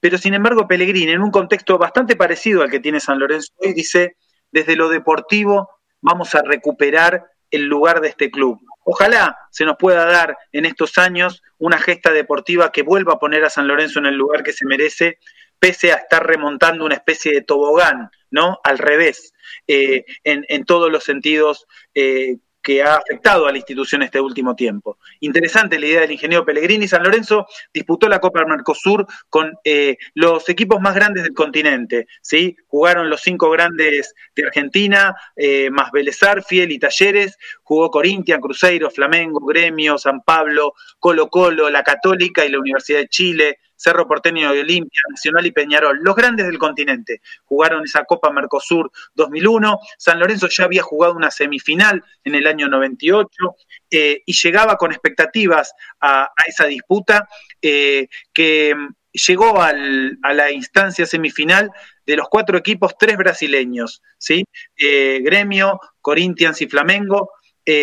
Pero 0.00 0.18
sin 0.18 0.34
embargo, 0.34 0.66
Pellegrini, 0.66 1.12
en 1.12 1.22
un 1.22 1.30
contexto 1.30 1.78
bastante 1.78 2.16
parecido 2.16 2.62
al 2.62 2.70
que 2.70 2.80
tiene 2.80 2.98
San 2.98 3.20
Lorenzo 3.20 3.52
hoy, 3.58 3.72
dice, 3.72 4.16
desde 4.50 4.74
lo 4.74 4.88
deportivo 4.88 5.70
vamos 6.00 6.34
a 6.34 6.42
recuperar 6.42 7.24
el 7.54 7.64
lugar 7.64 8.00
de 8.00 8.08
este 8.08 8.30
club. 8.30 8.60
Ojalá 8.84 9.38
se 9.50 9.64
nos 9.64 9.76
pueda 9.78 10.04
dar 10.04 10.36
en 10.52 10.66
estos 10.66 10.98
años 10.98 11.42
una 11.58 11.78
gesta 11.78 12.12
deportiva 12.12 12.70
que 12.72 12.82
vuelva 12.82 13.14
a 13.14 13.18
poner 13.18 13.44
a 13.44 13.50
San 13.50 13.66
Lorenzo 13.66 13.98
en 13.98 14.06
el 14.06 14.16
lugar 14.16 14.42
que 14.42 14.52
se 14.52 14.66
merece, 14.66 15.18
pese 15.58 15.92
a 15.92 15.96
estar 15.96 16.26
remontando 16.26 16.84
una 16.84 16.94
especie 16.94 17.32
de 17.32 17.40
tobogán, 17.40 18.10
¿no? 18.30 18.60
Al 18.62 18.78
revés, 18.78 19.32
eh, 19.66 20.04
en, 20.24 20.64
todos 20.64 20.92
los 20.92 21.04
sentidos 21.04 21.66
eh, 21.94 22.36
que 22.64 22.82
ha 22.82 22.96
afectado 22.96 23.46
a 23.46 23.52
la 23.52 23.58
institución 23.58 24.02
este 24.02 24.20
último 24.20 24.56
tiempo. 24.56 24.98
Interesante 25.20 25.78
la 25.78 25.86
idea 25.86 26.00
del 26.00 26.12
ingeniero 26.12 26.46
Pellegrini. 26.46 26.88
San 26.88 27.02
Lorenzo 27.04 27.46
disputó 27.72 28.08
la 28.08 28.20
Copa 28.20 28.44
Mercosur 28.46 29.06
con 29.28 29.52
eh, 29.64 29.98
los 30.14 30.48
equipos 30.48 30.80
más 30.80 30.94
grandes 30.94 31.24
del 31.24 31.34
continente. 31.34 32.06
¿sí? 32.22 32.56
Jugaron 32.66 33.10
los 33.10 33.20
cinco 33.20 33.50
grandes 33.50 34.14
de 34.34 34.46
Argentina, 34.46 35.14
eh, 35.36 35.68
más 35.70 35.92
Vélez 35.92 36.18
Fiel 36.46 36.72
y 36.72 36.78
Talleres. 36.78 37.36
Jugó 37.62 37.90
Corinthians, 37.90 38.40
Cruzeiro, 38.40 38.90
Flamengo, 38.90 39.40
Gremio, 39.40 39.98
San 39.98 40.22
Pablo, 40.22 40.72
Colo 40.98 41.28
Colo, 41.28 41.68
La 41.68 41.82
Católica 41.82 42.46
y 42.46 42.50
la 42.50 42.58
Universidad 42.58 43.00
de 43.00 43.08
Chile. 43.08 43.58
Cerro 43.76 44.06
Porteño 44.06 44.52
de 44.52 44.60
Olimpia, 44.60 45.00
Nacional 45.10 45.46
y 45.46 45.52
Peñarol, 45.52 45.98
los 46.02 46.14
grandes 46.14 46.46
del 46.46 46.58
continente, 46.58 47.20
jugaron 47.44 47.84
esa 47.84 48.04
Copa 48.04 48.30
Mercosur 48.30 48.90
2001. 49.14 49.78
San 49.98 50.18
Lorenzo 50.18 50.48
ya 50.48 50.64
había 50.64 50.82
jugado 50.82 51.14
una 51.14 51.30
semifinal 51.30 52.02
en 52.24 52.34
el 52.34 52.46
año 52.46 52.68
98 52.68 53.56
eh, 53.90 54.22
y 54.24 54.32
llegaba 54.32 54.76
con 54.76 54.92
expectativas 54.92 55.74
a, 56.00 56.30
esa 56.46 56.66
disputa 56.66 57.28
eh, 57.60 58.08
que 58.32 58.74
mm, 58.74 58.94
llegó 59.12 59.62
a 59.62 59.72
la 59.72 60.50
instancia 60.50 61.06
semifinal 61.06 61.70
de 62.04 62.16
los 62.16 62.28
cuatro 62.28 62.58
equipos, 62.58 62.96
tres 62.98 63.16
brasileños, 63.16 64.02
¿sí? 64.18 64.44
Eh, 64.76 65.20
Gremio, 65.22 65.80
Corinthians 66.00 66.60
y 66.62 66.66
Flamengo. 66.66 67.30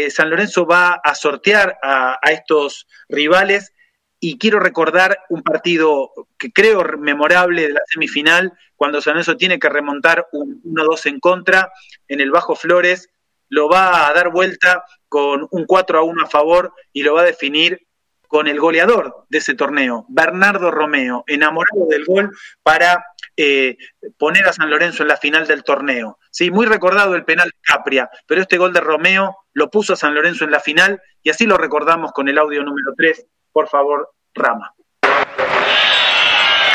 San 0.10 0.30
Lorenzo 0.30 0.68
va 0.68 1.02
a 1.04 1.16
sortear 1.16 1.76
a 1.82 2.20
estos 2.30 2.86
rivales 3.10 3.74
y 4.23 4.38
quiero 4.38 4.60
recordar 4.60 5.18
un 5.30 5.41
partido 5.41 6.11
que 6.38 6.53
creo 6.53 6.84
memorable 6.99 7.64
de 7.64 7.73
la 7.73 7.81
semifinal, 7.88 8.53
cuando 8.76 9.02
San 9.02 9.14
Lorenzo 9.14 9.35
tiene 9.35 9.57
que 9.57 9.68
remontar 9.68 10.27
un 10.31 10.61
1-2 10.64 11.07
en 11.07 11.19
contra 11.19 11.72
en 12.07 12.22
el 12.22 12.30
Bajo 12.30 12.56
Flores, 12.56 13.10
lo 13.49 13.68
va 13.68 14.07
a 14.07 14.14
dar 14.14 14.31
vuelta 14.31 14.85
con 15.10 15.48
un 15.49 15.65
4 15.65 15.98
a 15.98 16.03
1 16.03 16.23
a 16.23 16.30
favor 16.30 16.72
y 16.93 17.02
lo 17.02 17.15
va 17.15 17.22
a 17.22 17.26
definir 17.26 17.88
con 18.27 18.48
el 18.48 18.60
goleador 18.60 19.26
de 19.27 19.39
ese 19.39 19.56
torneo, 19.56 20.06
Bernardo 20.07 20.69
Romeo, 20.69 21.23
enamorado 21.26 21.88
del 21.89 22.06
gol 22.06 22.31
para 22.61 23.03
eh, 23.35 23.76
poner 24.19 24.48
a 24.48 24.53
San 24.53 24.69
Lorenzo 24.69 25.02
en 25.02 25.10
la 25.10 25.18
final 25.18 25.48
del 25.48 25.64
torneo. 25.64 26.19
Sí, 26.30 26.52
muy 26.52 26.68
recordado 26.68 27.15
el 27.15 27.26
penal 27.26 27.52
Capria, 27.61 28.10
pero 28.27 28.41
este 28.41 28.60
gol 28.60 28.72
de 28.72 28.81
Romeo 28.81 29.35
lo 29.53 29.72
puso 29.72 29.93
a 29.93 29.98
San 29.98 30.14
Lorenzo 30.14 30.45
en 30.45 30.52
la 30.52 30.60
final 30.60 31.02
y 31.23 31.31
así 31.31 31.48
lo 31.48 31.57
recordamos 31.57 32.11
con 32.11 32.30
el 32.30 32.38
audio 32.38 32.64
número 32.64 32.93
3 32.95 33.26
por 33.52 33.68
favor, 33.68 34.10
Rama. 34.34 34.73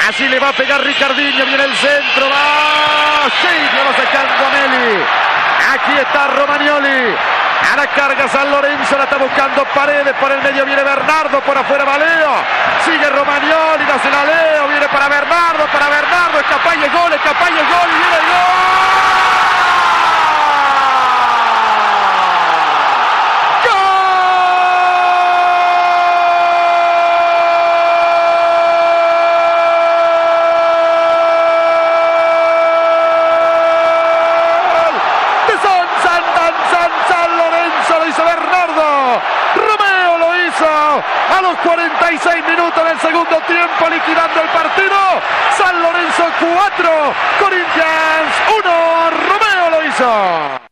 Así 0.09 0.29
le 0.29 0.39
va 0.39 0.51
a 0.51 0.53
pegar 0.53 0.81
Ricardinho, 0.83 1.45
viene 1.47 1.65
el 1.65 1.75
centro, 1.75 2.27
va, 2.31 3.29
sí, 3.41 3.49
le 3.75 3.85
va 3.85 3.97
sacando 3.97 4.47
a 4.47 4.51
Meli. 4.51 5.03
Aquí 5.75 5.93
está 5.99 6.29
Romagnoli. 6.29 7.17
A 7.73 7.77
la 7.77 7.87
carga 7.89 8.29
San 8.29 8.51
Lorenzo, 8.51 8.97
la 8.97 9.05
está 9.05 9.17
buscando 9.17 9.65
Paredes, 9.75 10.15
por 10.21 10.31
el 10.31 10.41
medio 10.43 10.65
viene 10.65 10.85
Bernardo, 10.85 11.41
por 11.41 11.59
afuera 11.59 11.85
Valeo. 11.85 12.35
Sigue 12.85 13.11
Romagnoli, 13.11 13.85
la 13.85 14.11
la 14.11 14.25
Leo, 14.25 14.69
viene 14.69 14.89
para 14.89 15.09
Bernardo, 15.09 15.67
para 15.73 15.89
Bernardo, 15.89 16.39
escapa 16.39 16.77
y 16.77 16.85
el 16.85 16.91
gol, 16.91 17.13
escapa 17.13 17.49
el 17.49 17.55
gol, 17.55 17.89
y 17.91 17.99
viene 17.99 18.17
el 18.17 18.27
gol. 18.27 19.26
A 41.29 41.43
los 41.43 41.57
46 41.59 42.45
minutos 42.49 42.85
del 42.85 42.99
segundo 43.01 43.37
tiempo, 43.47 43.89
liquidando 43.91 44.41
el 44.43 44.49
partido. 44.49 44.97
San 45.57 45.83
Lorenzo 45.83 46.25
4, 46.39 46.91
Corinthians 47.41 48.33
1, 48.65 49.11
Romeo 49.11 49.71
lo 49.71 49.89
hizo. 49.89 50.67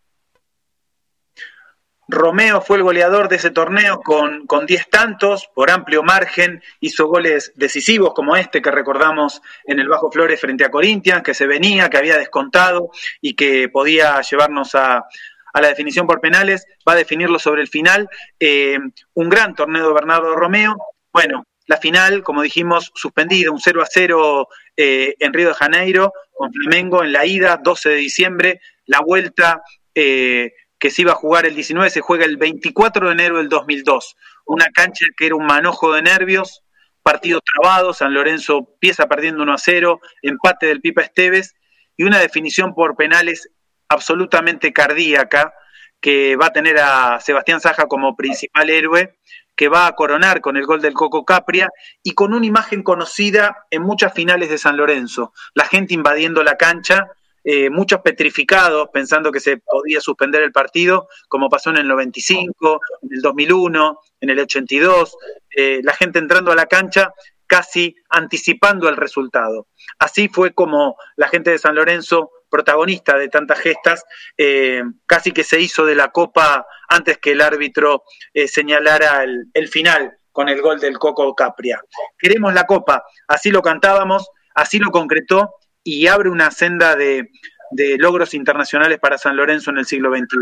Romeo 2.07 2.61
fue 2.61 2.77
el 2.77 2.83
goleador 2.83 3.29
de 3.29 3.37
ese 3.37 3.51
torneo 3.51 4.01
con, 4.01 4.47
con 4.47 4.67
10 4.67 4.91
tantos, 4.91 5.49
por 5.55 5.71
amplio 5.71 6.03
margen, 6.03 6.63
hizo 6.81 7.07
goles 7.07 7.53
decisivos 7.57 8.13
como 8.15 8.37
este 8.37 8.61
que 8.61 8.71
recordamos 8.71 9.41
en 9.65 9.81
el 9.81 9.89
Bajo 9.89 10.11
Flores 10.13 10.41
frente 10.41 10.65
a 10.65 10.71
Corinthians, 10.71 11.23
que 11.23 11.33
se 11.33 11.47
venía, 11.47 11.89
que 11.89 11.97
había 11.97 12.19
descontado 12.19 12.91
y 13.23 13.35
que 13.35 13.71
podía 13.71 14.21
llevarnos 14.21 14.75
a, 14.75 15.07
a 15.55 15.61
la 15.61 15.69
definición 15.69 16.07
por 16.07 16.21
penales, 16.21 16.67
va 16.87 16.93
a 16.93 16.97
definirlo 16.97 17.39
sobre 17.39 17.63
el 17.63 17.69
final. 17.69 18.09
Eh, 18.39 18.77
un 19.15 19.29
gran 19.31 19.55
torneo 19.55 19.87
de 19.87 19.95
Bernardo 19.95 20.35
Romeo. 20.35 20.77
Bueno, 21.13 21.47
la 21.67 21.79
final, 21.79 22.23
como 22.23 22.43
dijimos, 22.43 22.91
suspendida, 22.95 23.51
un 23.51 23.61
0 23.61 23.81
a 23.81 23.87
0 23.89 24.49
eh, 24.77 25.15
en 25.21 25.33
Río 25.33 25.49
de 25.49 25.55
Janeiro, 25.55 26.13
con 26.33 26.53
Flamengo 26.53 27.05
en 27.05 27.13
la 27.13 27.25
ida, 27.25 27.59
12 27.63 27.89
de 27.89 27.97
diciembre, 27.97 28.61
la 28.85 29.01
vuelta 29.01 29.63
eh, 29.95 30.53
que 30.79 30.91
se 30.91 31.03
iba 31.03 31.13
a 31.13 31.17
jugar 31.17 31.47
el 31.47 31.55
19 31.55 31.89
se 31.89 32.01
juega 32.01 32.25
el 32.25 32.37
24 32.37 33.07
de 33.07 33.13
enero 33.13 33.39
del 33.39 33.49
2002. 33.49 34.17
Una 34.47 34.67
cancha 34.67 35.07
que 35.17 35.27
era 35.27 35.37
un 35.37 35.47
manojo 35.47 35.93
de 35.93 36.03
nervios, 36.03 36.63
partido 37.03 37.41
trabado, 37.41 37.95
San 37.95 38.13
Lorenzo 38.13 38.67
empieza 38.75 39.07
perdiendo 39.07 39.45
1 39.45 39.55
a 39.55 39.59
0, 39.59 40.01
empate 40.23 40.67
del 40.67 40.81
Pipa 40.81 41.03
Esteves 41.03 41.55
y 41.97 42.03
una 42.03 42.19
definición 42.19 42.75
por 42.75 42.97
penales 42.97 43.51
absolutamente 43.89 44.73
cardíaca 44.73 45.55
que 46.01 46.37
va 46.37 46.47
a 46.47 46.53
tener 46.53 46.79
a 46.79 47.19
Sebastián 47.21 47.61
Saja 47.61 47.87
como 47.87 48.15
principal 48.15 48.69
héroe, 48.69 49.17
que 49.57 49.69
va 49.69 49.87
a 49.87 49.93
coronar 49.95 50.41
con 50.41 50.57
el 50.57 50.67
gol 50.67 50.83
del 50.83 50.95
Coco 50.95 51.25
Capria 51.25 51.71
y 52.03 52.13
con 52.13 52.35
una 52.35 52.47
imagen 52.47 52.83
conocida 52.83 53.65
en 53.71 53.83
muchas 53.83 54.13
finales 54.13 54.51
de 54.51 54.59
San 54.59 54.77
Lorenzo. 54.77 55.33
La 55.55 55.65
gente 55.65 55.95
invadiendo 55.95 56.43
la 56.43 56.57
cancha, 56.57 57.09
eh, 57.43 57.71
muchos 57.71 58.01
petrificados 58.01 58.89
pensando 58.93 59.31
que 59.31 59.41
se 59.41 59.59
podía 59.59 60.01
suspender 60.01 60.43
el 60.43 60.53
partido, 60.53 61.09
como 61.29 61.49
pasó 61.49 61.71
en 61.71 61.77
el 61.77 61.89
95, 61.89 62.81
en 63.03 63.09
el 63.13 63.23
2001, 63.23 64.01
en 64.21 64.31
el 64.31 64.41
82, 64.41 65.17
eh, 65.57 65.81
la 65.83 65.95
gente 65.95 66.19
entrando 66.19 66.53
a 66.53 66.57
la 66.57 66.67
cancha 66.67 67.13
casi 67.47 67.97
anticipando 68.09 68.89
el 68.89 68.97
resultado. 68.97 69.69
Así 69.99 70.29
fue 70.29 70.55
como 70.55 70.97
la 71.17 71.29
gente 71.29 71.51
de 71.51 71.59
San 71.59 71.75
Lorenzo, 71.75 72.31
protagonista 72.55 73.19
de 73.19 73.29
tantas 73.29 73.59
gestas, 73.59 74.05
eh, 74.39 74.85
casi 75.07 75.33
que 75.33 75.43
se 75.43 75.61
hizo 75.61 75.85
de 75.85 75.97
la 75.97 76.13
copa 76.13 76.65
antes 76.89 77.19
que 77.19 77.33
el 77.33 77.41
árbitro 77.41 78.05
señalara 78.47 79.25
el, 79.25 79.69
final 79.69 80.17
con 80.31 80.49
el 80.49 80.63
gol 80.63 80.79
del 80.79 80.97
Coco 81.01 81.35
Capria. 81.35 81.83
Queremos 82.17 82.55
la 82.55 82.65
copa, 82.65 83.03
así 83.27 83.51
lo 83.51 83.61
cantábamos, 83.61 84.31
así 84.55 84.79
lo 84.79 84.93
concretó 84.93 85.57
y 85.83 86.07
abre 86.07 86.31
una 86.31 86.53
senda 86.53 86.95
de, 86.95 87.29
de 87.73 87.99
logros 87.99 88.35
internacionales 88.35 89.01
para 89.01 89.19
San 89.19 89.37
Lorenzo 89.37 89.71
en 89.71 89.79
el 89.79 89.87
siglo 89.87 90.15
XXI. 90.15 90.39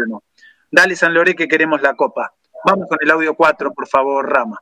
Dale 0.71 0.97
San 0.97 1.15
Lorenzo 1.15 1.39
que 1.39 1.49
queremos 1.49 1.81
la 1.81 1.95
copa. 1.95 2.35
Vamos 2.65 2.89
con 2.89 2.99
el 3.01 3.11
audio 3.11 3.35
4, 3.35 3.73
por 3.73 3.89
favor, 3.89 4.31
Rama. 4.31 4.61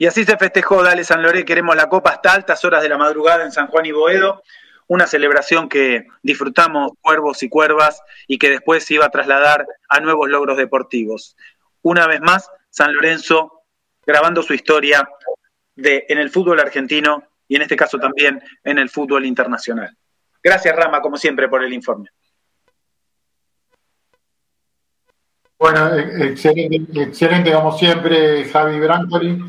Y 0.00 0.06
así 0.06 0.24
se 0.24 0.38
festejó 0.38 0.82
Dale 0.82 1.04
San 1.04 1.22
Loré, 1.22 1.44
queremos 1.44 1.76
la 1.76 1.90
copa 1.90 2.08
hasta 2.08 2.32
altas 2.32 2.64
horas 2.64 2.82
de 2.82 2.88
la 2.88 2.96
madrugada 2.96 3.44
en 3.44 3.52
San 3.52 3.66
Juan 3.66 3.84
y 3.84 3.92
Boedo, 3.92 4.42
una 4.86 5.06
celebración 5.06 5.68
que 5.68 6.06
disfrutamos 6.22 6.92
cuervos 7.02 7.42
y 7.42 7.50
cuervas 7.50 8.02
y 8.26 8.38
que 8.38 8.48
después 8.48 8.82
se 8.82 8.94
iba 8.94 9.04
a 9.04 9.10
trasladar 9.10 9.66
a 9.90 10.00
nuevos 10.00 10.30
logros 10.30 10.56
deportivos. 10.56 11.36
Una 11.82 12.06
vez 12.06 12.22
más, 12.22 12.50
San 12.70 12.94
Lorenzo 12.94 13.64
grabando 14.06 14.42
su 14.42 14.54
historia 14.54 15.06
en 15.76 16.16
el 16.16 16.30
fútbol 16.30 16.60
argentino 16.60 17.22
y 17.46 17.56
en 17.56 17.62
este 17.62 17.76
caso 17.76 17.98
también 17.98 18.42
en 18.64 18.78
el 18.78 18.88
fútbol 18.88 19.26
internacional. 19.26 19.94
Gracias 20.42 20.74
Rama, 20.74 21.02
como 21.02 21.18
siempre, 21.18 21.46
por 21.46 21.62
el 21.62 21.74
informe. 21.74 22.08
Bueno, 25.58 25.94
excelente, 25.94 27.02
excelente 27.02 27.52
como 27.52 27.76
siempre, 27.76 28.46
Javi 28.46 28.80
Brancoli 28.80 29.44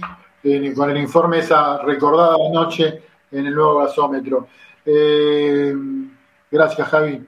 con 0.75 0.89
el 0.89 0.97
informe 0.97 1.39
esa 1.39 1.77
recordada 1.79 2.35
noche 2.51 3.03
en 3.31 3.45
el 3.45 3.53
nuevo 3.53 3.79
gasómetro. 3.79 4.47
Eh, 4.85 5.75
gracias, 6.49 6.87
Javi. 6.87 7.27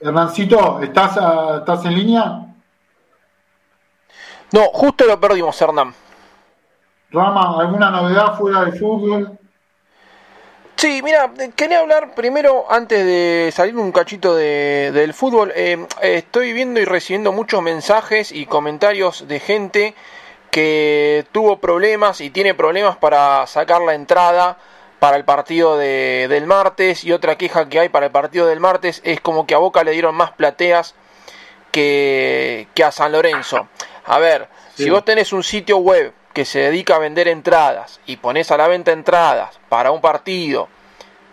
Hernancito, 0.00 0.80
¿estás, 0.80 1.16
¿estás 1.58 1.84
en 1.84 1.94
línea? 1.94 2.46
No, 4.52 4.64
justo 4.72 5.06
lo 5.06 5.18
perdimos, 5.18 5.60
Hernán. 5.60 5.94
Rama, 7.10 7.60
¿alguna 7.60 7.90
novedad 7.90 8.36
fuera 8.36 8.64
del 8.64 8.78
fútbol? 8.78 9.38
Sí, 10.82 11.00
mira, 11.00 11.30
quería 11.54 11.78
hablar 11.78 12.12
primero, 12.16 12.66
antes 12.68 13.06
de 13.06 13.52
salir 13.54 13.76
un 13.76 13.92
cachito 13.92 14.34
de, 14.34 14.90
del 14.92 15.14
fútbol, 15.14 15.52
eh, 15.54 15.86
estoy 16.02 16.52
viendo 16.52 16.80
y 16.80 16.84
recibiendo 16.84 17.30
muchos 17.30 17.62
mensajes 17.62 18.32
y 18.32 18.46
comentarios 18.46 19.28
de 19.28 19.38
gente 19.38 19.94
que 20.50 21.24
tuvo 21.30 21.60
problemas 21.60 22.20
y 22.20 22.30
tiene 22.30 22.54
problemas 22.54 22.96
para 22.96 23.46
sacar 23.46 23.80
la 23.80 23.94
entrada 23.94 24.58
para 24.98 25.16
el 25.16 25.24
partido 25.24 25.78
de, 25.78 26.26
del 26.28 26.48
martes 26.48 27.04
y 27.04 27.12
otra 27.12 27.38
queja 27.38 27.68
que 27.68 27.78
hay 27.78 27.88
para 27.88 28.06
el 28.06 28.12
partido 28.12 28.48
del 28.48 28.58
martes 28.58 29.02
es 29.04 29.20
como 29.20 29.46
que 29.46 29.54
a 29.54 29.58
Boca 29.58 29.84
le 29.84 29.92
dieron 29.92 30.16
más 30.16 30.32
plateas 30.32 30.96
que, 31.70 32.66
que 32.74 32.82
a 32.82 32.90
San 32.90 33.12
Lorenzo. 33.12 33.68
A 34.04 34.18
ver, 34.18 34.48
si 34.74 34.90
vos 34.90 35.04
tenés 35.04 35.32
un 35.32 35.44
sitio 35.44 35.76
web 35.76 36.12
que 36.32 36.44
se 36.44 36.60
dedica 36.60 36.96
a 36.96 36.98
vender 36.98 37.28
entradas 37.28 38.00
y 38.06 38.16
pones 38.16 38.50
a 38.50 38.56
la 38.56 38.68
venta 38.68 38.92
entradas 38.92 39.58
para 39.68 39.90
un 39.90 40.00
partido, 40.00 40.68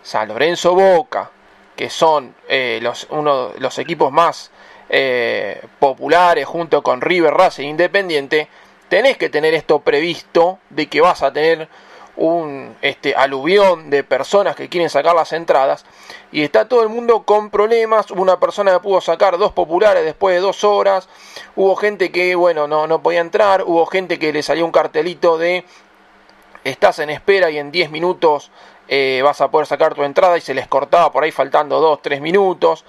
San 0.02 0.28
Lorenzo 0.28 0.74
Boca, 0.74 1.30
que 1.76 1.90
son 1.90 2.34
eh, 2.48 2.78
los, 2.82 3.06
uno 3.10 3.48
de 3.48 3.60
los 3.60 3.78
equipos 3.78 4.12
más 4.12 4.50
eh, 4.88 5.62
populares 5.78 6.46
junto 6.46 6.82
con 6.82 7.00
River 7.00 7.32
Racing 7.32 7.68
Independiente, 7.68 8.48
tenés 8.88 9.16
que 9.16 9.30
tener 9.30 9.54
esto 9.54 9.80
previsto 9.80 10.58
de 10.68 10.88
que 10.88 11.00
vas 11.00 11.22
a 11.22 11.32
tener 11.32 11.68
un 12.20 12.76
este, 12.82 13.14
aluvión 13.14 13.88
de 13.88 14.04
personas 14.04 14.54
que 14.54 14.68
quieren 14.68 14.90
sacar 14.90 15.14
las 15.14 15.32
entradas 15.32 15.86
y 16.30 16.42
está 16.42 16.68
todo 16.68 16.82
el 16.82 16.90
mundo 16.90 17.22
con 17.22 17.48
problemas. 17.48 18.10
Una 18.10 18.38
persona 18.38 18.80
pudo 18.82 19.00
sacar 19.00 19.38
dos 19.38 19.52
populares 19.52 20.04
después 20.04 20.34
de 20.34 20.42
dos 20.42 20.62
horas. 20.62 21.08
Hubo 21.56 21.74
gente 21.76 22.12
que, 22.12 22.34
bueno, 22.34 22.68
no, 22.68 22.86
no 22.86 23.02
podía 23.02 23.20
entrar. 23.20 23.64
Hubo 23.66 23.86
gente 23.86 24.18
que 24.18 24.34
le 24.34 24.42
salió 24.42 24.66
un 24.66 24.70
cartelito 24.70 25.38
de 25.38 25.64
estás 26.62 26.98
en 26.98 27.08
espera 27.08 27.50
y 27.50 27.56
en 27.56 27.72
10 27.72 27.90
minutos 27.90 28.50
eh, 28.86 29.22
vas 29.24 29.40
a 29.40 29.50
poder 29.50 29.66
sacar 29.66 29.94
tu 29.94 30.04
entrada 30.04 30.36
y 30.36 30.42
se 30.42 30.52
les 30.52 30.68
cortaba 30.68 31.10
por 31.10 31.24
ahí 31.24 31.30
faltando 31.30 31.80
2, 31.80 32.02
3 32.02 32.20
minutos. 32.20 32.84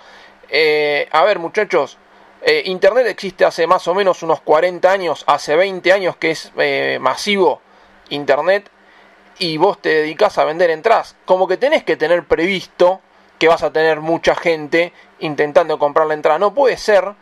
Eh, 0.49 1.07
a 1.09 1.23
ver 1.23 1.39
muchachos, 1.39 1.97
eh, 2.41 2.63
Internet 2.65 3.07
existe 3.07 3.45
hace 3.45 3.65
más 3.65 3.87
o 3.87 3.93
menos 3.93 4.23
unos 4.23 4.41
40 4.41 4.91
años, 4.91 5.23
hace 5.25 5.55
20 5.55 5.93
años 5.93 6.17
que 6.17 6.31
es 6.31 6.51
masivo 6.99 7.61
Internet 8.09 8.69
y 9.41 9.57
vos 9.57 9.81
te 9.81 9.89
dedicas 9.89 10.37
a 10.37 10.45
vender 10.45 10.69
entradas. 10.69 11.15
Como 11.25 11.47
que 11.47 11.57
tenés 11.57 11.83
que 11.83 11.97
tener 11.97 12.25
previsto 12.25 13.01
que 13.39 13.47
vas 13.47 13.63
a 13.63 13.73
tener 13.73 13.99
mucha 13.99 14.35
gente 14.35 14.93
intentando 15.19 15.79
comprar 15.79 16.05
la 16.05 16.13
entrada. 16.13 16.37
No 16.37 16.53
puede 16.53 16.77
ser 16.77 17.15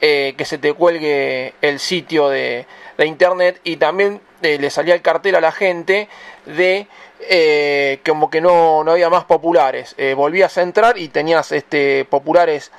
eh, 0.00 0.32
que 0.38 0.46
se 0.46 0.56
te 0.56 0.72
cuelgue 0.72 1.52
el 1.60 1.78
sitio 1.78 2.30
de, 2.30 2.66
internet 2.98 3.60
y 3.62 3.76
también 3.76 4.22
eh, 4.40 4.56
le 4.58 4.70
salía 4.70 4.94
el 4.94 5.02
cartel 5.02 5.34
a 5.34 5.40
la 5.42 5.52
gente 5.52 6.08
de 6.46 6.86
eh, 7.28 8.00
como 8.06 8.30
que 8.30 8.40
no, 8.40 8.82
no, 8.82 8.92
había 8.92 9.10
más 9.10 9.24
populares. 9.24 9.94
volvías 10.16 10.56
a 10.56 10.62
entrar 10.62 10.96
y 10.96 11.08
tenías 11.08 11.52
este, 11.52 12.06
populares 12.06 12.72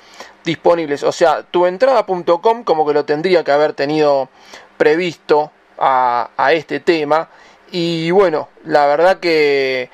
disponibles. 0.44 1.04
O 1.04 1.12
sea, 1.12 1.44
tuentrada.com 1.44 2.64
como 2.64 2.88
que 2.88 2.94
lo 2.96 3.06
tendría 3.06 3.44
que 3.44 3.52
haber 3.52 3.74
tenido 3.74 4.28
previsto 4.76 5.52
a, 5.78 6.32
a 6.36 6.54
este 6.54 6.80
tema 6.80 7.30
y 7.72 8.12
bueno, 8.12 8.50
la 8.66 8.86
verdad 8.86 9.20
que 9.20 9.90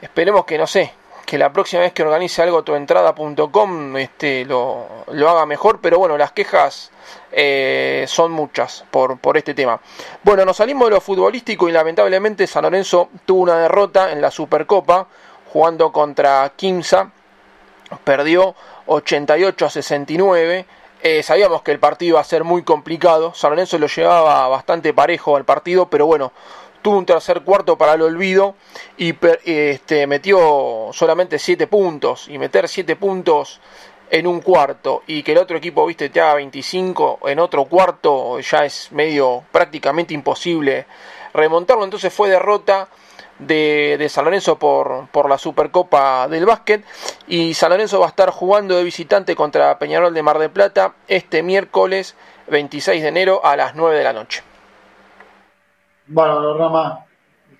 esperemos 0.00 0.44
que 0.44 0.58
no 0.58 0.66
sé, 0.66 0.92
que 1.26 1.38
la 1.38 1.52
próxima 1.52 1.82
vez 1.82 1.92
que 1.92 2.04
organice 2.04 2.40
algo 2.40 2.62
tuentrada.com 2.62 3.96
este, 3.96 4.44
lo, 4.44 4.86
lo 5.12 5.28
haga 5.28 5.44
mejor, 5.44 5.80
pero 5.80 5.98
bueno, 5.98 6.16
las 6.16 6.32
quejas 6.32 6.92
eh, 7.32 8.04
son 8.06 8.30
muchas 8.30 8.84
por, 8.90 9.18
por 9.18 9.36
este 9.36 9.52
tema. 9.52 9.80
Bueno, 10.22 10.44
nos 10.44 10.58
salimos 10.58 10.88
de 10.88 10.94
lo 10.94 11.00
futbolístico 11.00 11.68
y 11.68 11.72
lamentablemente 11.72 12.46
San 12.46 12.62
Lorenzo 12.62 13.10
tuvo 13.24 13.42
una 13.42 13.58
derrota 13.58 14.12
en 14.12 14.20
la 14.20 14.30
Supercopa 14.30 15.08
jugando 15.52 15.90
contra 15.90 16.52
Kimsa, 16.54 17.10
perdió 18.04 18.54
88 18.86 19.66
a 19.66 19.70
69. 19.70 20.66
Eh, 21.02 21.22
sabíamos 21.22 21.62
que 21.62 21.72
el 21.72 21.78
partido 21.78 22.10
iba 22.10 22.20
a 22.20 22.24
ser 22.24 22.44
muy 22.44 22.62
complicado. 22.62 23.34
San 23.34 23.50
Lorenzo 23.50 23.78
lo 23.78 23.88
llevaba 23.88 24.46
bastante 24.48 24.94
parejo 24.94 25.36
al 25.36 25.44
partido, 25.44 25.90
pero 25.90 26.06
bueno, 26.06 26.32
tuvo 26.86 26.98
un 26.98 27.04
tercer 27.04 27.40
cuarto 27.40 27.76
para 27.76 27.94
el 27.94 28.02
olvido 28.02 28.54
y 28.96 29.12
este, 29.44 30.06
metió 30.06 30.90
solamente 30.92 31.36
7 31.36 31.66
puntos. 31.66 32.28
Y 32.28 32.38
meter 32.38 32.68
7 32.68 32.94
puntos 32.94 33.60
en 34.08 34.28
un 34.28 34.40
cuarto 34.40 35.02
y 35.08 35.24
que 35.24 35.32
el 35.32 35.38
otro 35.38 35.56
equipo, 35.56 35.84
viste, 35.84 36.10
te 36.10 36.20
haga 36.20 36.34
25 36.34 37.18
en 37.26 37.40
otro 37.40 37.64
cuarto, 37.64 38.38
ya 38.38 38.64
es 38.64 38.92
medio 38.92 39.42
prácticamente 39.50 40.14
imposible 40.14 40.86
remontarlo. 41.34 41.82
Entonces 41.82 42.14
fue 42.14 42.30
derrota 42.30 42.88
de, 43.40 43.96
de, 43.98 44.08
San 44.08 44.24
Lorenzo 44.24 44.56
por, 44.56 45.08
por 45.08 45.28
la 45.28 45.38
Supercopa 45.38 46.28
del 46.28 46.46
Básquet. 46.46 46.84
Y 47.26 47.54
San 47.54 47.70
Lorenzo 47.70 47.98
va 47.98 48.06
a 48.06 48.10
estar 48.10 48.30
jugando 48.30 48.76
de 48.76 48.84
visitante 48.84 49.34
contra 49.34 49.76
Peñarol 49.80 50.14
de 50.14 50.22
Mar 50.22 50.38
del 50.38 50.50
Plata 50.50 50.94
este 51.08 51.42
miércoles 51.42 52.14
26 52.46 53.02
de 53.02 53.08
enero 53.08 53.44
a 53.44 53.56
las 53.56 53.74
9 53.74 53.98
de 53.98 54.04
la 54.04 54.12
noche. 54.12 54.44
Bueno, 56.08 56.56
Rama, 56.56 57.04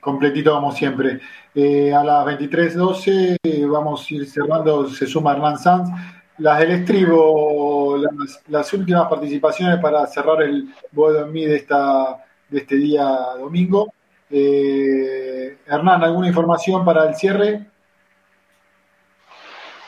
completito 0.01 0.53
como 0.53 0.73
siempre. 0.73 1.21
Eh, 1.55 1.93
a 1.93 2.05
las 2.05 2.27
23.12 2.27 3.37
eh, 3.43 3.65
vamos 3.67 4.07
a 4.09 4.15
ir 4.15 4.27
cerrando, 4.29 4.89
se 4.89 5.07
suma 5.07 5.33
Hernán 5.33 5.59
Sanz. 5.59 5.89
Las 6.39 6.59
del 6.59 6.73
estribo, 6.73 7.97
las, 7.97 8.43
las 8.49 8.73
últimas 8.75 9.09
participaciones 9.09 9.81
para 9.81 10.07
cerrar 10.07 10.43
el 10.43 10.69
Boedo 10.93 11.25
en 11.25 11.33
mí 11.33 11.47
de, 11.47 11.57
esta, 11.57 12.25
de 12.49 12.59
este 12.59 12.77
día 12.77 13.05
domingo. 13.39 13.93
Eh, 14.31 15.59
Hernán, 15.67 16.05
¿alguna 16.05 16.29
información 16.29 16.85
para 16.85 17.09
el 17.09 17.15
cierre? 17.15 17.67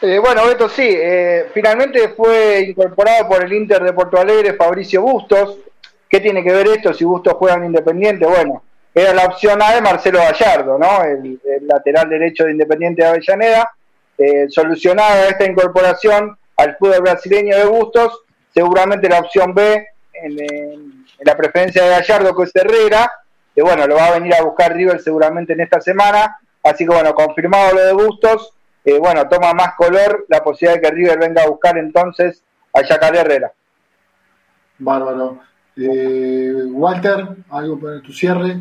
Eh, 0.01 0.19
bueno, 0.21 0.47
Beto, 0.47 0.69
sí, 0.69 0.89
eh, 0.89 1.51
finalmente 1.53 2.11
fue 2.11 2.61
incorporado 2.69 3.29
por 3.29 3.45
el 3.45 3.53
Inter 3.53 3.83
de 3.83 3.93
Porto 3.93 4.19
Alegre 4.19 4.55
Fabricio 4.55 5.03
Bustos. 5.03 5.59
¿Qué 6.09 6.21
tiene 6.21 6.43
que 6.43 6.53
ver 6.53 6.67
esto 6.69 6.93
si 6.95 7.05
Bustos 7.05 7.35
juega 7.35 7.57
en 7.57 7.67
Independiente? 7.67 8.27
Bueno, 8.27 8.63
era 8.95 9.13
la 9.13 9.27
opción 9.27 9.61
A 9.63 9.75
de 9.75 9.83
Marcelo 9.83 10.19
Gallardo, 10.19 10.79
¿no? 10.79 11.05
El, 11.05 11.41
lateral 11.63 12.09
derecho 12.09 12.45
de 12.45 12.53
Independiente 12.53 13.03
de 13.03 13.09
Avellaneda. 13.09 13.71
Eh, 14.17 14.47
solucionada 14.49 15.29
esta 15.29 15.45
incorporación 15.45 16.37
al 16.57 16.77
fútbol 16.77 17.03
brasileño 17.03 17.57
de 17.57 17.67
Bustos, 17.67 18.25
seguramente 18.53 19.09
la 19.09 19.21
opción 19.21 19.55
B 19.55 19.87
en, 20.13 21.07
la 21.21 21.37
preferencia 21.37 21.85
de 21.85 21.91
Gallardo, 21.91 22.35
que 22.35 22.43
es 22.45 22.57
Herrera, 22.57 23.13
que 23.55 23.63
bueno, 23.63 23.87
lo 23.87 23.95
va 23.95 24.07
a 24.07 24.19
venir 24.19 24.35
a 24.35 24.43
buscar 24.43 24.75
River 24.75 25.01
seguramente 25.01 25.53
en 25.53 25.61
esta 25.61 25.81
semana. 25.81 26.39
Así 26.65 26.85
que 26.85 26.93
bueno, 26.93 27.15
confirmado 27.15 27.75
lo 27.75 27.85
de 27.85 27.93
Bustos, 27.93 28.53
eh, 28.85 28.99
bueno, 28.99 29.29
toma 29.29 29.53
más 29.53 29.75
color 29.77 30.27
la 30.29 30.43
posibilidad 30.43 30.81
de 30.81 30.89
que 30.89 30.95
River 30.95 31.19
venga 31.19 31.43
a 31.43 31.49
buscar 31.49 31.79
entonces 31.79 32.43
a 32.73 32.83
Yacaré 32.83 33.21
Herrera. 33.21 33.53
Bárbaro. 34.79 35.48
Eh, 35.81 36.53
Walter, 36.67 37.29
algo 37.51 37.79
para 37.79 38.03
tu 38.03 38.13
cierre. 38.13 38.57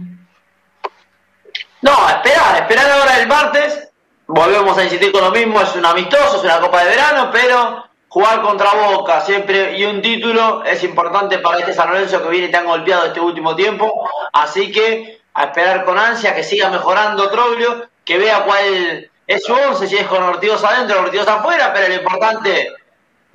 No, 1.81 2.09
esperar, 2.09 2.61
esperar 2.61 2.91
ahora 2.91 3.19
el 3.19 3.27
martes. 3.27 3.89
Volvemos 4.27 4.77
a 4.77 4.83
insistir 4.83 5.11
con 5.11 5.23
lo 5.23 5.31
mismo, 5.31 5.61
es 5.61 5.75
un 5.75 5.85
amistoso, 5.85 6.37
es 6.37 6.43
una 6.43 6.59
copa 6.59 6.83
de 6.83 6.89
verano, 6.89 7.29
pero 7.31 7.85
jugar 8.09 8.41
contra 8.41 8.73
Boca 8.73 9.21
siempre 9.21 9.77
y 9.77 9.85
un 9.85 10.01
título 10.01 10.63
es 10.63 10.83
importante 10.83 11.39
para 11.39 11.59
este 11.59 11.73
San 11.73 11.89
Lorenzo 11.89 12.21
que 12.21 12.29
viene 12.29 12.49
tan 12.49 12.65
golpeado 12.65 13.05
este 13.05 13.19
último 13.19 13.55
tiempo. 13.55 14.09
Así 14.33 14.71
que 14.71 15.21
a 15.33 15.45
esperar 15.45 15.85
con 15.85 15.97
ansia 15.97 16.35
que 16.35 16.43
siga 16.43 16.69
mejorando 16.69 17.29
Troglio, 17.29 17.87
que 18.03 18.17
vea 18.17 18.43
cuál 18.43 19.09
es 19.25 19.43
su 19.43 19.53
once, 19.53 19.87
si 19.87 19.95
es 19.95 20.07
con 20.07 20.23
Ortigoz 20.23 20.63
adentro 20.63 20.99
o 20.99 21.03
Ortigoz 21.03 21.27
afuera, 21.27 21.71
pero 21.73 21.87
lo 21.87 21.95
importante, 21.95 22.73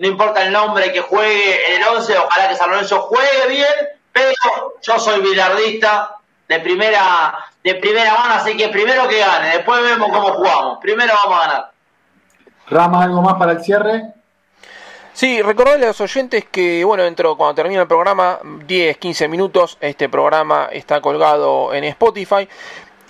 no 0.03 0.09
importa 0.09 0.43
el 0.43 0.53
nombre 0.53 0.93
que 0.93 1.01
juegue 1.01 1.77
en 1.77 1.81
el 1.81 1.87
once, 1.87 2.19
ojalá 2.19 2.49
que 2.49 2.57
San 2.57 2.69
Lorenzo 2.69 3.03
juegue 3.03 3.47
bien, 3.49 3.73
pero 4.11 4.33
yo 4.83 4.99
soy 4.99 5.21
bilardista 5.21 6.17
de 6.49 6.59
primera 6.59 7.39
de 7.63 7.77
primera 7.77 8.13
mano, 8.13 8.35
así 8.35 8.57
que 8.57 8.69
primero 8.69 9.07
que 9.07 9.21
gane, 9.21 9.51
después 9.51 9.81
vemos 9.81 10.11
cómo 10.11 10.33
jugamos. 10.33 10.79
Primero 10.81 11.13
vamos 11.23 11.39
a 11.39 11.47
ganar. 11.47 11.71
Rama, 12.69 13.05
¿algo 13.05 13.23
más 13.23 13.35
para 13.35 13.53
el 13.53 13.63
cierre? 13.63 14.03
Sí, 15.13 15.41
recordarle 15.41 15.85
a 15.85 15.89
los 15.91 16.01
oyentes 16.01 16.47
que, 16.51 16.85
bueno, 16.85 17.05
dentro, 17.05 17.37
cuando 17.37 17.55
termine 17.55 17.83
el 17.83 17.87
programa, 17.87 18.41
10, 18.43 18.99
15 18.99 19.29
minutos, 19.29 19.79
este 19.81 20.09
programa 20.09 20.69
está 20.73 21.01
colgado 21.01 21.73
en 21.73 21.85
Spotify. 21.85 22.49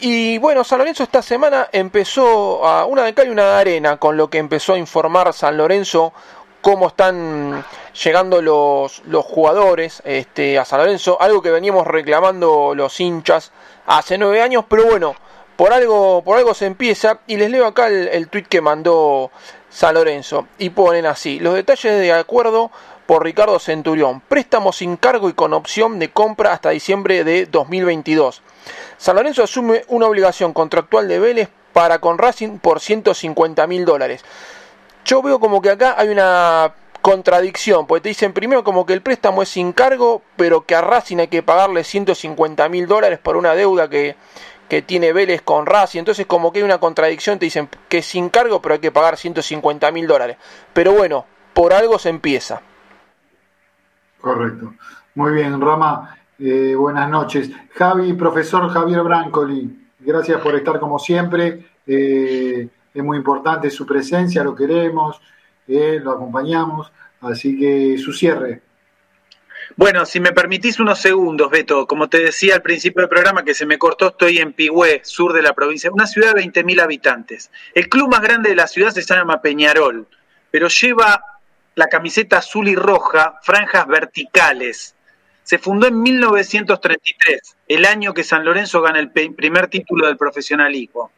Y 0.05 0.36
bueno, 0.39 0.64
San 0.64 0.81
Lorenzo 0.81 1.05
esta 1.05 1.23
semana 1.23 1.69
empezó 1.73 2.66
a 2.66 2.85
una 2.85 3.05
de 3.05 3.14
cal 3.14 3.28
y 3.28 3.31
una 3.31 3.47
de 3.47 3.60
arena 3.60 3.97
con 3.98 4.16
lo 4.16 4.28
que 4.28 4.39
empezó 4.39 4.74
a 4.74 4.78
informar 4.78 5.32
San 5.32 5.56
Lorenzo 5.56 6.12
cómo 6.62 6.86
están 6.86 7.64
llegando 8.02 8.40
los, 8.40 9.02
los 9.05 9.24
jugadores 9.26 10.01
este, 10.06 10.59
a 10.59 10.64
San 10.64 10.80
Lorenzo, 10.80 11.20
algo 11.20 11.43
que 11.43 11.51
veníamos 11.51 11.86
reclamando 11.86 12.74
los 12.74 12.98
hinchas 13.01 13.52
hace 13.86 14.16
nueve 14.16 14.40
años, 14.40 14.64
pero 14.68 14.86
bueno, 14.86 15.14
por 15.56 15.72
algo, 15.72 16.22
por 16.22 16.39
algo 16.39 16.55
se 16.55 16.66
empieza 16.66 17.18
y 17.26 17.36
les 17.36 17.51
leo 17.51 17.66
acá 17.66 17.89
el, 17.89 18.28
tweet 18.28 18.44
que 18.44 18.60
mandó 18.60 19.30
San 19.68 19.94
Lorenzo 19.94 20.47
y 20.59 20.70
ponen 20.70 21.05
así, 21.05 21.40
los 21.40 21.55
detalles 21.55 22.01
de 22.01 22.12
acuerdo 22.12 22.70
por 23.06 23.24
Ricardo 23.24 23.59
Centurión, 23.59 24.20
préstamo 24.20 24.72
sin 24.72 24.97
cargo 24.97 25.28
y 25.28 25.34
con 25.34 25.52
opción 25.52 25.98
de 25.98 26.10
compra 26.10 26.52
hasta 26.52 26.70
diciembre 26.70 27.24
de 27.24 27.47
2022. 27.47 28.40
San 28.97 29.16
Lorenzo 29.16 29.43
asume 29.43 29.84
una 29.89 30.06
obligación 30.06 30.52
contractual 30.52 31.09
de 31.09 31.18
Vélez 31.18 31.48
para 31.72 31.98
con 31.98 32.18
Racing 32.18 32.59
por 32.59 32.80
150 32.80 33.66
mil 33.66 33.84
dólares. 33.84 34.24
Yo 35.05 35.23
veo 35.23 35.41
como 35.41 35.61
que 35.61 35.70
acá 35.70 35.95
hay 35.99 36.09
una 36.09 36.74
contradicción, 37.01 37.87
porque 37.87 38.03
te 38.03 38.09
dicen 38.11 38.33
primero 38.33 38.62
como 38.62 38.87
que 38.87 38.93
el 38.93 39.03
préstamo 39.03 39.43
es 39.43 39.49
sin 39.49 39.73
cargo, 39.73 40.23
pero 40.37 40.65
que 40.65 40.74
a 40.77 40.81
Racing 40.81 41.19
hay 41.19 41.29
que 41.29 41.43
pagarle 41.43 41.83
150 41.83 42.69
mil 42.69 42.87
dólares 42.87 43.19
por 43.19 43.37
una 43.37 43.55
deuda 43.55 43.91
que, 43.91 44.15
que 44.69 44.83
tiene 44.83 45.12
Vélez 45.12 45.43
con 45.43 45.66
Racing, 45.66 45.99
entonces 45.99 46.27
como 46.27 46.53
que 46.53 46.61
hay 46.61 46.65
una 46.65 46.79
contradicción, 46.79 47.39
te 47.39 47.47
dicen 47.47 47.69
que 47.89 47.99
es 47.99 48.07
sin 48.07 48.29
cargo, 48.29 48.62
pero 48.62 48.74
hay 48.74 48.81
que 48.81 48.93
pagar 48.93 49.16
150 49.16 49.91
mil 49.91 50.07
dólares. 50.07 50.37
Pero 50.73 50.93
bueno, 50.93 51.27
por 51.53 51.73
algo 51.73 51.99
se 51.99 52.09
empieza. 52.09 52.62
Correcto. 54.20 54.74
Muy 55.16 55.33
bien, 55.33 55.61
Rama. 55.61 56.16
Eh, 56.39 56.74
buenas 56.74 57.11
noches. 57.11 57.51
Javi, 57.74 58.12
profesor 58.15 58.69
Javier 58.70 59.03
Brancoli, 59.03 59.89
gracias 60.01 60.41
por 60.41 60.55
estar 60.55 60.81
como 60.81 60.99
siempre. 60.99 61.66
Eh, 61.87 62.69
es 62.94 63.02
muy 63.02 63.16
importante 63.16 63.70
su 63.70 63.86
presencia, 63.86 64.44
lo 64.44 64.55
queremos, 64.55 65.20
eh, 65.69 66.01
lo 66.02 66.12
acompañamos. 66.12 66.93
Así 67.20 67.56
que 67.56 67.97
su 67.98 68.12
cierre. 68.12 68.62
Bueno, 69.77 70.05
si 70.05 70.20
me 70.20 70.32
permitís 70.32 70.81
unos 70.81 70.98
segundos, 70.98 71.51
Beto, 71.51 71.86
como 71.86 72.09
te 72.09 72.19
decía 72.19 72.56
al 72.56 72.62
principio 72.62 73.02
del 73.02 73.09
programa 73.09 73.44
que 73.44 73.55
se 73.55 73.64
me 73.64 73.78
cortó, 73.78 74.09
estoy 74.09 74.39
en 74.39 74.52
Pigüé, 74.52 75.01
sur 75.05 75.32
de 75.32 75.40
la 75.40 75.55
provincia, 75.55 75.90
una 75.90 76.06
ciudad 76.06 76.35
de 76.35 76.43
20.000 76.43 76.82
habitantes. 76.82 77.51
El 77.74 77.89
club 77.89 78.10
más 78.10 78.20
grande 78.20 78.51
de 78.51 78.56
la 78.56 78.66
ciudad 78.66 78.90
se 78.90 79.02
llama 79.02 79.40
Peñarol, 79.40 80.06
pero 80.51 80.69
lleva 80.69 81.23
la 81.74 81.86
camiseta 81.86 82.39
azul 82.39 82.69
y 82.69 82.74
roja, 82.74 83.39
franjas 83.43 83.86
verticales. 83.86 84.94
Se 85.43 85.59
fundó 85.59 85.86
en 85.86 86.01
1933, 86.01 87.56
el 87.69 87.85
año 87.85 88.14
que 88.14 88.24
San 88.24 88.44
Lorenzo 88.44 88.81
gana 88.81 89.01
el 89.01 89.10
primer 89.10 89.69
título 89.69 90.06
del 90.06 90.16
profesionalismo. 90.16 91.10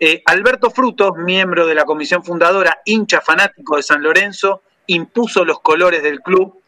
Eh, 0.00 0.22
Alberto 0.26 0.70
Frutos, 0.70 1.16
miembro 1.16 1.66
de 1.66 1.74
la 1.74 1.84
comisión 1.84 2.24
fundadora, 2.24 2.80
hincha 2.84 3.20
fanático 3.20 3.76
de 3.76 3.82
San 3.82 4.02
Lorenzo, 4.02 4.62
impuso 4.86 5.44
los 5.44 5.60
colores 5.60 6.02
del 6.02 6.20
club 6.20 6.62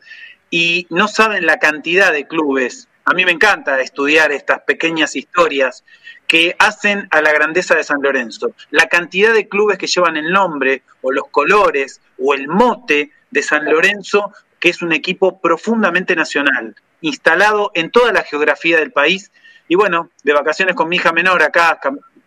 y 0.50 0.86
no 0.90 1.08
saben 1.08 1.46
la 1.46 1.58
cantidad 1.58 2.12
de 2.12 2.26
clubes. 2.26 2.88
A 3.04 3.14
mí 3.14 3.24
me 3.24 3.32
encanta 3.32 3.80
estudiar 3.80 4.30
estas 4.32 4.60
pequeñas 4.60 5.16
historias 5.16 5.84
que 6.26 6.54
hacen 6.58 7.08
a 7.10 7.22
la 7.22 7.32
grandeza 7.32 7.74
de 7.74 7.84
San 7.84 8.02
Lorenzo. 8.02 8.52
La 8.70 8.86
cantidad 8.86 9.32
de 9.32 9.48
clubes 9.48 9.78
que 9.78 9.86
llevan 9.86 10.16
el 10.16 10.30
nombre 10.30 10.82
o 11.02 11.10
los 11.10 11.28
colores 11.30 12.00
o 12.18 12.34
el 12.34 12.46
mote 12.46 13.10
de 13.30 13.42
San 13.42 13.64
Lorenzo, 13.64 14.32
que 14.58 14.68
es 14.68 14.82
un 14.82 14.92
equipo 14.92 15.40
profundamente 15.40 16.14
nacional, 16.14 16.76
instalado 17.00 17.70
en 17.74 17.90
toda 17.90 18.12
la 18.12 18.22
geografía 18.22 18.78
del 18.78 18.92
país. 18.92 19.30
Y 19.68 19.74
bueno, 19.74 20.10
de 20.22 20.32
vacaciones 20.32 20.74
con 20.74 20.88
mi 20.88 20.96
hija 20.96 21.12
menor 21.12 21.42
acá, 21.42 21.78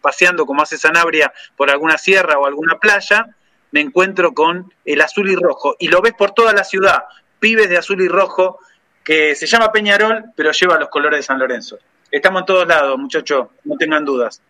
paseando 0.01 0.45
como 0.45 0.61
hace 0.61 0.77
Sanabria 0.77 1.33
por 1.55 1.69
alguna 1.69 1.97
sierra 1.97 2.37
o 2.37 2.45
alguna 2.45 2.77
playa, 2.79 3.27
me 3.71 3.81
encuentro 3.81 4.33
con 4.33 4.71
el 4.85 5.01
azul 5.01 5.29
y 5.29 5.35
rojo. 5.35 5.75
Y 5.79 5.87
lo 5.87 6.01
ves 6.01 6.13
por 6.13 6.31
toda 6.31 6.53
la 6.53 6.63
ciudad, 6.63 7.03
pibes 7.39 7.69
de 7.69 7.77
azul 7.77 8.01
y 8.01 8.07
rojo, 8.07 8.59
que 9.03 9.35
se 9.35 9.47
llama 9.47 9.71
Peñarol, 9.71 10.25
pero 10.35 10.51
lleva 10.51 10.79
los 10.79 10.89
colores 10.89 11.19
de 11.19 11.23
San 11.23 11.39
Lorenzo. 11.39 11.77
Estamos 12.11 12.41
en 12.41 12.45
todos 12.45 12.67
lados, 12.67 12.97
muchachos, 12.97 13.47
no 13.65 13.75
tengan 13.75 14.05
dudas. 14.05 14.41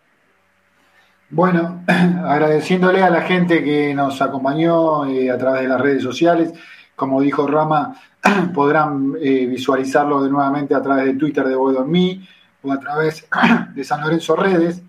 Bueno, 1.29 1.83
agradeciéndole 1.87 3.01
a 3.01 3.09
la 3.09 3.21
gente 3.21 3.63
que 3.63 3.93
nos 3.95 4.21
acompañó 4.21 5.05
eh, 5.05 5.31
a 5.31 5.37
través 5.37 5.61
de 5.61 5.67
las 5.69 5.81
redes 5.81 6.03
sociales. 6.03 6.53
Como 6.95 7.21
dijo 7.21 7.47
Rama, 7.47 7.95
podrán 8.53 9.15
eh, 9.19 9.45
visualizarlo 9.45 10.23
de 10.23 10.29
nuevamente 10.29 10.73
a 10.73 10.81
través 10.81 11.05
de 11.05 11.13
Twitter 11.15 11.45
de 11.45 11.55
Boedo 11.55 11.85
Me 11.85 12.25
o 12.63 12.71
a 12.71 12.79
través 12.79 13.27
de 13.75 13.83
San 13.83 14.01
Lorenzo 14.01 14.35
Redes. 14.35 14.81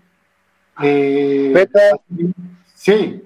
Eh, 0.81 1.67
sí. 2.73 3.23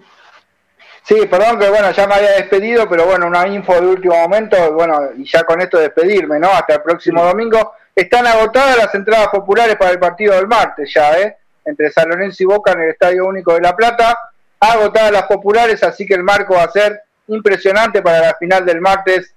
Sí, 1.04 1.26
perdón 1.26 1.58
que 1.58 1.70
bueno, 1.70 1.90
ya 1.92 2.06
me 2.06 2.16
había 2.16 2.32
despedido, 2.34 2.88
pero 2.88 3.06
bueno, 3.08 3.26
una 3.26 3.48
info 3.48 3.74
de 3.74 3.88
último 3.88 4.16
momento, 4.16 4.74
bueno, 4.74 5.10
y 5.18 5.26
ya 5.26 5.44
con 5.44 5.60
esto 5.60 5.80
despedirme, 5.80 6.40
¿no? 6.40 6.50
Hasta 6.50 6.76
el 6.76 6.82
próximo 6.84 7.24
domingo. 7.24 7.74
Están 7.96 8.28
agotadas 8.28 8.78
las 8.78 8.94
entradas 8.94 9.30
populares 9.30 9.76
para 9.76 9.92
el 9.92 10.00
partido 10.00 10.36
del 10.36 10.48
martes 10.48 10.92
ya, 10.94 11.20
¿eh? 11.20 11.36
Entre 11.66 11.92
San 11.92 12.10
Lorenzo 12.10 12.44
y 12.44 12.46
Boca 12.46 12.74
en 12.74 12.82
el 12.82 12.90
Estadio 12.90 13.26
Único 13.26 13.54
de 13.56 13.62
La 13.62 13.76
Plata. 13.76 14.18
Agotadas 14.60 15.12
las 15.12 15.24
populares, 15.24 15.82
así 15.84 16.06
que 16.06 16.14
el 16.14 16.24
marco 16.24 16.54
va 16.54 16.64
a 16.64 16.72
ser 16.72 17.02
impresionante 17.28 18.02
para 18.02 18.20
la 18.20 18.36
final 18.36 18.66
del 18.66 18.80
martes 18.80 19.34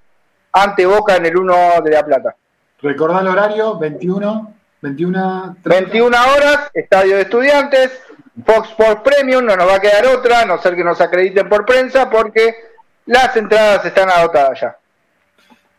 ante 0.53 0.87
Boca 0.87 1.17
en 1.17 1.27
el 1.27 1.37
1 1.37 1.55
de 1.85 1.91
La 1.91 2.05
Plata. 2.05 2.37
Recordá 2.81 3.21
el 3.21 3.29
horario, 3.29 3.79
21. 3.79 4.55
21, 4.83 5.57
21 5.65 6.17
horas, 6.35 6.71
Estadio 6.75 7.15
de 7.15 7.23
Estudiantes, 7.23 8.01
Fox 8.45 8.71
Sports 8.71 9.03
Premium, 9.05 9.45
no 9.45 9.55
nos 9.57 9.69
va 9.69 9.77
a 9.77 9.81
quedar 9.81 10.05
otra, 10.09 10.41
a 10.41 10.45
no 10.45 10.59
ser 10.59 10.75
que 10.75 10.83
nos 10.83 11.01
acrediten 11.01 11.49
por 11.49 11.65
prensa, 11.65 12.11
porque 12.11 12.53
las 13.07 13.37
entradas 13.37 13.85
están 13.85 14.11
agotadas 14.11 14.61
ya. 14.61 14.77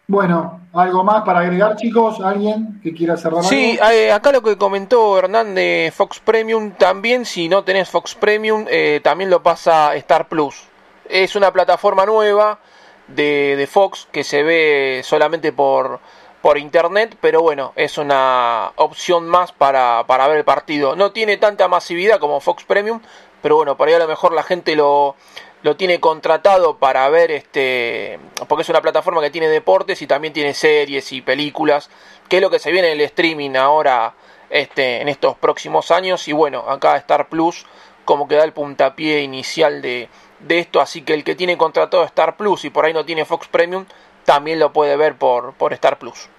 Bueno, 0.08 0.62
¿algo 0.74 1.04
más 1.04 1.24
para 1.24 1.40
agregar, 1.40 1.76
chicos? 1.76 2.20
¿Alguien 2.22 2.80
que 2.82 2.94
quiera 2.94 3.16
cerrar 3.18 3.44
Sí, 3.44 3.78
algo? 3.82 3.94
eh, 3.94 4.12
acá 4.12 4.32
lo 4.32 4.42
que 4.42 4.58
comentó 4.58 5.18
Hernán 5.18 5.56
de 5.56 5.92
Fox 5.96 6.20
Premium, 6.20 6.72
también 6.72 7.26
si 7.26 7.48
no 7.50 7.64
tenés 7.64 7.90
Fox 7.90 8.16
Premium, 8.16 8.66
eh, 8.70 9.02
también 9.04 9.30
lo 9.30 9.42
pasa 9.44 9.96
Star 9.96 10.28
Plus. 10.28 10.64
Es 11.10 11.36
una 11.36 11.52
plataforma 11.52 12.06
nueva 12.06 12.60
de, 13.08 13.68
Fox 13.70 14.08
que 14.12 14.24
se 14.24 14.44
ve 14.44 15.02
solamente 15.04 15.52
por, 15.52 16.00
por 16.42 16.58
internet, 16.58 17.18
pero 17.22 17.42
bueno, 17.42 17.74
es 17.76 17.98
una 17.98 18.72
opción 18.76 19.28
más 19.28 19.52
para, 19.52 20.06
para 20.08 20.28
ver 20.28 20.38
el 20.38 20.46
partido. 20.46 20.96
No 20.96 21.12
tiene 21.12 21.38
tanta 21.38 21.68
masividad 21.68 22.20
como 22.20 22.40
Fox 22.40 22.64
Premium, 22.64 23.02
pero 23.42 23.56
bueno, 23.56 23.78
por 23.78 23.88
ahí 23.88 23.94
a 23.94 24.00
lo 24.00 24.08
mejor 24.08 24.34
la 24.34 24.44
gente 24.44 24.76
lo, 24.76 25.16
lo 25.64 25.78
tiene 25.78 26.00
contratado 26.00 26.78
para 26.78 27.08
ver 27.10 27.32
este 27.32 28.20
porque 28.48 28.62
es 28.62 28.70
una 28.70 28.82
plataforma 28.82 29.22
que 29.22 29.32
tiene 29.32 29.48
deportes 29.48 30.02
y 30.02 30.08
también 30.08 30.34
tiene 30.34 30.54
series 30.54 31.12
y 31.14 31.22
películas 31.22 31.90
que 32.28 32.38
es 32.38 32.42
lo 32.42 32.50
que 32.50 32.60
se 32.60 32.72
viene 32.72 32.92
en 32.92 33.00
el 33.00 33.06
streaming 33.06 33.56
ahora 33.56 34.14
este 34.50 35.02
en 35.02 35.08
estos 35.08 35.38
próximos 35.38 35.90
años 35.90 36.28
y 36.28 36.34
bueno 36.34 36.66
acá 36.70 36.98
Star 36.98 37.30
Plus 37.30 37.66
como 38.04 38.28
que 38.28 38.36
da 38.36 38.44
el 38.44 38.52
puntapié 38.52 39.22
inicial 39.22 39.82
de, 39.82 40.10
de 40.48 40.60
esto 40.60 40.82
así 40.82 41.02
que 41.02 41.14
el 41.14 41.24
que 41.24 41.36
tiene 41.36 41.58
contratado 41.58 42.04
Star 42.04 42.38
Plus 42.38 42.66
y 42.66 42.70
por 42.70 42.86
ahí 42.86 42.94
no 42.94 43.06
tiene 43.06 43.26
Fox 43.26 43.48
Premium 43.48 43.86
también 44.26 44.60
lo 44.60 44.72
puede 44.72 44.96
ver 44.98 45.16
por, 45.16 45.54
por 45.54 45.74
Star 45.74 45.98
Plus 46.00 46.30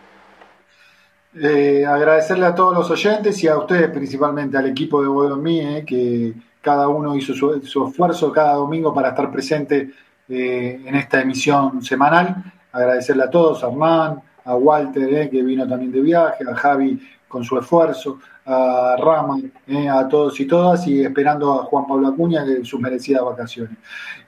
Eh, 1.37 1.85
agradecerle 1.85 2.47
a 2.47 2.55
todos 2.55 2.75
los 2.75 2.89
oyentes 2.91 3.43
y 3.43 3.49
a 3.49 3.59
ustedes 3.59 3.91
principalmente, 3.91 4.57
al 4.57 4.67
equipo 4.67 5.03
de 5.03 5.09
Boedo 5.09 5.37
Mí, 5.37 5.59
eh, 5.61 5.85
que 5.85 6.33
cada 6.61 6.87
uno 6.87 7.17
hizo 7.17 7.35
su, 7.35 7.61
su, 7.63 7.89
esfuerzo 7.89 8.31
cada 8.31 8.55
domingo 8.55 8.95
para 8.95 9.09
estar 9.09 9.33
presente 9.33 9.91
eh, 10.29 10.81
en 10.85 10.95
esta 10.95 11.21
emisión 11.21 11.83
semanal. 11.83 12.37
Agradecerle 12.71 13.25
a 13.25 13.31
todos, 13.31 13.65
a 13.65 13.67
Armán, 13.67 14.23
a 14.45 14.57
Walter, 14.57 15.13
eh, 15.15 15.31
que 15.31 15.43
vino 15.43 15.67
también 15.67 15.93
de 15.93 16.01
viaje, 16.01 16.45
a 16.51 16.55
Javi 16.55 17.01
con 17.29 17.43
su 17.45 17.59
esfuerzo, 17.59 18.19
a 18.47 18.97
Rama, 18.99 19.39
eh, 19.67 19.89
a 19.89 20.07
todos 20.07 20.39
y 20.39 20.47
todas, 20.47 20.87
y 20.87 21.03
esperando 21.03 21.53
a 21.53 21.65
Juan 21.65 21.87
Pablo 21.87 22.09
Acuña 22.09 22.45
de 22.45 22.65
sus 22.65 22.81
merecidas 22.81 23.25
vacaciones. 23.25 23.77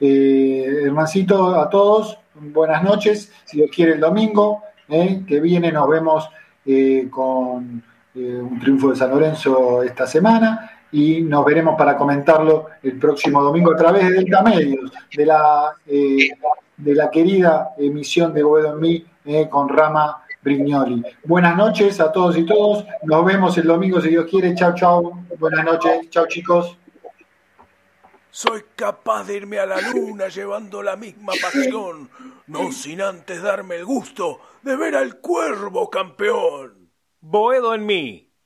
Eh, 0.00 0.82
hermancito, 0.84 1.54
a 1.60 1.68
todos, 1.68 2.18
buenas 2.34 2.82
noches, 2.82 3.32
si 3.44 3.58
Dios 3.58 3.70
quiere 3.72 3.92
el 3.92 4.00
domingo, 4.00 4.62
que 4.88 5.40
viene 5.40 5.72
nos 5.72 5.88
vemos 5.88 6.28
eh, 6.64 7.08
con 7.10 7.82
eh, 8.14 8.40
un 8.40 8.58
triunfo 8.58 8.90
de 8.90 8.96
San 8.96 9.10
Lorenzo 9.10 9.82
esta 9.82 10.06
semana 10.06 10.75
y 10.92 11.20
nos 11.22 11.44
veremos 11.44 11.76
para 11.76 11.96
comentarlo 11.96 12.66
el 12.82 12.98
próximo 12.98 13.42
domingo 13.42 13.72
a 13.72 13.76
través 13.76 14.08
de 14.08 14.14
Delta 14.14 14.42
Medios, 14.42 14.92
de 15.14 15.26
la, 15.26 15.72
eh, 15.86 16.30
de 16.76 16.94
la 16.94 17.10
querida 17.10 17.70
emisión 17.78 18.32
de 18.32 18.42
Boedo 18.42 18.74
en 18.74 18.80
mí 18.80 19.06
eh, 19.24 19.48
con 19.48 19.68
Rama 19.68 20.24
Brignoli. 20.42 21.02
Buenas 21.24 21.56
noches 21.56 22.00
a 22.00 22.12
todos 22.12 22.36
y 22.36 22.46
todos, 22.46 22.84
nos 23.02 23.24
vemos 23.24 23.58
el 23.58 23.66
domingo 23.66 24.00
si 24.00 24.10
Dios 24.10 24.26
quiere, 24.30 24.54
chao, 24.54 24.74
chao, 24.74 25.24
buenas 25.38 25.64
noches, 25.64 26.08
chao 26.10 26.26
chicos. 26.28 26.78
Soy 28.30 28.64
capaz 28.76 29.24
de 29.24 29.36
irme 29.38 29.58
a 29.58 29.66
la 29.66 29.80
luna 29.80 30.28
llevando 30.28 30.82
la 30.82 30.94
misma 30.94 31.32
pasión, 31.40 32.10
no 32.46 32.70
sin 32.70 33.00
antes 33.00 33.42
darme 33.42 33.76
el 33.76 33.86
gusto 33.86 34.40
de 34.62 34.76
ver 34.76 34.94
al 34.94 35.20
cuervo 35.20 35.88
campeón. 35.88 36.90
Boedo 37.20 37.74
en 37.74 37.86
mí, 37.86 38.25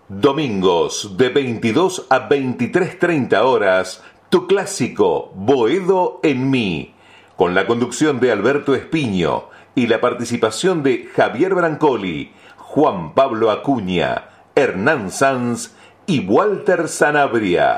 Domingos 0.09 1.16
de 1.16 1.28
22 1.28 2.06
a 2.11 2.28
23.30 2.28 3.40
horas 3.43 4.02
tu 4.35 4.48
clásico 4.48 5.31
Boedo 5.36 6.19
en 6.24 6.51
mí, 6.51 6.93
con 7.36 7.55
la 7.55 7.69
conducción 7.69 8.19
de 8.19 8.32
Alberto 8.32 8.74
Espiño 8.74 9.44
y 9.77 9.86
la 9.86 10.01
participación 10.01 10.82
de 10.82 11.09
Javier 11.15 11.55
Brancoli, 11.55 12.32
Juan 12.75 13.15
Pablo 13.15 13.53
Acuña, 13.53 14.31
Hernán 14.57 15.13
Sanz 15.13 15.77
y 16.09 16.27
Walter 16.27 16.89
Sanabria. 16.89 17.73